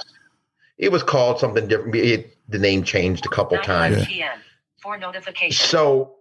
It 0.77 0.93
was 0.93 1.03
called 1.03 1.39
something 1.41 1.67
different. 1.67 1.95
It, 1.97 2.37
the 2.47 2.59
name 2.59 2.85
changed 2.85 3.25
a 3.25 3.31
couple 3.31 3.57
times. 3.59 4.07
p.m. 4.07 4.39
Four 4.83 4.99
notifications. 4.99 5.57
So 5.59 6.17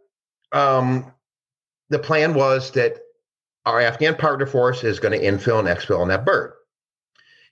um, 0.53 1.11
the 1.89 1.99
plan 1.99 2.33
was 2.33 2.71
that 2.71 2.99
our 3.65 3.79
Afghan 3.79 4.15
partner 4.15 4.45
force 4.45 4.83
is 4.83 4.99
going 4.99 5.17
to 5.17 5.25
infill 5.25 5.59
and 5.59 5.67
exfil 5.67 5.99
on 5.99 6.09
that 6.09 6.25
bird. 6.25 6.53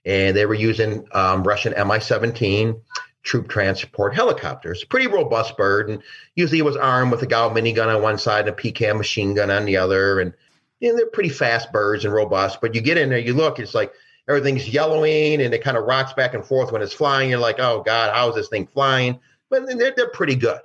And 0.04 0.36
they 0.36 0.46
were 0.46 0.54
using 0.54 1.06
um, 1.12 1.42
Russian 1.42 1.74
Mi 1.88 2.00
17 2.00 2.80
troop 3.22 3.48
transport 3.48 4.14
helicopters. 4.14 4.84
Pretty 4.84 5.06
robust 5.06 5.56
bird. 5.56 5.88
And 5.88 6.02
usually 6.34 6.58
it 6.58 6.64
was 6.64 6.76
armed 6.76 7.12
with 7.12 7.22
a 7.22 7.26
GAU 7.26 7.50
minigun 7.50 7.94
on 7.94 8.02
one 8.02 8.18
side 8.18 8.48
and 8.48 8.58
a 8.58 8.60
PKM 8.60 8.96
machine 8.96 9.34
gun 9.34 9.50
on 9.50 9.64
the 9.64 9.76
other. 9.76 10.20
And 10.20 10.34
you 10.80 10.90
know, 10.90 10.96
they're 10.96 11.06
pretty 11.06 11.28
fast 11.28 11.72
birds 11.72 12.04
and 12.04 12.12
robust. 12.12 12.60
But 12.60 12.74
you 12.74 12.80
get 12.80 12.98
in 12.98 13.10
there, 13.10 13.18
you 13.18 13.34
look, 13.34 13.58
it's 13.58 13.74
like 13.74 13.92
everything's 14.28 14.68
yellowing 14.68 15.40
and 15.40 15.54
it 15.54 15.62
kind 15.62 15.76
of 15.76 15.84
rocks 15.84 16.12
back 16.12 16.34
and 16.34 16.44
forth 16.44 16.72
when 16.72 16.82
it's 16.82 16.92
flying. 16.92 17.30
You're 17.30 17.38
like, 17.38 17.60
oh 17.60 17.82
God, 17.82 18.12
how 18.12 18.28
is 18.28 18.34
this 18.34 18.48
thing 18.48 18.66
flying? 18.66 19.20
But 19.50 19.66
they're, 19.66 19.92
they're 19.96 20.10
pretty 20.10 20.34
good. 20.34 20.60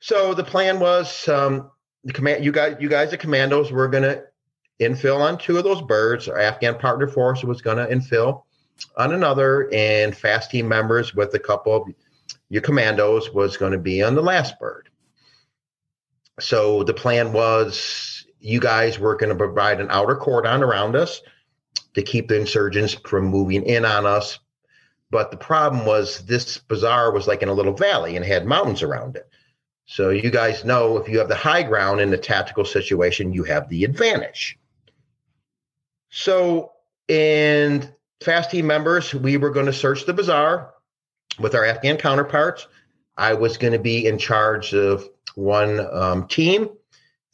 So 0.00 0.34
the 0.34 0.44
plan 0.44 0.80
was 0.80 1.28
um, 1.28 1.70
the 2.04 2.12
command 2.12 2.44
you 2.44 2.52
guys 2.52 2.76
you 2.80 2.88
guys 2.88 3.10
the 3.10 3.18
commandos 3.18 3.70
were 3.70 3.88
gonna 3.88 4.22
infill 4.80 5.20
on 5.20 5.38
two 5.38 5.58
of 5.58 5.64
those 5.64 5.82
birds. 5.82 6.28
Our 6.28 6.38
Afghan 6.38 6.78
partner 6.78 7.08
force 7.08 7.44
was 7.44 7.60
gonna 7.62 7.86
infill 7.86 8.44
on 8.96 9.12
another, 9.12 9.68
and 9.72 10.16
fast 10.16 10.50
team 10.50 10.68
members 10.68 11.14
with 11.14 11.34
a 11.34 11.38
couple 11.38 11.74
of 11.74 11.88
your 12.48 12.62
commandos 12.62 13.32
was 13.32 13.56
going 13.56 13.72
to 13.72 13.78
be 13.78 14.02
on 14.02 14.14
the 14.14 14.22
last 14.22 14.58
bird. 14.58 14.88
So 16.40 16.82
the 16.82 16.94
plan 16.94 17.32
was 17.32 18.26
you 18.40 18.60
guys 18.60 18.98
were 18.98 19.16
going 19.16 19.30
to 19.30 19.36
provide 19.36 19.80
an 19.80 19.88
outer 19.90 20.16
cordon 20.16 20.62
around 20.62 20.96
us 20.96 21.20
to 21.94 22.02
keep 22.02 22.28
the 22.28 22.38
insurgents 22.40 22.94
from 22.94 23.26
moving 23.26 23.64
in 23.64 23.84
on 23.84 24.06
us. 24.06 24.38
But 25.10 25.30
the 25.30 25.36
problem 25.36 25.86
was 25.86 26.24
this 26.26 26.58
bazaar 26.58 27.12
was 27.12 27.26
like 27.26 27.42
in 27.42 27.48
a 27.48 27.54
little 27.54 27.74
valley 27.74 28.16
and 28.16 28.24
had 28.24 28.46
mountains 28.46 28.82
around 28.82 29.16
it. 29.16 29.28
So 29.90 30.10
you 30.10 30.30
guys 30.30 30.64
know 30.64 30.98
if 30.98 31.08
you 31.08 31.18
have 31.18 31.26
the 31.26 31.34
high 31.34 31.64
ground 31.64 32.00
in 32.00 32.10
the 32.10 32.16
tactical 32.16 32.64
situation, 32.64 33.32
you 33.32 33.42
have 33.42 33.68
the 33.68 33.82
advantage. 33.82 34.56
So 36.10 36.70
in 37.08 37.92
fast 38.22 38.52
team 38.52 38.68
members, 38.68 39.12
we 39.12 39.36
were 39.36 39.50
going 39.50 39.66
to 39.66 39.72
search 39.72 40.06
the 40.06 40.14
bazaar 40.14 40.74
with 41.40 41.56
our 41.56 41.64
Afghan 41.64 41.96
counterparts. 41.96 42.68
I 43.16 43.34
was 43.34 43.58
going 43.58 43.72
to 43.72 43.80
be 43.80 44.06
in 44.06 44.16
charge 44.16 44.74
of 44.74 45.08
one 45.34 45.80
um, 45.92 46.28
team 46.28 46.68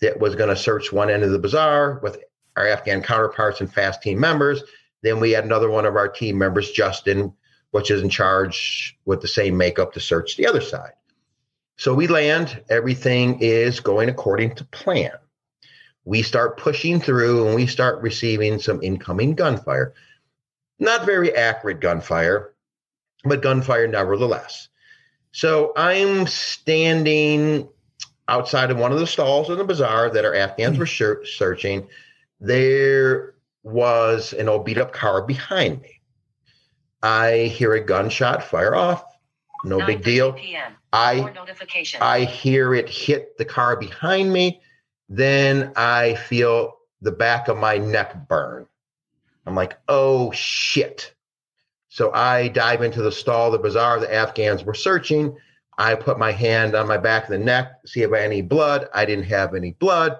that 0.00 0.18
was 0.18 0.34
going 0.34 0.48
to 0.48 0.56
search 0.56 0.90
one 0.90 1.10
end 1.10 1.24
of 1.24 1.32
the 1.32 1.38
bazaar 1.38 2.00
with 2.02 2.24
our 2.56 2.66
Afghan 2.66 3.02
counterparts 3.02 3.60
and 3.60 3.70
fast 3.70 4.00
team 4.00 4.18
members. 4.18 4.62
Then 5.02 5.20
we 5.20 5.32
had 5.32 5.44
another 5.44 5.68
one 5.68 5.84
of 5.84 5.94
our 5.94 6.08
team 6.08 6.38
members, 6.38 6.70
Justin, 6.70 7.34
which 7.72 7.90
is 7.90 8.00
in 8.00 8.08
charge 8.08 8.98
with 9.04 9.20
the 9.20 9.28
same 9.28 9.58
makeup 9.58 9.92
to 9.92 10.00
search 10.00 10.38
the 10.38 10.46
other 10.46 10.62
side. 10.62 10.92
So 11.76 11.94
we 11.94 12.06
land, 12.06 12.62
everything 12.68 13.40
is 13.40 13.80
going 13.80 14.08
according 14.08 14.54
to 14.56 14.64
plan. 14.64 15.12
We 16.04 16.22
start 16.22 16.56
pushing 16.56 17.00
through 17.00 17.46
and 17.46 17.54
we 17.54 17.66
start 17.66 18.00
receiving 18.02 18.58
some 18.58 18.82
incoming 18.82 19.34
gunfire. 19.34 19.94
Not 20.78 21.04
very 21.04 21.34
accurate 21.34 21.80
gunfire, 21.80 22.54
but 23.24 23.42
gunfire 23.42 23.88
nevertheless. 23.88 24.68
So 25.32 25.72
I'm 25.76 26.26
standing 26.26 27.68
outside 28.28 28.70
of 28.70 28.78
one 28.78 28.92
of 28.92 28.98
the 28.98 29.06
stalls 29.06 29.50
in 29.50 29.58
the 29.58 29.64
bazaar 29.64 30.10
that 30.10 30.24
our 30.24 30.34
Afghans 30.34 30.78
were 30.78 30.86
searching. 30.86 31.88
There 32.40 33.34
was 33.62 34.32
an 34.32 34.48
old 34.48 34.64
beat 34.64 34.78
up 34.78 34.92
car 34.92 35.22
behind 35.22 35.82
me. 35.82 36.00
I 37.02 37.52
hear 37.54 37.74
a 37.74 37.80
gunshot 37.80 38.44
fire 38.44 38.74
off. 38.74 39.04
No 39.64 39.84
big 39.84 40.02
deal. 40.02 40.32
PM. 40.32 40.72
I 40.96 41.30
I 42.00 42.24
hear 42.24 42.74
it 42.74 42.88
hit 42.88 43.36
the 43.36 43.44
car 43.44 43.76
behind 43.76 44.32
me. 44.32 44.62
Then 45.10 45.72
I 45.76 46.14
feel 46.14 46.78
the 47.02 47.12
back 47.12 47.48
of 47.48 47.58
my 47.58 47.76
neck 47.76 48.28
burn. 48.28 48.66
I'm 49.44 49.54
like, 49.54 49.78
oh 49.88 50.32
shit. 50.32 51.14
So 51.88 52.12
I 52.12 52.48
dive 52.48 52.82
into 52.82 53.02
the 53.02 53.12
stall, 53.12 53.50
the 53.50 53.58
bazaar, 53.58 54.00
the 54.00 54.12
Afghans 54.12 54.64
were 54.64 54.74
searching. 54.74 55.36
I 55.78 55.94
put 55.94 56.18
my 56.18 56.32
hand 56.32 56.74
on 56.74 56.88
my 56.88 56.96
back 56.96 57.24
of 57.24 57.30
the 57.30 57.38
neck, 57.38 57.72
see 57.84 58.02
if 58.02 58.12
I 58.12 58.20
had 58.20 58.26
any 58.26 58.42
blood. 58.42 58.88
I 58.94 59.04
didn't 59.04 59.26
have 59.26 59.54
any 59.54 59.72
blood. 59.72 60.16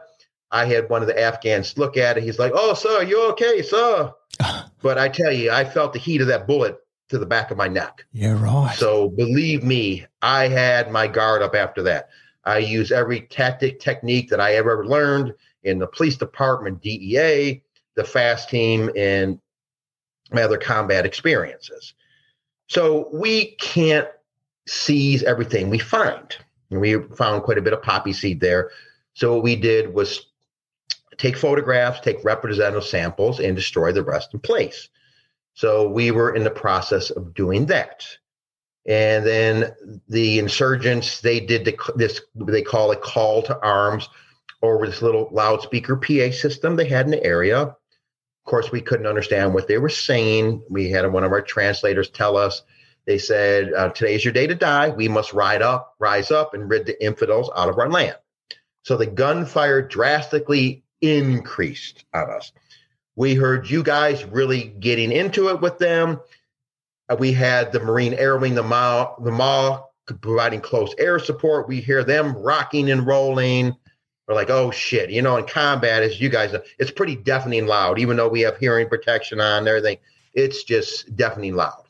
I 0.50 0.66
had 0.66 0.90
one 0.90 1.00
of 1.00 1.08
the 1.08 1.18
Afghans 1.18 1.78
look 1.78 1.96
at 1.96 2.18
it. 2.18 2.22
He's 2.22 2.38
like, 2.38 2.52
oh, 2.54 2.74
sir, 2.74 3.02
you 3.02 3.30
okay, 3.30 3.62
sir? 3.62 4.12
but 4.82 4.98
I 4.98 5.08
tell 5.08 5.32
you, 5.32 5.50
I 5.50 5.64
felt 5.64 5.94
the 5.94 5.98
heat 5.98 6.20
of 6.20 6.28
that 6.28 6.46
bullet 6.46 6.78
to 7.08 7.18
the 7.18 7.26
back 7.26 7.50
of 7.50 7.56
my 7.56 7.68
neck. 7.68 8.04
Yeah, 8.12 8.40
right. 8.42 8.76
So 8.76 9.08
believe 9.08 9.62
me, 9.62 10.06
I 10.22 10.48
had 10.48 10.90
my 10.90 11.06
guard 11.06 11.42
up 11.42 11.54
after 11.54 11.82
that. 11.84 12.08
I 12.44 12.58
use 12.58 12.92
every 12.92 13.22
tactic 13.22 13.80
technique 13.80 14.30
that 14.30 14.40
I 14.40 14.54
ever 14.54 14.86
learned 14.86 15.34
in 15.64 15.78
the 15.78 15.86
police 15.86 16.16
department, 16.16 16.80
DEA, 16.80 17.62
the 17.96 18.04
fast 18.04 18.48
team, 18.48 18.90
and 18.96 19.40
my 20.32 20.42
other 20.42 20.58
combat 20.58 21.06
experiences. 21.06 21.94
So 22.68 23.08
we 23.12 23.56
can't 23.56 24.08
seize 24.66 25.22
everything 25.22 25.70
we 25.70 25.78
find. 25.78 26.36
And 26.70 26.80
we 26.80 27.00
found 27.16 27.42
quite 27.44 27.58
a 27.58 27.62
bit 27.62 27.72
of 27.72 27.82
poppy 27.82 28.12
seed 28.12 28.40
there. 28.40 28.70
So 29.14 29.34
what 29.34 29.44
we 29.44 29.56
did 29.56 29.94
was 29.94 30.26
take 31.16 31.36
photographs, 31.36 32.00
take 32.00 32.24
representative 32.24 32.84
samples, 32.84 33.40
and 33.40 33.56
destroy 33.56 33.92
the 33.92 34.02
rest 34.04 34.34
in 34.34 34.40
place. 34.40 34.88
So 35.56 35.88
we 35.88 36.10
were 36.10 36.34
in 36.34 36.44
the 36.44 36.50
process 36.50 37.08
of 37.08 37.32
doing 37.32 37.66
that. 37.66 38.06
And 38.86 39.24
then 39.26 39.74
the 40.06 40.38
insurgents, 40.38 41.22
they 41.22 41.40
did 41.40 41.64
the, 41.64 41.76
this, 41.96 42.20
they 42.34 42.60
call 42.60 42.92
it 42.92 43.00
call 43.00 43.42
to 43.44 43.58
arms 43.60 44.08
over 44.62 44.86
this 44.86 45.00
little 45.00 45.30
loudspeaker 45.32 45.96
PA 45.96 46.30
system 46.30 46.76
they 46.76 46.86
had 46.86 47.06
in 47.06 47.10
the 47.10 47.24
area. 47.24 47.62
Of 47.62 47.74
course, 48.44 48.70
we 48.70 48.82
couldn't 48.82 49.06
understand 49.06 49.54
what 49.54 49.66
they 49.66 49.78
were 49.78 49.88
saying. 49.88 50.62
We 50.68 50.90
had 50.90 51.10
one 51.10 51.24
of 51.24 51.32
our 51.32 51.40
translators 51.40 52.10
tell 52.10 52.36
us, 52.36 52.62
they 53.06 53.16
said, 53.16 53.72
uh, 53.72 53.88
today's 53.88 54.24
your 54.24 54.34
day 54.34 54.46
to 54.46 54.54
die. 54.54 54.90
We 54.90 55.08
must 55.08 55.32
ride 55.32 55.62
up, 55.62 55.94
rise 55.98 56.30
up 56.30 56.52
and 56.52 56.68
rid 56.68 56.84
the 56.84 57.02
infidels 57.02 57.50
out 57.56 57.70
of 57.70 57.78
our 57.78 57.88
land. 57.88 58.16
So 58.82 58.98
the 58.98 59.06
gunfire 59.06 59.80
drastically 59.80 60.84
increased 61.00 62.04
on 62.12 62.30
us. 62.30 62.52
We 63.16 63.34
heard 63.34 63.68
you 63.68 63.82
guys 63.82 64.24
really 64.24 64.64
getting 64.64 65.10
into 65.10 65.48
it 65.48 65.60
with 65.60 65.78
them. 65.78 66.20
Uh, 67.08 67.16
we 67.18 67.32
had 67.32 67.72
the 67.72 67.80
Marine 67.80 68.14
Air 68.14 68.36
Wing, 68.36 68.54
the 68.54 68.62
MA, 68.62 69.14
the 69.18 69.32
MA 69.32 69.82
providing 70.20 70.60
close 70.60 70.94
air 70.98 71.18
support. 71.18 71.68
We 71.68 71.80
hear 71.80 72.04
them 72.04 72.36
rocking 72.36 72.90
and 72.90 73.06
rolling. 73.06 73.74
We're 74.28 74.34
like, 74.34 74.50
oh 74.50 74.70
shit, 74.70 75.10
you 75.10 75.22
know, 75.22 75.36
in 75.36 75.46
combat, 75.46 76.02
as 76.02 76.20
you 76.20 76.28
guys 76.28 76.52
know, 76.52 76.62
it's 76.78 76.90
pretty 76.90 77.16
deafening 77.16 77.66
loud, 77.66 77.98
even 77.98 78.16
though 78.16 78.28
we 78.28 78.40
have 78.40 78.58
hearing 78.58 78.88
protection 78.88 79.40
on 79.40 79.66
everything. 79.66 79.98
It's 80.34 80.64
just 80.64 81.14
deafening 81.16 81.54
loud. 81.54 81.84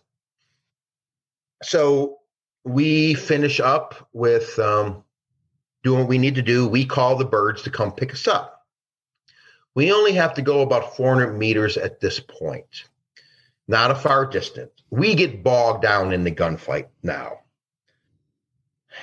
So 1.62 2.18
we 2.64 3.14
finish 3.14 3.58
up 3.58 4.08
with 4.12 4.58
um, 4.58 5.02
doing 5.82 6.00
what 6.00 6.08
we 6.08 6.18
need 6.18 6.34
to 6.34 6.42
do. 6.42 6.68
We 6.68 6.84
call 6.84 7.16
the 7.16 7.24
birds 7.24 7.62
to 7.62 7.70
come 7.70 7.92
pick 7.92 8.12
us 8.12 8.28
up. 8.28 8.55
We 9.76 9.92
only 9.92 10.12
have 10.12 10.32
to 10.34 10.42
go 10.42 10.62
about 10.62 10.96
400 10.96 11.36
meters 11.36 11.76
at 11.76 12.00
this 12.00 12.18
point, 12.18 12.84
not 13.68 13.90
a 13.90 13.94
far 13.94 14.24
distance. 14.24 14.72
We 14.88 15.14
get 15.14 15.44
bogged 15.44 15.82
down 15.82 16.14
in 16.14 16.24
the 16.24 16.32
gunfight 16.32 16.88
now. 17.02 17.40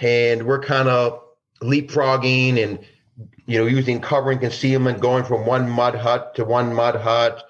And 0.01 0.47
we're 0.47 0.63
kind 0.63 0.89
of 0.89 1.21
leapfrogging 1.61 2.61
and 2.61 2.79
you 3.45 3.59
know 3.59 3.67
using 3.67 4.01
cover 4.01 4.31
and 4.31 4.41
concealment 4.41 4.99
going 4.99 5.23
from 5.23 5.45
one 5.45 5.69
mud 5.69 5.93
hut 5.93 6.33
to 6.35 6.43
one 6.43 6.73
mud 6.73 6.95
hut 6.95 7.43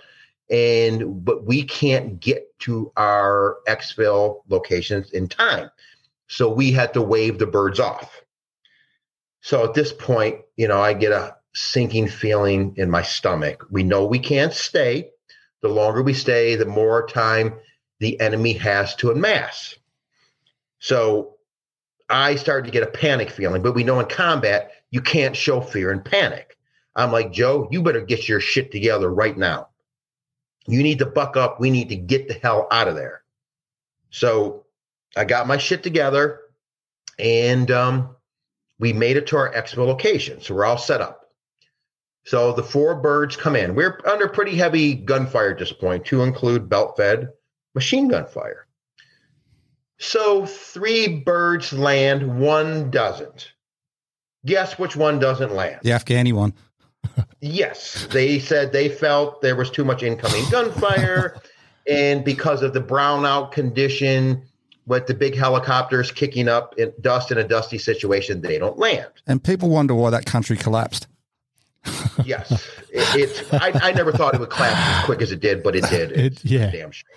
and 0.49 1.23
but 1.23 1.45
we 1.45 1.63
can't 1.63 2.19
get 2.19 2.47
to 2.59 2.91
our 2.97 3.57
exfil 3.67 4.41
locations 4.49 5.11
in 5.11 5.27
time 5.27 5.71
so 6.27 6.51
we 6.51 6.71
had 6.71 6.93
to 6.93 7.01
wave 7.01 7.39
the 7.39 7.47
birds 7.47 7.79
off 7.79 8.21
so 9.41 9.63
at 9.63 9.73
this 9.73 9.93
point 9.93 10.41
you 10.57 10.67
know 10.67 10.79
i 10.79 10.93
get 10.93 11.11
a 11.11 11.35
sinking 11.53 12.07
feeling 12.07 12.73
in 12.77 12.89
my 12.89 13.01
stomach 13.01 13.65
we 13.69 13.83
know 13.83 14.05
we 14.05 14.19
can't 14.19 14.53
stay 14.53 15.09
the 15.61 15.69
longer 15.69 16.01
we 16.01 16.13
stay 16.13 16.55
the 16.55 16.65
more 16.65 17.07
time 17.07 17.53
the 17.99 18.19
enemy 18.19 18.53
has 18.53 18.95
to 18.95 19.11
amass 19.11 19.75
so 20.79 21.33
I 22.09 22.35
started 22.35 22.65
to 22.65 22.71
get 22.71 22.83
a 22.83 22.91
panic 22.91 23.29
feeling, 23.29 23.61
but 23.61 23.73
we 23.73 23.83
know 23.83 23.99
in 23.99 24.05
combat, 24.05 24.71
you 24.91 25.01
can't 25.01 25.35
show 25.35 25.61
fear 25.61 25.91
and 25.91 26.03
panic. 26.03 26.57
I'm 26.95 27.11
like, 27.11 27.31
Joe, 27.31 27.67
you 27.71 27.81
better 27.81 28.01
get 28.01 28.27
your 28.27 28.39
shit 28.39 28.71
together 28.71 29.09
right 29.09 29.35
now. 29.37 29.69
You 30.67 30.83
need 30.83 30.99
to 30.99 31.05
buck 31.05 31.35
up. 31.37 31.59
We 31.59 31.71
need 31.71 31.89
to 31.89 31.95
get 31.95 32.27
the 32.27 32.35
hell 32.35 32.67
out 32.69 32.87
of 32.87 32.95
there. 32.95 33.23
So 34.11 34.65
I 35.17 35.25
got 35.25 35.47
my 35.47 35.57
shit 35.57 35.83
together 35.83 36.41
and 37.17 37.71
um, 37.71 38.15
we 38.77 38.93
made 38.93 39.17
it 39.17 39.27
to 39.27 39.37
our 39.37 39.51
expo 39.51 39.87
location. 39.87 40.41
So 40.41 40.53
we're 40.53 40.65
all 40.65 40.77
set 40.77 41.01
up. 41.01 41.22
So 42.25 42.53
the 42.53 42.63
four 42.63 42.95
birds 42.95 43.35
come 43.35 43.55
in. 43.55 43.75
We're 43.75 43.99
under 44.05 44.29
pretty 44.29 44.55
heavy 44.55 44.95
gunfire 44.95 45.51
at 45.51 45.59
this 45.59 45.73
point, 45.73 46.05
to 46.05 46.23
include 46.23 46.69
belt 46.69 46.95
fed 46.95 47.29
machine 47.75 48.07
gun 48.07 48.25
fire. 48.27 48.67
So 49.99 50.45
three 50.45 51.19
birds 51.19 51.73
land, 51.73 52.39
one 52.39 52.91
doesn't. 52.91 53.51
Guess 54.45 54.77
which 54.77 54.95
one 54.95 55.19
doesn't 55.19 55.53
land? 55.53 55.79
The 55.83 55.91
Afghani 55.91 56.33
one. 56.33 56.53
Yes, 57.41 58.07
they 58.11 58.39
said 58.39 58.71
they 58.71 58.89
felt 58.89 59.41
there 59.41 59.55
was 59.55 59.69
too 59.69 59.83
much 59.83 60.03
incoming 60.03 60.49
gunfire, 60.49 61.41
and 61.87 62.23
because 62.23 62.61
of 62.61 62.73
the 62.73 62.81
brownout 62.81 63.51
condition, 63.51 64.43
with 64.85 65.07
the 65.07 65.13
big 65.13 65.35
helicopters 65.35 66.11
kicking 66.11 66.47
up 66.47 66.77
in 66.77 66.93
dust 67.01 67.31
in 67.31 67.37
a 67.37 67.43
dusty 67.43 67.77
situation, 67.77 68.41
they 68.41 68.57
don't 68.57 68.77
land. 68.77 69.09
And 69.27 69.43
people 69.43 69.69
wonder 69.69 69.95
why 69.95 70.09
that 70.09 70.25
country 70.25 70.57
collapsed. 70.57 71.07
Yes, 72.25 72.51
it, 72.91 73.15
it's. 73.15 73.53
I, 73.53 73.71
I 73.73 73.91
never 73.91 74.11
thought 74.11 74.33
it 74.35 74.39
would 74.39 74.49
collapse 74.49 74.99
as 74.99 75.05
quick 75.05 75.21
as 75.21 75.31
it 75.31 75.39
did, 75.41 75.63
but 75.63 75.75
it 75.75 75.83
did. 75.89 76.11
It- 76.11 76.19
It's 76.33 76.45
yeah. 76.45 76.71
damn 76.71 76.91
shame. 76.91 77.07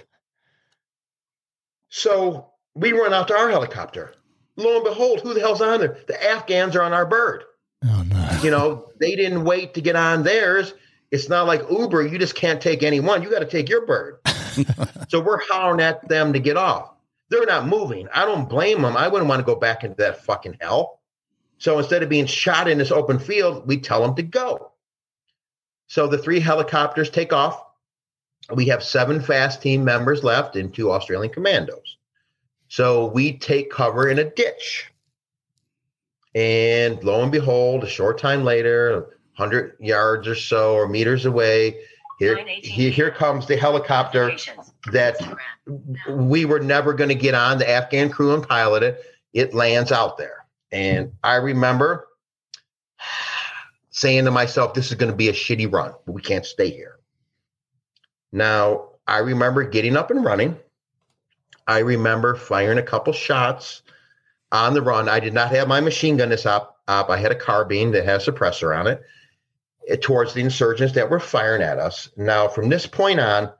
So 1.89 2.51
we 2.75 2.93
run 2.93 3.13
out 3.13 3.29
to 3.29 3.37
our 3.37 3.51
helicopter. 3.51 4.15
Lo 4.57 4.77
and 4.77 4.85
behold, 4.85 5.21
who 5.21 5.35
the 5.35 5.41
hell's 5.41 5.61
on 5.61 5.81
there? 5.81 5.99
The 6.07 6.31
Afghans 6.31 6.75
are 6.77 6.83
on 6.83 6.93
our 6.93 7.07
bird. 7.07 7.45
Oh 7.85 8.03
no. 8.09 8.39
You 8.43 8.51
know, 8.51 8.89
they 8.99 9.15
didn't 9.17 9.45
wait 9.45 9.75
to 9.75 9.81
get 9.81 9.97
on 9.97 10.23
theirs. 10.23 10.73
It's 11.11 11.29
not 11.29 11.47
like 11.47 11.63
Uber. 11.71 12.07
You 12.07 12.19
just 12.19 12.35
can't 12.35 12.61
take 12.61 12.83
anyone. 12.83 13.23
You 13.23 13.31
got 13.31 13.39
to 13.41 13.47
take 13.47 13.69
your 13.69 13.87
bird. 13.87 14.19
so 15.09 15.21
we're 15.21 15.41
hollering 15.49 15.81
at 15.81 16.07
them 16.09 16.33
to 16.33 16.41
get 16.41 16.57
off. 16.57 16.91
They're 17.29 17.47
not 17.47 17.67
moving. 17.69 18.09
I 18.13 18.25
don't 18.25 18.49
blame 18.49 18.83
them. 18.83 18.97
I 18.97 19.09
wouldn't 19.09 19.29
want 19.29 19.41
to 19.41 19.45
go 19.45 19.55
back 19.57 19.85
into 19.85 19.97
that 19.97 20.25
fucking 20.25 20.57
hell. 20.61 20.96
So 21.59 21.79
instead 21.79 22.03
of 22.03 22.09
being 22.09 22.27
shot 22.27 22.69
in 22.69 22.79
this 22.79 22.93
open 22.93 23.19
field, 23.19 23.67
we 23.67 23.79
tell 23.79 24.03
them 24.03 24.15
to 24.17 24.23
go. 24.23 24.73
So 25.89 26.07
the 26.07 26.19
three 26.19 26.41
helicopters 26.41 27.11
take 27.11 27.33
off. 27.33 27.63
We 28.53 28.67
have 28.67 28.83
seven 28.83 29.21
fast 29.21 29.63
team 29.63 29.85
members 29.85 30.23
left 30.23 30.57
and 30.57 30.73
two 30.73 30.93
Australian 30.93 31.33
commandos. 31.33 31.97
So 32.69 33.07
we 33.07 33.39
take 33.39 33.71
cover 33.71 34.09
in 34.09 34.19
a 34.19 34.25
ditch. 34.25 34.93
And 36.35 37.03
lo 37.03 37.23
and 37.23 37.33
behold, 37.33 37.85
a 37.85 37.89
short 37.89 38.19
time 38.19 38.45
later, 38.45 39.19
100 39.37 39.77
yards 39.81 40.29
or 40.29 40.35
so 40.35 40.75
or 40.75 40.87
meters 40.87 41.25
away, 41.25 41.81
here, 42.19 42.37
9:18 42.37 42.65
here, 42.65 42.91
here 42.91 43.11
comes 43.11 43.47
the 43.47 43.57
helicopter 43.57 44.37
that 44.93 45.17
we 46.09 46.45
were 46.45 46.61
never 46.61 46.95
going 46.95 47.09
to 47.09 47.15
get 47.15 47.35
on. 47.35 47.59
The 47.59 47.69
Afghan 47.69 48.11
crew 48.11 48.35
and 48.35 48.47
pilot 48.47 48.83
it. 48.83 49.05
It 49.33 49.55
lands 49.55 49.93
out 49.93 50.17
there. 50.17 50.36
And 50.73 51.13
I 51.23 51.37
remember 51.37 52.09
saying 53.91 54.25
to 54.25 54.31
myself, 54.31 54.75
this 54.75 54.89
is 54.89 54.95
going 54.95 55.11
to 55.11 55.17
be 55.17 55.29
a 55.29 55.33
shitty 55.33 55.73
run, 55.73 55.93
but 56.05 56.13
we 56.13 56.23
can't 56.23 56.47
stay 56.47 56.71
here. 56.71 56.99
Now, 58.33 58.91
I 59.07 59.19
remember 59.19 59.63
getting 59.65 59.97
up 59.97 60.11
and 60.11 60.25
running. 60.25 60.57
I 61.67 61.79
remember 61.79 62.35
firing 62.35 62.79
a 62.79 62.83
couple 62.83 63.13
shots 63.13 63.83
on 64.53 64.75
the 64.75 64.83
run. 64.83 65.09
I 65.09 65.21
did 65.21 65.35
not 65.35 65.51
have 65.51 65.69
my 65.69 65.81
machine 65.81 66.17
gun 66.17 66.29
this 66.29 66.47
up. 66.47 66.81
I 66.89 67.17
had 67.17 67.33
a 67.33 67.37
carbine 67.37 67.93
that 67.93 68.05
had 68.05 68.21
a 68.21 68.25
suppressor 68.25 68.77
on 68.79 68.87
it 68.87 69.03
eh, 69.89 69.97
towards 69.97 70.35
the 70.35 70.41
insurgents 70.41 70.95
that 70.95 71.11
were 71.11 71.21
firing 71.21 71.63
at 71.63 71.79
us. 71.79 72.11
Now, 72.17 72.49
from 72.49 72.69
this 72.69 72.87
point 72.87 73.19
on, 73.19 73.51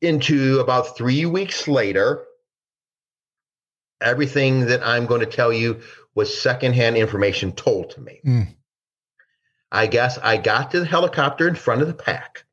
into 0.00 0.60
about 0.60 0.96
three 0.96 1.26
weeks 1.26 1.66
later, 1.66 2.24
everything 4.00 4.66
that 4.66 4.86
I'm 4.86 5.06
going 5.06 5.20
to 5.20 5.26
tell 5.26 5.52
you 5.52 5.80
was 6.14 6.40
secondhand 6.40 6.96
information 6.96 7.52
told 7.52 7.90
to 7.90 8.00
me. 8.00 8.20
Mm. 8.24 8.54
I 9.70 9.86
guess 9.86 10.18
I 10.18 10.36
got 10.36 10.70
to 10.70 10.80
the 10.80 10.86
helicopter 10.86 11.48
in 11.48 11.54
front 11.54 11.82
of 11.82 11.88
the 11.88 11.94
pack. 11.94 12.44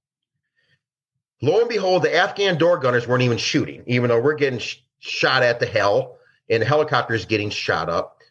Lo 1.41 1.59
and 1.59 1.69
behold, 1.69 2.03
the 2.03 2.15
Afghan 2.15 2.57
door 2.57 2.77
gunners 2.77 3.07
weren't 3.07 3.23
even 3.23 3.37
shooting, 3.37 3.83
even 3.85 4.09
though 4.09 4.21
we're 4.21 4.33
getting 4.33 4.59
sh- 4.59 4.77
shot 4.99 5.43
at 5.43 5.59
the 5.59 5.65
hell 5.65 6.17
and 6.49 6.61
the 6.61 6.65
helicopter 6.65 7.13
is 7.13 7.25
getting 7.25 7.49
shot 7.49 7.89
up. 7.89 8.21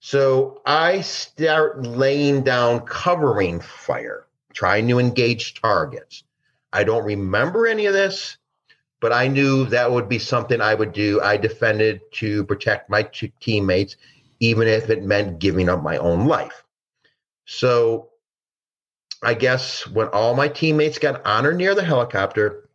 So 0.00 0.60
I 0.66 1.00
start 1.00 1.86
laying 1.86 2.42
down 2.42 2.80
covering 2.80 3.60
fire, 3.60 4.26
trying 4.52 4.88
to 4.88 4.98
engage 4.98 5.60
targets. 5.60 6.24
I 6.72 6.84
don't 6.84 7.04
remember 7.04 7.66
any 7.66 7.86
of 7.86 7.94
this, 7.94 8.36
but 9.04 9.12
I 9.12 9.28
knew 9.28 9.66
that 9.66 9.92
would 9.92 10.08
be 10.08 10.18
something 10.18 10.62
I 10.62 10.72
would 10.72 10.94
do. 10.94 11.20
I 11.20 11.36
defended 11.36 12.00
to 12.12 12.42
protect 12.44 12.88
my 12.88 13.02
t- 13.02 13.34
teammates, 13.38 13.96
even 14.40 14.66
if 14.66 14.88
it 14.88 15.04
meant 15.04 15.40
giving 15.40 15.68
up 15.68 15.82
my 15.82 15.98
own 15.98 16.26
life. 16.26 16.64
So 17.44 18.08
I 19.22 19.34
guess 19.34 19.86
when 19.86 20.08
all 20.08 20.34
my 20.34 20.48
teammates 20.48 20.98
got 20.98 21.22
on 21.26 21.44
or 21.44 21.52
near 21.52 21.74
the 21.74 21.84
helicopter, 21.84 22.70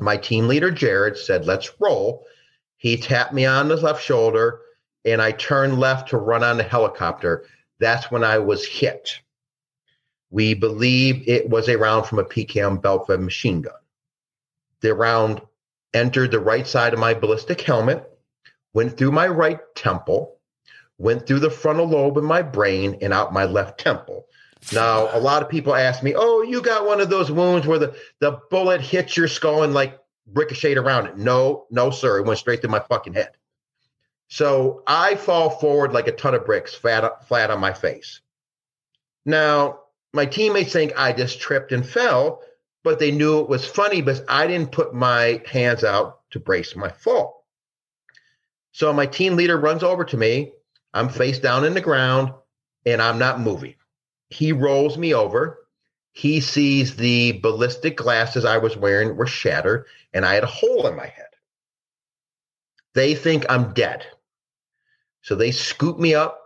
my 0.00 0.16
team 0.16 0.48
leader, 0.48 0.70
Jared, 0.70 1.18
said, 1.18 1.44
Let's 1.44 1.78
roll. 1.78 2.24
He 2.78 2.96
tapped 2.96 3.34
me 3.34 3.44
on 3.44 3.68
the 3.68 3.76
left 3.76 4.02
shoulder 4.02 4.62
and 5.04 5.20
I 5.20 5.32
turned 5.32 5.78
left 5.78 6.08
to 6.08 6.16
run 6.16 6.42
on 6.42 6.56
the 6.56 6.62
helicopter. 6.62 7.44
That's 7.78 8.10
when 8.10 8.24
I 8.24 8.38
was 8.38 8.66
hit. 8.66 9.20
We 10.30 10.54
believe 10.54 11.28
it 11.28 11.50
was 11.50 11.68
a 11.68 11.76
round 11.76 12.06
from 12.06 12.20
a 12.20 12.24
PKM 12.24 12.80
belt 12.80 13.06
machine 13.10 13.60
gun. 13.60 13.74
The 14.80 14.94
round 14.94 15.42
entered 15.94 16.30
the 16.30 16.40
right 16.40 16.66
side 16.66 16.92
of 16.92 16.98
my 16.98 17.14
ballistic 17.14 17.60
helmet, 17.60 18.10
went 18.72 18.98
through 18.98 19.12
my 19.12 19.28
right 19.28 19.60
temple, 19.74 20.38
went 20.98 21.26
through 21.26 21.40
the 21.40 21.50
frontal 21.50 21.86
lobe 21.86 22.18
in 22.18 22.24
my 22.24 22.42
brain, 22.42 22.98
and 23.00 23.12
out 23.12 23.32
my 23.32 23.44
left 23.44 23.78
temple. 23.78 24.26
Now, 24.72 25.08
a 25.16 25.20
lot 25.20 25.42
of 25.42 25.48
people 25.48 25.74
ask 25.74 26.02
me, 26.02 26.14
"Oh, 26.16 26.42
you 26.42 26.62
got 26.62 26.86
one 26.86 27.00
of 27.00 27.10
those 27.10 27.30
wounds 27.30 27.66
where 27.66 27.78
the 27.78 27.94
the 28.20 28.40
bullet 28.50 28.80
hits 28.80 29.16
your 29.16 29.28
skull 29.28 29.62
and 29.62 29.74
like 29.74 29.98
ricocheted 30.32 30.78
around 30.78 31.06
it?" 31.06 31.16
No, 31.16 31.66
no, 31.70 31.90
sir. 31.90 32.18
It 32.18 32.26
went 32.26 32.38
straight 32.38 32.60
through 32.60 32.70
my 32.70 32.80
fucking 32.80 33.14
head. 33.14 33.32
So 34.28 34.82
I 34.86 35.16
fall 35.16 35.50
forward 35.50 35.92
like 35.92 36.08
a 36.08 36.12
ton 36.12 36.34
of 36.34 36.46
bricks, 36.46 36.74
flat 36.74 37.28
flat 37.28 37.50
on 37.50 37.60
my 37.60 37.72
face. 37.72 38.20
Now, 39.26 39.80
my 40.12 40.26
teammates 40.26 40.72
think 40.72 40.92
I 40.96 41.12
just 41.12 41.40
tripped 41.40 41.72
and 41.72 41.86
fell, 41.86 42.42
but 42.84 42.98
they 42.98 43.10
knew 43.10 43.40
it 43.40 43.48
was 43.48 43.66
funny 43.66 44.02
because 44.02 44.22
I 44.28 44.46
didn't 44.46 44.70
put 44.70 44.94
my 44.94 45.42
hands 45.46 45.82
out 45.82 46.20
to 46.30 46.38
brace 46.38 46.76
my 46.76 46.90
fall. 46.90 47.46
So 48.72 48.92
my 48.92 49.06
team 49.06 49.36
leader 49.36 49.58
runs 49.58 49.82
over 49.82 50.04
to 50.04 50.16
me. 50.16 50.52
I'm 50.92 51.08
face 51.08 51.38
down 51.38 51.64
in 51.64 51.74
the 51.74 51.80
ground 51.80 52.32
and 52.84 53.00
I'm 53.00 53.18
not 53.18 53.40
moving. 53.40 53.74
He 54.28 54.52
rolls 54.52 54.98
me 54.98 55.14
over. 55.14 55.66
He 56.12 56.40
sees 56.40 56.94
the 56.94 57.32
ballistic 57.40 57.96
glasses 57.96 58.44
I 58.44 58.58
was 58.58 58.76
wearing 58.76 59.16
were 59.16 59.26
shattered 59.26 59.86
and 60.12 60.24
I 60.24 60.34
had 60.34 60.44
a 60.44 60.48
hole 60.48 60.86
in 60.86 60.94
my 60.94 61.06
head. 61.06 61.26
They 62.94 63.14
think 63.14 63.46
I'm 63.48 63.72
dead. 63.72 64.06
So 65.22 65.34
they 65.34 65.52
scoop 65.52 65.98
me 65.98 66.14
up, 66.14 66.38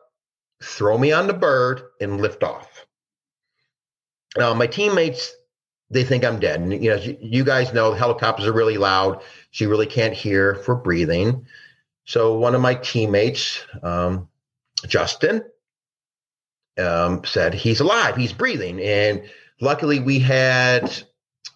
throw 0.62 0.96
me 0.96 1.12
on 1.12 1.26
the 1.26 1.34
bird, 1.34 1.82
and 2.00 2.20
lift 2.20 2.44
off. 2.44 2.86
Now, 4.36 4.54
my 4.54 4.66
teammates, 4.66 5.34
they 5.90 6.04
think 6.04 6.24
I'm 6.24 6.38
dead. 6.38 6.60
And, 6.60 6.72
you 6.84 6.90
know, 6.90 6.96
you- 7.20 7.44
guys 7.44 7.72
know 7.72 7.92
helicopters 7.92 8.46
are 8.46 8.52
really 8.52 8.76
loud. 8.76 9.22
She 9.50 9.66
really 9.66 9.86
can't 9.86 10.14
hear 10.14 10.54
for 10.54 10.74
breathing. 10.74 11.46
So 12.04 12.38
one 12.38 12.54
of 12.54 12.60
my 12.60 12.74
teammates, 12.74 13.64
um, 13.82 14.28
Justin, 14.86 15.44
um, 16.78 17.24
said 17.24 17.54
he's 17.54 17.80
alive, 17.80 18.16
he's 18.16 18.32
breathing. 18.32 18.80
And 18.80 19.28
luckily, 19.60 20.00
we 20.00 20.18
had 20.18 21.04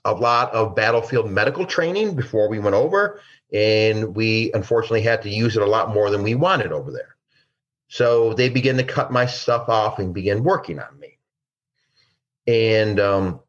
a 0.05 0.13
lot 0.13 0.53
of 0.53 0.75
battlefield 0.75 1.31
medical 1.31 1.65
training 1.65 2.17
before 2.17 2.49
we 2.49 2.59
went 2.59 2.75
over, 2.75 3.21
and 3.53 4.17
we 4.17 4.51
unfortunately 4.53 5.03
had 5.03 5.23
to 5.23 5.31
use 5.31 5.57
it 5.57 5.63
a 5.63 5.67
lot 5.67 5.95
more 5.95 6.11
than 6.11 6.23
we 6.23 6.35
wanted 6.35 6.73
over 6.73 6.91
there. 6.91 7.17
So 7.89 8.33
they 8.33 8.49
began 8.49 8.79
to 8.79 8.85
cut 8.85 9.13
my 9.13 9.27
stuff 9.27 9.69
off 9.69 9.99
and 9.99 10.15
begin 10.15 10.43
working 10.43 10.81
on 10.81 10.99
me. 10.99 11.19
And 12.47 12.99
um, 12.99 13.41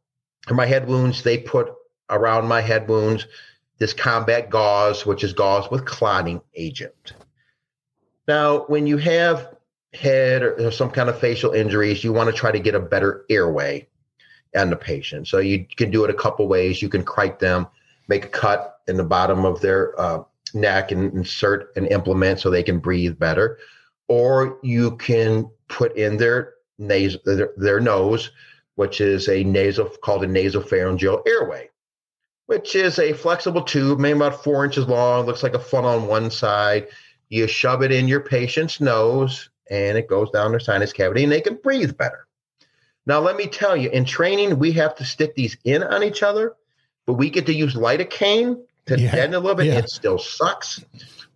my 0.49 0.65
head 0.65 0.87
wounds, 0.87 1.23
they 1.23 1.37
put 1.37 1.73
around 2.09 2.47
my 2.47 2.61
head 2.61 2.87
wounds 2.87 3.25
this 3.79 3.93
combat 3.93 4.49
gauze, 4.49 5.05
which 5.05 5.23
is 5.23 5.33
gauze 5.33 5.69
with 5.69 5.85
clotting 5.85 6.41
agent. 6.55 7.13
Now, 8.27 8.65
when 8.67 8.87
you 8.87 8.97
have 8.97 9.55
head 9.93 10.41
or, 10.43 10.71
some 10.71 10.89
kind 10.89 11.09
of 11.09 11.19
facial 11.19 11.51
injuries, 11.51 12.03
you 12.03 12.13
want 12.13 12.29
to 12.29 12.35
try 12.35 12.51
to 12.51 12.59
get 12.59 12.75
a 12.75 12.79
better 12.79 13.25
airway 13.29 13.87
on 14.55 14.69
the 14.69 14.75
patient. 14.75 15.27
So 15.27 15.39
you 15.39 15.65
can 15.65 15.91
do 15.91 16.03
it 16.03 16.09
a 16.09 16.13
couple 16.13 16.47
ways. 16.47 16.81
You 16.81 16.89
can 16.89 17.03
crite 17.03 17.39
them, 17.39 17.67
make 18.07 18.25
a 18.25 18.29
cut 18.29 18.79
in 18.87 18.97
the 18.97 19.03
bottom 19.03 19.45
of 19.45 19.61
their 19.61 19.99
uh, 19.99 20.23
neck 20.53 20.91
and 20.91 21.13
insert 21.13 21.75
an 21.75 21.87
implement 21.87 22.39
so 22.39 22.49
they 22.49 22.63
can 22.63 22.79
breathe 22.79 23.19
better. 23.19 23.57
Or 24.07 24.59
you 24.63 24.97
can 24.97 25.49
put 25.67 25.97
in 25.97 26.17
their 26.17 26.53
nose, 26.77 27.17
their, 27.25 27.51
their 27.57 27.79
nose, 27.79 28.31
which 28.75 29.01
is 29.01 29.29
a 29.29 29.43
nasal 29.43 29.89
called 30.01 30.23
a 30.23 30.27
nasopharyngeal 30.27 31.27
airway, 31.27 31.69
which 32.47 32.75
is 32.75 32.99
a 32.99 33.13
flexible 33.13 33.61
tube, 33.61 33.99
maybe 33.99 34.17
about 34.17 34.43
four 34.43 34.65
inches 34.65 34.87
long, 34.87 35.25
looks 35.25 35.43
like 35.43 35.53
a 35.53 35.59
funnel 35.59 35.91
on 35.91 36.07
one 36.07 36.29
side. 36.31 36.87
You 37.29 37.47
shove 37.47 37.81
it 37.83 37.91
in 37.91 38.07
your 38.07 38.19
patient's 38.21 38.79
nose 38.81 39.49
and 39.69 39.97
it 39.97 40.07
goes 40.07 40.29
down 40.31 40.51
their 40.51 40.59
sinus 40.59 40.93
cavity 40.93 41.23
and 41.23 41.31
they 41.31 41.41
can 41.41 41.55
breathe 41.55 41.97
better. 41.97 42.27
Now, 43.05 43.19
let 43.19 43.35
me 43.35 43.47
tell 43.47 43.75
you, 43.75 43.89
in 43.89 44.05
training, 44.05 44.59
we 44.59 44.71
have 44.73 44.95
to 44.95 45.03
stick 45.05 45.35
these 45.35 45.57
in 45.65 45.83
on 45.83 46.03
each 46.03 46.23
other, 46.23 46.53
but 47.05 47.13
we 47.13 47.29
get 47.29 47.45
to 47.47 47.53
use 47.53 47.73
lidocaine 47.75 48.61
to 48.85 48.99
Yeah, 48.99 49.11
deaden 49.11 49.33
a 49.35 49.39
little 49.39 49.55
bit. 49.55 49.65
yeah. 49.67 49.79
It 49.79 49.89
still 49.89 50.17
sucks. 50.19 50.83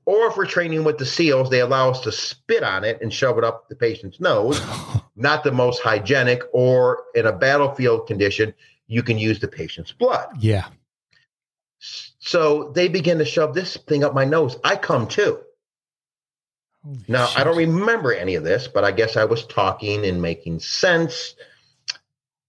Or 0.08 0.28
if 0.28 0.38
we're 0.38 0.46
training 0.46 0.86
with 0.86 0.98
the 0.98 1.06
SEALs, 1.06 1.50
they 1.50 1.60
allow 1.60 1.90
us 1.90 2.00
to 2.00 2.14
spit 2.14 2.64
on 2.64 2.86
it 2.86 3.02
and 3.02 3.14
shove 3.14 3.38
it 3.38 3.44
up 3.44 3.68
the 3.68 3.76
patient's 3.76 4.22
nose. 4.22 4.62
Not 5.18 5.44
the 5.44 5.52
most 5.52 5.82
hygienic. 5.82 6.44
Or 6.54 7.04
in 7.14 7.26
a 7.26 7.34
battlefield 7.34 8.08
condition, 8.08 8.54
you 8.88 9.04
can 9.04 9.18
use 9.18 9.40
the 9.40 9.50
patient's 9.50 9.92
blood. 9.92 10.30
Yeah. 10.40 10.70
So 11.80 12.72
they 12.72 12.88
begin 12.88 13.18
to 13.18 13.26
shove 13.26 13.54
this 13.54 13.76
thing 13.76 14.06
up 14.06 14.14
my 14.14 14.24
nose. 14.24 14.58
I 14.64 14.78
come 14.78 15.08
too. 15.08 15.42
Holy 16.86 17.04
Now, 17.10 17.30
I 17.36 17.44
don't 17.44 17.58
remember 17.58 18.14
any 18.14 18.36
of 18.36 18.46
this, 18.46 18.70
but 18.70 18.86
I 18.86 18.94
guess 18.94 19.18
I 19.18 19.26
was 19.26 19.46
talking 19.46 20.06
and 20.06 20.22
making 20.22 20.62
sense. 20.62 21.36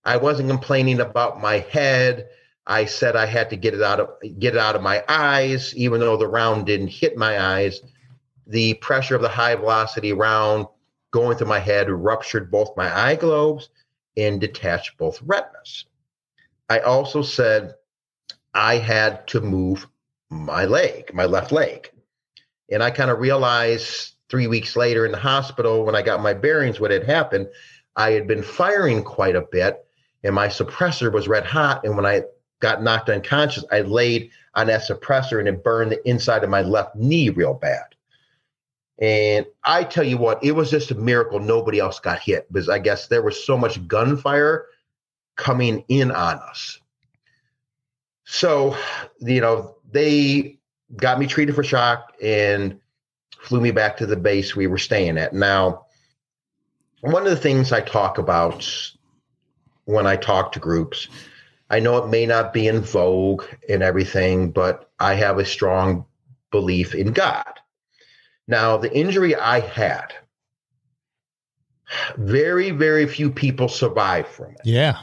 I 0.05 0.17
wasn't 0.17 0.49
complaining 0.49 1.01
about 1.01 1.41
my 1.41 1.59
head. 1.59 2.29
I 2.69 2.85
said 2.85 3.16
I 3.16 3.24
had 3.24 3.49
to 3.51 3.57
get 3.57 3.73
it 3.73 3.82
out 3.82 3.99
of 3.99 4.11
get 4.39 4.55
it 4.55 4.61
out 4.61 4.77
of 4.77 4.82
my 4.82 5.03
eyes, 5.09 5.74
even 5.74 6.01
though 6.01 6.19
the 6.19 6.28
round 6.28 6.66
didn't 6.66 6.89
hit 6.89 7.16
my 7.16 7.40
eyes. 7.40 7.81
The 8.47 8.74
pressure 8.74 9.16
of 9.16 9.23
the 9.23 9.28
high 9.28 9.55
velocity 9.55 10.12
round 10.12 10.66
going 11.11 11.39
through 11.39 11.47
my 11.49 11.59
head 11.59 11.90
ruptured 11.90 12.51
both 12.51 12.77
my 12.77 12.95
eye 12.95 13.16
globes 13.16 13.70
and 14.19 14.39
detached 14.39 14.99
both 14.99 15.20
retinas. 15.23 15.86
I 16.69 16.81
also 16.81 17.23
said 17.23 17.74
I 18.53 18.77
had 18.77 19.27
to 19.28 19.40
move 19.40 19.86
my 20.28 20.66
leg, 20.66 21.15
my 21.15 21.24
left 21.24 21.53
leg. 21.53 21.90
And 22.70 22.82
I 22.82 22.90
kind 22.90 23.11
of 23.11 23.19
realized 23.19 24.15
three 24.28 24.47
weeks 24.47 24.77
later 24.77 25.07
in 25.07 25.12
the 25.12 25.19
hospital 25.19 25.86
when 25.86 25.95
I 25.95 26.03
got 26.03 26.20
my 26.20 26.35
bearings 26.35 26.78
what 26.78 26.90
had 26.90 27.05
happened. 27.05 27.49
I 27.97 28.11
had 28.11 28.27
been 28.28 28.43
firing 28.43 29.03
quite 29.03 29.36
a 29.36 29.47
bit 29.51 29.82
and 30.23 30.35
my 30.35 30.49
suppressor 30.49 31.11
was 31.11 31.28
red 31.28 31.47
hot. 31.47 31.85
And 31.85 31.97
when 31.97 32.05
I 32.05 32.24
got 32.61 32.83
knocked 32.83 33.09
unconscious, 33.09 33.65
I 33.71 33.83
laid 33.83 34.31
on 34.55 34.67
that 34.67 34.83
suppressor 34.83 35.39
and 35.39 35.49
it 35.49 35.63
burned 35.63 35.93
the 35.93 36.09
inside 36.09 36.45
of 36.45 36.51
my 36.51 36.63
left 36.63 36.97
knee 36.97 37.31
real 37.31 37.55
bad. 37.55 37.95
And 39.01 39.47
I 39.63 39.85
tell 39.85 40.05
you 40.05 40.19
what, 40.19 40.43
it 40.43 40.53
was 40.53 40.71
just 40.71 40.91
a 40.91 40.95
miracle 40.97 41.39
nobody 41.39 41.79
else 41.79 42.01
got 42.01 42.19
hit 42.19 42.53
because 42.53 42.69
I 42.69 42.81
guess 42.81 43.07
there 43.07 43.23
was 43.23 43.45
so 43.45 43.57
much 43.57 43.87
gunfire 43.87 44.67
coming 45.37 45.85
in 45.89 46.11
on 46.11 46.39
us. 46.39 46.81
So, 48.25 48.77
you 49.21 49.41
know, 49.41 49.77
they 49.91 50.59
got 50.97 51.19
me 51.19 51.27
treated 51.27 51.55
for 51.55 51.63
shock 51.63 52.13
and 52.23 52.81
flew 53.41 53.61
me 53.61 53.71
back 53.71 53.97
to 53.99 54.07
the 54.07 54.17
base 54.17 54.57
we 54.57 54.67
were 54.67 54.79
staying 54.79 55.17
at. 55.17 55.33
Now, 55.33 55.87
one 57.01 57.23
of 57.23 57.31
the 57.31 57.37
things 57.37 57.73
I 57.73 57.81
talk 57.81 58.19
about 58.19 58.69
when 59.85 60.07
I 60.07 60.17
talk 60.17 60.53
to 60.53 60.59
groups, 60.59 61.09
I 61.70 61.81
know 61.81 61.99
it 61.99 62.09
may 62.09 62.27
not 62.27 62.53
be 62.53 62.66
in 62.66 62.81
vogue 62.81 63.45
and 63.69 63.82
everything, 63.82 64.51
but 64.51 64.90
I 64.99 65.15
have 65.15 65.39
a 65.39 65.45
strong 65.45 66.07
belief 66.51 66.95
in 66.95 67.12
God. 67.12 67.61
Now, 68.47 68.78
the 68.78 68.95
injury 68.97 69.35
I 69.35 69.61
had, 69.61 70.15
very, 72.16 72.70
very 72.70 73.07
few 73.07 73.31
people 73.31 73.69
survive 73.69 74.27
from 74.28 74.53
it. 74.53 74.61
Yeah. 74.65 74.99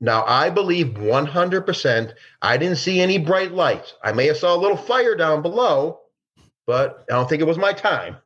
Now, 0.00 0.24
I 0.26 0.50
believe 0.50 0.88
100%. 0.88 2.14
I 2.42 2.56
didn't 2.56 2.76
see 2.76 3.00
any 3.00 3.18
bright 3.18 3.52
lights. 3.52 3.94
I 4.02 4.12
may 4.12 4.26
have 4.26 4.36
saw 4.36 4.56
a 4.56 4.58
little 4.58 4.76
fire 4.76 5.14
down 5.14 5.42
below, 5.42 6.00
but 6.66 7.04
I 7.08 7.14
don't 7.14 7.28
think 7.28 7.40
it 7.40 7.46
was 7.46 7.58
my 7.58 7.72
time. 7.72 8.16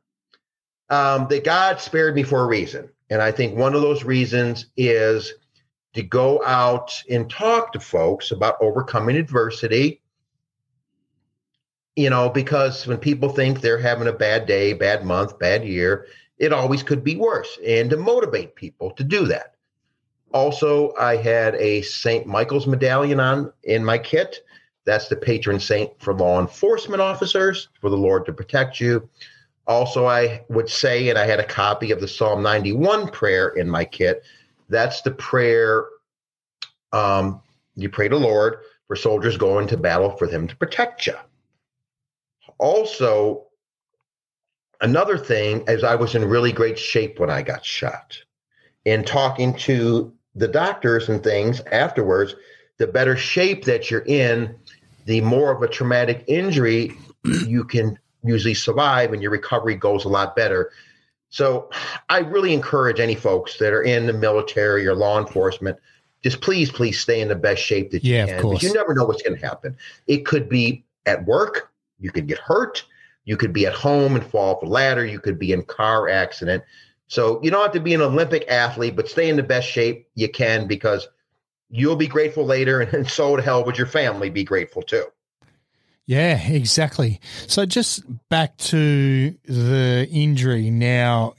Um, 0.89 1.27
that 1.27 1.43
God 1.43 1.79
spared 1.79 2.15
me 2.15 2.23
for 2.23 2.41
a 2.41 2.47
reason. 2.47 2.89
And 3.09 3.21
I 3.21 3.31
think 3.31 3.57
one 3.57 3.75
of 3.75 3.81
those 3.81 4.03
reasons 4.03 4.67
is 4.75 5.33
to 5.93 6.03
go 6.03 6.43
out 6.45 6.91
and 7.09 7.29
talk 7.29 7.73
to 7.73 7.79
folks 7.79 8.31
about 8.31 8.57
overcoming 8.61 9.15
adversity. 9.15 10.01
You 11.95 12.09
know, 12.11 12.29
because 12.29 12.85
when 12.85 12.97
people 12.97 13.29
think 13.29 13.59
they're 13.59 13.79
having 13.79 14.07
a 14.07 14.13
bad 14.13 14.45
day, 14.45 14.73
bad 14.73 15.03
month, 15.03 15.39
bad 15.39 15.65
year, 15.65 16.05
it 16.37 16.53
always 16.53 16.83
could 16.83 17.03
be 17.03 17.15
worse. 17.15 17.57
And 17.65 17.89
to 17.89 17.97
motivate 17.97 18.55
people 18.55 18.91
to 18.91 19.03
do 19.03 19.25
that. 19.25 19.55
Also, 20.33 20.93
I 20.99 21.15
had 21.15 21.55
a 21.55 21.81
St. 21.81 22.27
Michael's 22.27 22.67
medallion 22.67 23.19
on 23.19 23.51
in 23.63 23.83
my 23.83 23.97
kit. 23.97 24.43
That's 24.85 25.07
the 25.07 25.15
patron 25.15 25.59
saint 25.59 25.91
for 25.99 26.13
law 26.13 26.39
enforcement 26.39 27.01
officers, 27.01 27.69
for 27.81 27.89
the 27.89 27.97
Lord 27.97 28.25
to 28.25 28.33
protect 28.33 28.79
you. 28.79 29.09
Also, 29.65 30.05
I 30.05 30.43
would 30.49 30.69
say, 30.69 31.09
and 31.09 31.17
I 31.17 31.25
had 31.25 31.39
a 31.39 31.45
copy 31.45 31.91
of 31.91 31.99
the 31.99 32.07
Psalm 32.07 32.41
91 32.41 33.09
prayer 33.09 33.49
in 33.49 33.69
my 33.69 33.83
kit. 33.83 34.23
That's 34.69 35.01
the 35.01 35.11
prayer 35.11 35.85
um, 36.91 37.41
you 37.75 37.89
pray 37.89 38.09
to 38.09 38.17
Lord 38.17 38.59
for 38.87 38.95
soldiers 38.95 39.37
going 39.37 39.67
to 39.67 39.77
battle 39.77 40.11
for 40.11 40.27
them 40.27 40.47
to 40.47 40.55
protect 40.55 41.07
you. 41.07 41.15
Also, 42.57 43.45
another 44.81 45.17
thing 45.17 45.63
is 45.67 45.83
I 45.83 45.95
was 45.95 46.15
in 46.15 46.25
really 46.25 46.51
great 46.51 46.79
shape 46.79 47.19
when 47.19 47.29
I 47.29 47.41
got 47.41 47.65
shot. 47.65 48.17
In 48.85 49.03
talking 49.03 49.53
to 49.59 50.13
the 50.35 50.47
doctors 50.47 51.09
and 51.09 51.23
things 51.23 51.61
afterwards, 51.71 52.35
the 52.77 52.87
better 52.87 53.17
shape 53.17 53.65
that 53.65 53.91
you're 53.91 54.05
in, 54.05 54.55
the 55.05 55.21
more 55.21 55.51
of 55.51 55.61
a 55.61 55.67
traumatic 55.67 56.23
injury 56.27 56.91
you 57.45 57.63
can 57.63 57.97
usually 58.23 58.53
survive 58.53 59.13
and 59.13 59.21
your 59.21 59.31
recovery 59.31 59.75
goes 59.75 60.05
a 60.05 60.09
lot 60.09 60.35
better. 60.35 60.71
So 61.29 61.69
I 62.09 62.19
really 62.19 62.53
encourage 62.53 62.99
any 62.99 63.15
folks 63.15 63.57
that 63.57 63.73
are 63.73 63.83
in 63.83 64.07
the 64.07 64.13
military 64.13 64.87
or 64.87 64.95
law 64.95 65.19
enforcement, 65.19 65.77
just 66.23 66.41
please, 66.41 66.71
please 66.71 66.99
stay 66.99 67.21
in 67.21 67.27
the 67.27 67.35
best 67.35 67.61
shape 67.61 67.91
that 67.91 68.03
you 68.03 68.15
Yeah, 68.15 68.25
can. 68.25 68.37
Because 68.37 68.63
you 68.63 68.73
never 68.73 68.93
know 68.93 69.05
what's 69.05 69.21
going 69.21 69.37
to 69.37 69.45
happen. 69.45 69.77
It 70.07 70.25
could 70.25 70.49
be 70.49 70.85
at 71.05 71.25
work, 71.25 71.71
you 71.99 72.11
could 72.11 72.27
get 72.27 72.39
hurt, 72.39 72.85
you 73.25 73.37
could 73.37 73.53
be 73.53 73.65
at 73.65 73.73
home 73.73 74.15
and 74.15 74.25
fall 74.25 74.55
off 74.55 74.63
a 74.63 74.65
ladder, 74.65 75.05
you 75.05 75.19
could 75.19 75.37
be 75.37 75.51
in 75.51 75.63
car 75.63 76.09
accident. 76.09 76.63
So 77.07 77.41
you 77.43 77.51
don't 77.51 77.61
have 77.61 77.73
to 77.73 77.79
be 77.79 77.93
an 77.93 78.01
Olympic 78.01 78.45
athlete, 78.49 78.95
but 78.95 79.07
stay 79.07 79.29
in 79.29 79.35
the 79.35 79.43
best 79.43 79.67
shape 79.67 80.07
you 80.15 80.29
can 80.29 80.67
because 80.67 81.07
you'll 81.69 81.95
be 81.95 82.07
grateful 82.07 82.45
later, 82.45 82.81
and 82.93 83.09
so 83.09 83.35
to 83.35 83.41
hell 83.41 83.65
would 83.65 83.77
your 83.77 83.87
family 83.87 84.29
be 84.29 84.43
grateful 84.43 84.81
too. 84.81 85.05
Yeah, 86.07 86.41
exactly. 86.41 87.19
So 87.47 87.65
just 87.65 88.03
back 88.29 88.55
to 88.57 89.31
the 89.43 90.07
injury 90.09 90.71
now, 90.71 91.33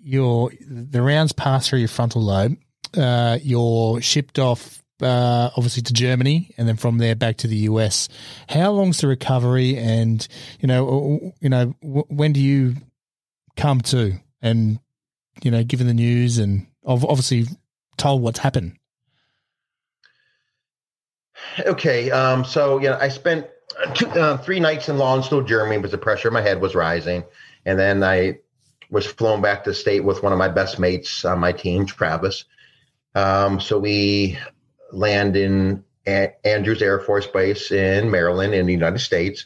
your 0.00 0.52
the 0.66 1.02
rounds 1.02 1.32
pass 1.32 1.68
through 1.68 1.80
your 1.80 1.88
frontal 1.88 2.22
lobe. 2.22 2.56
Uh, 2.96 3.38
you're 3.42 4.00
shipped 4.00 4.38
off, 4.38 4.82
uh, 5.02 5.50
obviously 5.56 5.82
to 5.82 5.92
Germany, 5.92 6.54
and 6.56 6.68
then 6.68 6.76
from 6.76 6.98
there 6.98 7.16
back 7.16 7.38
to 7.38 7.48
the 7.48 7.56
US. 7.56 8.08
How 8.48 8.70
long's 8.70 9.00
the 9.00 9.08
recovery? 9.08 9.76
And 9.76 10.26
you 10.60 10.68
know, 10.68 11.32
you 11.40 11.48
know, 11.48 11.74
when 11.82 12.32
do 12.32 12.40
you 12.40 12.76
come 13.56 13.80
to? 13.80 14.12
And 14.40 14.78
you 15.42 15.50
know, 15.50 15.64
given 15.64 15.88
the 15.88 15.94
news 15.94 16.38
and 16.38 16.68
ob- 16.86 17.04
obviously 17.04 17.46
told 17.96 18.22
what's 18.22 18.38
happened. 18.38 18.76
Okay, 21.58 22.12
um, 22.12 22.44
so 22.44 22.78
you 22.78 22.88
know, 22.88 22.98
I 23.00 23.08
spent 23.08 23.48
two, 23.94 24.08
uh, 24.08 24.36
three 24.38 24.60
nights 24.60 24.88
in 24.88 24.96
Landstuhl, 24.96 25.46
Germany, 25.46 25.78
because 25.78 25.92
the 25.92 25.98
pressure 25.98 26.28
in 26.28 26.34
my 26.34 26.42
head 26.42 26.60
was 26.60 26.74
rising, 26.74 27.24
and 27.64 27.78
then 27.78 28.02
I 28.02 28.38
was 28.90 29.06
flown 29.06 29.40
back 29.40 29.64
to 29.64 29.74
state 29.74 30.00
with 30.00 30.22
one 30.22 30.32
of 30.32 30.38
my 30.38 30.48
best 30.48 30.78
mates 30.78 31.24
on 31.24 31.38
my 31.38 31.52
team, 31.52 31.86
Travis. 31.86 32.44
Um, 33.14 33.60
so 33.60 33.78
we 33.78 34.38
land 34.92 35.36
in 35.36 35.84
A- 36.06 36.34
Andrews 36.46 36.82
Air 36.82 37.00
Force 37.00 37.26
Base 37.26 37.70
in 37.70 38.10
Maryland, 38.10 38.54
in 38.54 38.66
the 38.66 38.72
United 38.72 39.00
States, 39.00 39.44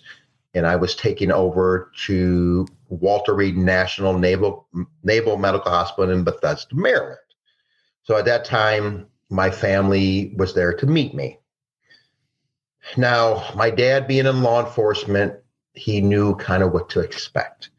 and 0.55 0.67
I 0.67 0.77
was 0.77 0.95
taken 0.95 1.33
over 1.33 1.91
to 2.07 2.67
Walter 2.89 3.35
Reed 3.35 3.57
National 3.57 4.19
Naval 4.19 4.69
Naval 5.03 5.39
Medical 5.39 5.71
Hospital 5.71 6.11
in 6.11 6.25
Bethesda, 6.25 6.75
Maryland. 6.75 7.19
So 8.03 8.17
at 8.17 8.27
that 8.27 8.45
time, 8.45 9.07
my 9.31 9.51
family 9.51 10.35
was 10.37 10.55
there 10.55 10.75
to 10.75 10.87
meet 10.87 11.15
me. 11.15 11.39
Now, 12.97 13.45
my 13.55 13.71
dad 13.71 14.07
being 14.07 14.27
in 14.27 14.43
law 14.43 14.65
enforcement, 14.65 15.35
he 15.75 16.01
knew 16.01 16.35
kind 16.37 16.63
of 16.63 16.73
what 16.73 16.91
to 16.91 17.01
expect. 17.01 17.71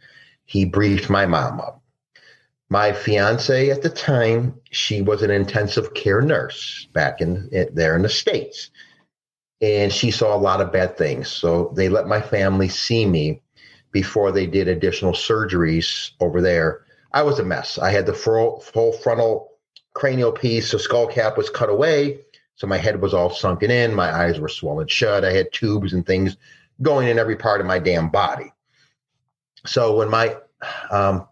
He 0.45 0.65
briefed 0.65 1.09
my 1.09 1.25
mom 1.25 1.59
up. 1.59 1.81
My 2.69 2.91
fiance 2.91 3.69
at 3.69 3.84
the 3.84 3.89
time, 3.89 4.59
she 4.71 5.01
was 5.01 5.21
an 5.21 5.30
intensive 5.30 5.93
care 5.93 6.21
nurse 6.21 6.88
back 6.93 7.21
in, 7.21 7.49
in 7.51 7.69
there 7.73 7.95
in 7.95 8.01
the 8.01 8.09
States. 8.09 8.71
And 9.61 9.93
she 9.93 10.11
saw 10.11 10.35
a 10.35 10.38
lot 10.38 10.59
of 10.59 10.73
bad 10.73 10.97
things. 10.97 11.27
So 11.30 11.71
they 11.75 11.88
let 11.88 12.07
my 12.07 12.21
family 12.21 12.69
see 12.69 13.05
me 13.05 13.41
before 13.91 14.31
they 14.31 14.47
did 14.47 14.67
additional 14.67 15.13
surgeries 15.13 16.11
over 16.19 16.41
there. 16.41 16.81
I 17.13 17.21
was 17.21 17.39
a 17.39 17.43
mess. 17.43 17.77
I 17.77 17.91
had 17.91 18.07
the 18.07 18.13
full, 18.13 18.59
full 18.59 18.91
frontal 18.91 19.51
cranial 19.93 20.31
piece, 20.31 20.71
so 20.71 20.77
skull 20.77 21.07
cap 21.07 21.38
was 21.38 21.49
cut 21.49 21.69
away. 21.69 22.19
So 22.55 22.67
my 22.67 22.77
head 22.77 23.01
was 23.01 23.13
all 23.13 23.30
sunken 23.30 23.71
in, 23.71 23.93
my 23.93 24.13
eyes 24.13 24.39
were 24.39 24.47
swollen 24.47 24.88
shut. 24.88 25.25
I 25.25 25.31
had 25.31 25.51
tubes 25.51 25.93
and 25.93 26.05
things 26.05 26.38
going 26.81 27.07
in 27.07 27.19
every 27.19 27.35
part 27.35 27.61
of 27.61 27.67
my 27.67 27.80
damn 27.80 28.09
body. 28.09 28.51
So 29.65 29.97
when 29.97 30.09
my 30.09 30.38
um, 30.91 31.27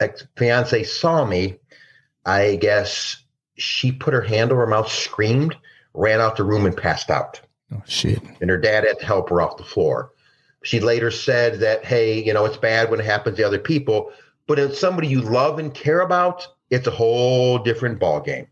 ex 0.00 0.26
fiance 0.36 0.84
saw 0.84 1.24
me, 1.24 1.58
I 2.24 2.56
guess 2.56 3.22
she 3.56 3.92
put 3.92 4.14
her 4.14 4.22
hand 4.22 4.52
over 4.52 4.62
her 4.62 4.66
mouth, 4.66 4.90
screamed, 4.90 5.56
ran 5.94 6.20
out 6.20 6.36
the 6.36 6.44
room, 6.44 6.66
and 6.66 6.76
passed 6.76 7.10
out. 7.10 7.40
Oh 7.72 7.82
shit! 7.86 8.22
And 8.40 8.50
her 8.50 8.58
dad 8.58 8.84
had 8.84 8.98
to 9.00 9.06
help 9.06 9.30
her 9.30 9.40
off 9.40 9.56
the 9.56 9.64
floor. 9.64 10.12
She 10.62 10.80
later 10.80 11.10
said 11.10 11.60
that, 11.60 11.84
hey, 11.84 12.22
you 12.22 12.32
know, 12.32 12.44
it's 12.44 12.56
bad 12.56 12.90
when 12.90 13.00
it 13.00 13.06
happens 13.06 13.36
to 13.36 13.46
other 13.46 13.58
people, 13.58 14.12
but 14.46 14.58
if 14.58 14.70
it's 14.70 14.80
somebody 14.80 15.06
you 15.08 15.20
love 15.20 15.58
and 15.58 15.72
care 15.72 16.00
about, 16.00 16.46
it's 16.70 16.86
a 16.86 16.92
whole 16.92 17.58
different 17.58 18.00
ballgame. 18.00 18.48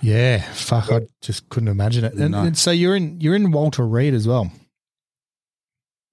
Yeah, 0.00 0.40
fuck! 0.52 0.90
I 0.90 1.02
just 1.20 1.48
couldn't 1.48 1.68
imagine 1.68 2.04
it. 2.04 2.14
And, 2.14 2.32
No. 2.32 2.42
and 2.42 2.58
so 2.58 2.70
you're 2.70 2.96
in 2.96 3.20
you're 3.20 3.36
in 3.36 3.52
Walter 3.52 3.86
Reed 3.86 4.14
as 4.14 4.26
well. 4.26 4.50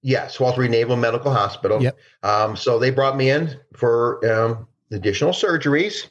Yes, 0.02 0.40
Walter 0.40 0.62
Reed 0.62 0.70
Naval 0.70 0.96
Medical 0.96 1.32
Hospital. 1.32 1.82
Yep. 1.82 1.98
Um, 2.22 2.56
so 2.56 2.78
they 2.78 2.90
brought 2.90 3.16
me 3.16 3.30
in 3.30 3.58
for 3.74 4.24
um, 4.30 4.66
additional 4.92 5.32
surgeries, 5.32 6.08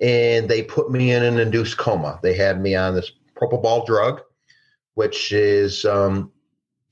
and 0.00 0.48
they 0.48 0.62
put 0.62 0.90
me 0.90 1.10
in 1.12 1.24
an 1.24 1.38
induced 1.38 1.78
coma. 1.78 2.20
They 2.22 2.34
had 2.34 2.60
me 2.60 2.76
on 2.76 2.94
this 2.94 3.10
propofol 3.34 3.86
drug, 3.86 4.20
which 4.94 5.32
is 5.32 5.84
um, 5.84 6.30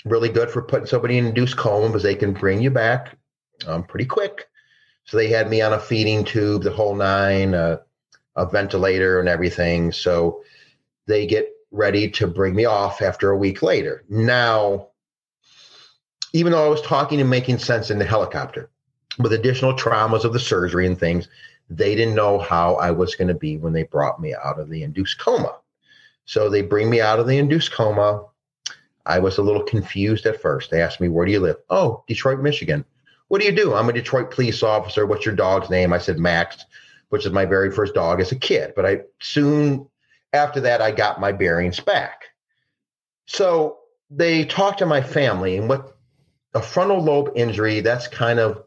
really 0.05 0.29
good 0.29 0.51
for 0.51 0.63
putting 0.63 0.87
somebody 0.87 1.19
in 1.19 1.27
induced 1.27 1.57
coma 1.57 1.89
because 1.89 2.03
they 2.03 2.15
can 2.15 2.33
bring 2.33 2.61
you 2.61 2.71
back 2.71 3.17
um, 3.67 3.85
pretty 3.85 4.07
quick. 4.07 4.49
So 5.05 5.17
they 5.17 5.29
had 5.29 5.49
me 5.49 5.61
on 5.61 5.73
a 5.73 5.79
feeding 5.79 6.25
tube, 6.25 6.65
the 6.65 6.73
whole 6.73 6.97
nine, 6.97 7.55
uh, 7.55 7.77
a 8.37 8.47
ventilator, 8.47 9.21
and 9.21 9.29
everything. 9.29 9.93
So 9.93 10.43
they 11.07 11.27
get 11.27 11.49
ready 11.71 12.11
to 12.11 12.27
bring 12.27 12.55
me 12.55 12.65
off 12.65 13.03
after 13.03 13.31
a 13.31 13.37
week 13.37 13.63
later. 13.63 14.05
Now, 14.09 14.89
even 16.33 16.53
though 16.53 16.65
I 16.65 16.69
was 16.69 16.83
talking 16.83 17.21
and 17.21 17.31
making 17.31 17.59
sense 17.59 17.91
in 17.91 17.99
the 17.99 18.05
helicopter 18.05 18.71
with 19.19 19.33
additional 19.33 19.75
traumas 19.75 20.25
of 20.25 20.33
the 20.33 20.41
surgery 20.41 20.87
and 20.87 20.99
things, 20.99 21.29
they 21.71 21.95
didn't 21.95 22.15
know 22.15 22.39
how 22.39 22.77
I 22.77 22.91
was 22.91 23.15
going 23.15 23.29
to 23.29 23.35
be 23.35 23.57
when 23.57 23.73
they 23.73 23.85
brought 23.85 24.21
me 24.21 24.35
out 24.35 24.61
of 24.61 24.69
the 24.69 24.83
induced 24.83 25.19
coma. 25.19 25.57
So 26.25 26.49
they 26.49 26.63
bring 26.63 26.91
me 26.91 27.01
out 27.01 27.19
of 27.19 27.27
the 27.27 27.39
induced 27.39 27.73
coma. 27.73 28.25
I 29.07 29.19
was 29.19 29.39
a 29.39 29.43
little 29.43 29.63
confused 29.63 30.27
at 30.27 30.41
first. 30.41 30.71
They 30.71 30.83
asked 30.83 31.01
me, 31.01 31.09
Where 31.09 31.27
do 31.27 31.33
you 31.33 31.41
live? 31.41 31.57
Oh, 31.71 32.05
Detroit, 32.07 32.41
Michigan. 32.41 32.85
What 33.29 33.41
do 33.41 33.47
you 33.47 33.53
do? 33.53 33.75
I'm 33.75 33.89
a 33.89 33.93
Detroit 33.93 34.31
police 34.31 34.63
officer. 34.63 35.07
What's 35.07 35.25
your 35.25 35.35
dog's 35.35 35.71
name? 35.71 35.93
I 35.93 35.99
said, 35.99 36.19
Max, 36.19 36.65
which 37.09 37.27
is 37.27 37.33
my 37.33 37.45
very 37.45 37.71
first 37.71 37.95
dog 37.95 38.21
as 38.21 38.33
a 38.33 38.37
kid. 38.37 38.73
But 38.75 38.87
I 38.87 39.01
soon 39.21 39.89
after 40.33 40.61
that, 40.63 40.83
I 40.83 40.91
got 40.91 41.21
my 41.21 41.33
bearings 41.33 41.81
back. 41.81 42.27
So 43.27 43.79
they 44.11 44.45
talked 44.45 44.79
to 44.79 44.87
my 44.87 45.01
family, 45.01 45.57
and 45.57 45.69
what 45.69 45.97
a 46.55 46.63
frontal 46.63 47.03
lobe 47.03 47.33
injury, 47.35 47.81
that's 47.81 48.09
kind 48.09 48.39
of 48.39 48.63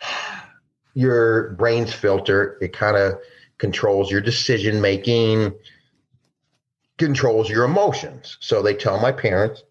your 0.94 1.50
brain's 1.54 1.92
filter. 1.92 2.58
It 2.60 2.72
kind 2.72 2.96
of 2.96 3.14
controls 3.58 4.10
your 4.10 4.20
decision 4.20 4.80
making, 4.80 5.52
controls 6.98 7.48
your 7.48 7.64
emotions. 7.64 8.36
So 8.40 8.62
they 8.62 8.74
tell 8.74 9.00
my 9.00 9.12
parents 9.12 9.62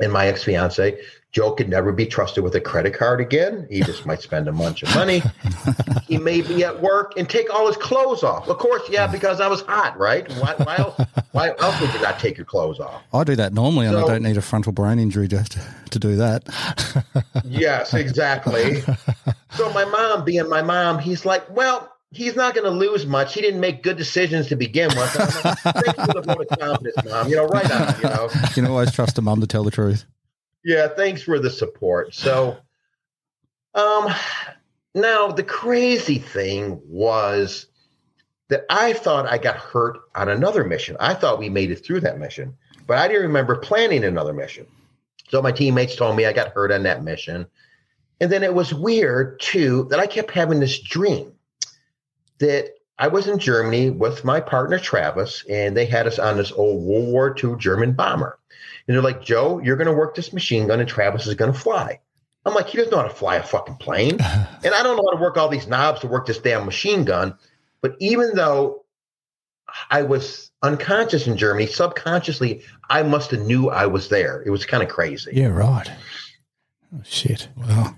and 0.00 0.12
my 0.12 0.26
ex 0.28 0.42
fiance, 0.42 0.98
Joe 1.32 1.52
could 1.52 1.68
never 1.68 1.92
be 1.92 2.06
trusted 2.06 2.42
with 2.42 2.56
a 2.56 2.60
credit 2.60 2.92
card 2.92 3.20
again. 3.20 3.66
He 3.70 3.82
just 3.82 4.04
might 4.04 4.20
spend 4.20 4.48
a 4.48 4.52
bunch 4.52 4.82
of 4.82 4.92
money. 4.96 5.22
he 6.08 6.18
may 6.18 6.40
be 6.40 6.64
at 6.64 6.82
work 6.82 7.12
and 7.16 7.28
take 7.28 7.52
all 7.54 7.68
his 7.68 7.76
clothes 7.76 8.24
off. 8.24 8.48
Of 8.48 8.58
course, 8.58 8.82
yeah, 8.90 9.06
because 9.06 9.40
I 9.40 9.46
was 9.46 9.60
hot, 9.60 9.96
right? 9.96 10.28
Why, 10.34 10.54
why 10.56 10.76
else? 10.78 11.00
Why 11.30 11.54
else 11.56 11.80
would 11.80 11.94
you 11.94 12.00
not 12.00 12.18
take 12.18 12.36
your 12.36 12.46
clothes 12.46 12.80
off? 12.80 13.02
I 13.14 13.22
do 13.22 13.36
that 13.36 13.52
normally, 13.52 13.86
and 13.86 13.96
I 13.96 14.00
don't 14.00 14.24
need 14.24 14.36
a 14.36 14.42
frontal 14.42 14.72
brain 14.72 14.98
injury 14.98 15.28
to, 15.28 15.44
to 15.90 15.98
do 15.98 16.16
that. 16.16 16.44
Yes, 17.44 17.94
exactly. 17.94 18.80
so 19.50 19.72
my 19.72 19.84
mom, 19.84 20.24
being 20.24 20.48
my 20.48 20.62
mom, 20.62 20.98
he's 20.98 21.24
like, 21.24 21.48
well, 21.54 21.92
he's 22.10 22.34
not 22.34 22.54
going 22.54 22.64
to 22.64 22.70
lose 22.70 23.06
much. 23.06 23.34
He 23.34 23.40
didn't 23.40 23.60
make 23.60 23.82
good 23.82 23.96
decisions 23.96 24.48
to 24.48 24.56
begin 24.56 24.88
with. 24.88 25.16
I'm 25.20 25.44
like, 25.44 25.84
Thanks 25.84 26.04
for 26.06 26.20
the 26.20 26.22
vote 26.22 26.46
of 26.50 26.58
confidence, 26.58 26.96
mom. 27.08 27.28
You 27.28 27.36
know, 27.36 27.46
right 27.46 27.70
on. 27.70 27.94
You 27.98 28.08
know, 28.08 28.28
You 28.32 28.54
can 28.54 28.66
always 28.66 28.92
trust 28.92 29.18
a 29.18 29.22
mum 29.22 29.40
to 29.40 29.46
tell 29.46 29.62
the 29.64 29.70
truth. 29.70 30.04
Yeah. 30.64 30.88
Thanks 30.88 31.22
for 31.22 31.38
the 31.38 31.50
support. 31.50 32.14
So, 32.14 32.58
um, 33.74 34.12
now 34.94 35.28
the 35.28 35.42
crazy 35.42 36.18
thing 36.18 36.80
was 36.84 37.66
that 38.48 38.64
I 38.68 38.92
thought 38.92 39.26
I 39.26 39.38
got 39.38 39.56
hurt 39.56 39.98
on 40.14 40.28
another 40.28 40.64
mission. 40.64 40.96
I 40.98 41.14
thought 41.14 41.38
we 41.38 41.48
made 41.48 41.70
it 41.70 41.84
through 41.84 42.00
that 42.00 42.18
mission, 42.18 42.56
but 42.86 42.98
I 42.98 43.06
didn't 43.06 43.22
remember 43.22 43.56
planning 43.56 44.04
another 44.04 44.32
mission. 44.32 44.66
So 45.28 45.40
my 45.40 45.52
teammates 45.52 45.94
told 45.94 46.16
me 46.16 46.26
I 46.26 46.32
got 46.32 46.52
hurt 46.52 46.72
on 46.72 46.82
that 46.82 47.04
mission. 47.04 47.46
And 48.20 48.30
then 48.30 48.42
it 48.42 48.52
was 48.52 48.74
weird 48.74 49.40
too 49.40 49.86
that 49.90 50.00
I 50.00 50.06
kept 50.06 50.32
having 50.32 50.58
this 50.58 50.80
dream 50.80 51.32
that 52.38 52.74
I 52.98 53.06
was 53.06 53.28
in 53.28 53.38
Germany 53.38 53.90
with 53.90 54.24
my 54.24 54.40
partner 54.40 54.78
Travis, 54.78 55.44
and 55.48 55.74
they 55.76 55.86
had 55.86 56.06
us 56.06 56.18
on 56.18 56.36
this 56.36 56.52
old 56.52 56.82
World 56.82 57.06
War 57.06 57.36
II 57.42 57.56
German 57.56 57.92
bomber. 57.92 58.38
And 58.90 58.96
they're 58.96 59.04
like, 59.04 59.22
Joe, 59.22 59.60
you're 59.60 59.76
going 59.76 59.86
to 59.86 59.92
work 59.92 60.16
this 60.16 60.32
machine 60.32 60.66
gun, 60.66 60.80
and 60.80 60.88
Travis 60.88 61.24
is 61.28 61.34
going 61.34 61.52
to 61.52 61.56
fly. 61.56 62.00
I'm 62.44 62.54
like, 62.54 62.66
he 62.66 62.76
doesn't 62.76 62.90
know 62.90 62.96
how 62.96 63.06
to 63.06 63.14
fly 63.14 63.36
a 63.36 63.42
fucking 63.44 63.76
plane. 63.76 64.14
and 64.20 64.74
I 64.74 64.82
don't 64.82 64.96
know 64.96 65.04
how 65.08 65.16
to 65.16 65.22
work 65.22 65.36
all 65.36 65.48
these 65.48 65.68
knobs 65.68 66.00
to 66.00 66.08
work 66.08 66.26
this 66.26 66.38
damn 66.38 66.66
machine 66.66 67.04
gun. 67.04 67.38
But 67.82 67.94
even 68.00 68.34
though 68.34 68.84
I 69.92 70.02
was 70.02 70.50
unconscious 70.60 71.28
in 71.28 71.36
Germany, 71.36 71.66
subconsciously, 71.66 72.64
I 72.88 73.04
must 73.04 73.30
have 73.30 73.42
knew 73.42 73.70
I 73.70 73.86
was 73.86 74.08
there. 74.08 74.42
It 74.44 74.50
was 74.50 74.66
kind 74.66 74.82
of 74.82 74.88
crazy. 74.88 75.30
Yeah, 75.34 75.50
right. 75.50 75.88
Oh, 76.92 77.02
shit. 77.04 77.46
Wow. 77.56 77.94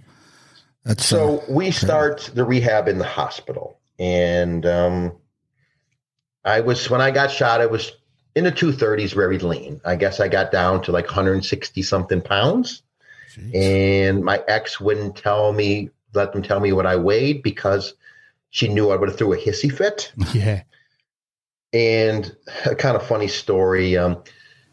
that's 0.84 1.10
uh, 1.10 1.16
So 1.16 1.44
we 1.48 1.70
start 1.70 2.30
the 2.34 2.44
rehab 2.44 2.86
in 2.86 2.98
the 2.98 3.06
hospital, 3.06 3.80
and 3.98 4.66
um, 4.66 5.16
I 6.44 6.60
was 6.60 6.90
when 6.90 7.00
I 7.00 7.10
got 7.10 7.30
shot. 7.30 7.62
I 7.62 7.66
was 7.66 7.92
in 8.34 8.44
the 8.44 8.50
two 8.50 8.72
thirties, 8.72 9.12
very 9.12 9.38
lean. 9.38 9.80
I 9.84 9.96
guess 9.96 10.20
I 10.20 10.28
got 10.28 10.52
down 10.52 10.82
to 10.82 10.92
like 10.92 11.06
160 11.06 11.82
something 11.82 12.20
pounds, 12.20 12.82
and 13.54 14.24
my 14.24 14.42
ex 14.48 14.80
wouldn't 14.80 15.16
tell 15.16 15.52
me, 15.52 15.90
let 16.14 16.32
them 16.32 16.42
tell 16.42 16.60
me 16.60 16.72
what 16.72 16.86
I 16.86 16.96
weighed 16.96 17.42
because 17.42 17.94
she 18.50 18.68
knew 18.68 18.90
I 18.90 18.96
would 18.96 19.08
have 19.08 19.18
threw 19.18 19.32
a 19.32 19.36
hissy 19.36 19.72
fit. 19.72 20.12
Yeah. 20.34 20.62
And 21.74 22.36
a 22.66 22.74
kind 22.74 22.96
of 22.96 23.06
funny 23.06 23.28
story. 23.28 23.96
Um, 23.96 24.22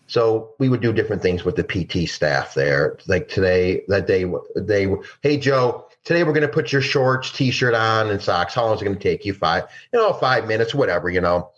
so 0.07 0.53
we 0.59 0.67
would 0.67 0.81
do 0.81 0.91
different 0.91 1.21
things 1.21 1.45
with 1.45 1.55
the 1.55 1.63
PT 1.63 2.09
staff 2.09 2.53
there. 2.55 2.97
Like 3.07 3.29
today, 3.29 3.83
that 3.87 4.05
day, 4.05 4.25
they 4.57 4.85
were, 4.85 5.05
hey 5.21 5.37
Joe, 5.37 5.87
today 6.03 6.25
we're 6.25 6.33
going 6.33 6.45
to 6.45 6.51
put 6.51 6.73
your 6.73 6.81
shorts, 6.81 7.31
t-shirt 7.31 7.73
on, 7.73 8.09
and 8.09 8.21
socks. 8.21 8.53
How 8.53 8.65
long 8.65 8.75
is 8.75 8.81
it 8.81 8.85
going 8.85 8.97
to 8.97 9.01
take 9.01 9.23
you? 9.23 9.33
Five, 9.33 9.65
you 9.93 9.99
know, 9.99 10.11
five 10.11 10.45
minutes, 10.45 10.75
whatever, 10.75 11.09
you 11.09 11.21
know. 11.21 11.51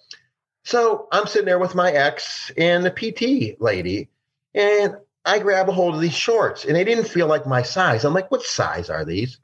So 0.63 1.07
I'm 1.11 1.27
sitting 1.27 1.47
there 1.47 1.59
with 1.59 1.75
my 1.75 1.91
ex 1.91 2.51
and 2.57 2.85
the 2.85 2.91
PT 2.91 3.59
lady, 3.61 4.09
and 4.53 4.95
I 5.25 5.39
grab 5.39 5.69
a 5.69 5.71
hold 5.71 5.95
of 5.95 6.01
these 6.01 6.15
shorts, 6.15 6.65
and 6.65 6.75
they 6.75 6.83
didn't 6.83 7.07
feel 7.07 7.27
like 7.27 7.45
my 7.45 7.63
size. 7.63 8.05
I'm 8.05 8.13
like, 8.13 8.31
what 8.31 8.43
size 8.43 8.89
are 8.89 9.05
these? 9.05 9.39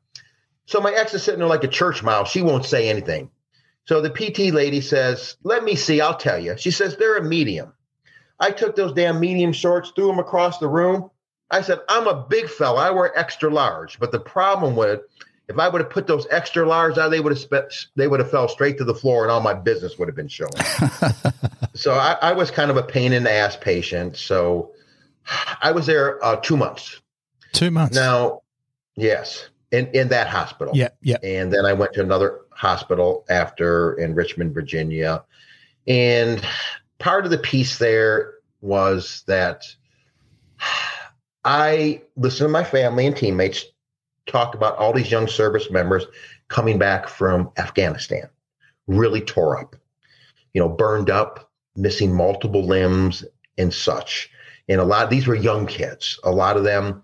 So 0.65 0.79
my 0.81 0.91
ex 0.91 1.13
is 1.13 1.23
sitting 1.23 1.39
there 1.39 1.47
like 1.47 1.63
a 1.63 1.69
church 1.69 2.03
mouse. 2.03 2.29
She 2.29 2.41
won't 2.41 2.65
say 2.65 2.89
anything. 2.89 3.31
So 3.85 4.01
the 4.01 4.09
PT 4.09 4.53
lady 4.53 4.81
says, 4.81 5.37
Let 5.43 5.63
me 5.63 5.75
see, 5.75 6.01
I'll 6.01 6.17
tell 6.17 6.37
you. 6.37 6.57
She 6.57 6.71
says, 6.71 6.97
They're 6.97 7.17
a 7.17 7.23
medium. 7.23 7.73
I 8.39 8.51
took 8.51 8.75
those 8.75 8.93
damn 8.93 9.19
medium 9.19 9.53
shorts, 9.53 9.91
threw 9.95 10.07
them 10.07 10.19
across 10.19 10.59
the 10.59 10.67
room. 10.67 11.09
I 11.49 11.61
said, 11.61 11.79
I'm 11.87 12.07
a 12.07 12.25
big 12.29 12.49
fella. 12.49 12.81
I 12.81 12.91
wear 12.91 13.17
extra 13.17 13.49
large. 13.49 13.99
But 13.99 14.11
the 14.11 14.19
problem 14.19 14.75
with 14.75 15.01
if 15.49 15.57
I 15.57 15.69
would 15.69 15.81
have 15.81 15.89
put 15.89 16.07
those 16.07 16.27
extra 16.29 16.67
large 16.67 16.97
on, 16.97 17.09
they 17.09 17.19
would 17.19 17.31
have 17.31 17.39
spe- 17.39 17.89
they 17.95 18.07
would 18.07 18.19
have 18.19 18.29
fell 18.29 18.47
straight 18.47 18.77
to 18.79 18.83
the 18.83 18.93
floor 18.93 19.23
and 19.23 19.31
all 19.31 19.39
my 19.39 19.53
business 19.53 19.97
would 19.97 20.07
have 20.07 20.15
been 20.15 20.27
showing. 20.27 20.51
so 21.73 21.93
I, 21.93 22.17
I 22.21 22.33
was 22.33 22.51
kind 22.51 22.69
of 22.69 22.77
a 22.77 22.83
pain 22.83 23.13
in 23.13 23.23
the 23.23 23.31
ass 23.31 23.55
patient. 23.55 24.17
So 24.17 24.71
I 25.61 25.71
was 25.71 25.85
there 25.85 26.23
uh, 26.23 26.37
two 26.37 26.57
months. 26.57 27.01
Two 27.53 27.71
months. 27.71 27.95
Now, 27.95 28.41
yes, 28.95 29.49
in, 29.71 29.87
in 29.87 30.09
that 30.09 30.27
hospital. 30.27 30.75
Yeah, 30.75 30.89
yeah. 31.01 31.17
And 31.23 31.51
then 31.51 31.65
I 31.65 31.73
went 31.73 31.93
to 31.93 32.01
another 32.01 32.41
hospital 32.51 33.25
after 33.29 33.93
in 33.93 34.15
Richmond, 34.15 34.53
Virginia. 34.53 35.23
And 35.87 36.45
part 36.99 37.23
of 37.23 37.31
the 37.31 37.37
piece 37.37 37.77
there 37.77 38.33
was 38.59 39.23
that 39.27 39.63
I 41.45 42.01
listened 42.17 42.49
to 42.49 42.51
my 42.51 42.65
family 42.65 43.05
and 43.05 43.15
teammates 43.15 43.65
talk 44.27 44.55
about 44.55 44.77
all 44.77 44.93
these 44.93 45.11
young 45.11 45.27
service 45.27 45.71
members 45.71 46.05
coming 46.49 46.77
back 46.77 47.07
from 47.07 47.51
Afghanistan, 47.57 48.29
really 48.87 49.21
tore 49.21 49.59
up, 49.59 49.75
you 50.53 50.61
know, 50.61 50.69
burned 50.69 51.09
up, 51.09 51.51
missing 51.75 52.13
multiple 52.13 52.63
limbs 52.65 53.23
and 53.57 53.73
such. 53.73 54.29
And 54.69 54.79
a 54.81 54.85
lot 54.85 55.03
of 55.03 55.09
these 55.09 55.27
were 55.27 55.35
young 55.35 55.65
kids. 55.65 56.19
A 56.23 56.31
lot 56.31 56.57
of 56.57 56.63
them 56.63 57.03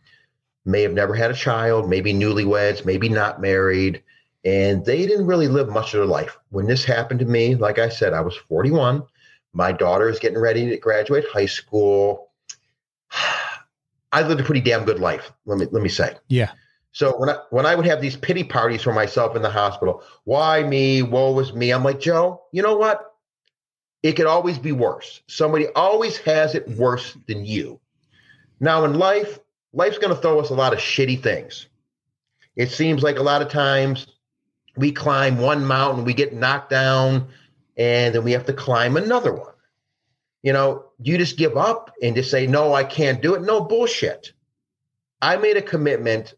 may 0.66 0.82
have 0.82 0.94
never 0.94 1.14
had 1.14 1.32
a 1.32 1.36
child, 1.36 1.90
maybe 1.90 2.14
newlyweds, 2.14 2.86
maybe 2.86 3.10
not 3.10 3.42
married, 3.42 4.04
and 4.46 4.86
they 4.86 5.06
didn't 5.06 5.28
really 5.28 5.48
live 5.48 5.70
much 5.70 5.94
of 5.94 6.00
their 6.00 6.06
life. 6.06 6.38
When 6.50 6.68
this 6.68 6.84
happened 6.84 7.20
to 7.22 7.26
me, 7.26 7.56
like 7.56 7.80
I 7.80 7.90
said, 7.90 8.14
I 8.14 8.22
was 8.22 8.36
41. 8.36 9.04
My 9.54 9.72
daughter 9.72 10.10
is 10.10 10.20
getting 10.20 10.40
ready 10.40 10.70
to 10.70 10.78
graduate 10.78 11.26
high 11.32 11.46
school. 11.46 12.32
I 14.12 14.22
lived 14.22 14.42
a 14.42 14.44
pretty 14.44 14.62
damn 14.62 14.86
good 14.86 15.00
life. 15.00 15.32
Let 15.46 15.58
me 15.58 15.68
let 15.72 15.82
me 15.82 15.90
say. 15.90 16.16
Yeah. 16.28 16.52
So 16.94 17.18
when 17.18 17.30
I 17.30 17.38
when 17.50 17.66
I 17.66 17.76
would 17.76 17.88
have 17.88 18.02
these 18.02 18.16
pity 18.16 18.44
parties 18.44 18.84
for 18.84 18.94
myself 18.94 19.36
in 19.36 19.42
the 19.42 19.50
hospital, 19.50 20.04
why 20.24 20.64
me? 20.64 21.02
Woe 21.02 21.32
was 21.32 21.52
me. 21.52 21.72
I'm 21.72 21.84
like 21.84 22.00
Joe. 22.00 22.44
You 22.52 22.62
know 22.62 22.78
what? 22.78 23.14
It 24.04 24.14
could 24.14 24.28
always 24.28 24.60
be 24.60 24.72
worse. 24.72 25.22
Somebody 25.28 25.68
always 25.76 26.18
has 26.20 26.56
it 26.56 26.70
worse 26.70 27.18
than 27.28 27.46
you. 27.46 27.80
Now 28.60 28.86
in 28.86 28.94
life, 28.94 29.40
life's 29.74 29.98
going 29.98 30.14
to 30.16 30.22
throw 30.22 30.40
us 30.40 30.52
a 30.52 30.56
lot 30.56 30.74
of 30.74 30.80
shitty 30.80 31.22
things. 31.24 31.68
It 32.56 32.70
seems 32.70 33.02
like 33.02 33.18
a 33.18 33.24
lot 33.24 33.42
of 33.42 33.50
times 33.50 34.06
we 34.76 34.92
climb 34.92 35.40
one 35.40 35.66
mountain, 35.66 36.06
we 36.06 36.14
get 36.14 36.34
knocked 36.34 36.70
down, 36.70 37.28
and 37.76 38.14
then 38.14 38.24
we 38.24 38.34
have 38.34 38.46
to 38.46 38.54
climb 38.54 38.98
another 38.98 39.34
one. 39.34 39.54
You 40.44 40.54
know, 40.54 40.86
you 41.02 41.18
just 41.18 41.38
give 41.38 41.58
up 41.58 41.92
and 42.04 42.16
just 42.16 42.30
say, 42.30 42.46
no, 42.46 42.74
I 42.74 42.84
can't 42.84 43.22
do 43.22 43.34
it. 43.34 43.42
No 43.42 43.62
bullshit. 43.62 44.34
I 45.22 45.38
made 45.38 45.58
a 45.58 45.62
commitment 45.62 46.36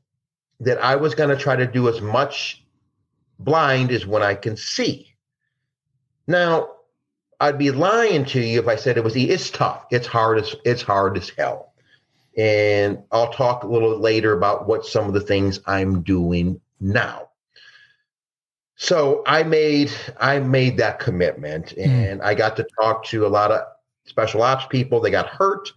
that 0.59 0.77
I 0.83 0.95
was 0.95 1.15
going 1.15 1.29
to 1.29 1.41
try 1.41 1.55
to 1.55 1.67
do 1.67 1.89
as 1.89 2.01
much 2.01 2.63
blind 3.39 3.91
as 3.91 4.05
when 4.05 4.23
I 4.23 4.35
can 4.35 4.55
see. 4.55 5.13
Now, 6.27 6.69
I'd 7.39 7.57
be 7.57 7.71
lying 7.71 8.25
to 8.25 8.39
you 8.39 8.59
if 8.59 8.67
I 8.67 8.75
said 8.75 8.97
it 8.97 9.03
was. 9.03 9.17
e- 9.17 9.29
It's 9.29 9.49
tough. 9.49 9.85
It's 9.91 10.07
hard 10.07 10.39
as 10.39 10.55
it's 10.63 10.81
hard 10.81 11.17
as 11.17 11.29
hell. 11.29 11.73
And 12.37 12.99
I'll 13.11 13.31
talk 13.31 13.63
a 13.63 13.67
little 13.67 13.97
later 13.97 14.33
about 14.33 14.67
what 14.67 14.85
some 14.85 15.07
of 15.07 15.13
the 15.13 15.21
things 15.21 15.59
I'm 15.65 16.01
doing 16.01 16.59
now. 16.79 17.29
So 18.77 19.23
I 19.25 19.43
made 19.43 19.91
I 20.19 20.39
made 20.39 20.77
that 20.77 20.99
commitment, 20.99 21.71
hmm. 21.71 21.81
and 21.81 22.21
I 22.21 22.33
got 22.35 22.55
to 22.57 22.67
talk 22.81 23.05
to 23.05 23.25
a 23.25 23.29
lot 23.29 23.51
of 23.51 23.61
special 24.05 24.41
ops 24.41 24.65
people. 24.67 24.99
They 24.99 25.11
got 25.11 25.27
hurt, 25.27 25.71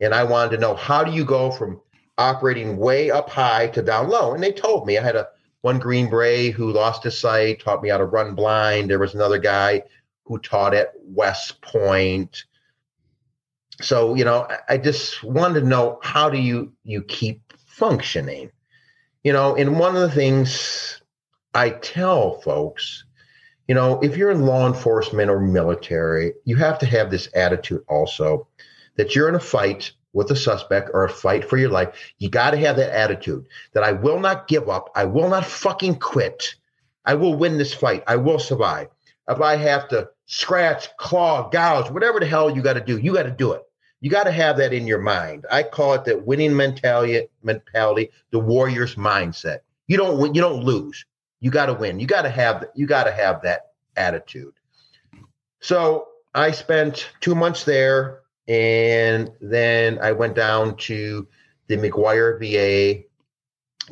and 0.00 0.14
I 0.14 0.24
wanted 0.24 0.52
to 0.52 0.58
know 0.58 0.74
how 0.74 1.04
do 1.04 1.12
you 1.12 1.24
go 1.24 1.50
from 1.50 1.80
operating 2.18 2.76
way 2.76 3.10
up 3.10 3.30
high 3.30 3.68
to 3.68 3.82
down 3.82 4.08
low. 4.08 4.34
And 4.34 4.42
they 4.42 4.52
told 4.52 4.86
me 4.86 4.98
I 4.98 5.02
had 5.02 5.16
a 5.16 5.28
one 5.62 5.78
Green 5.78 6.10
Beret 6.10 6.52
who 6.52 6.72
lost 6.72 7.04
his 7.04 7.18
sight, 7.18 7.60
taught 7.60 7.82
me 7.82 7.88
how 7.88 7.98
to 7.98 8.04
run 8.04 8.34
blind. 8.34 8.90
There 8.90 8.98
was 8.98 9.14
another 9.14 9.38
guy 9.38 9.82
who 10.24 10.38
taught 10.38 10.74
at 10.74 10.92
West 11.02 11.60
Point. 11.62 12.44
so 13.80 14.14
you 14.14 14.24
know, 14.24 14.46
I, 14.68 14.76
just 14.78 15.22
wanted 15.24 15.60
to 15.60 15.66
know 15.66 15.98
how 16.02 16.28
do 16.28 16.38
you 16.38 16.72
you 16.84 17.02
keep 17.02 17.52
functioning? 17.66 18.50
You 19.24 19.32
know, 19.32 19.56
and 19.56 19.78
one 19.78 19.96
of 19.96 20.02
the 20.02 20.10
things 20.10 21.00
I 21.54 21.70
tell 21.70 22.40
folks, 22.40 23.04
you 23.66 23.74
know, 23.74 24.00
if 24.00 24.16
you're 24.16 24.30
in 24.30 24.46
law 24.46 24.66
enforcement 24.66 25.30
or 25.30 25.40
military, 25.40 26.34
you 26.44 26.56
have 26.56 26.78
to 26.80 26.86
have 26.86 27.10
this 27.10 27.28
attitude 27.34 27.82
also 27.88 28.48
that 28.96 29.14
you're 29.14 29.28
in 29.28 29.34
a 29.34 29.40
fight 29.40 29.92
with 30.12 30.30
a 30.30 30.36
suspect 30.36 30.90
or 30.92 31.04
a 31.04 31.08
fight 31.08 31.48
for 31.48 31.56
your 31.56 31.70
life. 31.70 32.12
You 32.18 32.28
got 32.28 32.52
to 32.52 32.56
have 32.58 32.76
that 32.76 32.94
attitude 32.94 33.46
that 33.72 33.84
I 33.84 33.92
will 33.92 34.20
not 34.20 34.48
give 34.48 34.68
up. 34.68 34.90
I 34.94 35.04
will 35.04 35.28
not 35.28 35.44
fucking 35.44 35.96
quit. 35.96 36.54
I 37.04 37.14
will 37.14 37.34
win 37.34 37.58
this 37.58 37.74
fight. 37.74 38.04
I 38.06 38.16
will 38.16 38.38
survive. 38.38 38.88
If 39.28 39.40
I 39.40 39.56
have 39.56 39.88
to 39.88 40.10
scratch, 40.26 40.88
claw, 40.96 41.48
gouge, 41.50 41.90
whatever 41.90 42.20
the 42.20 42.26
hell 42.26 42.54
you 42.54 42.62
got 42.62 42.74
to 42.74 42.80
do, 42.80 42.98
you 42.98 43.14
got 43.14 43.24
to 43.24 43.30
do 43.30 43.52
it. 43.52 43.62
You 44.00 44.10
got 44.10 44.24
to 44.24 44.30
have 44.30 44.58
that 44.58 44.72
in 44.72 44.86
your 44.86 45.00
mind. 45.00 45.44
I 45.50 45.64
call 45.64 45.94
it 45.94 46.04
that 46.04 46.26
winning 46.26 46.56
mentality, 46.56 47.28
mentality, 47.42 48.10
the 48.30 48.38
warrior's 48.38 48.94
mindset. 48.94 49.58
You 49.86 49.96
don't 49.96 50.18
win, 50.18 50.34
you 50.34 50.40
don't 50.40 50.62
lose. 50.62 51.04
You 51.40 51.50
got 51.50 51.66
to 51.66 51.74
win. 51.74 51.98
You 51.98 52.06
got 52.06 52.22
to 52.22 52.30
have 52.30 52.66
you 52.74 52.86
got 52.86 53.04
to 53.04 53.12
have 53.12 53.42
that 53.42 53.72
attitude. 53.96 54.54
So 55.60 56.08
I 56.34 56.52
spent 56.52 57.10
two 57.20 57.34
months 57.34 57.64
there, 57.64 58.20
and 58.48 59.30
then 59.40 59.98
I 60.00 60.12
went 60.12 60.34
down 60.34 60.76
to 60.78 61.28
the 61.68 61.76
McGuire 61.76 62.38
VA 62.40 63.04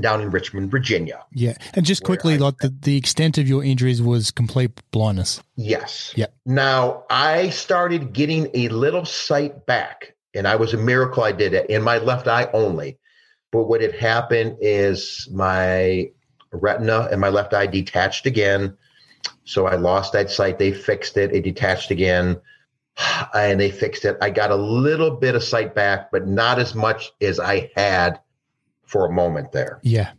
down 0.01 0.21
in 0.21 0.31
Richmond, 0.31 0.71
Virginia. 0.71 1.25
Yeah. 1.33 1.55
And 1.75 1.85
just 1.85 2.03
quickly, 2.05 2.35
I 2.35 2.39
like 2.39 2.59
the, 2.59 2.75
the 2.83 2.97
extent 2.97 3.39
of 3.39 3.49
your 3.49 3.63
injuries 3.63 4.03
was 4.03 4.31
complete 4.31 4.71
blindness. 4.91 5.43
Yes. 5.57 6.13
Yep. 6.17 6.35
Now 6.47 7.05
I 7.11 7.51
started 7.51 8.13
getting 8.13 8.49
a 8.55 8.69
little 8.69 9.05
sight 9.05 9.67
back, 9.67 10.15
and 10.35 10.49
I 10.49 10.57
was 10.57 10.75
a 10.75 10.79
miracle 10.79 11.23
I 11.23 11.33
did 11.33 11.55
it 11.55 11.69
in 11.71 11.83
my 11.83 11.99
left 11.99 12.27
eye 12.27 12.49
only. 12.53 12.99
But 13.53 13.65
what 13.65 13.81
had 13.81 13.95
happened 13.95 14.57
is 14.61 15.29
my 15.33 16.11
retina 16.53 17.09
and 17.11 17.21
my 17.21 17.29
left 17.29 17.55
eye 17.55 17.67
detached 17.67 18.27
again. 18.27 18.77
So 19.45 19.67
I 19.67 19.77
lost 19.77 20.13
that 20.13 20.31
sight. 20.31 20.59
They 20.59 20.73
fixed 20.73 21.17
it. 21.17 21.33
It 21.33 21.43
detached 21.43 21.91
again. 21.91 22.41
And 23.35 23.61
they 23.61 23.71
fixed 23.71 24.05
it. 24.05 24.17
I 24.21 24.31
got 24.31 24.51
a 24.51 24.57
little 24.57 25.11
bit 25.11 25.35
of 25.35 25.43
sight 25.43 25.75
back, 25.75 26.11
but 26.11 26.27
not 26.27 26.59
as 26.59 26.75
much 26.75 27.13
as 27.21 27.39
I 27.39 27.71
had 27.77 28.21
for 28.85 29.07
a 29.07 29.13
moment 29.13 29.53
there. 29.53 29.81
Yeah. 29.83 30.13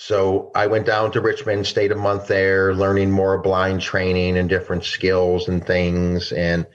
So 0.00 0.52
I 0.54 0.66
went 0.68 0.86
down 0.86 1.10
to 1.12 1.20
Richmond, 1.20 1.66
stayed 1.66 1.90
a 1.90 1.96
month 1.96 2.28
there, 2.28 2.72
learning 2.74 3.10
more 3.10 3.38
blind 3.38 3.80
training 3.80 4.38
and 4.38 4.48
different 4.48 4.84
skills 4.84 5.48
and 5.48 5.66
things. 5.66 6.30
And 6.32 6.66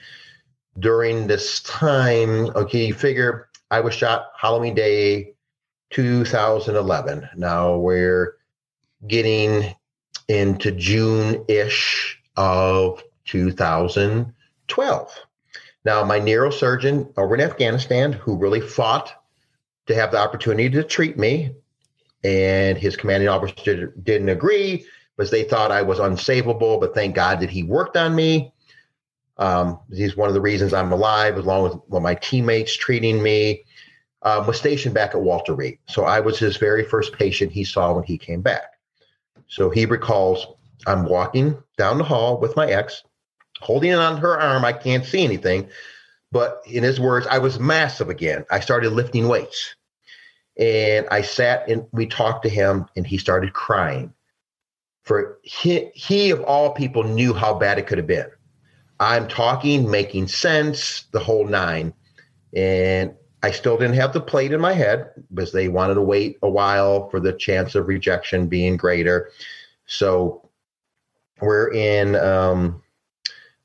during 0.78 1.26
this 1.26 1.60
time, 1.60 2.50
okay, 2.54 2.86
you 2.86 2.94
figure 2.94 3.48
I 3.70 3.80
was 3.80 3.94
shot 3.94 4.30
Halloween 4.36 4.74
Day 4.74 5.34
2011. 5.90 7.28
Now 7.36 7.76
we're 7.76 8.36
getting 9.06 9.74
into 10.28 10.70
June 10.72 11.44
ish 11.48 12.20
of 12.36 13.02
2012. 13.26 15.20
Now, 15.84 16.02
my 16.04 16.18
neurosurgeon 16.18 17.12
over 17.16 17.34
in 17.34 17.40
Afghanistan, 17.40 18.12
who 18.12 18.36
really 18.36 18.60
fought 18.60 19.12
to 19.86 19.94
have 19.94 20.12
the 20.12 20.18
opportunity 20.18 20.70
to 20.70 20.82
treat 20.82 21.18
me, 21.18 21.54
and 22.22 22.78
his 22.78 22.96
commanding 22.96 23.28
officer 23.28 23.88
didn't 24.02 24.30
agree 24.30 24.86
because 25.16 25.30
they 25.30 25.44
thought 25.44 25.70
I 25.70 25.82
was 25.82 25.98
unsavable. 25.98 26.80
But 26.80 26.94
thank 26.94 27.14
God 27.14 27.40
that 27.40 27.50
he 27.50 27.62
worked 27.62 27.96
on 27.96 28.14
me. 28.14 28.52
Um, 29.36 29.80
he's 29.92 30.16
one 30.16 30.28
of 30.28 30.34
the 30.34 30.40
reasons 30.40 30.72
I'm 30.72 30.92
alive, 30.92 31.36
along 31.36 31.64
with 31.64 31.74
well, 31.88 32.00
my 32.00 32.14
teammates 32.14 32.74
treating 32.76 33.22
me. 33.22 33.64
Um, 34.22 34.46
was 34.46 34.56
stationed 34.56 34.94
back 34.94 35.14
at 35.14 35.20
Walter 35.20 35.54
Reed, 35.54 35.80
so 35.86 36.04
I 36.04 36.20
was 36.20 36.38
his 36.38 36.56
very 36.56 36.82
first 36.82 37.12
patient 37.12 37.52
he 37.52 37.62
saw 37.62 37.92
when 37.92 38.04
he 38.04 38.16
came 38.16 38.40
back. 38.40 38.62
So 39.48 39.68
he 39.68 39.84
recalls 39.84 40.46
I'm 40.86 41.04
walking 41.06 41.56
down 41.76 41.98
the 41.98 42.04
hall 42.04 42.38
with 42.38 42.56
my 42.56 42.66
ex, 42.66 43.02
holding 43.60 43.94
on 43.94 44.18
her 44.18 44.38
arm. 44.38 44.64
I 44.64 44.72
can't 44.72 45.04
see 45.04 45.24
anything, 45.24 45.68
but 46.32 46.62
in 46.66 46.82
his 46.82 47.00
words, 47.00 47.26
I 47.28 47.38
was 47.38 47.58
massive 47.58 48.08
again. 48.08 48.44
I 48.50 48.60
started 48.60 48.90
lifting 48.92 49.28
weights. 49.28 49.74
And 50.58 51.06
I 51.10 51.22
sat 51.22 51.68
and 51.68 51.86
we 51.92 52.06
talked 52.06 52.44
to 52.44 52.48
him, 52.48 52.86
and 52.96 53.06
he 53.06 53.18
started 53.18 53.52
crying. 53.52 54.12
For 55.02 55.38
he, 55.42 55.90
he 55.94 56.30
of 56.30 56.42
all 56.42 56.72
people 56.72 57.02
knew 57.02 57.34
how 57.34 57.54
bad 57.54 57.78
it 57.78 57.86
could 57.86 57.98
have 57.98 58.06
been. 58.06 58.30
I'm 59.00 59.28
talking, 59.28 59.90
making 59.90 60.28
sense, 60.28 61.04
the 61.12 61.18
whole 61.18 61.46
nine. 61.46 61.92
And 62.54 63.14
I 63.42 63.50
still 63.50 63.76
didn't 63.76 63.96
have 63.96 64.12
the 64.12 64.20
plate 64.20 64.52
in 64.52 64.60
my 64.60 64.72
head 64.72 65.10
because 65.32 65.52
they 65.52 65.68
wanted 65.68 65.94
to 65.94 66.02
wait 66.02 66.38
a 66.40 66.48
while 66.48 67.10
for 67.10 67.20
the 67.20 67.32
chance 67.32 67.74
of 67.74 67.88
rejection 67.88 68.46
being 68.46 68.76
greater. 68.76 69.30
So 69.86 70.43
we're 71.40 71.72
in 71.72 72.16
um, 72.16 72.82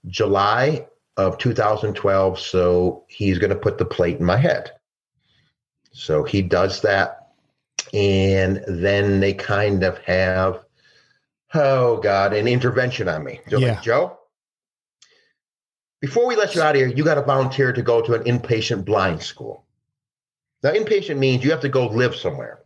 July 0.08 0.88
of 1.18 1.38
2012. 1.38 2.40
So 2.40 3.04
he's 3.08 3.38
going 3.40 3.50
to 3.52 3.56
put 3.56 3.78
the 3.78 3.86
plate 3.86 4.18
in 4.20 4.26
my 4.26 4.38
head. 4.38 4.72
So 5.92 6.24
he 6.24 6.42
does 6.42 6.82
that. 6.82 7.32
And 7.94 8.64
then 8.68 9.20
they 9.20 9.34
kind 9.34 9.84
of 9.84 9.98
have, 10.00 10.64
oh 11.54 11.98
God, 11.98 12.34
an 12.34 12.48
intervention 12.48 13.08
on 13.08 13.24
me. 13.24 13.40
They're 13.48 13.60
Yeah. 13.60 13.74
like, 13.74 13.84
Joe, 13.84 14.18
before 16.02 16.28
we 16.28 16.36
let 16.36 16.56
you 16.56 16.62
out 16.62 16.76
of 16.76 16.82
here, 16.82 16.88
you 16.88 17.04
got 17.04 17.16
to 17.16 17.22
volunteer 17.24 17.74
to 17.74 17.82
go 17.82 18.02
to 18.02 18.14
an 18.14 18.24
inpatient 18.24 18.86
blind 18.86 19.22
school. 19.22 19.66
Now, 20.64 20.72
inpatient 20.72 21.18
means 21.18 21.44
you 21.44 21.52
have 21.52 21.62
to 21.62 21.70
go 21.70 21.88
live 21.88 22.16
somewhere. 22.16 22.60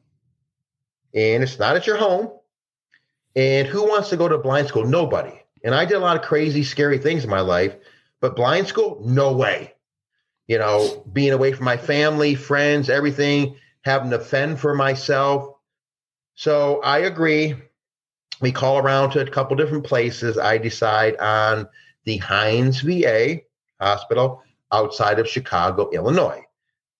And 1.13 1.43
it's 1.43 1.59
not 1.59 1.75
at 1.75 1.87
your 1.87 1.97
home. 1.97 2.31
And 3.35 3.67
who 3.67 3.83
wants 3.83 4.09
to 4.09 4.17
go 4.17 4.27
to 4.27 4.37
blind 4.37 4.67
school? 4.67 4.85
Nobody. 4.85 5.33
And 5.63 5.73
I 5.73 5.85
did 5.85 5.95
a 5.95 5.99
lot 5.99 6.17
of 6.17 6.23
crazy, 6.23 6.63
scary 6.63 6.97
things 6.97 7.23
in 7.23 7.29
my 7.29 7.39
life, 7.39 7.75
but 8.19 8.35
blind 8.35 8.67
school, 8.67 9.01
no 9.03 9.33
way. 9.33 9.73
You 10.47 10.59
know, 10.59 11.05
being 11.11 11.31
away 11.31 11.53
from 11.53 11.65
my 11.65 11.77
family, 11.77 12.35
friends, 12.35 12.89
everything, 12.89 13.55
having 13.81 14.11
to 14.11 14.19
fend 14.19 14.59
for 14.59 14.75
myself. 14.75 15.55
So 16.35 16.81
I 16.81 16.99
agree. 16.99 17.55
We 18.41 18.51
call 18.51 18.77
around 18.77 19.11
to 19.11 19.21
a 19.21 19.29
couple 19.29 19.55
different 19.55 19.85
places. 19.85 20.37
I 20.37 20.57
decide 20.57 21.15
on 21.17 21.67
the 22.03 22.17
Hines 22.17 22.81
VA 22.81 23.41
hospital 23.79 24.43
outside 24.71 25.19
of 25.19 25.29
Chicago, 25.29 25.89
Illinois. 25.91 26.41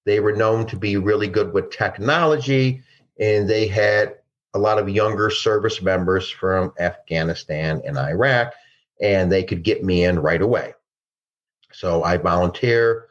They 0.05 0.19
were 0.19 0.35
known 0.35 0.65
to 0.67 0.77
be 0.77 0.97
really 0.97 1.27
good 1.27 1.53
with 1.53 1.71
technology, 1.71 2.83
and 3.19 3.49
they 3.49 3.67
had 3.67 4.15
a 4.53 4.59
lot 4.59 4.77
of 4.79 4.89
younger 4.89 5.29
service 5.29 5.81
members 5.81 6.29
from 6.29 6.73
Afghanistan 6.79 7.81
and 7.85 7.97
Iraq, 7.97 8.53
and 9.01 9.31
they 9.31 9.43
could 9.43 9.63
get 9.63 9.83
me 9.83 10.03
in 10.03 10.19
right 10.19 10.41
away. 10.41 10.73
So 11.71 12.03
I 12.03 12.17
volunteer, 12.17 13.07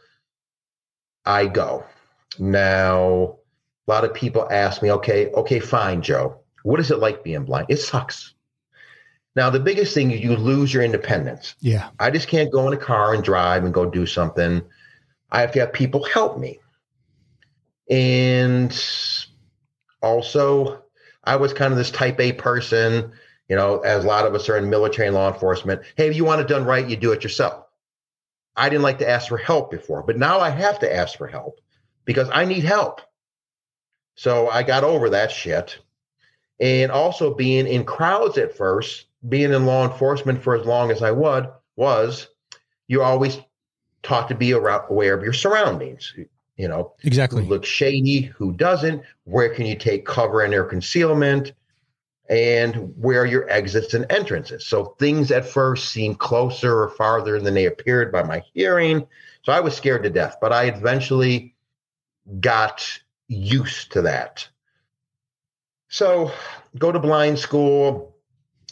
I 1.25 1.47
go. 1.47 1.85
Now, 2.39 3.39
a 3.87 3.91
lot 3.91 4.05
of 4.05 4.15
people 4.15 4.47
ask 4.51 4.83
me, 4.83 4.93
okay, 4.93 5.31
okay, 5.33 5.59
fine, 5.59 6.03
Joe. 6.03 6.41
What 6.63 6.81
is 6.81 6.91
it 6.91 6.99
like 6.99 7.25
being 7.25 7.45
blind? 7.45 7.67
It 7.69 7.79
sucks. 7.79 8.35
Now, 9.35 9.51
the 9.51 9.61
biggest 9.61 9.95
thing 9.95 10.11
is 10.11 10.21
you 10.21 10.37
lose 10.37 10.73
your 10.73 10.83
independence. 10.83 11.55
Yeah. 11.61 11.89
I 11.99 12.11
just 12.11 12.29
can't 12.29 12.53
go 12.53 12.67
in 12.69 12.75
a 12.75 12.79
car 12.79 13.15
and 13.15 13.25
drive 13.25 13.65
and 13.65 13.75
go 13.75 13.89
do 13.89 14.07
something. 14.07 14.63
I 15.31 15.41
have 15.41 15.53
to 15.53 15.61
have 15.61 15.73
people 15.73 16.05
help 16.05 16.39
me. 16.39 16.59
And 17.91 18.73
also, 20.03 20.82
I 21.25 21.37
was 21.37 21.53
kind 21.53 21.73
of 21.73 21.79
this 21.79 21.91
type 21.91 22.19
A 22.21 22.33
person, 22.33 23.13
you 23.49 23.57
know, 23.57 23.81
as 23.81 24.05
a 24.05 24.09
lot 24.09 24.27
of 24.27 24.35
us 24.35 24.49
are 24.49 24.57
in 24.57 24.71
military 24.71 25.09
and 25.09 25.15
law 25.15 25.33
enforcement. 25.33 25.83
Hey, 25.97 26.09
if 26.09 26.17
you 26.17 26.25
want 26.25 26.41
it 26.41 26.49
done 26.49 26.65
right, 26.65 26.89
you 26.89 26.97
do 26.97 27.13
it 27.13 27.23
yourself. 27.23 27.67
I 28.57 28.69
didn't 28.69 28.83
like 28.83 28.99
to 28.99 29.09
ask 29.09 29.29
for 29.29 29.39
help 29.39 29.71
before, 29.71 30.03
but 30.03 30.19
now 30.19 30.41
I 30.41 30.51
have 30.51 30.81
to 30.81 30.95
ask 30.95 31.17
for 31.17 31.27
help 31.27 31.61
because 32.05 32.29
I 32.33 32.45
need 32.45 32.65
help. 32.65 33.01
So 34.15 34.49
I 34.49 34.63
got 34.63 34.85
over 34.85 35.11
that 35.11 35.31
shit. 35.31 35.79
And 36.61 36.93
also 36.93 37.35
being 37.35 37.67
in 37.67 37.85
crowds 37.85 38.39
at 38.39 38.57
first, 38.57 39.07
being 39.29 39.53
in 39.53 39.67
law 39.67 39.91
enforcement 39.91 40.43
for 40.43 40.55
as 40.55 40.67
long 40.67 40.91
as 40.91 41.03
I 41.03 41.11
would, 41.11 41.49
was, 41.77 42.29
you're 42.89 43.03
always 43.03 43.39
taught 44.03 44.29
to 44.29 44.35
be 44.35 44.51
aware 44.51 45.15
of 45.15 45.23
your 45.23 45.33
surroundings. 45.33 46.15
You 46.63 46.69
know, 46.69 46.93
Exactly. 47.03 47.43
who 47.43 47.49
looks 47.49 47.69
shady, 47.69 48.21
who 48.21 48.53
doesn't, 48.53 49.03
where 49.25 49.53
can 49.53 49.67
you 49.67 49.75
take 49.75 50.07
cover 50.07 50.43
and 50.43 50.55
or 50.55 50.63
concealment, 50.63 51.55
and 52.29 52.95
where 52.97 53.23
are 53.23 53.27
your 53.27 53.51
exits 53.51 53.95
and 53.95 54.07
entrances. 54.11 54.65
So 54.65 54.95
things 55.01 55.33
at 55.33 55.45
first 55.45 55.91
seemed 55.91 56.21
closer 56.21 56.83
or 56.83 56.91
farther 56.91 57.41
than 57.41 57.55
they 57.55 57.67
appeared 57.67 58.13
by 58.13 58.23
my 58.23 58.45
hearing. 58.55 59.05
So 59.45 59.53
I 59.53 59.59
was 59.59 59.75
scared 59.75 60.05
to 60.05 60.11
death, 60.11 60.37
but 60.41 60.53
I 60.53 60.67
eventually 60.67 61.57
got 62.39 62.87
used 63.27 63.91
to 63.95 64.03
that. 64.03 64.49
So 65.89 66.31
go 66.79 66.93
to 66.93 67.01
blind 67.01 67.41
school. 67.41 68.15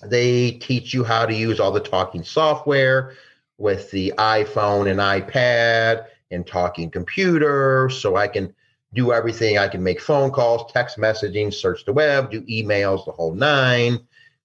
They 0.04 0.52
teach 0.52 0.94
you 0.94 1.02
how 1.02 1.26
to 1.26 1.34
use 1.34 1.58
all 1.58 1.72
the 1.72 1.80
talking 1.80 2.22
software, 2.22 3.14
with 3.58 3.90
the 3.90 4.14
iPhone 4.16 4.88
and 4.88 5.00
iPad 5.00 6.06
and 6.30 6.46
talking 6.46 6.90
computer 6.90 7.90
so 7.90 8.16
I 8.16 8.28
can 8.28 8.54
do 8.92 9.12
everything. 9.12 9.58
I 9.58 9.68
can 9.68 9.82
make 9.82 10.00
phone 10.00 10.30
calls, 10.30 10.70
text 10.72 10.98
messaging, 10.98 11.52
search 11.52 11.84
the 11.84 11.92
web, 11.92 12.30
do 12.30 12.42
emails, 12.42 13.04
the 13.04 13.12
whole 13.12 13.34
nine. 13.34 14.00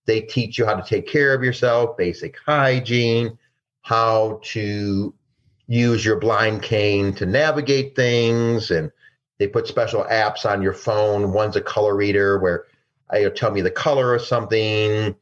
They 0.05 0.21
teach 0.21 0.57
you 0.57 0.65
how 0.65 0.75
to 0.75 0.87
take 0.87 1.07
care 1.07 1.33
of 1.33 1.43
yourself, 1.43 1.97
basic 1.97 2.37
hygiene, 2.45 3.37
how 3.81 4.39
to 4.43 5.13
use 5.67 6.05
your 6.05 6.19
blind 6.19 6.61
cane 6.61 7.13
to 7.15 7.25
navigate 7.25 7.95
things. 7.95 8.69
And 8.69 8.91
they 9.39 9.47
put 9.47 9.67
special 9.67 10.03
apps 10.03 10.49
on 10.49 10.61
your 10.61 10.73
phone. 10.73 11.33
One's 11.33 11.55
a 11.55 11.61
color 11.61 11.95
reader 11.95 12.39
where 12.39 12.65
it'll 13.15 13.31
tell 13.31 13.51
me 13.51 13.61
the 13.61 13.71
color 13.71 14.13
of 14.13 14.21
something. 14.21 15.15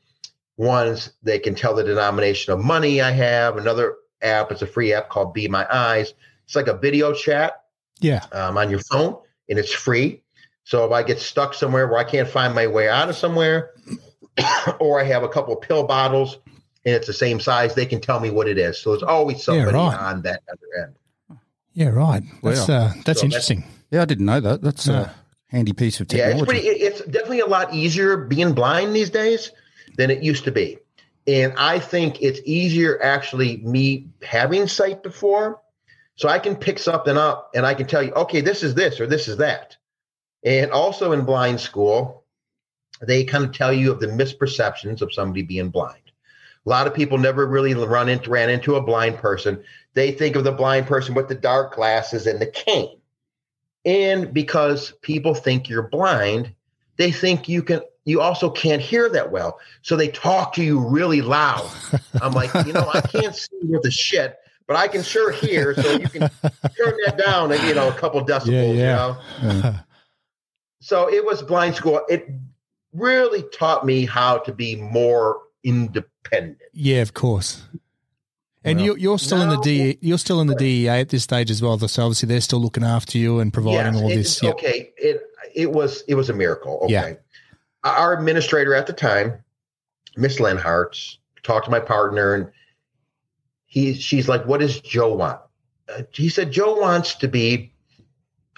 One's 0.58 1.14
they 1.24 1.40
can 1.40 1.56
tell 1.56 1.74
the 1.74 1.84
denomination 1.84 2.54
of 2.54 2.60
money 2.60 3.02
I 3.02 3.12
have. 3.12 3.58
Another 3.58 3.96
app 4.22 4.52
is 4.52 4.62
a 4.62 4.68
free 4.68 4.94
app 4.94 5.10
called 5.10 5.34
Be 5.34 5.48
My 5.48 5.66
Eyes. 5.74 6.14
It's 6.46 6.56
like 6.56 6.68
a 6.68 6.78
video 6.78 7.14
chat 7.14 7.64
Yeah. 8.00 8.24
um, 8.32 8.58
on 8.58 8.70
your 8.70 8.80
phone, 8.80 9.18
and 9.50 9.58
it's 9.60 9.72
free. 9.72 10.22
So 10.66 10.86
if 10.86 10.92
I 10.92 11.04
get 11.04 11.20
stuck 11.20 11.54
somewhere 11.54 11.88
where 11.88 11.98
I 12.00 12.04
can't 12.04 12.28
find 12.28 12.54
my 12.56 12.68
way 12.68 12.88
out 12.90 13.10
of 13.10 13.16
somewhere, 13.18 13.72
or 14.80 15.00
I 15.00 15.04
have 15.04 15.24
a 15.24 15.30
couple 15.30 15.56
pill 15.58 15.84
bottles 15.84 16.38
and 16.86 16.94
it's 16.96 17.08
the 17.08 17.14
same 17.14 17.40
size, 17.40 17.76
they 17.76 17.86
can 17.86 18.02
tell 18.02 18.20
me 18.20 18.30
what 18.30 18.48
it 18.48 18.58
is. 18.58 18.78
So 18.78 18.92
there's 18.92 19.04
always 19.04 19.44
somebody 19.44 19.76
right. 19.76 19.98
on 19.98 20.22
that 20.24 20.42
other 20.52 20.86
end. 21.30 21.40
Yeah, 21.74 21.90
right. 21.90 22.24
That's 22.44 22.68
Wow. 22.68 22.76
uh, 22.76 22.88
that's 22.88 22.96
So 22.96 23.02
that's- 23.04 23.24
interesting. 23.24 23.64
Yeah, 23.92 24.02
I 24.02 24.06
didn't 24.06 24.26
know 24.26 24.40
that. 24.40 24.62
That's 24.62 24.88
No. 24.88 24.94
a 25.02 25.14
handy 25.48 25.74
piece 25.74 26.00
of 26.00 26.12
Yeah, 26.12 26.28
technology. 26.30 26.58
it's 26.58 26.66
pretty. 26.66 26.84
It's 26.84 27.02
definitely 27.06 27.40
a 27.42 27.46
lot 27.46 27.74
easier 27.74 28.18
being 28.18 28.54
blind 28.54 28.96
these 28.96 29.10
days 29.10 29.52
than 29.98 30.10
it 30.12 30.24
used 30.24 30.44
to 30.46 30.52
be, 30.52 30.78
and 31.28 31.54
I 31.58 31.80
think 31.80 32.22
it's 32.22 32.40
easier 32.46 33.02
actually 33.04 33.58
me 33.58 34.08
having 34.24 34.68
sight 34.68 35.04
before, 35.04 35.60
so 36.16 36.30
I 36.30 36.40
can 36.40 36.56
pick 36.56 36.80
something 36.80 37.18
up 37.18 37.52
and 37.56 37.66
I 37.66 37.74
can 37.74 37.88
tell 37.88 38.04
you, 38.04 38.12
okay, 38.14 38.42
this 38.42 38.64
is 38.64 38.76
this 38.76 39.00
or 39.00 39.08
this 39.08 39.28
is 39.28 39.38
that, 39.38 39.78
and 40.44 40.72
also 40.72 41.12
in 41.12 41.26
blind 41.26 41.60
school, 41.60 42.24
they 43.02 43.24
kind 43.24 43.44
of 43.44 43.52
tell 43.52 43.74
you 43.74 43.92
of 43.92 44.00
the 44.00 44.08
misperceptions 44.08 45.02
of 45.02 45.14
somebody 45.14 45.42
being 45.42 45.70
blind. 45.70 46.00
A 46.66 46.70
lot 46.70 46.88
of 46.88 46.94
people 46.94 47.18
never 47.18 47.46
really 47.46 47.74
run 47.74 48.08
into 48.08 48.30
ran 48.30 48.50
into 48.50 48.76
a 48.76 48.82
blind 48.82 49.18
person. 49.18 49.64
They 49.94 50.12
think 50.12 50.36
of 50.36 50.44
the 50.44 50.52
blind 50.52 50.88
person 50.88 51.14
with 51.14 51.28
the 51.28 51.36
dark 51.36 51.76
glasses 51.76 52.26
and 52.26 52.40
the 52.40 52.48
cane. 52.48 53.00
And 53.86 54.34
because 54.34 54.94
people 55.02 55.34
think 55.34 55.68
you're 55.68 55.90
blind, 55.90 56.54
they 56.96 57.12
think 57.12 57.50
you 57.50 57.64
can 57.64 57.82
you 58.06 58.22
also 58.22 58.50
can't 58.50 58.82
hear 58.82 59.10
that 59.10 59.32
well. 59.32 59.60
So 59.82 59.96
they 59.96 60.10
talk 60.10 60.54
to 60.54 60.64
you 60.64 60.80
really 60.80 61.22
loud. 61.22 61.70
I'm 62.22 62.34
like, 62.34 62.54
you 62.66 62.74
know, 62.74 62.90
I 62.94 63.02
can't 63.02 63.36
see 63.36 63.60
with 63.64 63.84
the 63.84 63.92
shit, 63.92 64.38
but 64.68 64.76
I 64.76 64.88
can 64.88 65.04
sure 65.04 65.32
hear. 65.32 65.74
So 65.76 65.92
you 65.92 66.08
can 66.10 66.22
turn 66.42 66.98
that 67.06 67.22
down 67.24 67.52
and 67.52 67.62
you 67.68 67.74
know 67.76 67.90
a 67.90 67.94
couple 67.94 68.24
decibels, 68.26 68.78
Yeah, 68.78 69.16
yeah. 69.42 69.54
you 69.54 69.62
know. 69.62 69.76
So 70.82 71.10
it 71.12 71.24
was 71.26 71.42
blind 71.42 71.76
school. 71.76 72.02
It 72.10 72.28
really 72.92 73.44
taught 73.54 73.86
me 73.86 74.06
how 74.06 74.38
to 74.40 74.54
be 74.54 74.76
more 74.76 75.40
independent. 75.64 76.60
Yeah, 76.74 77.02
of 77.02 77.14
course. 77.14 77.64
And 78.66 78.78
Well, 78.78 78.86
you, 78.88 78.96
you're 78.98 79.20
still 79.20 79.42
in 79.42 79.50
the 79.50 79.56
no. 79.56 79.62
DE, 79.62 79.98
you're 80.02 80.18
still 80.18 80.40
in 80.42 80.48
the 80.48 80.56
DEA 80.56 80.88
at 80.90 81.10
this 81.10 81.24
stage 81.24 81.52
as 81.52 81.62
well. 81.62 81.78
So 81.80 82.04
obviously 82.04 82.28
they're 82.28 82.42
still 82.42 82.60
looking 82.62 82.84
after 82.84 83.18
you 83.18 83.40
and 83.40 83.52
providing 83.52 83.94
Yes, 83.96 84.02
all 84.04 84.10
this. 84.10 84.44
Yep. 84.44 84.54
Okay, 84.56 84.92
it 84.98 85.22
it 85.54 85.72
was 85.72 86.04
it 86.08 86.16
was 86.16 86.30
a 86.30 86.34
miracle. 86.34 86.80
Okay, 86.84 86.92
Yeah. 86.92 87.14
our 87.84 88.14
administrator 88.14 88.74
at 88.74 88.88
the 88.88 88.94
time, 88.94 89.44
Miss 90.16 90.38
Leonhart, 90.40 91.18
talked 91.44 91.66
to 91.66 91.72
my 91.72 91.80
partner, 91.82 92.36
and 92.36 92.52
he 93.74 93.96
she's 93.96 94.28
like, 94.28 94.46
"What 94.46 94.60
does 94.60 94.80
Joe 94.80 95.16
want?" 95.16 95.40
Uh, 95.90 96.04
he 96.12 96.30
said, 96.30 96.52
"Joe 96.52 96.80
wants 96.80 97.16
to 97.16 97.28
be 97.28 97.74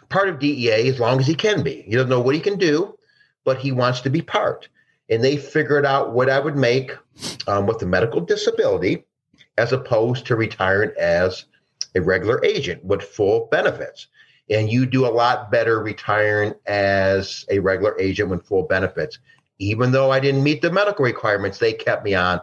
part 0.10 0.28
of 0.28 0.40
DEA 0.40 0.90
as 0.90 1.00
long 1.00 1.20
as 1.20 1.28
he 1.28 1.36
can 1.36 1.64
be. 1.64 1.84
He 1.84 1.92
doesn't 1.92 2.10
know 2.10 2.20
what 2.20 2.36
he 2.36 2.42
can 2.42 2.58
do, 2.58 2.98
but 3.46 3.58
he 3.58 3.72
wants 3.72 4.02
to 4.02 4.10
be 4.10 4.22
part." 4.22 4.68
And 5.10 5.24
they 5.24 5.38
figured 5.38 5.86
out 5.86 6.14
what 6.14 6.30
I 6.30 6.40
would 6.40 6.58
make 6.58 6.92
um, 7.48 7.66
with 7.66 7.80
the 7.80 7.86
medical 7.86 8.20
disability, 8.20 9.06
as 9.58 9.72
opposed 9.72 10.26
to 10.26 10.36
retiring 10.36 10.92
as 11.00 11.46
a 11.96 12.02
regular 12.02 12.44
agent 12.44 12.84
with 12.84 13.02
full 13.02 13.48
benefits 13.52 14.08
and 14.50 14.72
you 14.72 14.86
do 14.86 15.06
a 15.06 15.10
lot 15.10 15.52
better 15.52 15.82
retiring 15.82 16.54
as 16.66 17.46
a 17.50 17.60
regular 17.60 18.00
agent 18.00 18.30
with 18.30 18.46
full 18.46 18.64
benefits. 18.64 19.20
Even 19.58 19.92
though 19.92 20.12
I 20.12 20.20
didn't 20.20 20.44
meet 20.44 20.62
the 20.62 20.72
medical 20.72 21.06
requirements, 21.06 21.58
they 21.58 21.74
kept 21.74 22.04
me 22.04 22.14
on. 22.14 22.42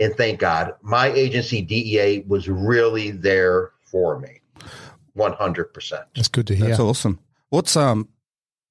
And 0.00 0.14
thank 0.14 0.40
God, 0.40 0.74
my 0.82 1.08
agency 1.08 1.62
DEA 1.62 2.24
was 2.26 2.48
really 2.48 3.10
there 3.10 3.72
for 3.82 4.18
me. 4.18 4.40
100%. 5.16 6.04
That's 6.14 6.28
good 6.28 6.46
to 6.46 6.54
hear. 6.54 6.68
That's 6.68 6.80
awesome. 6.80 7.18
What's 7.50 7.76
um, 7.76 8.08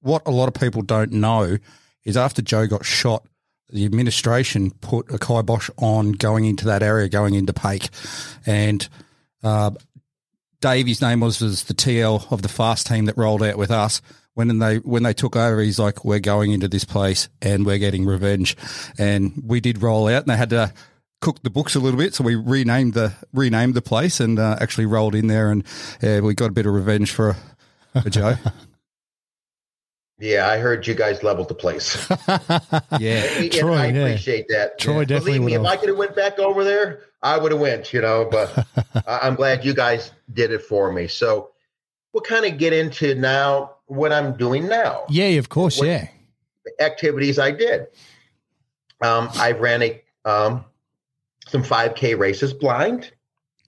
what 0.00 0.22
a 0.26 0.30
lot 0.30 0.48
of 0.48 0.54
people 0.54 0.82
don't 0.82 1.12
know 1.12 1.58
is 2.04 2.16
after 2.16 2.40
Joe 2.40 2.66
got 2.66 2.84
shot, 2.84 3.26
the 3.70 3.84
administration 3.84 4.70
put 4.70 5.12
a 5.12 5.18
kibosh 5.18 5.68
on 5.76 6.12
going 6.12 6.44
into 6.46 6.64
that 6.66 6.82
area, 6.82 7.08
going 7.08 7.34
into 7.34 7.52
Pake, 7.52 7.90
and 8.46 8.88
uh, 9.42 9.72
Dave, 10.60 10.86
his 10.86 11.02
name 11.02 11.20
was, 11.20 11.40
was 11.40 11.64
the 11.64 11.74
TL 11.74 12.32
of 12.32 12.42
the 12.42 12.48
fast 12.48 12.86
team 12.86 13.04
that 13.04 13.16
rolled 13.16 13.42
out 13.42 13.56
with 13.56 13.70
us. 13.70 14.00
When 14.34 14.58
they 14.58 14.76
when 14.78 15.02
they 15.02 15.12
took 15.12 15.34
over, 15.34 15.60
he's 15.60 15.80
like, 15.80 16.04
"We're 16.04 16.20
going 16.20 16.52
into 16.52 16.68
this 16.68 16.84
place 16.84 17.28
and 17.42 17.66
we're 17.66 17.78
getting 17.78 18.06
revenge," 18.06 18.56
and 18.96 19.42
we 19.44 19.60
did 19.60 19.82
roll 19.82 20.06
out, 20.06 20.22
and 20.22 20.30
they 20.30 20.36
had 20.36 20.50
to 20.50 20.72
cook 21.20 21.42
the 21.42 21.50
books 21.50 21.74
a 21.74 21.80
little 21.80 21.98
bit, 21.98 22.14
so 22.14 22.24
we 22.24 22.34
renamed 22.34 22.94
the 22.94 23.12
renamed 23.32 23.74
the 23.74 23.82
place 23.82 24.20
and 24.20 24.38
uh, 24.38 24.56
actually 24.60 24.86
rolled 24.86 25.14
in 25.14 25.26
there, 25.26 25.50
and 25.50 25.64
uh, 26.02 26.20
we 26.22 26.34
got 26.34 26.46
a 26.50 26.52
bit 26.52 26.66
of 26.66 26.72
revenge 26.74 27.10
for 27.10 27.36
for 28.02 28.10
Joe. 28.10 28.34
Yeah, 30.20 30.48
I 30.48 30.58
heard 30.58 30.84
you 30.84 30.94
guys 30.94 31.22
leveled 31.22 31.46
the 31.48 31.54
place. 31.54 31.94
Yeah. 32.98 33.22
And 33.38 33.52
Troy, 33.52 33.74
I 33.76 33.86
yeah. 33.86 34.00
appreciate 34.06 34.46
that. 34.48 34.76
Troy 34.78 35.04
definitely 35.04 35.38
Believe 35.38 35.42
me, 35.46 35.54
if 35.54 35.60
would've. 35.60 35.72
I 35.72 35.76
could 35.76 35.88
have 35.90 35.98
went 35.98 36.16
back 36.16 36.40
over 36.40 36.64
there, 36.64 37.02
I 37.22 37.38
would 37.38 37.52
have 37.52 37.60
went, 37.60 37.92
you 37.92 38.00
know, 38.00 38.26
but 38.28 38.66
I- 39.06 39.20
I'm 39.22 39.36
glad 39.36 39.64
you 39.64 39.74
guys 39.74 40.10
did 40.32 40.50
it 40.50 40.62
for 40.62 40.92
me. 40.92 41.06
So 41.06 41.50
we'll 42.12 42.22
kind 42.24 42.44
of 42.46 42.58
get 42.58 42.72
into 42.72 43.14
now 43.14 43.76
what 43.86 44.12
I'm 44.12 44.36
doing 44.36 44.66
now. 44.66 45.04
yeah, 45.08 45.26
of 45.38 45.50
course. 45.50 45.78
What- 45.78 45.86
yeah. 45.86 46.08
activities 46.80 47.38
I 47.38 47.52
did. 47.52 47.82
Um, 49.00 49.28
I 49.34 49.52
ran 49.52 49.82
a 49.84 50.02
um, 50.24 50.64
some 51.48 51.62
5K 51.62 52.18
races 52.18 52.52
blind. 52.52 53.12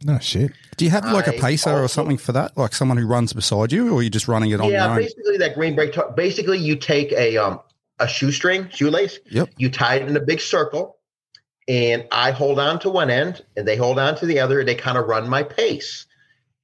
No 0.03 0.19
shit. 0.19 0.53
Do 0.77 0.87
you 0.87 0.91
have 0.93 1.05
like 1.13 1.27
a 1.27 1.33
pacer 1.33 1.71
or 1.71 1.89
something 1.89 2.17
for 2.17 2.33
that, 2.33 2.57
like 2.57 2.75
someone 2.75 2.97
who 2.97 3.07
runs 3.07 3.35
beside 3.35 3.71
you, 3.71 3.93
or 3.93 3.99
are 3.99 4.03
you 4.03 4.09
just 4.09 4.29
running 4.29 4.51
it 4.51 4.61
on 4.61 4.71
yeah, 4.71 4.85
your 4.85 4.93
own? 4.93 4.97
basically 4.97 5.37
that 5.37 5.55
green 5.55 5.75
brake. 5.75 5.93
T- 5.93 6.01
basically, 6.17 6.59
you 6.59 6.77
take 6.77 7.13
a 7.13 7.37
um, 7.37 7.61
a 7.99 8.09
shoestring, 8.09 8.71
shoelace. 8.71 9.19
Yep. 9.31 9.51
You 9.59 9.69
tie 9.69 9.97
it 9.97 10.09
in 10.09 10.17
a 10.17 10.21
big 10.21 10.41
circle, 10.41 10.97
and 11.69 12.07
I 12.13 12.31
hold 12.31 12.59
on 12.59 12.79
to 12.81 12.89
one 12.89 13.11
end, 13.11 13.45
and 13.59 13.69
they 13.69 13.77
hold 13.77 13.99
on 13.99 14.17
to 14.17 14.27
the 14.27 14.41
other. 14.41 14.61
And 14.61 14.69
they 14.69 14.75
kind 14.75 14.97
of 14.97 15.07
run 15.07 15.29
my 15.29 15.43
pace, 15.43 16.07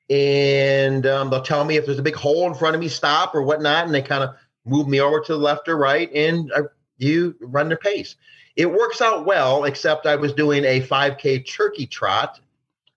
and 0.09 1.07
um, 1.07 1.29
they'll 1.29 1.43
tell 1.43 1.65
me 1.67 1.77
if 1.77 1.85
there's 1.85 1.99
a 1.99 2.03
big 2.03 2.17
hole 2.17 2.47
in 2.47 2.55
front 2.55 2.75
of 2.75 2.81
me, 2.81 2.89
stop 2.89 3.35
or 3.35 3.43
whatnot, 3.43 3.85
and 3.85 3.95
they 3.95 4.01
kind 4.01 4.25
of 4.25 4.35
move 4.65 4.89
me 4.89 4.99
over 4.99 5.21
to 5.21 5.33
the 5.33 5.39
left 5.39 5.69
or 5.69 5.77
right, 5.77 6.11
and 6.15 6.51
uh, 6.53 6.63
you 6.97 7.37
run 7.41 7.69
their 7.69 7.77
pace. 7.77 8.17
It 8.57 8.70
works 8.70 9.01
out 9.01 9.27
well, 9.27 9.65
except 9.65 10.07
I 10.07 10.16
was 10.16 10.33
doing 10.33 10.65
a 10.65 10.81
5K 10.81 11.47
turkey 11.47 11.87
trot 11.87 12.41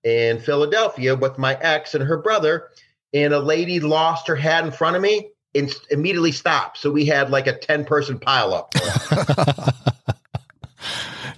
in 0.03 0.39
Philadelphia 0.39 1.15
with 1.15 1.37
my 1.37 1.55
ex 1.55 1.93
and 1.93 2.03
her 2.03 2.17
brother, 2.17 2.69
and 3.13 3.33
a 3.33 3.39
lady 3.39 3.79
lost 3.79 4.27
her 4.27 4.35
hat 4.35 4.65
in 4.65 4.71
front 4.71 4.95
of 4.95 5.01
me 5.01 5.31
and 5.53 5.73
immediately 5.91 6.31
stopped. 6.31 6.77
So 6.77 6.91
we 6.91 7.05
had 7.05 7.29
like 7.29 7.47
a 7.47 7.57
10 7.57 7.85
person 7.85 8.19
pile 8.19 8.53
up. 8.53 8.73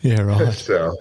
Yeah, 0.02 0.22
right. 0.22 0.54
so, 0.54 0.98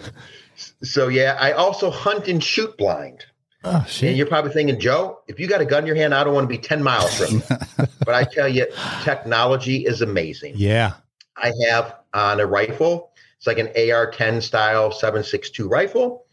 so 0.83 1.09
yeah, 1.09 1.37
I 1.41 1.53
also 1.53 1.91
hunt 1.91 2.29
and 2.29 2.43
shoot 2.43 2.77
blind. 2.77 3.25
Oh 3.65 3.77
And 3.77 3.89
shit. 3.89 4.17
you're 4.17 4.27
probably 4.27 4.53
thinking, 4.53 4.81
Joe, 4.81 5.21
if 5.29 5.39
you 5.39 5.47
got 5.47 5.61
a 5.61 5.67
gun 5.67 5.83
in 5.83 5.87
your 5.87 5.97
hand, 5.97 6.15
I 6.15 6.25
don't 6.25 6.33
want 6.33 6.45
to 6.45 6.49
be 6.49 6.59
10 6.59 6.83
miles 6.83 7.15
from 7.19 7.37
you. 7.37 7.43
but 8.05 8.15
I 8.15 8.25
tell 8.25 8.49
you, 8.49 8.67
technology 9.03 9.85
is 9.85 10.01
amazing. 10.01 10.55
Yeah. 10.57 10.95
I 11.37 11.53
have 11.69 11.97
on 12.15 12.41
a 12.41 12.47
rifle. 12.47 13.10
It's 13.41 13.47
like 13.47 13.59
an 13.59 13.71
AR 13.91 14.11
10 14.11 14.43
style 14.43 14.93
762 14.93 15.67
rifle. 15.67 16.27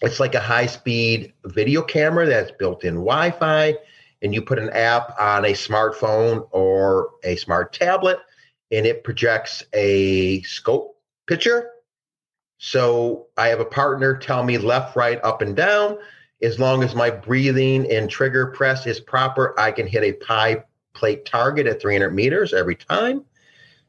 It's 0.00 0.20
like 0.20 0.36
a 0.36 0.40
high 0.40 0.66
speed 0.66 1.32
video 1.46 1.82
camera 1.82 2.24
that's 2.24 2.52
built 2.52 2.84
in 2.84 2.94
Wi 2.94 3.32
Fi. 3.32 3.74
And 4.22 4.32
you 4.32 4.40
put 4.40 4.60
an 4.60 4.70
app 4.70 5.18
on 5.18 5.44
a 5.44 5.54
smartphone 5.54 6.46
or 6.52 7.10
a 7.24 7.34
smart 7.34 7.72
tablet, 7.72 8.18
and 8.70 8.86
it 8.86 9.02
projects 9.02 9.64
a 9.72 10.40
scope 10.42 10.96
picture. 11.26 11.70
So 12.58 13.26
I 13.36 13.48
have 13.48 13.58
a 13.58 13.64
partner 13.64 14.16
tell 14.16 14.44
me 14.44 14.56
left, 14.56 14.94
right, 14.94 15.18
up, 15.24 15.42
and 15.42 15.56
down. 15.56 15.98
As 16.42 16.60
long 16.60 16.84
as 16.84 16.94
my 16.94 17.10
breathing 17.10 17.90
and 17.90 18.08
trigger 18.08 18.46
press 18.46 18.86
is 18.86 19.00
proper, 19.00 19.58
I 19.58 19.72
can 19.72 19.88
hit 19.88 20.04
a 20.04 20.12
pie 20.12 20.62
plate 20.92 21.24
target 21.24 21.66
at 21.66 21.80
300 21.80 22.14
meters 22.14 22.54
every 22.54 22.76
time. 22.76 23.24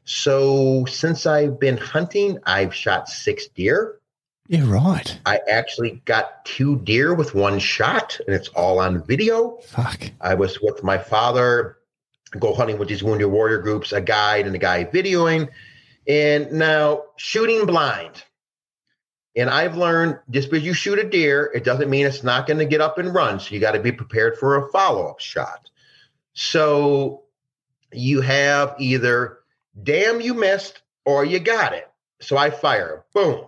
So 0.04 0.84
since 0.86 1.26
I've 1.26 1.60
been 1.60 1.76
hunting, 1.76 2.38
I've 2.44 2.74
shot 2.74 3.08
six 3.08 3.48
deer. 3.48 3.98
Yeah, 4.48 4.68
right. 4.68 5.18
I 5.24 5.40
actually 5.48 6.02
got 6.04 6.44
two 6.44 6.80
deer 6.80 7.14
with 7.14 7.34
one 7.34 7.58
shot, 7.58 8.18
and 8.26 8.34
it's 8.34 8.48
all 8.48 8.80
on 8.80 9.04
video. 9.04 9.58
Fuck. 9.68 10.10
I 10.20 10.34
was 10.34 10.60
with 10.60 10.82
my 10.82 10.98
father, 10.98 11.78
go 12.38 12.52
hunting 12.52 12.78
with 12.78 12.88
these 12.88 13.02
wounded 13.02 13.28
warrior 13.28 13.58
groups, 13.58 13.92
a 13.92 14.00
guide 14.00 14.46
and 14.46 14.54
a 14.54 14.58
guy 14.58 14.84
videoing, 14.84 15.48
and 16.08 16.50
now 16.52 17.04
shooting 17.16 17.66
blind. 17.66 18.24
And 19.36 19.48
I've 19.48 19.76
learned 19.76 20.18
just 20.30 20.50
because 20.50 20.66
you 20.66 20.74
shoot 20.74 20.98
a 20.98 21.08
deer, 21.08 21.50
it 21.54 21.64
doesn't 21.64 21.88
mean 21.88 22.04
it's 22.04 22.22
not 22.22 22.46
going 22.46 22.58
to 22.58 22.66
get 22.66 22.82
up 22.82 22.98
and 22.98 23.14
run. 23.14 23.40
So 23.40 23.54
you 23.54 23.60
got 23.60 23.72
to 23.72 23.80
be 23.80 23.92
prepared 23.92 24.36
for 24.36 24.56
a 24.56 24.70
follow 24.70 25.06
up 25.06 25.20
shot. 25.20 25.70
So 26.34 27.22
you 27.92 28.20
have 28.20 28.74
either 28.78 29.38
damn 29.80 30.20
you 30.20 30.34
missed 30.34 30.82
or 31.04 31.24
you 31.24 31.38
got 31.38 31.72
it. 31.72 31.88
So 32.20 32.36
I 32.36 32.50
fire, 32.50 33.04
boom. 33.14 33.46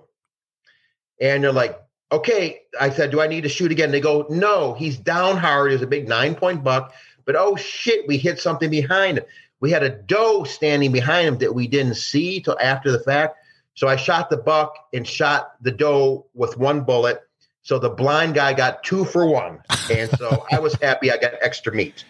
And 1.21 1.45
they're 1.45 1.53
like, 1.53 1.81
okay. 2.11 2.63
I 2.79 2.91
said, 2.91 3.11
do 3.11 3.21
I 3.21 3.29
need 3.29 3.43
to 3.43 3.49
shoot 3.49 3.71
again? 3.71 3.91
They 3.91 4.01
go, 4.01 4.27
no, 4.29 4.75
he's 4.75 4.97
down 4.97 5.37
hard. 5.37 5.73
He's 5.73 5.83
a 5.83 5.87
big 5.87 6.09
nine 6.09 6.35
point 6.35 6.65
buck. 6.65 6.93
But 7.25 7.37
oh 7.37 7.57
shit, 7.57 8.07
we 8.07 8.19
hit 8.19 8.41
something 8.41 8.71
behind 8.71 9.19
him. 9.19 9.25
We 9.61 9.71
had 9.71 9.83
a 9.83 9.91
doe 9.91 10.45
standing 10.45 10.93
behind 10.93 11.27
him 11.27 11.39
that 11.39 11.55
we 11.55 11.69
didn't 11.69 11.95
see 11.95 12.41
till 12.41 12.59
after 12.61 12.93
the 12.93 12.99
fact. 12.99 13.37
So 13.75 13.89
I 13.89 13.97
shot 13.97 14.31
the 14.31 14.37
buck 14.37 14.77
and 14.93 15.07
shot 15.07 15.55
the 15.63 15.73
doe 15.73 16.27
with 16.35 16.57
one 16.59 16.83
bullet. 16.83 17.23
So 17.63 17.79
the 17.79 17.89
blind 17.89 18.35
guy 18.35 18.53
got 18.53 18.83
two 18.83 19.05
for 19.05 19.27
one. 19.27 19.61
And 19.91 20.11
so 20.19 20.45
I 20.53 20.59
was 20.59 20.75
happy 20.75 21.11
I 21.11 21.17
got 21.17 21.33
extra 21.41 21.73
meat. 21.73 22.05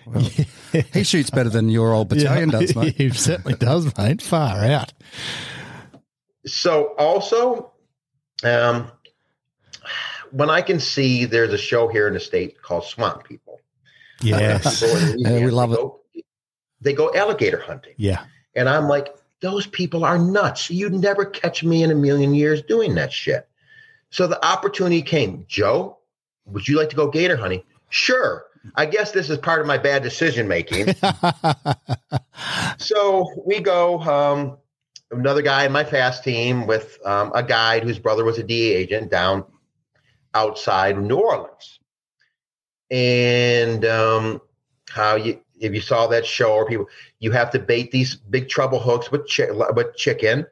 He 0.93 1.05
shoots 1.05 1.31
better 1.31 1.49
than 1.51 1.69
your 1.69 1.93
old 1.93 2.09
battalion 2.09 2.51
does, 2.51 2.75
mate. 2.75 2.95
He 2.99 3.11
certainly 3.11 3.55
does, 3.57 3.97
mate. 3.97 4.21
Far 4.23 4.65
out. 4.65 4.93
So 6.47 6.95
also, 6.99 7.73
um, 8.43 8.91
when 10.31 10.51
I 10.51 10.61
can 10.63 10.81
see 10.81 11.25
there's 11.25 11.53
a 11.53 11.59
show 11.59 11.89
here 11.89 12.07
in 12.09 12.15
the 12.15 12.21
state 12.21 12.61
called 12.61 12.85
Swamp 12.85 13.25
People. 13.25 13.61
Yes. 14.21 14.81
People 14.81 15.17
Yeah, 15.19 15.45
we 15.45 15.51
love 15.51 15.71
they 15.71 15.77
it. 15.77 15.81
go- 15.81 16.01
They 16.81 16.93
go 16.93 17.15
alligator 17.15 17.61
hunting. 17.61 17.95
yeah. 17.97 18.25
And 18.57 18.69
I'm 18.69 18.89
like, 18.89 19.09
those 19.41 19.67
people 19.67 20.05
are 20.05 20.17
nuts. 20.19 20.71
You'd 20.71 20.95
never 20.95 21.25
catch 21.25 21.65
me 21.65 21.83
in 21.83 21.91
a 21.91 21.95
million 21.95 22.35
years 22.35 22.63
doing 22.63 22.95
that 22.95 23.13
shit. 23.13 23.49
So 24.11 24.27
the 24.29 24.43
opportunity 24.47 25.03
came. 25.03 25.45
Joe, 25.49 25.99
would 26.47 26.69
you 26.69 26.77
like 26.79 26.89
to 26.91 26.97
go 26.97 27.09
gator 27.11 27.37
hunting? 27.37 27.63
Sure. 27.91 28.45
I 28.75 28.87
guess 28.87 29.13
this 29.13 29.31
is 29.31 29.39
part 29.39 29.61
of 29.61 29.67
my 29.67 29.79
bad 29.79 30.03
decision 30.03 30.49
making. 30.49 30.95
so 32.79 33.27
we 33.47 33.61
go, 33.61 34.01
um, 34.01 34.59
another 35.11 35.43
guy 35.43 35.65
in 35.65 35.73
my 35.73 35.85
fast 35.85 36.25
team 36.25 36.67
with 36.67 36.99
um, 37.05 37.33
a 37.35 37.43
guide 37.43 37.83
whose 37.83 37.99
brother 37.99 38.25
was 38.25 38.39
a 38.39 38.43
DA 38.43 38.75
agent 38.75 39.11
down 39.11 39.45
outside 40.35 41.01
New 41.01 41.17
Orleans. 41.17 41.79
And 42.91 43.85
um, 43.85 44.41
how 44.91 45.17
you, 45.17 45.41
if 45.59 45.75
you 45.75 45.81
saw 45.81 46.07
that 46.09 46.27
show 46.27 46.55
or 46.55 46.67
people, 46.67 46.87
you 47.19 47.31
have 47.33 47.51
to 47.53 47.59
bait 47.59 47.91
these 47.91 48.17
big 48.17 48.49
treble 48.49 48.81
hooks 48.81 49.11
with, 49.11 49.29
chi- 49.29 49.51
with 49.51 49.97
chicken, 49.97 50.47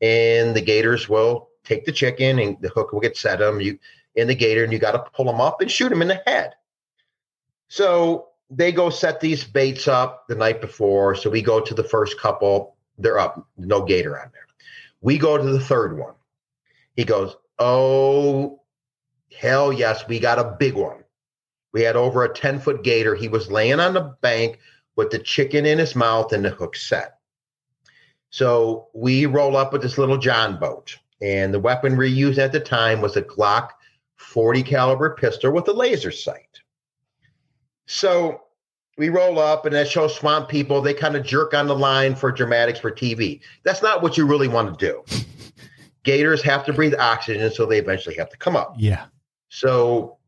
and 0.00 0.54
the 0.54 0.60
gators 0.60 1.08
will 1.08 1.48
take 1.64 1.84
the 1.84 1.92
chicken 1.92 2.38
and 2.38 2.56
the 2.60 2.68
hook 2.68 2.92
will 2.92 3.00
get 3.00 3.16
set 3.16 3.38
them 3.40 3.60
you 3.60 3.78
in 4.14 4.26
the 4.26 4.34
gator, 4.34 4.64
and 4.64 4.72
you 4.72 4.78
got 4.78 4.92
to 4.92 5.10
pull 5.12 5.26
them 5.26 5.40
up 5.40 5.60
and 5.60 5.70
shoot 5.70 5.90
them 5.90 6.02
in 6.02 6.08
the 6.08 6.20
head. 6.26 6.54
So 7.68 8.28
they 8.50 8.72
go 8.72 8.90
set 8.90 9.20
these 9.20 9.44
baits 9.44 9.88
up 9.88 10.26
the 10.28 10.34
night 10.34 10.60
before. 10.60 11.14
So 11.14 11.30
we 11.30 11.42
go 11.42 11.60
to 11.60 11.74
the 11.74 11.84
first 11.84 12.18
couple, 12.18 12.76
they're 12.96 13.18
up, 13.18 13.46
no 13.56 13.84
gator 13.84 14.18
on 14.18 14.30
there. 14.32 14.46
We 15.00 15.18
go 15.18 15.36
to 15.38 15.44
the 15.44 15.60
third 15.60 15.96
one. 15.96 16.14
He 16.96 17.04
goes, 17.04 17.36
Oh, 17.58 18.62
hell 19.36 19.72
yes, 19.72 20.06
we 20.08 20.18
got 20.18 20.38
a 20.38 20.56
big 20.58 20.74
one. 20.74 21.04
We 21.72 21.82
had 21.82 21.96
over 21.96 22.24
a 22.24 22.32
10 22.32 22.60
foot 22.60 22.82
gator. 22.82 23.14
He 23.14 23.28
was 23.28 23.50
laying 23.50 23.80
on 23.80 23.94
the 23.94 24.16
bank 24.20 24.58
with 24.96 25.10
the 25.10 25.18
chicken 25.18 25.66
in 25.66 25.78
his 25.78 25.94
mouth 25.94 26.32
and 26.32 26.44
the 26.44 26.50
hook 26.50 26.74
set. 26.76 27.18
So 28.30 28.88
we 28.94 29.26
roll 29.26 29.56
up 29.56 29.72
with 29.72 29.82
this 29.82 29.98
little 29.98 30.18
John 30.18 30.58
boat. 30.58 30.96
And 31.20 31.52
the 31.52 31.60
weapon 31.60 31.96
we 31.96 32.08
used 32.08 32.38
at 32.38 32.52
the 32.52 32.60
time 32.60 33.00
was 33.00 33.16
a 33.16 33.22
Glock 33.22 33.70
40 34.16 34.62
caliber 34.62 35.10
pistol 35.10 35.52
with 35.52 35.68
a 35.68 35.72
laser 35.72 36.10
sight. 36.10 36.57
So 37.88 38.42
we 38.98 39.08
roll 39.08 39.38
up 39.38 39.64
and 39.64 39.74
that 39.74 39.88
shows 39.88 40.14
swamp 40.14 40.48
people. 40.48 40.82
They 40.82 40.94
kind 40.94 41.16
of 41.16 41.24
jerk 41.24 41.54
on 41.54 41.66
the 41.66 41.74
line 41.74 42.14
for 42.14 42.30
dramatics 42.30 42.78
for 42.78 42.90
TV. 42.90 43.40
That's 43.64 43.82
not 43.82 44.02
what 44.02 44.16
you 44.16 44.26
really 44.26 44.46
want 44.46 44.78
to 44.78 44.86
do. 44.86 45.04
Gators 46.04 46.42
have 46.42 46.64
to 46.66 46.72
breathe 46.72 46.94
oxygen, 46.94 47.50
so 47.50 47.66
they 47.66 47.78
eventually 47.78 48.16
have 48.16 48.30
to 48.30 48.36
come 48.36 48.56
up. 48.56 48.74
Yeah. 48.78 49.06
So 49.48 50.18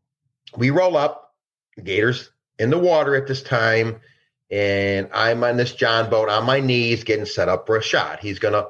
we 0.56 0.70
roll 0.70 0.96
up, 0.96 1.34
gators 1.82 2.30
in 2.58 2.70
the 2.70 2.78
water 2.78 3.14
at 3.14 3.26
this 3.26 3.42
time, 3.42 4.00
and 4.50 5.08
I'm 5.14 5.42
on 5.44 5.56
this 5.56 5.72
John 5.72 6.10
boat 6.10 6.28
on 6.28 6.44
my 6.44 6.60
knees 6.60 7.04
getting 7.04 7.24
set 7.24 7.48
up 7.48 7.66
for 7.66 7.76
a 7.76 7.82
shot. 7.82 8.20
He's 8.20 8.38
going 8.38 8.54
to 8.54 8.68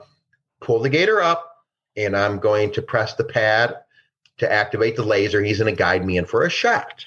pull 0.60 0.80
the 0.80 0.88
gator 0.88 1.20
up, 1.20 1.64
and 1.96 2.16
I'm 2.16 2.38
going 2.38 2.72
to 2.72 2.82
press 2.82 3.14
the 3.14 3.24
pad 3.24 3.76
to 4.38 4.52
activate 4.52 4.94
the 4.94 5.02
laser. 5.02 5.42
He's 5.42 5.58
going 5.58 5.74
to 5.74 5.78
guide 5.78 6.04
me 6.04 6.16
in 6.16 6.26
for 6.26 6.44
a 6.44 6.50
shot. 6.50 7.06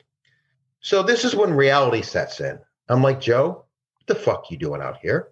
So 0.84 1.02
this 1.02 1.24
is 1.24 1.34
when 1.34 1.54
reality 1.54 2.02
sets 2.02 2.42
in. 2.42 2.60
I'm 2.90 3.02
like, 3.02 3.22
Joe, 3.22 3.66
what 3.96 4.08
the 4.08 4.16
fuck 4.16 4.52
you 4.52 4.58
doing 4.58 4.82
out 4.82 4.98
here? 5.02 5.30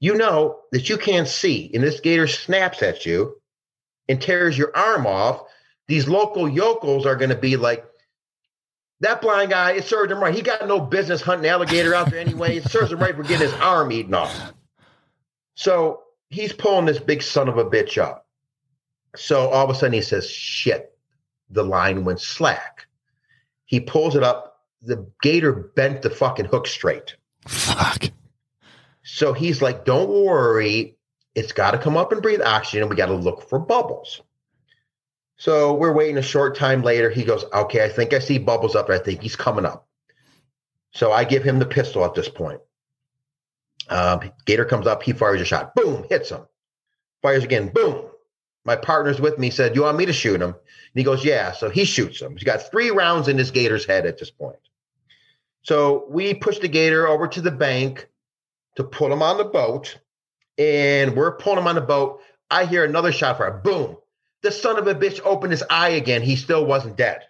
You 0.00 0.14
know 0.14 0.60
that 0.70 0.90
you 0.90 0.98
can't 0.98 1.26
see, 1.26 1.70
and 1.72 1.82
this 1.82 2.00
gator 2.00 2.26
snaps 2.26 2.82
at 2.82 3.06
you 3.06 3.40
and 4.06 4.20
tears 4.20 4.56
your 4.56 4.76
arm 4.76 5.06
off. 5.06 5.44
These 5.88 6.08
local 6.08 6.46
yokels 6.46 7.06
are 7.06 7.16
going 7.16 7.30
to 7.30 7.36
be 7.36 7.56
like, 7.56 7.86
that 9.00 9.22
blind 9.22 9.50
guy, 9.50 9.72
it 9.72 9.84
served 9.84 10.12
him 10.12 10.20
right. 10.20 10.34
He 10.34 10.42
got 10.42 10.68
no 10.68 10.78
business 10.78 11.22
hunting 11.22 11.48
alligator 11.48 11.94
out 11.94 12.10
there 12.10 12.20
anyway. 12.20 12.58
It 12.58 12.64
serves 12.70 12.92
him 12.92 12.98
right 12.98 13.16
for 13.16 13.22
getting 13.22 13.48
his 13.48 13.60
arm 13.60 13.90
eaten 13.92 14.12
off. 14.12 14.52
So 15.54 16.02
he's 16.28 16.52
pulling 16.52 16.84
this 16.84 17.00
big 17.00 17.22
son 17.22 17.48
of 17.48 17.56
a 17.56 17.64
bitch 17.64 17.96
up. 17.96 18.26
So 19.16 19.48
all 19.48 19.64
of 19.64 19.70
a 19.70 19.74
sudden 19.74 19.94
he 19.94 20.02
says, 20.02 20.28
shit, 20.28 20.96
the 21.48 21.64
line 21.64 22.04
went 22.04 22.20
slack. 22.20 22.86
He 23.64 23.80
pulls 23.80 24.16
it 24.16 24.22
up. 24.22 24.51
The 24.82 25.06
gator 25.22 25.52
bent 25.52 26.02
the 26.02 26.10
fucking 26.10 26.46
hook 26.46 26.66
straight. 26.66 27.16
Fuck. 27.46 28.10
So 29.04 29.32
he's 29.32 29.62
like, 29.62 29.84
don't 29.84 30.08
worry. 30.08 30.96
It's 31.34 31.52
got 31.52 31.72
to 31.72 31.78
come 31.78 31.96
up 31.96 32.12
and 32.12 32.22
breathe 32.22 32.42
oxygen. 32.42 32.88
We 32.88 32.96
got 32.96 33.06
to 33.06 33.14
look 33.14 33.48
for 33.48 33.58
bubbles. 33.58 34.20
So 35.36 35.74
we're 35.74 35.92
waiting 35.92 36.18
a 36.18 36.22
short 36.22 36.56
time 36.56 36.82
later. 36.82 37.10
He 37.10 37.24
goes, 37.24 37.44
okay, 37.52 37.84
I 37.84 37.88
think 37.88 38.12
I 38.12 38.18
see 38.18 38.38
bubbles 38.38 38.76
up. 38.76 38.90
I 38.90 38.98
think 38.98 39.22
he's 39.22 39.36
coming 39.36 39.64
up. 39.64 39.88
So 40.92 41.10
I 41.10 41.24
give 41.24 41.42
him 41.42 41.58
the 41.58 41.66
pistol 41.66 42.04
at 42.04 42.14
this 42.14 42.28
point. 42.28 42.60
Um, 43.88 44.30
Gator 44.46 44.64
comes 44.64 44.86
up. 44.86 45.02
He 45.02 45.12
fires 45.12 45.40
a 45.40 45.44
shot. 45.44 45.74
Boom, 45.74 46.04
hits 46.08 46.30
him. 46.30 46.42
Fires 47.22 47.44
again. 47.44 47.68
Boom. 47.68 48.08
My 48.64 48.76
partner's 48.76 49.20
with 49.20 49.38
me. 49.38 49.50
Said, 49.50 49.74
"You 49.74 49.82
want 49.82 49.96
me 49.96 50.06
to 50.06 50.12
shoot 50.12 50.40
him?" 50.40 50.50
And 50.50 50.54
he 50.94 51.02
goes, 51.02 51.24
"Yeah." 51.24 51.52
So 51.52 51.68
he 51.68 51.84
shoots 51.84 52.20
him. 52.20 52.32
He's 52.36 52.44
got 52.44 52.70
three 52.70 52.90
rounds 52.90 53.26
in 53.26 53.38
his 53.38 53.50
Gator's 53.50 53.84
head 53.84 54.06
at 54.06 54.18
this 54.18 54.30
point. 54.30 54.58
So 55.62 56.06
we 56.08 56.34
push 56.34 56.58
the 56.58 56.68
Gator 56.68 57.06
over 57.06 57.28
to 57.28 57.40
the 57.40 57.50
bank 57.50 58.08
to 58.76 58.84
put 58.84 59.12
him 59.12 59.22
on 59.22 59.38
the 59.38 59.44
boat, 59.44 59.98
and 60.58 61.16
we're 61.16 61.36
pulling 61.36 61.58
him 61.58 61.66
on 61.66 61.74
the 61.76 61.80
boat. 61.80 62.20
I 62.50 62.64
hear 62.64 62.84
another 62.84 63.12
shot 63.12 63.38
fire. 63.38 63.50
Boom. 63.50 63.96
The 64.42 64.50
son 64.50 64.78
of 64.78 64.86
a 64.86 64.94
bitch 64.94 65.20
opened 65.24 65.52
his 65.52 65.64
eye 65.70 65.90
again. 65.90 66.22
He 66.22 66.36
still 66.36 66.66
wasn't 66.66 66.96
dead. 66.96 67.22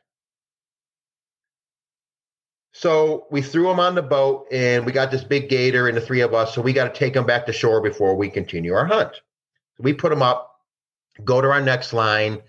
So 2.72 3.26
we 3.30 3.42
threw 3.42 3.70
him 3.70 3.80
on 3.80 3.94
the 3.94 4.02
boat, 4.02 4.46
and 4.50 4.86
we 4.86 4.92
got 4.92 5.10
this 5.10 5.24
big 5.24 5.50
gator 5.50 5.88
and 5.88 5.96
the 5.96 6.00
three 6.00 6.22
of 6.22 6.32
us. 6.32 6.54
So 6.54 6.62
we 6.62 6.72
got 6.72 6.92
to 6.92 6.98
take 6.98 7.14
him 7.14 7.26
back 7.26 7.46
to 7.46 7.52
shore 7.52 7.82
before 7.82 8.16
we 8.16 8.30
continue 8.30 8.72
our 8.72 8.86
hunt. 8.86 9.20
We 9.78 9.92
put 9.92 10.12
him 10.12 10.22
up, 10.22 10.58
go 11.22 11.40
to 11.40 11.48
our 11.48 11.60
next 11.60 11.92
line. 11.92 12.40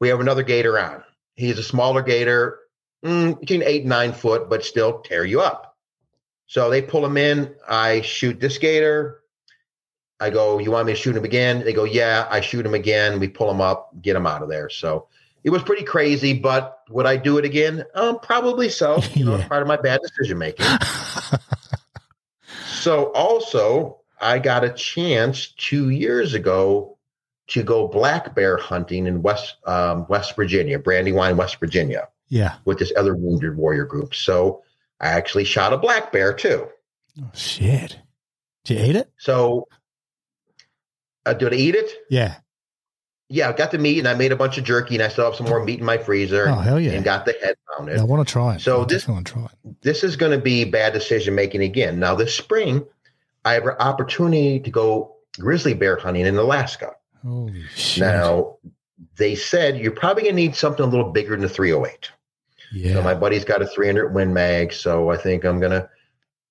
We 0.00 0.08
have 0.08 0.20
another 0.20 0.42
gator 0.42 0.78
on. 0.78 1.04
He's 1.36 1.58
a 1.58 1.62
smaller 1.62 2.02
gator, 2.02 2.59
mm, 3.04 3.38
between 3.40 3.62
eight 3.62 3.84
nine 3.86 4.12
foot, 4.12 4.48
but 4.48 4.64
still 4.64 5.00
tear 5.00 5.24
you 5.24 5.40
up. 5.40 5.76
So 6.46 6.68
they 6.70 6.82
pull 6.82 7.04
him 7.06 7.16
in. 7.16 7.54
I 7.68 8.00
shoot 8.00 8.40
this 8.40 8.58
gator. 8.58 9.20
I 10.18 10.30
go, 10.30 10.58
You 10.58 10.70
want 10.70 10.86
me 10.86 10.92
to 10.92 10.98
shoot 10.98 11.16
him 11.16 11.24
again? 11.24 11.64
They 11.64 11.72
go, 11.72 11.84
Yeah, 11.84 12.26
I 12.30 12.40
shoot 12.40 12.66
him 12.66 12.74
again. 12.74 13.20
We 13.20 13.28
pull 13.28 13.50
him 13.50 13.60
up, 13.60 13.90
get 14.02 14.16
him 14.16 14.26
out 14.26 14.42
of 14.42 14.48
there. 14.48 14.68
So 14.68 15.08
it 15.44 15.50
was 15.50 15.62
pretty 15.62 15.84
crazy, 15.84 16.34
but 16.34 16.80
would 16.90 17.06
I 17.06 17.16
do 17.16 17.38
it 17.38 17.44
again? 17.44 17.84
Um, 17.94 18.18
probably 18.20 18.68
so. 18.68 19.00
You 19.14 19.24
know, 19.24 19.36
Yeah. 19.36 19.48
part 19.48 19.62
of 19.62 19.68
my 19.68 19.76
bad 19.76 20.00
decision 20.02 20.38
making. 20.38 20.66
so 22.66 23.06
also, 23.12 24.00
I 24.20 24.38
got 24.38 24.64
a 24.64 24.70
chance 24.70 25.48
two 25.56 25.90
years 25.90 26.34
ago 26.34 26.98
to 27.48 27.62
go 27.62 27.88
black 27.88 28.34
bear 28.34 28.56
hunting 28.56 29.06
in 29.06 29.22
West 29.22 29.56
um, 29.66 30.06
West 30.08 30.36
Virginia, 30.36 30.78
Brandywine, 30.78 31.36
West 31.36 31.58
Virginia, 31.58 32.08
Yeah. 32.30 32.56
with 32.64 32.78
this 32.78 32.92
other 32.96 33.14
wounded 33.14 33.56
warrior 33.56 33.84
group. 33.84 34.14
So 34.14 34.62
I 35.00 35.08
actually 35.08 35.44
shot 35.44 35.72
a 35.72 35.76
black 35.78 36.10
bear 36.12 36.32
too. 36.32 36.68
Oh, 37.20 37.30
shit. 37.34 37.98
Did 38.64 38.78
you 38.78 38.84
eat 38.86 38.96
it? 38.96 39.10
So 39.18 39.66
uh, 41.26 41.34
did 41.34 41.52
I 41.52 41.56
eat 41.56 41.74
it? 41.74 41.90
Yeah. 42.08 42.36
yeah, 43.28 43.48
I 43.48 43.52
got 43.52 43.70
the 43.70 43.78
meat 43.78 43.98
and 43.98 44.08
I 44.08 44.14
made 44.14 44.32
a 44.32 44.36
bunch 44.36 44.58
of 44.58 44.64
jerky 44.64 44.94
and 44.94 45.02
I 45.02 45.08
still 45.08 45.24
have 45.26 45.34
some 45.34 45.46
more 45.46 45.62
meat 45.62 45.78
in 45.80 45.84
my 45.84 45.98
freezer. 45.98 46.48
Oh, 46.48 46.54
hell 46.54 46.80
yeah. 46.80 46.92
And 46.92 47.04
got 47.04 47.24
the 47.26 47.34
head 47.42 47.56
mounted. 47.78 47.98
I 47.98 48.04
want 48.04 48.26
to 48.26 48.32
try 48.32 48.54
it. 48.54 48.60
So 48.60 48.82
I 48.82 48.84
this- 48.86 49.02
definitely 49.02 49.14
want 49.14 49.26
to 49.26 49.32
try 49.32 49.44
it. 49.44 49.82
this 49.82 50.04
is 50.04 50.16
going 50.16 50.32
to 50.32 50.38
be 50.42 50.64
bad 50.64 50.92
decision 50.92 51.34
making 51.34 51.62
again. 51.62 51.98
Now, 51.98 52.14
this 52.14 52.34
spring, 52.34 52.86
I 53.44 53.54
have 53.54 53.64
an 53.64 53.76
opportunity 53.80 54.60
to 54.60 54.70
go 54.70 55.16
grizzly 55.38 55.74
bear 55.74 55.96
hunting 55.96 56.26
in 56.26 56.36
Alaska. 56.36 56.92
Holy 57.26 57.62
shit. 57.74 58.00
Now, 58.02 58.56
they 59.16 59.34
said 59.34 59.78
you're 59.78 59.92
probably 59.92 60.22
going 60.24 60.36
to 60.36 60.42
need 60.42 60.54
something 60.56 60.84
a 60.84 60.88
little 60.88 61.10
bigger 61.10 61.30
than 61.30 61.40
the 61.42 61.48
308. 61.48 62.10
Yeah. 62.72 62.94
So 62.94 63.02
my 63.02 63.14
buddy's 63.14 63.44
got 63.44 63.62
a 63.62 63.66
300 63.66 64.14
Win 64.14 64.32
Mag, 64.32 64.72
so 64.72 65.10
I 65.10 65.16
think 65.16 65.44
I'm 65.44 65.60
going 65.60 65.72
to 65.72 65.88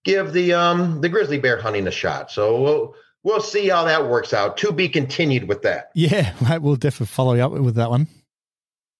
give 0.03 0.33
the 0.33 0.53
um 0.53 1.01
the 1.01 1.09
grizzly 1.09 1.39
bear 1.39 1.59
hunting 1.59 1.87
a 1.87 1.91
shot. 1.91 2.31
So 2.31 2.61
we'll 2.61 2.95
we'll 3.23 3.41
see 3.41 3.69
how 3.69 3.85
that 3.85 4.07
works 4.07 4.33
out. 4.33 4.57
To 4.57 4.71
be 4.71 4.89
continued 4.89 5.47
with 5.47 5.61
that. 5.63 5.91
yeah, 5.95 6.33
we'll 6.59 6.75
definitely 6.75 7.07
follow 7.07 7.33
you 7.33 7.43
up 7.43 7.51
with 7.51 7.75
that 7.75 7.89
one. 7.89 8.07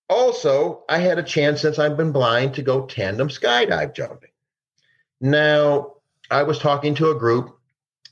Also, 0.10 0.84
I 0.90 0.98
had 0.98 1.20
a 1.20 1.24
chance 1.24 1.62
since 1.62 1.78
I've 1.78 1.96
been 1.96 2.12
blind 2.12 2.56
to 2.56 2.64
go 2.64 2.86
tandem 2.86 3.30
skydive 3.30 3.94
jumping. 3.94 4.32
Now, 5.22 5.98
I 6.32 6.44
was 6.44 6.58
talking 6.58 6.96
to 6.96 7.12
a 7.12 7.16
group. 7.16 7.56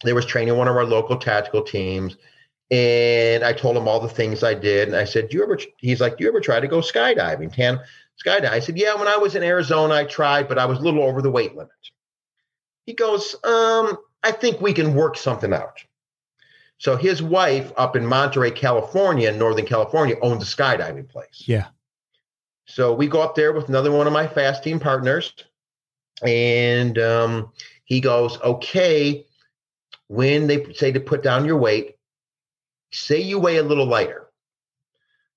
They 0.04 0.14
was 0.14 0.26
training 0.26 0.56
one 0.56 0.68
of 0.68 0.76
our 0.76 0.86
local 0.86 1.18
tactical 1.18 1.64
teams, 1.64 2.18
and 2.70 3.44
I 3.44 3.52
told 3.54 3.76
him 3.76 3.88
all 3.88 4.00
the 4.00 4.08
things 4.08 4.44
I 4.44 4.54
did. 4.54 4.90
And 4.90 4.98
I 4.98 5.06
said, 5.06 5.30
"Do 5.30 5.38
you 5.38 5.44
ever?" 5.44 5.58
He's 5.78 6.00
like, 6.00 6.18
"Do 6.18 6.24
you 6.24 6.30
ever 6.30 6.40
try 6.40 6.60
to 6.60 6.68
go 6.68 6.82
skydiving?" 6.82 7.52
Tandem 7.52 7.84
skydive. 8.24 8.50
I 8.50 8.60
said, 8.60 8.78
"Yeah, 8.78 8.96
when 8.96 9.08
I 9.08 9.18
was 9.18 9.36
in 9.36 9.44
Arizona, 9.44 9.94
I 9.94 10.04
tried, 10.06 10.48
but 10.48 10.58
I 10.58 10.66
was 10.66 10.80
a 10.80 10.82
little 10.82 11.04
over 11.04 11.22
the 11.22 11.32
weight 11.32 11.56
limit." 11.56 11.72
He 12.86 12.94
goes, 12.94 13.36
"Um, 13.44 13.98
I 14.24 14.32
think 14.32 14.62
we 14.62 14.74
can 14.74 14.96
work 14.96 15.18
something 15.18 15.54
out." 15.54 15.84
So 16.80 16.96
his 16.96 17.24
wife 17.24 17.72
up 17.76 17.96
in 17.96 18.06
Monterey, 18.06 18.52
California, 18.52 19.32
Northern 19.32 19.66
California, 19.66 20.16
owns 20.22 20.44
a 20.44 20.56
skydiving 20.56 21.10
place. 21.10 21.44
Yeah. 21.46 21.68
So 22.66 22.94
we 22.94 23.08
go 23.08 23.22
up 23.22 23.36
there 23.36 23.54
with 23.54 23.70
another 23.70 23.92
one 23.92 24.08
of 24.08 24.14
my 24.14 24.28
fast 24.28 24.64
team 24.64 24.80
partners, 24.80 25.34
and 26.22 26.98
um, 27.00 27.52
he 27.86 28.02
goes, 28.02 28.40
"Okay, 28.42 29.26
when 30.08 30.48
they 30.48 30.74
say 30.74 30.92
to 30.92 31.00
put 31.00 31.24
down 31.24 31.46
your 31.46 31.58
weight, 31.58 31.98
say 32.92 33.22
you 33.22 33.40
weigh 33.40 33.58
a 33.58 33.64
little 33.64 33.86
lighter." 33.86 34.28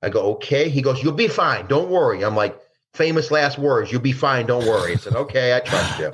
I 0.02 0.08
go, 0.08 0.32
"Okay." 0.32 0.68
He 0.68 0.82
goes, 0.82 1.02
"You'll 1.02 1.12
be 1.12 1.28
fine. 1.28 1.66
Don't 1.66 1.88
worry." 1.88 2.24
I'm 2.24 2.36
like, 2.36 2.60
famous 2.94 3.30
last 3.30 3.58
words, 3.58 3.90
"You'll 3.90 4.00
be 4.00 4.12
fine. 4.12 4.46
Don't 4.46 4.66
worry." 4.66 4.92
I 4.92 4.96
said, 4.96 5.14
"Okay, 5.14 5.54
I 5.56 5.60
trust 5.60 5.98
you." 5.98 6.12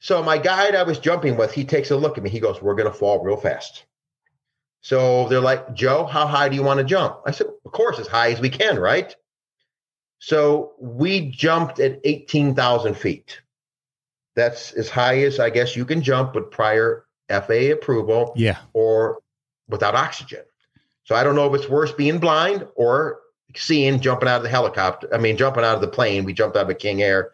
So 0.00 0.22
my 0.22 0.38
guide 0.38 0.74
I 0.74 0.82
was 0.82 0.98
jumping 0.98 1.36
with, 1.36 1.52
he 1.52 1.64
takes 1.64 1.90
a 1.90 1.96
look 1.96 2.16
at 2.18 2.24
me. 2.24 2.30
He 2.30 2.40
goes, 2.40 2.60
"We're 2.60 2.74
going 2.74 2.90
to 2.90 2.96
fall 2.96 3.22
real 3.22 3.36
fast." 3.36 3.84
So 4.82 5.28
they're 5.28 5.40
like, 5.40 5.74
"Joe, 5.74 6.04
how 6.04 6.26
high 6.26 6.48
do 6.48 6.56
you 6.56 6.62
want 6.62 6.78
to 6.78 6.84
jump?" 6.84 7.20
I 7.26 7.30
said, 7.30 7.48
"Of 7.64 7.72
course, 7.72 7.98
as 7.98 8.06
high 8.06 8.30
as 8.32 8.40
we 8.40 8.50
can, 8.50 8.78
right?" 8.78 9.14
So 10.18 10.72
we 10.78 11.30
jumped 11.30 11.78
at 11.80 12.00
18,000 12.04 12.94
feet. 12.94 13.40
That's 14.34 14.72
as 14.72 14.88
high 14.88 15.22
as 15.22 15.38
I 15.40 15.50
guess 15.50 15.76
you 15.76 15.84
can 15.84 16.02
jump 16.02 16.34
with 16.34 16.50
prior 16.50 17.06
FAA 17.28 17.70
approval 17.72 18.32
Yeah. 18.36 18.58
or 18.72 19.18
without 19.68 19.94
oxygen. 19.94 20.44
So 21.04 21.14
I 21.14 21.24
don't 21.24 21.34
know 21.34 21.52
if 21.52 21.60
it's 21.60 21.70
worse 21.70 21.92
being 21.92 22.18
blind 22.18 22.66
or 22.76 23.20
seeing 23.56 24.00
jumping 24.00 24.28
out 24.28 24.38
of 24.38 24.42
the 24.42 24.48
helicopter. 24.48 25.08
I 25.12 25.18
mean, 25.18 25.36
jumping 25.36 25.64
out 25.64 25.74
of 25.74 25.80
the 25.80 25.88
plane. 25.88 26.24
We 26.24 26.32
jumped 26.32 26.56
out 26.56 26.64
of 26.64 26.70
a 26.70 26.74
King 26.74 27.02
Air. 27.02 27.32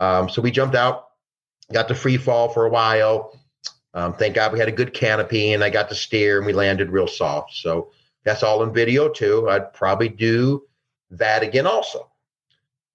Um, 0.00 0.28
so 0.28 0.42
we 0.42 0.50
jumped 0.50 0.74
out, 0.74 1.08
got 1.72 1.88
to 1.88 1.94
free 1.94 2.16
fall 2.16 2.48
for 2.48 2.66
a 2.66 2.70
while. 2.70 3.38
Um, 3.94 4.14
thank 4.14 4.34
God 4.34 4.52
we 4.52 4.58
had 4.58 4.68
a 4.68 4.72
good 4.72 4.92
canopy 4.92 5.52
and 5.52 5.62
I 5.62 5.70
got 5.70 5.88
to 5.88 5.94
steer 5.94 6.38
and 6.38 6.46
we 6.46 6.52
landed 6.52 6.90
real 6.90 7.06
soft. 7.06 7.54
So 7.54 7.92
that's 8.24 8.42
all 8.42 8.62
in 8.62 8.72
video 8.72 9.08
too. 9.08 9.48
I'd 9.48 9.72
probably 9.72 10.08
do 10.08 10.64
that 11.10 11.42
again 11.42 11.66
also. 11.66 12.10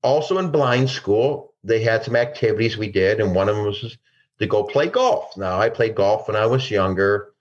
Also 0.04 0.38
in 0.38 0.52
blind 0.52 0.90
school, 0.90 1.54
they 1.64 1.82
had 1.82 2.04
some 2.04 2.16
activities 2.16 2.78
we 2.78 2.90
did, 2.90 3.20
and 3.20 3.36
one 3.36 3.50
of 3.50 3.56
them 3.56 3.66
was 3.66 3.98
to 4.40 4.48
go 4.48 4.64
play 4.64 4.88
golf. 4.88 5.36
Now, 5.36 5.60
I 5.60 5.70
played 5.70 5.96
golf 5.96 6.28
when 6.28 6.38
I 6.38 6.46
was 6.46 6.72
younger, 6.72 7.34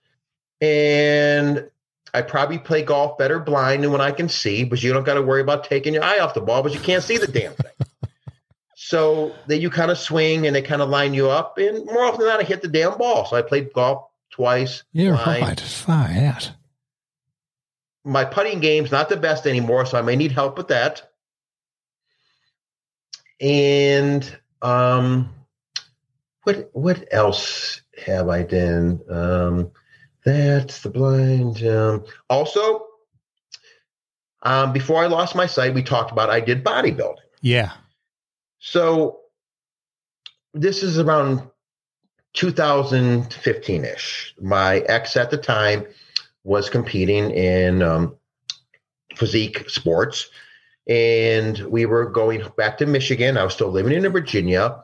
and 0.59 1.69
I 2.13 2.21
probably 2.21 2.57
play 2.57 2.81
golf 2.81 3.17
better 3.17 3.39
blind 3.39 3.83
than 3.83 3.91
when 3.91 4.01
I 4.01 4.11
can 4.11 4.29
see, 4.29 4.63
but 4.63 4.81
you 4.81 4.93
don't 4.93 5.05
got 5.05 5.15
to 5.15 5.21
worry 5.21 5.41
about 5.41 5.63
taking 5.63 5.93
your 5.93 6.03
eye 6.03 6.19
off 6.19 6.33
the 6.33 6.41
ball, 6.41 6.63
but 6.63 6.73
you 6.73 6.79
can't 6.79 7.03
see 7.03 7.17
the 7.17 7.27
damn 7.27 7.53
thing. 7.53 7.71
so 8.75 9.35
then 9.47 9.61
you 9.61 9.69
kind 9.69 9.91
of 9.91 9.97
swing 9.97 10.47
and 10.47 10.55
they 10.55 10.61
kind 10.61 10.81
of 10.81 10.89
line 10.89 11.13
you 11.13 11.29
up, 11.29 11.57
and 11.57 11.85
more 11.85 12.03
often 12.03 12.21
than 12.21 12.29
not, 12.29 12.39
I 12.39 12.43
hit 12.43 12.61
the 12.61 12.67
damn 12.67 12.97
ball. 12.97 13.25
So 13.25 13.35
I 13.35 13.41
played 13.41 13.73
golf 13.73 14.09
twice. 14.31 14.83
Yeah, 14.93 15.21
blind. 15.23 15.43
right. 15.43 15.59
Far 15.59 16.09
out. 16.09 16.51
My 18.03 18.25
putting 18.25 18.59
game's 18.59 18.91
not 18.91 19.09
the 19.09 19.17
best 19.17 19.45
anymore, 19.45 19.85
so 19.85 19.97
I 19.97 20.01
may 20.01 20.15
need 20.15 20.31
help 20.31 20.57
with 20.57 20.69
that. 20.69 21.11
And 23.41 24.37
um, 24.61 25.33
what 26.43 26.69
what 26.73 27.07
else 27.11 27.81
have 28.05 28.29
I 28.29 28.43
done? 28.43 29.01
Um, 29.09 29.71
that's 30.29 30.81
the 30.81 30.89
blind. 30.89 31.65
Um, 31.65 32.05
also, 32.29 32.85
um, 34.43 34.73
before 34.73 35.03
I 35.03 35.07
lost 35.07 35.35
my 35.35 35.45
sight, 35.45 35.73
we 35.73 35.83
talked 35.83 36.11
about 36.11 36.29
I 36.29 36.39
did 36.39 36.63
bodybuilding. 36.63 37.17
Yeah. 37.41 37.71
So 38.59 39.21
this 40.53 40.83
is 40.83 40.99
around 40.99 41.49
2015 42.33 43.85
ish. 43.85 44.35
My 44.39 44.79
ex 44.79 45.17
at 45.17 45.31
the 45.31 45.37
time 45.37 45.85
was 46.43 46.69
competing 46.69 47.31
in 47.31 47.81
um, 47.81 48.15
physique 49.15 49.69
sports, 49.69 50.29
and 50.87 51.57
we 51.59 51.85
were 51.85 52.05
going 52.05 52.43
back 52.55 52.77
to 52.77 52.85
Michigan. 52.85 53.37
I 53.37 53.43
was 53.43 53.53
still 53.53 53.69
living 53.71 53.93
in 53.93 54.09
Virginia 54.11 54.83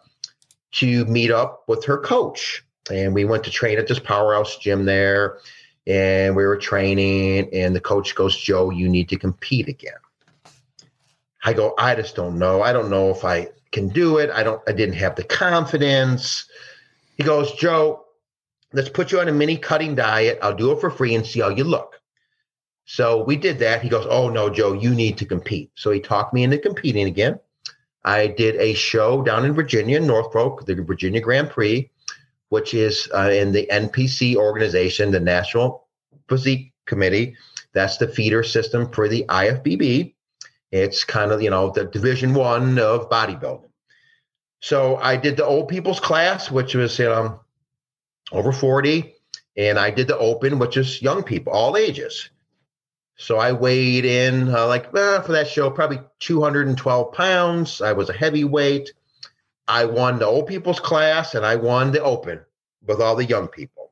to 0.73 1.05
meet 1.05 1.31
up 1.31 1.63
with 1.67 1.85
her 1.85 1.97
coach. 1.97 2.63
And 2.91 3.13
we 3.13 3.25
went 3.25 3.43
to 3.45 3.51
train 3.51 3.79
at 3.79 3.87
this 3.87 3.99
powerhouse 3.99 4.57
gym 4.57 4.85
there, 4.85 5.39
and 5.87 6.35
we 6.35 6.45
were 6.45 6.57
training. 6.57 7.49
And 7.53 7.75
the 7.75 7.81
coach 7.81 8.15
goes, 8.15 8.35
Joe, 8.37 8.69
you 8.69 8.87
need 8.87 9.09
to 9.09 9.17
compete 9.17 9.67
again. 9.67 9.93
I 11.43 11.53
go, 11.53 11.75
I 11.77 11.95
just 11.95 12.15
don't 12.15 12.39
know. 12.39 12.61
I 12.61 12.73
don't 12.73 12.89
know 12.89 13.11
if 13.11 13.23
I 13.23 13.49
can 13.71 13.89
do 13.89 14.17
it. 14.17 14.29
I 14.31 14.43
don't, 14.43 14.61
I 14.67 14.71
didn't 14.71 14.95
have 14.95 15.15
the 15.15 15.23
confidence. 15.23 16.45
He 17.17 17.23
goes, 17.23 17.51
Joe, 17.53 18.05
let's 18.73 18.89
put 18.89 19.11
you 19.11 19.19
on 19.19 19.27
a 19.27 19.31
mini 19.31 19.57
cutting 19.57 19.95
diet. 19.95 20.39
I'll 20.41 20.55
do 20.55 20.71
it 20.71 20.81
for 20.81 20.89
free 20.89 21.13
and 21.15 21.25
see 21.25 21.41
how 21.41 21.49
you 21.49 21.63
look. 21.63 22.01
So 22.85 23.23
we 23.23 23.35
did 23.35 23.59
that. 23.59 23.81
He 23.81 23.89
goes, 23.89 24.05
Oh 24.09 24.29
no, 24.29 24.49
Joe, 24.49 24.73
you 24.73 24.93
need 24.93 25.17
to 25.17 25.25
compete. 25.25 25.71
So 25.75 25.91
he 25.91 25.99
talked 25.99 26.33
me 26.33 26.43
into 26.43 26.57
competing 26.57 27.07
again. 27.07 27.39
I 28.03 28.27
did 28.27 28.55
a 28.57 28.73
show 28.75 29.23
down 29.23 29.45
in 29.45 29.53
Virginia, 29.53 29.99
Norfolk, 29.99 30.65
the 30.65 30.75
Virginia 30.75 31.19
Grand 31.19 31.49
Prix, 31.49 31.89
which 32.49 32.73
is 32.73 33.09
uh, 33.13 33.29
in 33.31 33.51
the 33.51 33.67
NPC 33.71 34.35
organization, 34.35 35.11
the 35.11 35.19
National 35.19 35.87
Physique 36.29 36.73
Committee. 36.85 37.35
That's 37.73 37.97
the 37.97 38.07
feeder 38.07 38.43
system 38.43 38.89
for 38.91 39.07
the 39.07 39.25
IFBB. 39.27 40.13
It's 40.71 41.03
kind 41.03 41.31
of, 41.31 41.41
you 41.41 41.49
know, 41.49 41.71
the 41.71 41.85
division 41.85 42.33
one 42.33 42.79
of 42.79 43.09
bodybuilding. 43.09 43.69
So 44.61 44.95
I 44.97 45.17
did 45.17 45.37
the 45.37 45.45
old 45.45 45.67
people's 45.67 45.99
class, 45.99 46.49
which 46.49 46.75
was, 46.75 46.97
you 46.97 47.05
know, 47.05 47.41
over 48.31 48.51
40. 48.51 49.13
And 49.57 49.77
I 49.79 49.89
did 49.89 50.07
the 50.07 50.17
open, 50.17 50.59
which 50.59 50.75
is 50.75 51.01
young 51.01 51.23
people, 51.23 51.53
all 51.53 51.77
ages. 51.77 52.29
So 53.17 53.37
I 53.37 53.53
weighed 53.53 54.05
in 54.05 54.53
uh, 54.53 54.67
like 54.67 54.87
uh, 54.93 55.21
for 55.21 55.31
that 55.31 55.47
show, 55.47 55.69
probably 55.69 56.01
212 56.19 57.13
pounds. 57.13 57.81
I 57.81 57.93
was 57.93 58.09
a 58.09 58.13
heavyweight. 58.13 58.91
I 59.67 59.85
won 59.85 60.19
the 60.19 60.27
old 60.27 60.47
people's 60.47 60.79
class 60.79 61.35
and 61.35 61.45
I 61.45 61.55
won 61.55 61.91
the 61.91 62.03
open 62.03 62.41
with 62.85 63.01
all 63.01 63.15
the 63.15 63.25
young 63.25 63.47
people. 63.47 63.91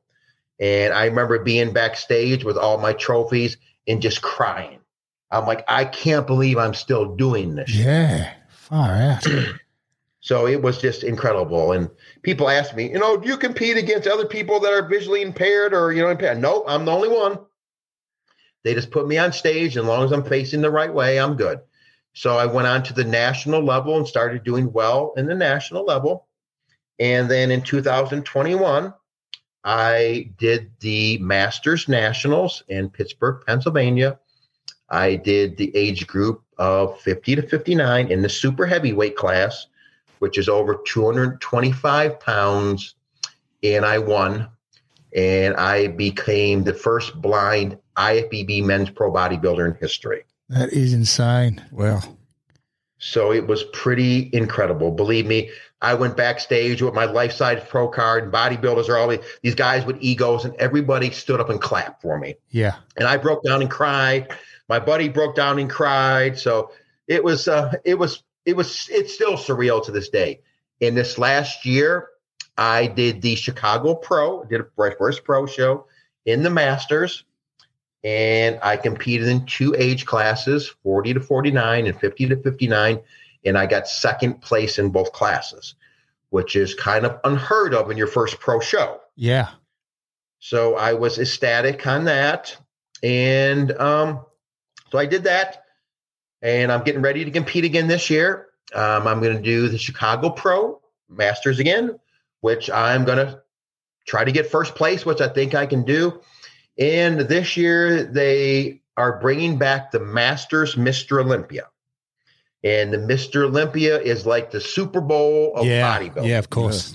And 0.60 0.94
I 0.94 1.06
remember 1.06 1.42
being 1.42 1.72
backstage 1.72 2.44
with 2.44 2.56
all 2.56 2.78
my 2.78 2.92
trophies 2.92 3.56
and 3.88 4.00
just 4.00 4.22
crying. 4.22 4.78
I'm 5.30 5.46
like, 5.46 5.64
I 5.66 5.84
can't 5.84 6.26
believe 6.26 6.58
I'm 6.58 6.74
still 6.74 7.16
doing 7.16 7.56
this. 7.56 7.74
Yeah. 7.74 8.32
Far 8.50 8.94
out. 8.94 9.26
So 10.24 10.46
it 10.46 10.62
was 10.62 10.80
just 10.80 11.04
incredible. 11.04 11.72
And 11.72 11.90
people 12.22 12.48
ask 12.48 12.74
me, 12.74 12.90
you 12.90 12.98
know, 12.98 13.18
do 13.18 13.28
you 13.28 13.36
compete 13.36 13.76
against 13.76 14.08
other 14.08 14.24
people 14.24 14.58
that 14.60 14.72
are 14.72 14.88
visually 14.88 15.20
impaired 15.20 15.74
or, 15.74 15.92
you 15.92 16.00
know, 16.00 16.08
impaired? 16.08 16.38
No, 16.38 16.64
I'm 16.66 16.86
the 16.86 16.92
only 16.92 17.10
one. 17.10 17.38
They 18.62 18.72
just 18.72 18.90
put 18.90 19.06
me 19.06 19.18
on 19.18 19.34
stage. 19.34 19.76
And 19.76 19.84
as 19.84 19.88
long 19.88 20.02
as 20.02 20.12
I'm 20.12 20.24
facing 20.24 20.62
the 20.62 20.70
right 20.70 20.92
way, 20.92 21.20
I'm 21.20 21.36
good. 21.36 21.60
So 22.14 22.38
I 22.38 22.46
went 22.46 22.68
on 22.68 22.82
to 22.84 22.94
the 22.94 23.04
national 23.04 23.62
level 23.62 23.98
and 23.98 24.06
started 24.06 24.44
doing 24.44 24.72
well 24.72 25.12
in 25.16 25.26
the 25.26 25.34
national 25.34 25.84
level. 25.84 26.26
And 27.00 27.28
then 27.28 27.50
in 27.50 27.60
2021, 27.62 28.94
I 29.64 30.30
did 30.38 30.70
the 30.78 31.18
Masters 31.18 31.88
Nationals 31.88 32.62
in 32.68 32.88
Pittsburgh, 32.88 33.42
Pennsylvania. 33.44 34.20
I 34.88 35.16
did 35.16 35.56
the 35.56 35.74
age 35.74 36.06
group 36.06 36.42
of 36.56 37.00
50 37.00 37.36
to 37.36 37.42
59 37.42 38.12
in 38.12 38.22
the 38.22 38.28
super 38.28 38.64
heavyweight 38.64 39.16
class, 39.16 39.66
which 40.20 40.38
is 40.38 40.48
over 40.48 40.80
225 40.86 42.20
pounds. 42.20 42.94
And 43.64 43.84
I 43.84 43.98
won. 43.98 44.48
And 45.16 45.56
I 45.56 45.88
became 45.88 46.62
the 46.62 46.74
first 46.74 47.20
blind 47.20 47.78
IFBB 47.96 48.62
men's 48.64 48.90
pro 48.90 49.10
bodybuilder 49.10 49.66
in 49.66 49.74
history. 49.80 50.24
That 50.48 50.72
is 50.72 50.92
insane. 50.92 51.64
Wow. 51.72 52.02
So 52.98 53.32
it 53.32 53.46
was 53.46 53.64
pretty 53.64 54.30
incredible. 54.32 54.90
Believe 54.90 55.26
me, 55.26 55.50
I 55.82 55.94
went 55.94 56.16
backstage 56.16 56.80
with 56.80 56.94
my 56.94 57.04
life 57.04 57.32
size 57.32 57.62
pro 57.68 57.88
card, 57.88 58.24
and 58.24 58.32
bodybuilders 58.32 58.88
are 58.88 58.96
always 58.96 59.20
these 59.42 59.54
guys 59.54 59.84
with 59.84 59.98
egos, 60.00 60.44
and 60.46 60.54
everybody 60.56 61.10
stood 61.10 61.40
up 61.40 61.50
and 61.50 61.60
clapped 61.60 62.00
for 62.00 62.18
me. 62.18 62.36
Yeah. 62.50 62.76
And 62.96 63.06
I 63.06 63.18
broke 63.18 63.44
down 63.44 63.60
and 63.60 63.70
cried. 63.70 64.34
My 64.68 64.78
buddy 64.78 65.10
broke 65.10 65.34
down 65.34 65.58
and 65.58 65.68
cried. 65.68 66.38
So 66.38 66.70
it 67.06 67.22
was, 67.22 67.48
uh, 67.48 67.74
it 67.84 67.98
was, 67.98 68.22
it 68.46 68.56
was, 68.56 68.88
it's 68.90 69.12
still 69.12 69.34
surreal 69.34 69.84
to 69.84 69.92
this 69.92 70.08
day. 70.08 70.40
In 70.80 70.94
this 70.94 71.18
last 71.18 71.66
year, 71.66 72.08
I 72.56 72.86
did 72.86 73.20
the 73.20 73.34
Chicago 73.34 73.94
Pro, 73.94 74.44
did 74.44 74.60
a 74.60 74.66
first 74.98 75.24
pro 75.24 75.46
show 75.46 75.86
in 76.24 76.42
the 76.42 76.50
Masters, 76.50 77.24
and 78.04 78.58
I 78.62 78.76
competed 78.76 79.28
in 79.28 79.46
two 79.46 79.74
age 79.76 80.04
classes 80.04 80.68
40 80.82 81.14
to 81.14 81.20
49 81.20 81.86
and 81.86 81.98
50 81.98 82.28
to 82.28 82.36
59. 82.36 83.00
And 83.46 83.58
I 83.58 83.66
got 83.66 83.88
second 83.88 84.42
place 84.42 84.78
in 84.78 84.90
both 84.90 85.12
classes, 85.12 85.74
which 86.28 86.54
is 86.54 86.74
kind 86.74 87.06
of 87.06 87.18
unheard 87.24 87.74
of 87.74 87.90
in 87.90 87.96
your 87.96 88.06
first 88.06 88.38
pro 88.40 88.60
show. 88.60 89.00
Yeah. 89.16 89.48
So 90.38 90.76
I 90.76 90.92
was 90.92 91.18
ecstatic 91.18 91.86
on 91.86 92.04
that. 92.04 92.56
And 93.02 93.72
um, 93.72 94.20
so 94.90 94.98
I 94.98 95.06
did 95.06 95.24
that. 95.24 95.64
And 96.42 96.70
I'm 96.70 96.84
getting 96.84 97.00
ready 97.00 97.24
to 97.24 97.30
compete 97.30 97.64
again 97.64 97.86
this 97.86 98.10
year. 98.10 98.48
Um, 98.74 99.06
I'm 99.06 99.20
going 99.22 99.36
to 99.36 99.42
do 99.42 99.68
the 99.68 99.78
Chicago 99.78 100.28
Pro 100.28 100.80
Masters 101.08 101.58
again, 101.58 101.98
which 102.40 102.68
I'm 102.70 103.04
going 103.06 103.18
to 103.18 103.40
try 104.06 104.24
to 104.24 104.32
get 104.32 104.50
first 104.50 104.74
place, 104.74 105.06
which 105.06 105.22
I 105.22 105.28
think 105.28 105.54
I 105.54 105.64
can 105.64 105.84
do. 105.84 106.20
And 106.78 107.20
this 107.20 107.56
year 107.56 108.04
they 108.04 108.82
are 108.96 109.20
bringing 109.20 109.58
back 109.58 109.90
the 109.90 110.00
Masters 110.00 110.74
Mr. 110.74 111.20
Olympia. 111.20 111.68
And 112.62 112.92
the 112.92 112.98
Mr. 112.98 113.44
Olympia 113.44 114.00
is 114.00 114.24
like 114.24 114.50
the 114.50 114.60
Super 114.60 115.00
Bowl 115.00 115.54
of 115.54 115.66
yeah. 115.66 115.98
bodybuilding. 115.98 116.26
Yeah, 116.26 116.38
of 116.38 116.50
course. 116.50 116.94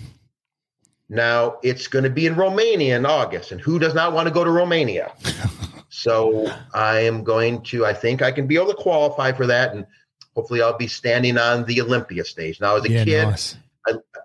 Now 1.09 1.57
it's 1.63 1.87
going 1.87 2.03
to 2.03 2.09
be 2.09 2.25
in 2.25 2.35
Romania 2.35 2.95
in 2.95 3.05
August, 3.05 3.51
and 3.51 3.59
who 3.59 3.79
does 3.79 3.93
not 3.93 4.13
want 4.13 4.27
to 4.27 4.33
go 4.33 4.43
to 4.43 4.51
Romania? 4.51 5.11
so 5.89 6.51
I 6.73 7.01
am 7.01 7.23
going 7.23 7.61
to. 7.63 7.85
I 7.85 7.93
think 7.93 8.21
I 8.21 8.31
can 8.31 8.47
be 8.47 8.55
able 8.55 8.67
to 8.67 8.75
qualify 8.75 9.31
for 9.31 9.47
that, 9.47 9.73
and 9.73 9.85
hopefully 10.35 10.61
I'll 10.61 10.77
be 10.77 10.87
standing 10.87 11.37
on 11.37 11.65
the 11.65 11.81
Olympia 11.81 12.25
stage. 12.25 12.61
Now, 12.61 12.75
as 12.75 12.85
a 12.85 12.91
Yeah, 12.91 13.03
kid, 13.03 13.27
nice. 13.27 13.57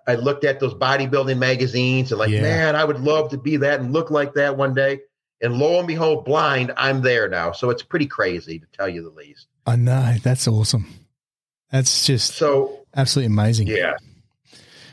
I 0.07 0.15
looked 0.15 0.43
at 0.43 0.59
those 0.59 0.75
bodybuilding 0.75 1.39
magazines 1.39 2.11
and 2.11 2.19
like, 2.19 2.29
Yeah. 2.29 2.41
man, 2.41 2.75
I 2.75 2.85
would 2.85 2.99
love 2.99 3.31
to 3.31 3.37
be 3.37 3.57
that 3.57 3.79
and 3.79 3.91
look 3.91 4.11
like 4.11 4.35
that 4.35 4.55
one 4.55 4.75
day. 4.75 5.01
And 5.41 5.57
lo 5.57 5.79
and 5.79 5.87
behold, 5.87 6.25
blind, 6.25 6.71
I'm 6.77 7.01
there 7.01 7.27
now. 7.27 7.51
So 7.51 7.69
it's 7.69 7.83
pretty 7.83 8.07
crazy 8.07 8.59
to 8.59 8.65
tell 8.73 8.87
you 8.87 9.03
the 9.03 9.09
least. 9.09 9.47
I 9.65 9.75
know. 9.75 10.15
That's 10.23 10.47
awesome. 10.47 10.87
That's 11.71 12.05
just 12.05 12.35
So 12.35 12.85
absolutely 12.95 13.33
amazing. 13.33 13.67
Yeah. 13.67 13.93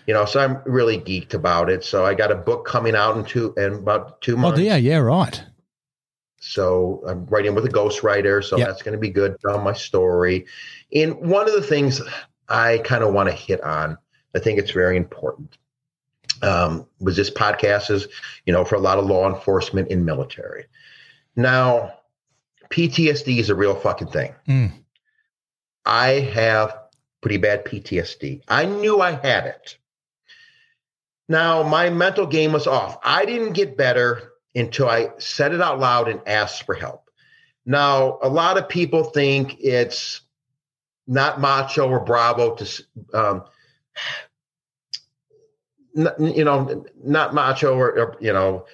You 0.06 0.14
know, 0.14 0.24
so 0.24 0.40
I'm 0.40 0.60
really 0.66 0.98
geeked 0.98 1.35
about 1.35 1.70
it. 1.70 1.85
So 1.85 2.05
I 2.05 2.14
got 2.14 2.32
a 2.32 2.35
book 2.35 2.66
coming 2.66 2.97
out 2.97 3.16
in 3.16 3.24
two 3.24 3.55
in 3.56 3.74
about 3.74 4.20
two 4.20 4.35
oh, 4.35 4.39
months. 4.39 4.59
Oh 4.59 4.62
yeah. 4.62 4.77
Yeah. 4.77 4.98
Right. 4.98 5.43
So 6.40 7.02
I'm 7.06 7.24
writing 7.27 7.55
with 7.55 7.64
a 7.64 7.69
ghostwriter. 7.69 8.43
So 8.43 8.59
Yep. 8.59 8.66
that's 8.66 8.82
going 8.82 8.94
to 8.94 8.98
be 8.98 9.10
good 9.10 9.36
on 9.47 9.62
my 9.62 9.73
story. 9.73 10.47
And 10.93 11.14
one 11.20 11.47
of 11.47 11.55
the 11.55 11.62
things 11.62 12.02
I 12.48 12.78
kind 12.78 13.05
of 13.05 13.14
want 13.14 13.28
to 13.28 13.35
hit 13.35 13.60
on, 13.60 13.97
I 14.35 14.40
think 14.40 14.59
it's 14.59 14.73
very 14.73 14.97
important, 14.97 15.56
um, 16.43 16.86
was 17.01 17.16
this 17.16 17.31
podcast 17.31 17.90
is, 17.90 18.09
you 18.47 18.52
know, 18.52 18.64
for 18.64 18.74
a 18.74 18.81
lot 18.81 18.98
of 18.98 19.06
law 19.06 19.32
enforcement 19.32 19.89
in 19.89 20.05
military. 20.05 20.66
Now, 21.36 21.94
PTSD 22.70 23.39
is 23.39 23.51
a 23.51 23.55
real 23.55 23.74
fucking 23.74 24.09
thing. 24.09 24.35
Mm. 24.48 24.73
I 25.85 26.09
have 26.10 26.77
pretty 27.20 27.36
bad 27.36 27.64
PTSD. 27.64 28.43
I 28.48 28.64
knew 28.64 29.01
I 29.01 29.12
had 29.12 29.47
it. 29.47 29.78
Now, 31.28 31.62
my 31.62 31.89
mental 31.90 32.27
game 32.27 32.52
was 32.52 32.66
off. 32.66 32.98
I 33.02 33.24
didn't 33.24 33.52
get 33.52 33.77
better 33.77 34.32
until 34.55 34.89
I 34.89 35.10
said 35.19 35.55
it 35.55 35.60
out 35.60 35.78
loud 35.78 36.09
and 36.09 36.20
asked 36.27 36.64
for 36.64 36.74
help. 36.74 37.10
Now, 37.64 38.19
a 38.23 38.28
lot 38.28 38.59
of 38.59 38.69
people 38.69 39.05
think 39.05 39.56
it's 39.60 40.20
not 41.06 41.40
macho 41.40 41.89
or 41.89 42.01
bravo 42.01 42.55
to, 42.56 42.85
um, 43.14 43.44
you 45.94 46.44
know, 46.44 46.85
not 47.02 47.35
macho 47.35 47.74
or, 47.74 47.98
or, 47.98 48.16
you 48.20 48.32
know, 48.32 48.66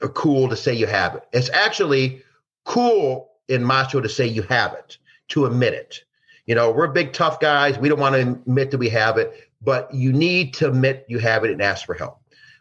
or 0.00 0.08
cool 0.10 0.48
to 0.48 0.56
say 0.56 0.74
you 0.74 0.86
have 0.86 1.14
it. 1.14 1.24
It's 1.32 1.50
actually 1.50 2.22
cool 2.64 3.30
and 3.48 3.66
macho 3.66 4.00
to 4.00 4.08
say 4.08 4.26
you 4.26 4.42
have 4.42 4.72
it, 4.74 4.98
to 5.28 5.46
admit 5.46 5.74
it. 5.74 6.04
You 6.46 6.54
know, 6.54 6.70
we're 6.70 6.88
big 6.88 7.12
tough 7.12 7.40
guys. 7.40 7.78
We 7.78 7.88
don't 7.88 8.00
want 8.00 8.14
to 8.14 8.20
admit 8.20 8.70
that 8.72 8.78
we 8.78 8.88
have 8.90 9.18
it, 9.18 9.48
but 9.60 9.92
you 9.94 10.12
need 10.12 10.54
to 10.54 10.68
admit 10.68 11.06
you 11.08 11.18
have 11.18 11.44
it 11.44 11.50
and 11.50 11.62
ask 11.62 11.86
for 11.86 11.94
help. 11.94 12.18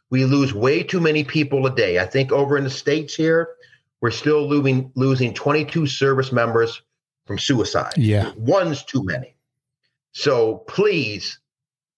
We 0.10 0.26
lose 0.26 0.54
way 0.54 0.84
too 0.84 1.00
many 1.00 1.24
people 1.24 1.66
a 1.66 1.76
day. 1.76 2.00
I 2.00 2.06
think 2.06 2.32
over 2.32 2.58
in 2.58 2.64
the 2.64 2.70
states 2.70 3.16
here, 3.16 3.50
we're 4.02 4.12
still 4.12 4.48
losing 4.48 4.92
losing 4.96 5.34
22 5.34 5.88
service 5.88 6.32
members 6.32 6.82
from 7.26 7.40
suicide. 7.40 7.94
Yeah. 7.98 8.32
One's 8.36 8.84
too 8.84 9.04
many. 9.04 9.36
So 10.12 10.58
please, 10.68 11.40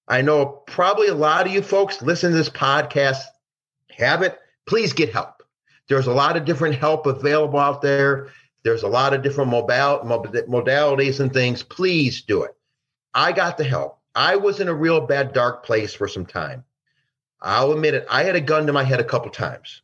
I 0.07 0.21
know 0.21 0.45
probably 0.45 1.07
a 1.07 1.15
lot 1.15 1.47
of 1.47 1.53
you 1.53 1.61
folks 1.61 2.01
listen 2.01 2.31
to 2.31 2.37
this 2.37 2.49
podcast 2.49 3.21
have 3.97 4.21
it. 4.21 4.37
Please 4.65 4.93
get 4.93 5.13
help. 5.13 5.43
There's 5.87 6.07
a 6.07 6.13
lot 6.13 6.37
of 6.37 6.45
different 6.45 6.75
help 6.75 7.05
available 7.05 7.59
out 7.59 7.81
there. 7.81 8.29
There's 8.63 8.83
a 8.83 8.87
lot 8.87 9.13
of 9.13 9.21
different 9.21 9.51
modalities 9.51 11.19
and 11.19 11.33
things. 11.33 11.63
Please 11.63 12.21
do 12.21 12.43
it. 12.43 12.55
I 13.13 13.31
got 13.31 13.57
the 13.57 13.63
help. 13.63 13.99
I 14.15 14.35
was 14.37 14.59
in 14.59 14.67
a 14.67 14.73
real 14.73 15.01
bad, 15.01 15.33
dark 15.33 15.65
place 15.65 15.93
for 15.93 16.07
some 16.07 16.25
time. 16.25 16.63
I'll 17.41 17.73
admit 17.73 17.93
it. 17.93 18.07
I 18.09 18.23
had 18.23 18.35
a 18.35 18.41
gun 18.41 18.67
to 18.67 18.73
my 18.73 18.83
head 18.83 18.99
a 19.01 19.03
couple 19.03 19.31
times. 19.31 19.81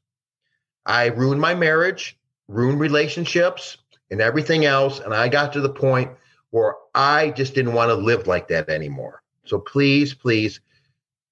I 0.86 1.08
ruined 1.08 1.42
my 1.42 1.56
marriage, 1.56 2.18
ruined 2.48 2.80
relationships, 2.80 3.78
and 4.10 4.22
everything 4.22 4.66
else. 4.66 5.00
And 5.00 5.14
I 5.14 5.28
got 5.28 5.54
to 5.54 5.62
the 5.62 5.70
point 5.70 6.12
where 6.52 6.76
I 6.96 7.32
just 7.32 7.54
didn't 7.54 7.74
want 7.74 7.90
to 7.90 7.96
live 7.96 8.28
like 8.28 8.48
that 8.48 8.70
anymore. 8.70 9.22
So 9.46 9.60
please, 9.60 10.14
please 10.14 10.60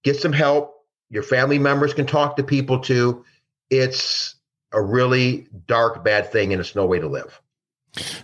get 0.04 0.18
some 0.18 0.34
help. 0.34 0.86
Your 1.10 1.24
family 1.24 1.60
members 1.60 1.94
can 1.94 2.06
talk 2.06 2.36
to 2.38 2.44
people 2.44 2.80
too. 2.80 3.24
It's 3.70 4.36
a 4.74 4.82
really 4.82 5.48
dark, 5.68 6.04
bad 6.04 6.32
thing, 6.32 6.52
and 6.52 6.60
it's 6.60 6.76
no 6.76 6.86
way 6.86 7.00
to 7.00 7.08
live. 7.08 7.42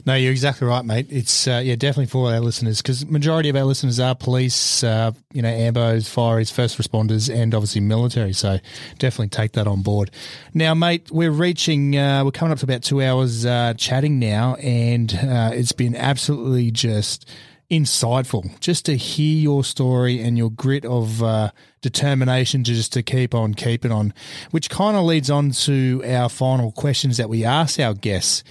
No, 0.06 0.16
you're 0.16 0.32
exactly 0.32 0.68
right, 0.68 0.84
mate. 0.84 1.08
It's 1.10 1.48
uh, 1.48 1.62
yeah, 1.64 1.76
definitely 1.76 2.08
for 2.08 2.32
our 2.32 2.40
listeners 2.40 2.82
because 2.82 3.06
majority 3.06 3.50
of 3.50 3.56
our 3.56 3.64
listeners 3.64 4.00
are 4.00 4.14
police, 4.16 4.84
uh, 4.84 5.12
you 5.32 5.42
know, 5.42 5.50
ambos, 5.50 6.10
fireys, 6.10 6.52
first 6.52 6.78
responders, 6.78 7.34
and 7.34 7.56
obviously 7.56 7.82
military. 7.82 8.34
So 8.34 8.60
definitely 9.00 9.30
take 9.30 9.54
that 9.54 9.68
on 9.68 9.82
board. 9.82 10.12
Now, 10.54 10.74
mate, 10.74 11.10
we're 11.12 11.32
reaching, 11.32 11.98
uh, 11.98 12.24
we're 12.24 12.32
coming 12.32 12.52
up 12.52 12.60
to 12.60 12.66
about 12.66 12.84
two 12.84 13.02
hours 13.02 13.46
uh, 13.46 13.74
chatting 13.76 14.20
now, 14.20 14.56
and 14.56 15.14
uh, 15.16 15.52
it's 15.54 15.72
been 15.72 15.96
absolutely 15.96 16.72
just 16.72 17.30
insightful 17.74 18.60
just 18.60 18.86
to 18.86 18.96
hear 18.96 19.42
your 19.42 19.64
story 19.64 20.22
and 20.22 20.38
your 20.38 20.52
grit 20.52 20.86
of 20.86 21.24
uh, 21.24 21.52
determination 21.82 22.64
to 22.64 22.74
just 22.74 22.94
to 22.94 23.02
keep 23.04 23.34
on 23.34 23.54
keeping 23.54 23.92
on, 23.92 24.14
which 24.52 24.70
kind 24.70 24.96
of 24.96 25.04
leads 25.04 25.30
on 25.30 25.52
to 25.52 26.04
our 26.08 26.30
final 26.30 26.72
questions 26.72 27.18
that 27.18 27.30
we 27.30 27.44
ask 27.44 27.80
our 27.80 27.94
guests. 27.94 28.44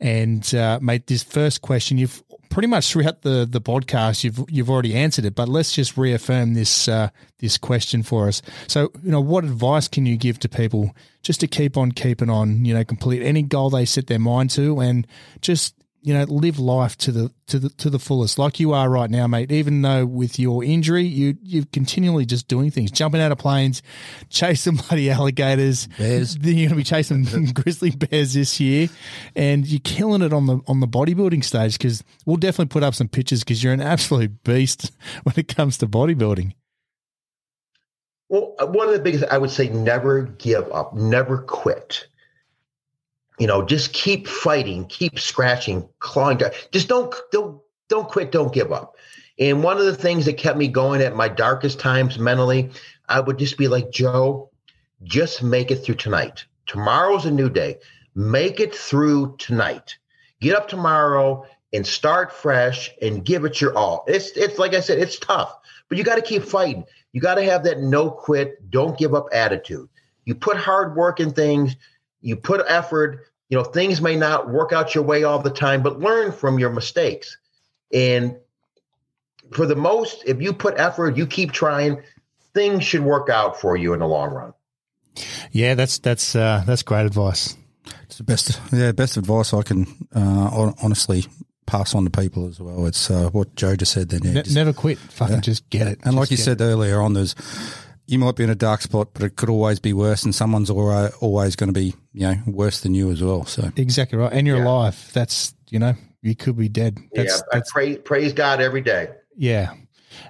And 0.00 0.52
uh, 0.54 0.78
mate, 0.80 1.06
this 1.06 1.22
first 1.22 1.62
question, 1.62 1.98
you've 1.98 2.22
pretty 2.52 2.68
much 2.68 2.92
throughout 2.92 3.22
the 3.22 3.46
the 3.48 3.60
podcast, 3.60 4.24
you've 4.24 4.44
you've 4.48 4.70
already 4.70 4.94
answered 4.94 5.24
it, 5.24 5.34
but 5.34 5.48
let's 5.48 5.74
just 5.74 5.96
reaffirm 5.96 6.54
this 6.54 6.88
uh, 6.88 7.08
this 7.38 7.58
question 7.58 8.02
for 8.02 8.28
us. 8.28 8.42
So, 8.68 8.90
you 9.02 9.10
know, 9.10 9.20
what 9.20 9.44
advice 9.44 9.88
can 9.88 10.06
you 10.06 10.16
give 10.16 10.38
to 10.40 10.48
people 10.48 10.94
just 11.22 11.40
to 11.40 11.46
keep 11.46 11.76
on 11.76 11.92
keeping 11.92 12.30
on? 12.30 12.64
You 12.64 12.74
know, 12.74 12.84
complete 12.84 13.22
any 13.22 13.42
goal 13.42 13.70
they 13.70 13.84
set 13.84 14.06
their 14.06 14.18
mind 14.18 14.50
to, 14.50 14.80
and 14.80 15.06
just 15.40 15.74
you 16.02 16.12
know 16.12 16.24
live 16.24 16.58
life 16.58 16.96
to 16.98 17.12
the 17.12 17.32
to 17.46 17.58
the 17.58 17.68
to 17.70 17.88
the 17.88 17.98
fullest, 17.98 18.38
like 18.38 18.58
you 18.58 18.72
are 18.72 18.90
right 18.90 19.08
now, 19.08 19.26
mate. 19.26 19.52
Even 19.52 19.82
though 19.82 20.04
with 20.04 20.38
your 20.38 20.64
injury, 20.64 21.04
you 21.04 21.36
you're 21.42 21.64
continually 21.72 22.26
just 22.26 22.48
doing 22.48 22.70
things, 22.70 22.90
jumping 22.90 23.20
out 23.20 23.32
of 23.32 23.38
planes, 23.38 23.82
chasing 24.28 24.76
bloody 24.76 25.10
alligators, 25.10 25.86
Bears. 25.98 26.36
Then 26.42 26.56
you're 26.56 26.68
going 26.68 26.70
to 26.70 26.74
be 26.76 26.84
chasing 26.84 27.24
grizzly 27.54 27.90
bears 27.90 28.34
this 28.34 28.58
year, 28.58 28.88
and 29.36 29.66
you're 29.66 29.80
killing 29.84 30.22
it 30.22 30.32
on 30.32 30.46
the 30.46 30.60
on 30.66 30.80
the 30.80 30.88
bodybuilding 30.88 31.44
stage. 31.44 31.78
Because 31.78 32.02
we'll 32.26 32.36
definitely 32.36 32.70
put 32.70 32.82
up 32.82 32.94
some 32.94 33.08
pictures 33.08 33.44
because 33.44 33.62
you're 33.62 33.72
an 33.72 33.80
absolute 33.80 34.42
beast 34.42 34.90
when 35.22 35.34
it 35.36 35.54
comes 35.54 35.78
to 35.78 35.86
bodybuilding. 35.86 36.52
Well, 38.28 38.54
uh, 38.58 38.66
one 38.66 38.88
of 38.88 38.94
the 38.94 39.00
biggest, 39.00 39.24
I 39.24 39.36
would 39.36 39.50
say, 39.50 39.68
never 39.68 40.22
give 40.22 40.70
up, 40.72 40.94
never 40.94 41.38
quit. 41.42 42.06
You 43.38 43.46
know, 43.46 43.64
just 43.64 43.92
keep 43.92 44.28
fighting, 44.28 44.86
keep 44.86 45.18
scratching, 45.18 45.88
clawing. 45.98 46.40
Just 46.70 46.88
don't, 46.88 47.14
don't, 47.32 47.60
don't 47.88 48.08
quit, 48.08 48.30
don't 48.30 48.52
give 48.52 48.72
up. 48.72 48.96
And 49.38 49.64
one 49.64 49.78
of 49.78 49.86
the 49.86 49.96
things 49.96 50.26
that 50.26 50.34
kept 50.34 50.58
me 50.58 50.68
going 50.68 51.00
at 51.00 51.16
my 51.16 51.28
darkest 51.28 51.80
times 51.80 52.18
mentally, 52.18 52.70
I 53.08 53.20
would 53.20 53.38
just 53.38 53.56
be 53.56 53.68
like, 53.68 53.90
Joe, 53.90 54.50
just 55.02 55.42
make 55.42 55.70
it 55.70 55.76
through 55.76 55.96
tonight. 55.96 56.44
Tomorrow's 56.66 57.26
a 57.26 57.30
new 57.30 57.48
day. 57.48 57.78
make 58.14 58.60
it 58.60 58.74
through 58.74 59.36
tonight. 59.38 59.96
Get 60.40 60.56
up 60.56 60.68
tomorrow 60.68 61.46
and 61.72 61.86
start 61.86 62.32
fresh 62.32 62.90
and 63.00 63.24
give 63.24 63.44
it 63.44 63.60
your 63.60 63.76
all. 63.76 64.04
It's 64.06 64.30
it's 64.36 64.58
like 64.58 64.74
I 64.74 64.80
said, 64.80 64.98
it's 64.98 65.18
tough, 65.18 65.56
but 65.88 65.98
you 65.98 66.04
got 66.04 66.16
to 66.16 66.22
keep 66.22 66.42
fighting. 66.42 66.84
You 67.12 67.20
got 67.20 67.36
to 67.36 67.44
have 67.44 67.64
that 67.64 67.80
no 67.80 68.10
quit, 68.10 68.70
don't 68.70 68.98
give 68.98 69.14
up 69.14 69.26
attitude. 69.32 69.88
You 70.24 70.34
put 70.34 70.56
hard 70.56 70.96
work 70.96 71.20
in 71.20 71.32
things, 71.32 71.76
you 72.22 72.36
put 72.36 72.64
effort. 72.66 73.26
You 73.48 73.58
know, 73.58 73.64
things 73.64 74.00
may 74.00 74.16
not 74.16 74.48
work 74.48 74.72
out 74.72 74.94
your 74.94 75.04
way 75.04 75.24
all 75.24 75.38
the 75.38 75.50
time, 75.50 75.82
but 75.82 76.00
learn 76.00 76.32
from 76.32 76.58
your 76.58 76.70
mistakes. 76.70 77.36
And 77.92 78.36
for 79.52 79.66
the 79.66 79.76
most, 79.76 80.22
if 80.24 80.40
you 80.40 80.54
put 80.54 80.74
effort, 80.78 81.16
you 81.18 81.26
keep 81.26 81.52
trying, 81.52 82.02
things 82.54 82.84
should 82.84 83.02
work 83.02 83.28
out 83.28 83.60
for 83.60 83.76
you 83.76 83.92
in 83.92 84.00
the 84.00 84.06
long 84.06 84.30
run. 84.30 84.54
Yeah, 85.50 85.74
that's 85.74 85.98
that's 85.98 86.34
uh, 86.34 86.62
that's 86.66 86.82
great 86.82 87.04
advice. 87.04 87.54
It's 88.04 88.16
the 88.16 88.24
best, 88.24 88.58
yeah, 88.72 88.92
best 88.92 89.16
advice 89.18 89.52
I 89.52 89.62
can 89.62 89.86
uh, 90.14 90.72
honestly 90.82 91.26
pass 91.66 91.94
on 91.94 92.04
to 92.04 92.10
people 92.10 92.48
as 92.48 92.58
well. 92.60 92.86
It's 92.86 93.10
uh, 93.10 93.28
what 93.30 93.54
Joe 93.54 93.76
just 93.76 93.92
said. 93.92 94.08
Then, 94.08 94.22
yeah, 94.22 94.32
Ne- 94.32 94.42
just- 94.44 94.54
never 94.56 94.72
quit. 94.72 94.96
Fucking 94.98 95.42
just 95.42 95.68
get 95.68 95.86
it. 95.88 95.98
and 96.04 96.16
like 96.16 96.30
you 96.30 96.38
get 96.38 96.44
said 96.44 96.60
earlier 96.62 97.02
on, 97.02 97.12
there's 97.12 97.34
you 98.06 98.18
might 98.18 98.36
be 98.36 98.44
in 98.44 98.50
a 98.50 98.54
dark 98.54 98.82
spot, 98.82 99.08
but 99.14 99.22
it 99.22 99.36
could 99.36 99.48
always 99.48 99.78
be 99.80 99.92
worse, 99.92 100.24
and 100.24 100.34
someone's 100.34 100.70
always 100.70 101.56
going 101.56 101.68
to 101.68 101.78
be 101.78 101.94
you 102.12 102.26
know 102.28 102.34
worse 102.46 102.80
than 102.80 102.94
you 102.94 103.10
as 103.10 103.22
well. 103.22 103.44
So 103.46 103.70
exactly 103.76 104.18
right, 104.18 104.32
and 104.32 104.46
you're 104.46 104.58
Yeah. 104.58 104.64
alive. 104.68 105.10
That's 105.12 105.54
you 105.70 105.78
know 105.78 105.94
you 106.22 106.34
could 106.36 106.56
be 106.56 106.68
dead. 106.68 106.98
That's, 107.14 107.32
yeah, 107.38 107.40
I 107.52 107.56
that's 107.58 107.72
pray, 107.72 107.96
praise 107.96 108.32
God 108.32 108.60
every 108.60 108.80
day. 108.80 109.08
Yeah. 109.36 109.74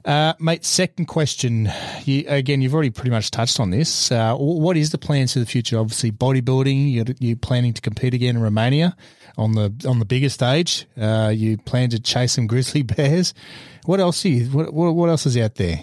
Uh, 0.05 0.33
mate, 0.39 0.65
second 0.65 1.07
question. 1.07 1.69
You, 2.05 2.25
again, 2.29 2.63
you've 2.63 2.73
already 2.73 2.91
pretty 2.91 3.11
much 3.11 3.33
touched 3.33 3.59
on 3.59 3.71
this. 3.71 4.13
Uh, 4.13 4.37
what 4.37 4.77
is 4.77 4.91
the 4.91 4.97
plans 4.99 5.33
for 5.33 5.41
the 5.41 5.47
future? 5.47 5.77
Obviously, 5.77 6.13
bodybuilding. 6.13 6.93
You're, 6.93 7.05
you're 7.19 7.37
planning 7.37 7.73
to 7.75 7.81
compete 7.83 8.15
again 8.15 8.37
in 8.37 8.43
Romania 8.43 8.97
on 9.37 9.53
the 9.53 9.75
on 9.89 9.99
the 9.99 10.05
bigger 10.05 10.29
stage. 10.29 10.87
Uh, 10.97 11.33
you 11.35 11.59
plan 11.59 11.91
to 11.91 11.99
chase 12.01 12.33
some 12.33 12.47
grizzly 12.47 12.83
bears. 12.83 13.35
What 13.85 13.99
else? 13.99 14.25
Are 14.25 14.29
you, 14.29 14.45
what, 14.51 14.73
what 14.73 14.95
what 14.95 15.09
else 15.11 15.27
is 15.27 15.37
out 15.37 15.57
there? 15.57 15.81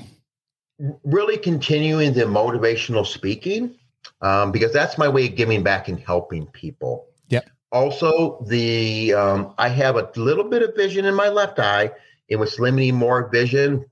Really 1.04 1.38
continuing 1.38 2.14
the 2.14 2.24
motivational 2.24 3.06
speaking 3.06 3.76
um, 4.22 4.52
because 4.52 4.74
that's 4.74 4.98
my 4.98 5.08
way 5.08 5.28
of 5.28 5.36
giving 5.36 5.64
back 5.64 5.88
and 5.88 6.00
helping 6.00 6.46
people. 6.48 7.08
Yep. 7.30 7.50
Also, 7.72 8.44
the 8.48 9.14
um, 9.14 9.54
I 9.58 9.70
have 9.70 9.96
a 9.96 10.10
little 10.16 10.44
bit 10.44 10.62
of 10.64 10.76
vision 10.76 11.06
in 11.06 11.14
my 11.14 11.30
left 11.30 11.60
eye, 11.60 11.92
and 12.30 12.40
what's 12.40 12.60
limiting 12.60 12.96
more 12.96 13.30
vision 13.30 13.86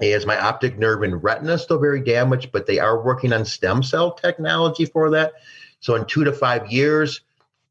is 0.00 0.26
my 0.26 0.38
optic 0.38 0.78
nerve 0.78 1.02
and 1.02 1.22
retina 1.22 1.56
still 1.56 1.78
very 1.78 2.00
damaged, 2.00 2.50
but 2.52 2.66
they 2.66 2.78
are 2.78 3.02
working 3.02 3.32
on 3.32 3.44
stem 3.44 3.82
cell 3.82 4.12
technology 4.12 4.86
for 4.86 5.10
that. 5.10 5.34
So 5.80 5.94
in 5.94 6.04
two 6.06 6.24
to 6.24 6.32
five 6.32 6.70
years, 6.70 7.20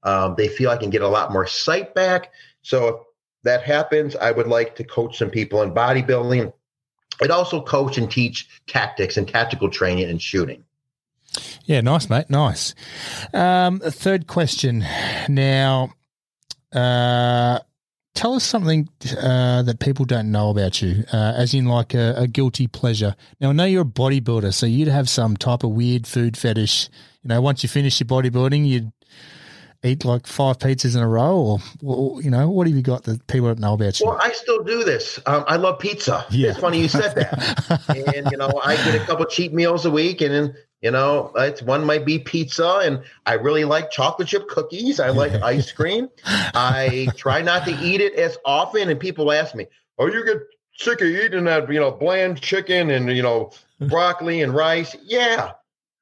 um, 0.03 0.35
they 0.37 0.47
feel 0.47 0.69
I 0.69 0.77
can 0.77 0.89
get 0.89 1.01
a 1.01 1.07
lot 1.07 1.33
more 1.33 1.47
sight 1.47 1.93
back. 1.93 2.31
So 2.61 2.87
if 2.87 2.95
that 3.43 3.63
happens, 3.63 4.15
I 4.15 4.31
would 4.31 4.47
like 4.47 4.75
to 4.77 4.83
coach 4.83 5.17
some 5.17 5.29
people 5.29 5.61
in 5.63 5.73
bodybuilding. 5.73 6.53
I'd 7.21 7.31
also 7.31 7.61
coach 7.61 7.97
and 7.97 8.09
teach 8.09 8.47
tactics 8.67 9.17
and 9.17 9.27
tactical 9.27 9.69
training 9.69 10.09
and 10.09 10.21
shooting. 10.21 10.63
Yeah, 11.65 11.81
nice, 11.81 12.09
mate. 12.09 12.29
Nice. 12.29 12.75
Um, 13.33 13.79
third 13.79 14.27
question. 14.27 14.85
Now, 15.29 15.93
uh, 16.71 17.59
tell 18.13 18.33
us 18.33 18.43
something 18.43 18.89
uh, 19.17 19.63
that 19.63 19.79
people 19.79 20.05
don't 20.05 20.31
know 20.31 20.49
about 20.49 20.81
you, 20.81 21.03
uh, 21.11 21.33
as 21.35 21.53
in 21.53 21.65
like 21.65 21.93
a, 21.93 22.13
a 22.17 22.27
guilty 22.27 22.67
pleasure. 22.67 23.15
Now, 23.39 23.49
I 23.49 23.53
know 23.53 23.65
you're 23.65 23.81
a 23.83 23.85
bodybuilder, 23.85 24.53
so 24.53 24.65
you'd 24.65 24.87
have 24.87 25.09
some 25.09 25.37
type 25.37 25.63
of 25.63 25.71
weird 25.71 26.05
food 26.05 26.37
fetish. 26.37 26.89
You 27.23 27.29
know, 27.29 27.41
once 27.41 27.63
you 27.63 27.69
finish 27.69 27.99
your 27.99 28.07
bodybuilding, 28.07 28.67
you'd 28.67 28.91
eat 29.83 30.05
like 30.05 30.25
five 30.25 30.57
pizzas 30.59 30.95
in 30.95 31.01
a 31.01 31.07
row, 31.07 31.35
or, 31.35 31.59
or 31.83 32.21
you 32.21 32.29
know, 32.29 32.49
what 32.49 32.67
have 32.67 32.75
you 32.75 32.81
got 32.81 33.03
that 33.03 33.25
people 33.27 33.47
don't 33.47 33.59
know 33.59 33.73
about 33.73 33.99
you? 33.99 34.07
Well, 34.07 34.19
I 34.21 34.31
still 34.31 34.63
do 34.63 34.83
this. 34.83 35.19
Um, 35.25 35.43
I 35.47 35.57
love 35.57 35.79
pizza. 35.79 36.25
Yeah. 36.29 36.51
It's 36.51 36.59
funny 36.59 36.81
you 36.81 36.87
said 36.87 37.15
that. 37.15 38.13
and 38.15 38.31
you 38.31 38.37
know, 38.37 38.61
I 38.63 38.75
get 38.77 39.01
a 39.01 39.05
couple 39.05 39.25
cheat 39.25 39.53
meals 39.53 39.85
a 39.85 39.91
week, 39.91 40.21
and 40.21 40.33
then 40.33 40.55
you 40.81 40.91
know, 40.91 41.31
it's 41.35 41.61
one 41.61 41.85
might 41.85 42.05
be 42.05 42.19
pizza, 42.19 42.81
and 42.83 43.03
I 43.25 43.33
really 43.35 43.63
like 43.63 43.91
chocolate 43.91 44.27
chip 44.27 44.47
cookies. 44.47 44.99
I 44.99 45.09
like 45.09 45.31
ice 45.41 45.71
cream. 45.71 46.09
I 46.25 47.07
try 47.15 47.41
not 47.41 47.65
to 47.65 47.71
eat 47.81 48.01
it 48.01 48.15
as 48.15 48.37
often, 48.45 48.89
and 48.89 48.99
people 48.99 49.31
ask 49.31 49.55
me, 49.55 49.67
"Oh, 49.97 50.07
you 50.07 50.25
get 50.25 50.37
sick 50.75 51.01
of 51.01 51.07
eating 51.07 51.45
that, 51.45 51.71
you 51.71 51.79
know, 51.79 51.91
bland 51.91 52.41
chicken 52.41 52.89
and 52.89 53.09
you 53.09 53.23
know, 53.23 53.51
broccoli 53.79 54.41
and 54.41 54.53
rice?" 54.53 54.95
Yeah, 55.03 55.51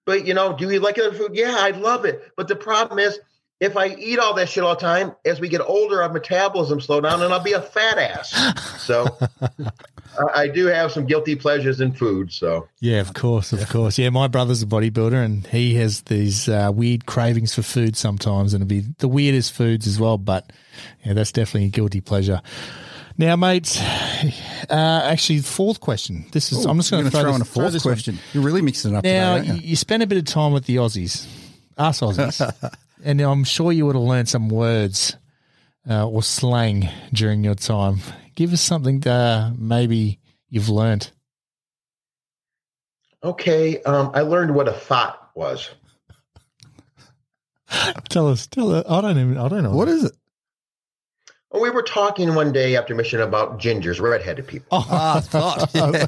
but 0.05 0.25
you 0.25 0.33
know, 0.33 0.57
do 0.57 0.69
you 0.69 0.79
like 0.79 0.97
other 0.97 1.13
food? 1.13 1.31
Yeah, 1.35 1.55
I 1.59 1.71
love 1.71 2.05
it. 2.05 2.31
But 2.35 2.47
the 2.47 2.55
problem 2.55 2.99
is, 2.99 3.19
if 3.61 3.77
I 3.77 3.87
eat 3.89 4.19
all 4.19 4.33
that 4.33 4.49
shit 4.49 4.63
all 4.63 4.75
the 4.75 4.81
time, 4.81 5.15
as 5.23 5.39
we 5.39 5.47
get 5.47 5.61
older, 5.61 6.01
our 6.03 6.09
metabolism 6.11 6.81
slow 6.81 6.99
down, 6.99 7.21
and 7.21 7.31
I'll 7.33 7.39
be 7.43 7.53
a 7.53 7.61
fat 7.61 7.97
ass. 7.97 8.81
So 8.81 9.05
I- 9.61 10.41
I 10.41 10.47
do 10.49 10.65
have 10.65 10.91
some 10.91 11.05
guilty 11.05 11.35
pleasures 11.37 11.79
in 11.79 11.93
food. 11.93 12.33
So 12.33 12.67
Yeah, 12.81 12.99
of 12.99 13.13
course, 13.13 13.53
of 13.53 13.69
course. 13.69 13.97
Yeah, 13.97 14.09
my 14.09 14.27
brother's 14.27 14.61
a 14.61 14.65
bodybuilder, 14.65 15.23
and 15.23 15.47
he 15.47 15.75
has 15.75 16.01
these 16.01 16.49
uh, 16.49 16.69
weird 16.73 17.05
cravings 17.05 17.53
for 17.55 17.61
food 17.61 17.95
sometimes, 17.95 18.53
and 18.53 18.61
it'll 18.61 18.67
be 18.69 18.85
the 18.97 19.07
weirdest 19.07 19.53
foods 19.53 19.87
as 19.87 19.99
well. 19.99 20.17
But 20.17 20.51
yeah, 21.05 21.13
that's 21.13 21.31
definitely 21.31 21.67
a 21.67 21.71
guilty 21.71 22.01
pleasure. 22.01 22.41
Now, 23.17 23.35
mates, 23.37 23.79
uh, 24.69 25.01
actually, 25.05 25.39
fourth 25.39 25.79
question. 25.79 26.25
This 26.31 26.51
is 26.51 26.65
I'm 26.65 26.77
just 26.77 26.91
going 26.91 27.05
to 27.05 27.11
gonna 27.11 27.21
throw, 27.23 27.31
throw 27.31 27.35
in 27.35 27.41
a 27.41 27.45
fourth 27.45 27.71
this 27.73 27.85
one. 27.85 27.93
question. 27.93 28.19
You're 28.33 28.43
really 28.43 28.61
mixing 28.63 28.93
it 28.93 28.97
up 28.97 29.03
Now, 29.03 29.35
today, 29.35 29.45
you, 29.45 29.51
aren't 29.53 29.63
you? 29.63 29.69
you 29.69 29.75
spent 29.75 30.03
a 30.03 30.07
bit 30.07 30.17
of 30.17 30.25
time 30.25 30.51
with 30.51 30.65
the 30.65 30.77
Aussies, 30.77 31.25
us 31.77 32.01
Aussies, 32.01 32.73
and 33.03 33.21
I'm 33.21 33.43
sure 33.43 33.71
you 33.71 33.85
would 33.85 33.95
have 33.95 34.03
learned 34.03 34.29
some 34.29 34.49
words 34.49 35.15
uh, 35.89 36.07
or 36.07 36.23
slang 36.23 36.89
during 37.13 37.43
your 37.43 37.55
time. 37.55 37.97
Give 38.35 38.53
us 38.53 38.61
something 38.61 38.99
that 39.01 39.57
maybe 39.57 40.19
you've 40.49 40.69
learned. 40.69 41.11
okay, 43.23 43.81
um, 43.83 44.11
I 44.13 44.21
learned 44.21 44.55
what 44.55 44.67
a 44.67 44.73
thought 44.73 45.29
was. 45.35 45.69
Tell 48.09 48.27
us, 48.27 48.47
tell 48.47 48.73
us. 48.75 48.85
I 48.89 48.99
don't 48.99 49.17
even. 49.17 49.37
I 49.37 49.47
don't 49.47 49.63
know 49.63 49.71
What 49.71 49.87
is 49.87 50.03
it? 50.03 50.11
We 51.59 51.69
were 51.69 51.81
talking 51.83 52.33
one 52.33 52.51
day 52.53 52.77
after 52.77 52.95
mission 52.95 53.19
about 53.21 53.59
gingers, 53.59 53.99
redheaded 53.99 54.47
people. 54.47 54.67
Oh, 54.71 54.87
Ah, 54.89 55.19
thought. 55.21 55.69
Yeah, 55.75 56.05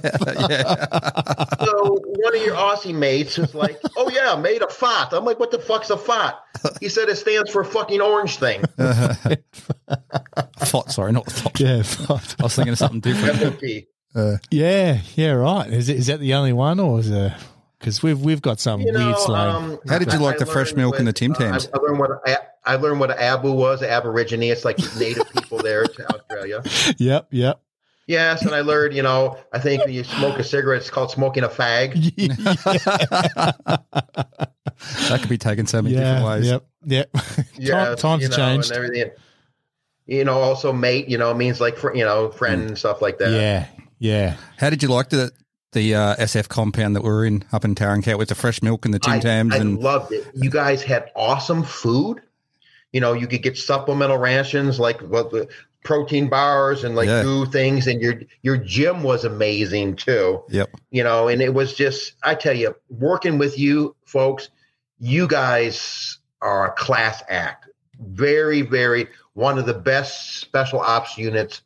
yeah. 0.49 1.45
So 1.65 1.99
one 2.05 2.35
of 2.35 2.41
your 2.41 2.55
Aussie 2.55 2.93
mates 2.95 3.37
was 3.37 3.53
like, 3.53 3.77
"Oh 3.97 4.09
yeah, 4.09 4.35
made 4.39 4.61
a 4.61 4.67
fat." 4.69 5.11
I'm 5.13 5.25
like, 5.25 5.39
"What 5.39 5.51
the 5.51 5.59
fuck's 5.59 5.89
a 5.89 5.97
fat?" 5.97 6.39
He 6.79 6.87
said 6.89 7.09
it 7.09 7.17
stands 7.17 7.51
for 7.51 7.63
fucking 7.63 7.99
orange 8.01 8.37
thing. 8.37 8.63
Thought, 10.57 10.91
sorry, 10.91 11.11
not 11.11 11.25
thought. 11.25 11.59
yeah, 11.59 11.83
I 12.09 12.43
was 12.43 12.55
thinking 12.55 12.71
of 12.71 12.77
something 12.77 13.01
different. 13.01 13.59
FOT. 13.59 14.39
yeah, 14.49 14.99
yeah. 15.15 15.31
Right. 15.31 15.69
Is 15.71 15.89
it, 15.89 15.97
is 15.97 16.07
that 16.07 16.19
the 16.19 16.33
only 16.35 16.53
one, 16.53 16.79
or 16.79 16.99
is 16.99 17.09
it? 17.09 17.33
Because 17.79 18.01
we've 18.01 18.19
we've 18.21 18.41
got 18.41 18.59
some 18.61 18.79
You 18.81 18.91
know, 18.93 19.05
weird 19.07 19.19
slang. 19.19 19.55
um, 19.55 19.79
How 19.89 19.99
did 19.99 20.13
you 20.13 20.19
like 20.19 20.35
I 20.35 20.39
the 20.39 20.45
fresh 20.45 20.67
learned 20.69 20.77
milk 20.77 20.99
and 20.99 21.07
the 21.07 21.09
what- 21.09 21.15
Tim 21.17 21.31
uh, 21.33 21.35
Tams? 21.35 21.67
I, 21.73 21.77
I 21.77 21.81
learned 21.81 21.99
what 21.99 22.11
a, 22.11 22.37
I 22.65 22.75
learned 22.75 22.99
what 22.99 23.11
an 23.11 23.17
Abu 23.19 23.51
was, 23.51 23.83
Aborigine. 23.83 24.43
It's 24.43 24.65
like 24.65 24.77
native 24.97 25.31
people 25.33 25.59
there 25.59 25.85
to 25.85 26.15
Australia. 26.15 26.63
yep, 26.97 27.27
yep. 27.31 27.59
Yes, 28.05 28.41
and 28.41 28.53
I 28.53 28.61
learned, 28.61 28.95
you 28.95 29.01
know, 29.01 29.37
I 29.53 29.59
think 29.59 29.85
when 29.85 29.93
you 29.93 30.03
smoke 30.03 30.37
a 30.37 30.43
cigarette, 30.43 30.81
it's 30.81 30.89
called 30.89 31.11
smoking 31.11 31.43
a 31.43 31.49
fag. 31.49 31.95
That 35.07 35.21
could 35.21 35.29
be 35.29 35.37
taken 35.37 35.65
so 35.65 35.81
many 35.81 35.95
different 35.95 36.25
ways. 36.25 36.45
yep, 36.45 36.65
yep. 36.85 37.11
Time, 37.13 37.95
times 37.95 38.21
you 38.21 38.29
have 38.29 38.37
know, 38.37 38.45
changed. 38.53 38.71
and 38.71 38.77
everything. 38.77 39.11
You 40.05 40.25
know, 40.25 40.33
also 40.33 40.73
mate, 40.73 41.07
you 41.07 41.17
know, 41.17 41.33
means 41.33 41.61
like 41.61 41.77
for 41.77 41.95
you 41.95 42.03
know, 42.03 42.31
friend 42.31 42.69
and 42.69 42.77
stuff 42.77 43.01
like 43.01 43.19
that. 43.19 43.31
Yeah, 43.31 43.67
yeah. 43.99 44.35
How 44.57 44.69
did 44.69 44.83
you 44.83 44.89
like 44.89 45.09
the 45.09 45.31
the 45.71 45.95
uh, 45.95 46.15
SF 46.15 46.49
compound 46.49 46.95
that 46.95 47.01
we 47.01 47.09
were 47.09 47.25
in 47.25 47.45
up 47.51 47.63
in 47.63 47.75
Tarin 47.75 48.03
Kowt 48.03 48.17
with 48.17 48.29
the 48.29 48.35
fresh 48.35 48.61
milk 48.61 48.85
and 48.85 48.93
the 48.93 48.99
Tim 48.99 49.13
I, 49.13 49.19
Tams 49.19 49.53
I 49.53 49.57
and 49.57 49.79
loved 49.79 50.11
it. 50.11 50.27
You 50.33 50.49
guys 50.49 50.83
had 50.83 51.11
awesome 51.15 51.63
food. 51.63 52.21
You 52.93 53.01
know, 53.01 53.13
you 53.13 53.27
could 53.27 53.41
get 53.41 53.57
supplemental 53.57 54.17
rations 54.17 54.79
like 54.79 55.01
what 55.01 55.31
the 55.31 55.47
protein 55.83 56.29
bars 56.29 56.85
and 56.85 56.95
like 56.95 57.07
Yeah. 57.09 57.23
do 57.23 57.45
things, 57.47 57.87
and 57.87 58.01
your 58.01 58.15
your 58.43 58.55
gym 58.57 59.03
was 59.03 59.25
amazing 59.25 59.97
too. 59.97 60.43
yep. 60.49 60.69
You 60.91 61.03
know, 61.03 61.27
and 61.27 61.41
it 61.41 61.53
was 61.53 61.73
just 61.73 62.13
I 62.23 62.35
tell 62.35 62.55
you, 62.55 62.75
working 62.89 63.37
with 63.37 63.59
you 63.59 63.95
folks, 64.05 64.49
you 64.99 65.27
guys 65.27 66.19
are 66.41 66.67
a 66.67 66.71
class 66.73 67.21
act. 67.29 67.67
Very, 67.99 68.61
very 68.61 69.07
one 69.33 69.57
of 69.57 69.65
the 69.65 69.73
best 69.73 70.39
special 70.39 70.79
ops 70.79 71.17
units 71.17 71.61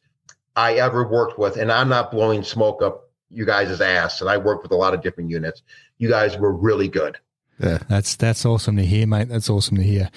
I 0.56 0.76
ever 0.76 1.08
worked 1.08 1.38
with, 1.38 1.58
and 1.58 1.72
I'm 1.72 1.90
not 1.90 2.10
blowing 2.12 2.42
smoke 2.44 2.82
up 2.82 3.10
you 3.30 3.46
guys' 3.46 3.82
ass. 3.82 4.22
And 4.22 4.30
I 4.30 4.38
worked 4.38 4.64
with 4.64 4.72
a 4.72 4.76
lot 4.76 4.94
of 4.94 5.02
different 5.02 5.30
units. 5.30 5.62
You 5.98 6.08
guys 6.10 6.38
were 6.38 6.54
really 6.54 6.88
good. 6.88 7.18
Yeah. 7.60 7.80
That's 7.90 8.16
that's 8.16 8.46
awesome 8.46 8.78
to 8.78 8.86
hear, 8.86 9.08
mate. 9.08 9.30
That's 9.30 9.50
awesome 9.50 9.78
to 9.78 9.84
hear. 9.84 10.10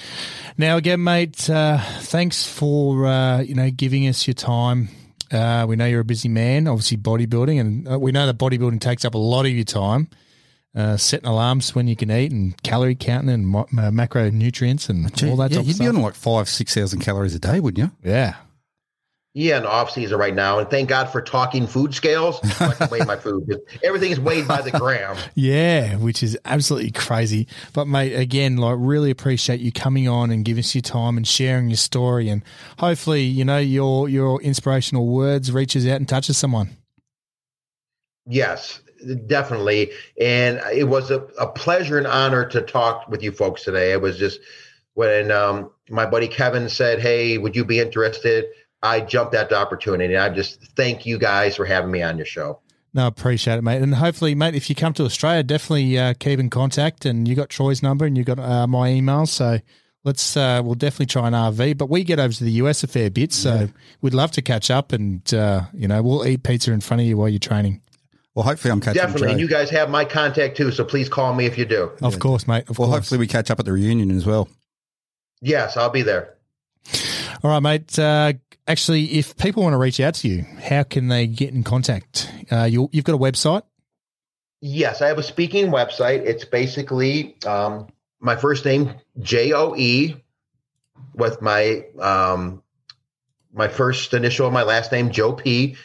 Now 0.58 0.76
again, 0.76 1.02
mate, 1.02 1.48
uh, 1.48 1.78
thanks 2.00 2.46
for 2.46 3.06
uh, 3.06 3.40
you 3.40 3.54
know 3.54 3.70
giving 3.70 4.06
us 4.08 4.26
your 4.26 4.34
time. 4.34 4.88
Uh, 5.32 5.64
we 5.68 5.76
know 5.76 5.86
you're 5.86 6.00
a 6.00 6.04
busy 6.04 6.28
man, 6.28 6.66
obviously 6.66 6.96
bodybuilding, 6.96 7.60
and 7.60 7.88
uh, 7.92 7.98
we 7.98 8.12
know 8.12 8.26
that 8.26 8.36
bodybuilding 8.36 8.80
takes 8.80 9.04
up 9.04 9.14
a 9.14 9.18
lot 9.18 9.46
of 9.46 9.52
your 9.52 9.64
time. 9.64 10.08
uh, 10.74 10.96
setting 10.96 11.26
alarms 11.28 11.74
when 11.74 11.88
you 11.88 11.96
can 11.96 12.10
eat 12.10 12.30
and 12.30 12.60
calorie 12.62 12.94
counting 12.94 13.30
and 13.30 13.46
mo- 13.46 13.66
uh, 13.78 13.90
macronutrients 13.90 14.88
and 14.88 15.12
Gee, 15.16 15.30
all 15.30 15.36
that 15.36 15.50
yeah, 15.50 15.60
you'd 15.60 15.78
be 15.78 15.88
on 15.88 15.96
like 16.02 16.14
five, 16.14 16.48
six 16.48 16.74
thousand 16.74 17.00
calories 17.00 17.34
a 17.34 17.38
day, 17.38 17.58
wouldn't 17.60 17.78
you? 17.78 17.96
yeah. 18.08 18.34
Yeah, 19.32 19.58
in 19.58 19.62
the 19.62 19.70
off 19.70 19.92
season 19.92 20.18
right 20.18 20.34
now, 20.34 20.58
and 20.58 20.68
thank 20.68 20.88
God 20.88 21.04
for 21.04 21.22
talking 21.22 21.68
food 21.68 21.94
scales. 21.94 22.40
So 22.56 22.64
I 22.66 22.74
can 22.74 22.90
weigh 22.90 23.04
my 23.04 23.14
food. 23.14 23.60
Everything 23.84 24.10
is 24.10 24.18
weighed 24.18 24.48
by 24.48 24.60
the 24.60 24.72
gram. 24.72 25.16
Yeah, 25.36 25.94
which 25.96 26.24
is 26.24 26.36
absolutely 26.44 26.90
crazy. 26.90 27.46
But 27.72 27.86
mate, 27.86 28.12
again, 28.12 28.56
like 28.56 28.76
really 28.78 29.10
appreciate 29.10 29.60
you 29.60 29.70
coming 29.70 30.08
on 30.08 30.32
and 30.32 30.44
giving 30.44 30.64
us 30.64 30.74
your 30.74 30.82
time 30.82 31.16
and 31.16 31.26
sharing 31.26 31.70
your 31.70 31.76
story 31.76 32.28
and 32.28 32.42
hopefully, 32.78 33.22
you 33.22 33.44
know, 33.44 33.58
your 33.58 34.08
your 34.08 34.42
inspirational 34.42 35.06
words 35.06 35.52
reaches 35.52 35.86
out 35.86 35.96
and 35.96 36.08
touches 36.08 36.36
someone. 36.36 36.70
Yes, 38.26 38.80
definitely. 39.26 39.92
And 40.20 40.60
it 40.72 40.88
was 40.88 41.10
a, 41.10 41.20
a 41.38 41.46
pleasure 41.46 41.98
and 41.98 42.06
honor 42.06 42.46
to 42.46 42.62
talk 42.62 43.08
with 43.08 43.22
you 43.22 43.30
folks 43.32 43.62
today. 43.62 43.92
It 43.92 44.00
was 44.00 44.18
just 44.18 44.40
when 44.94 45.30
um, 45.30 45.70
my 45.88 46.06
buddy 46.06 46.28
Kevin 46.28 46.68
said, 46.68 47.00
Hey, 47.00 47.38
would 47.38 47.56
you 47.56 47.64
be 47.64 47.78
interested? 47.78 48.46
I 48.82 49.00
jumped 49.00 49.34
at 49.34 49.50
the 49.50 49.56
opportunity. 49.56 50.16
I 50.16 50.28
just 50.30 50.62
thank 50.76 51.06
you 51.06 51.18
guys 51.18 51.56
for 51.56 51.64
having 51.64 51.90
me 51.90 52.02
on 52.02 52.16
your 52.16 52.26
show. 52.26 52.60
No, 52.92 53.06
appreciate 53.06 53.56
it, 53.56 53.62
mate. 53.62 53.82
And 53.82 53.94
hopefully, 53.94 54.34
mate, 54.34 54.54
if 54.54 54.68
you 54.68 54.74
come 54.74 54.92
to 54.94 55.04
Australia, 55.04 55.42
definitely 55.42 55.96
uh, 55.96 56.14
keep 56.18 56.40
in 56.40 56.50
contact. 56.50 57.04
And 57.04 57.28
you 57.28 57.36
got 57.36 57.48
Troy's 57.48 57.82
number 57.82 58.04
and 58.04 58.18
you 58.18 58.24
got 58.24 58.38
uh, 58.38 58.66
my 58.66 58.88
email. 58.88 59.26
So 59.26 59.60
let's, 60.02 60.36
uh, 60.36 60.60
we'll 60.64 60.74
definitely 60.74 61.06
try 61.06 61.28
an 61.28 61.34
RV. 61.34 61.78
But 61.78 61.88
we 61.88 62.02
get 62.02 62.18
over 62.18 62.32
to 62.32 62.44
the 62.44 62.50
US 62.52 62.82
a 62.82 62.88
fair 62.88 63.10
bit. 63.10 63.32
So 63.32 63.68
we'd 64.00 64.14
love 64.14 64.32
to 64.32 64.42
catch 64.42 64.70
up 64.70 64.92
and, 64.92 65.32
uh, 65.32 65.62
you 65.72 65.86
know, 65.86 66.02
we'll 66.02 66.26
eat 66.26 66.42
pizza 66.42 66.72
in 66.72 66.80
front 66.80 67.02
of 67.02 67.06
you 67.06 67.16
while 67.16 67.28
you're 67.28 67.38
training. 67.38 67.80
Well, 68.34 68.44
hopefully 68.44 68.72
I'm 68.72 68.80
catching 68.80 69.02
Definitely. 69.02 69.26
Joe. 69.28 69.32
And 69.32 69.40
you 69.40 69.48
guys 69.48 69.70
have 69.70 69.90
my 69.90 70.04
contact 70.04 70.56
too. 70.56 70.72
So 70.72 70.84
please 70.84 71.08
call 71.08 71.34
me 71.34 71.46
if 71.46 71.58
you 71.58 71.66
do. 71.66 71.92
Of 72.02 72.18
course, 72.18 72.48
mate. 72.48 72.68
Of 72.68 72.78
well, 72.78 72.88
course. 72.88 72.98
hopefully 73.00 73.18
we 73.18 73.26
catch 73.26 73.50
up 73.50 73.60
at 73.60 73.66
the 73.66 73.72
reunion 73.72 74.10
as 74.10 74.26
well. 74.26 74.48
Yes, 75.40 75.76
I'll 75.76 75.90
be 75.90 76.02
there. 76.02 76.34
All 77.42 77.50
right, 77.50 77.60
mate. 77.60 77.98
Uh, 77.98 78.34
actually, 78.66 79.04
if 79.18 79.36
people 79.36 79.62
want 79.62 79.74
to 79.74 79.78
reach 79.78 80.00
out 80.00 80.14
to 80.14 80.28
you, 80.28 80.44
how 80.62 80.82
can 80.82 81.08
they 81.08 81.26
get 81.26 81.52
in 81.52 81.62
contact? 81.62 82.30
Uh, 82.50 82.64
you, 82.64 82.88
you've 82.92 83.04
got 83.04 83.14
a 83.14 83.18
website? 83.18 83.62
Yes, 84.60 85.00
I 85.00 85.08
have 85.08 85.18
a 85.18 85.22
speaking 85.22 85.68
website. 85.68 86.20
It's 86.26 86.44
basically 86.44 87.36
um, 87.46 87.88
my 88.20 88.36
first 88.36 88.64
name 88.64 88.94
J 89.20 89.52
O 89.52 89.74
E 89.74 90.16
with 91.14 91.40
my 91.40 91.84
um, 91.98 92.62
my 93.52 93.68
first 93.68 94.12
initial 94.12 94.46
of 94.46 94.52
my 94.52 94.62
last 94.62 94.92
name 94.92 95.10
Joe 95.10 95.32
P 95.32 95.76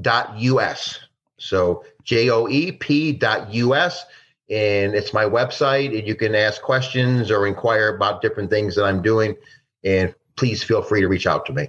dot 0.00 0.38
US. 0.38 1.00
So 1.36 1.84
J 2.02 2.30
O 2.30 2.48
E 2.48 2.72
P 2.72 3.12
dot 3.12 3.52
US. 3.52 4.04
And 4.50 4.94
it's 4.94 5.14
my 5.14 5.24
website, 5.24 5.96
and 5.96 6.06
you 6.06 6.14
can 6.14 6.34
ask 6.34 6.60
questions 6.60 7.30
or 7.30 7.46
inquire 7.46 7.94
about 7.94 8.20
different 8.20 8.50
things 8.50 8.74
that 8.74 8.84
I'm 8.84 9.00
doing. 9.00 9.36
And 9.82 10.14
please 10.36 10.62
feel 10.62 10.82
free 10.82 11.00
to 11.00 11.08
reach 11.08 11.26
out 11.26 11.46
to 11.46 11.52
me. 11.52 11.68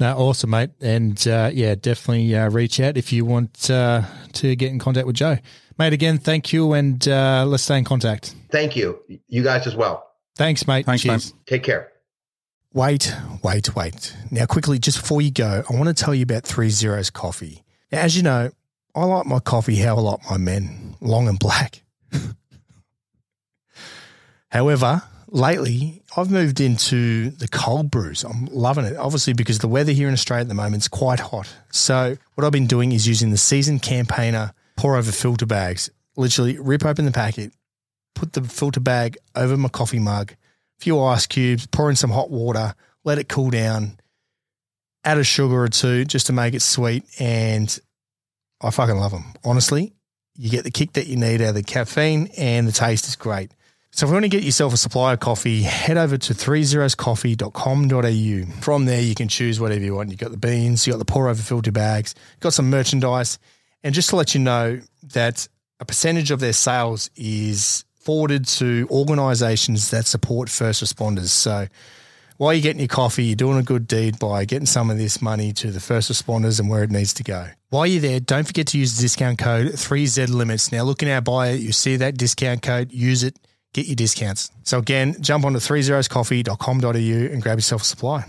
No, 0.00 0.16
awesome, 0.16 0.50
mate. 0.50 0.70
And 0.80 1.26
uh, 1.28 1.50
yeah, 1.52 1.74
definitely 1.74 2.34
uh, 2.34 2.50
reach 2.50 2.80
out 2.80 2.96
if 2.96 3.12
you 3.12 3.24
want 3.24 3.70
uh, 3.70 4.02
to 4.34 4.56
get 4.56 4.70
in 4.70 4.78
contact 4.78 5.06
with 5.06 5.16
Joe. 5.16 5.38
Mate, 5.78 5.92
again, 5.92 6.18
thank 6.18 6.52
you. 6.52 6.72
And 6.72 7.06
uh, 7.06 7.44
let's 7.46 7.62
stay 7.64 7.78
in 7.78 7.84
contact. 7.84 8.34
Thank 8.50 8.76
you. 8.76 8.98
You 9.28 9.42
guys 9.42 9.66
as 9.66 9.76
well. 9.76 10.06
Thanks, 10.36 10.66
mate. 10.66 10.86
Thanks, 10.86 11.02
Cheers. 11.02 11.32
mate. 11.32 11.46
Take 11.46 11.62
care. 11.62 11.92
Wait, 12.72 13.14
wait, 13.42 13.74
wait. 13.74 14.14
Now, 14.30 14.44
quickly, 14.44 14.78
just 14.78 15.00
before 15.00 15.22
you 15.22 15.30
go, 15.30 15.62
I 15.68 15.74
want 15.74 15.88
to 15.88 15.94
tell 15.94 16.14
you 16.14 16.24
about 16.24 16.42
Three 16.44 16.68
Zeros 16.68 17.08
Coffee. 17.08 17.64
Now, 17.90 18.00
as 18.00 18.16
you 18.16 18.22
know, 18.22 18.50
I 18.94 19.04
like 19.04 19.26
my 19.26 19.38
coffee 19.38 19.76
how 19.76 19.96
I 19.96 20.00
like 20.00 20.30
my 20.30 20.36
men, 20.36 20.94
long 21.00 21.28
and 21.28 21.38
black. 21.38 21.82
However, 24.50 25.02
lately 25.36 26.02
I've 26.16 26.30
moved 26.30 26.60
into 26.60 27.30
the 27.30 27.46
cold 27.46 27.90
brews. 27.90 28.24
I'm 28.24 28.46
loving 28.46 28.86
it, 28.86 28.96
obviously, 28.96 29.34
because 29.34 29.58
the 29.58 29.68
weather 29.68 29.92
here 29.92 30.08
in 30.08 30.14
Australia 30.14 30.42
at 30.42 30.48
the 30.48 30.54
moment 30.54 30.82
is 30.82 30.88
quite 30.88 31.20
hot. 31.20 31.54
So, 31.70 32.16
what 32.34 32.44
I've 32.44 32.52
been 32.52 32.66
doing 32.66 32.92
is 32.92 33.06
using 33.06 33.30
the 33.30 33.36
seasoned 33.36 33.82
campaigner 33.82 34.52
pour 34.76 34.96
over 34.96 35.12
filter 35.12 35.46
bags. 35.46 35.90
Literally, 36.16 36.58
rip 36.58 36.84
open 36.84 37.04
the 37.04 37.12
packet, 37.12 37.52
put 38.14 38.32
the 38.32 38.42
filter 38.42 38.80
bag 38.80 39.18
over 39.34 39.56
my 39.56 39.68
coffee 39.68 39.98
mug, 39.98 40.32
a 40.32 40.36
few 40.82 41.00
ice 41.00 41.26
cubes, 41.26 41.66
pour 41.66 41.90
in 41.90 41.96
some 41.96 42.10
hot 42.10 42.30
water, 42.30 42.74
let 43.04 43.18
it 43.18 43.28
cool 43.28 43.50
down, 43.50 44.00
add 45.04 45.18
a 45.18 45.24
sugar 45.24 45.62
or 45.62 45.68
two 45.68 46.06
just 46.06 46.26
to 46.28 46.32
make 46.32 46.54
it 46.54 46.62
sweet. 46.62 47.04
And 47.20 47.78
I 48.62 48.70
fucking 48.70 48.96
love 48.96 49.12
them. 49.12 49.34
Honestly, 49.44 49.92
you 50.34 50.50
get 50.50 50.64
the 50.64 50.70
kick 50.70 50.94
that 50.94 51.06
you 51.06 51.16
need 51.16 51.42
out 51.42 51.50
of 51.50 51.54
the 51.54 51.62
caffeine 51.62 52.30
and 52.38 52.66
the 52.66 52.72
taste 52.72 53.06
is 53.06 53.16
great. 53.16 53.50
So 53.96 54.04
if 54.04 54.10
you 54.10 54.12
want 54.12 54.24
to 54.24 54.28
get 54.28 54.42
yourself 54.42 54.74
a 54.74 54.76
supply 54.76 55.14
of 55.14 55.20
coffee, 55.20 55.62
head 55.62 55.96
over 55.96 56.18
to 56.18 56.34
30scoffee.com.au. 56.34 58.60
From 58.60 58.84
there, 58.84 59.00
you 59.00 59.14
can 59.14 59.26
choose 59.26 59.58
whatever 59.58 59.82
you 59.82 59.94
want. 59.94 60.10
You've 60.10 60.20
got 60.20 60.32
the 60.32 60.36
beans, 60.36 60.86
you've 60.86 60.92
got 60.92 60.98
the 60.98 61.10
pour 61.10 61.30
over 61.30 61.40
filter 61.40 61.72
bags, 61.72 62.14
you've 62.34 62.40
got 62.40 62.52
some 62.52 62.68
merchandise. 62.68 63.38
And 63.82 63.94
just 63.94 64.10
to 64.10 64.16
let 64.16 64.34
you 64.34 64.42
know 64.42 64.82
that 65.14 65.48
a 65.80 65.86
percentage 65.86 66.30
of 66.30 66.40
their 66.40 66.52
sales 66.52 67.08
is 67.16 67.86
forwarded 67.94 68.44
to 68.48 68.86
organisations 68.90 69.90
that 69.92 70.04
support 70.04 70.50
first 70.50 70.84
responders. 70.84 71.28
So 71.28 71.66
while 72.36 72.52
you're 72.52 72.60
getting 72.60 72.80
your 72.80 72.88
coffee, 72.88 73.24
you're 73.24 73.34
doing 73.34 73.56
a 73.56 73.62
good 73.62 73.88
deed 73.88 74.18
by 74.18 74.44
getting 74.44 74.66
some 74.66 74.90
of 74.90 74.98
this 74.98 75.22
money 75.22 75.54
to 75.54 75.70
the 75.70 75.80
first 75.80 76.12
responders 76.12 76.60
and 76.60 76.68
where 76.68 76.82
it 76.82 76.90
needs 76.90 77.14
to 77.14 77.22
go. 77.22 77.48
While 77.70 77.86
you're 77.86 78.02
there, 78.02 78.20
don't 78.20 78.46
forget 78.46 78.66
to 78.66 78.78
use 78.78 78.96
the 78.96 79.00
discount 79.00 79.38
code 79.38 79.68
3Z 79.68 80.28
Limits. 80.28 80.70
Now, 80.70 80.82
look 80.82 81.02
in 81.02 81.08
our 81.08 81.22
bio, 81.22 81.54
you 81.54 81.72
see 81.72 81.96
that 81.96 82.18
discount 82.18 82.60
code, 82.60 82.92
use 82.92 83.22
it, 83.22 83.38
get 83.76 83.86
your 83.86 83.96
discounts. 83.96 84.50
So, 84.64 84.78
again, 84.78 85.16
jump 85.20 85.44
onto 85.44 85.58
30scoffee.com.au 85.58 87.32
and 87.32 87.42
grab 87.42 87.58
yourself 87.58 87.82
a 87.82 87.84
supply. 87.84 88.24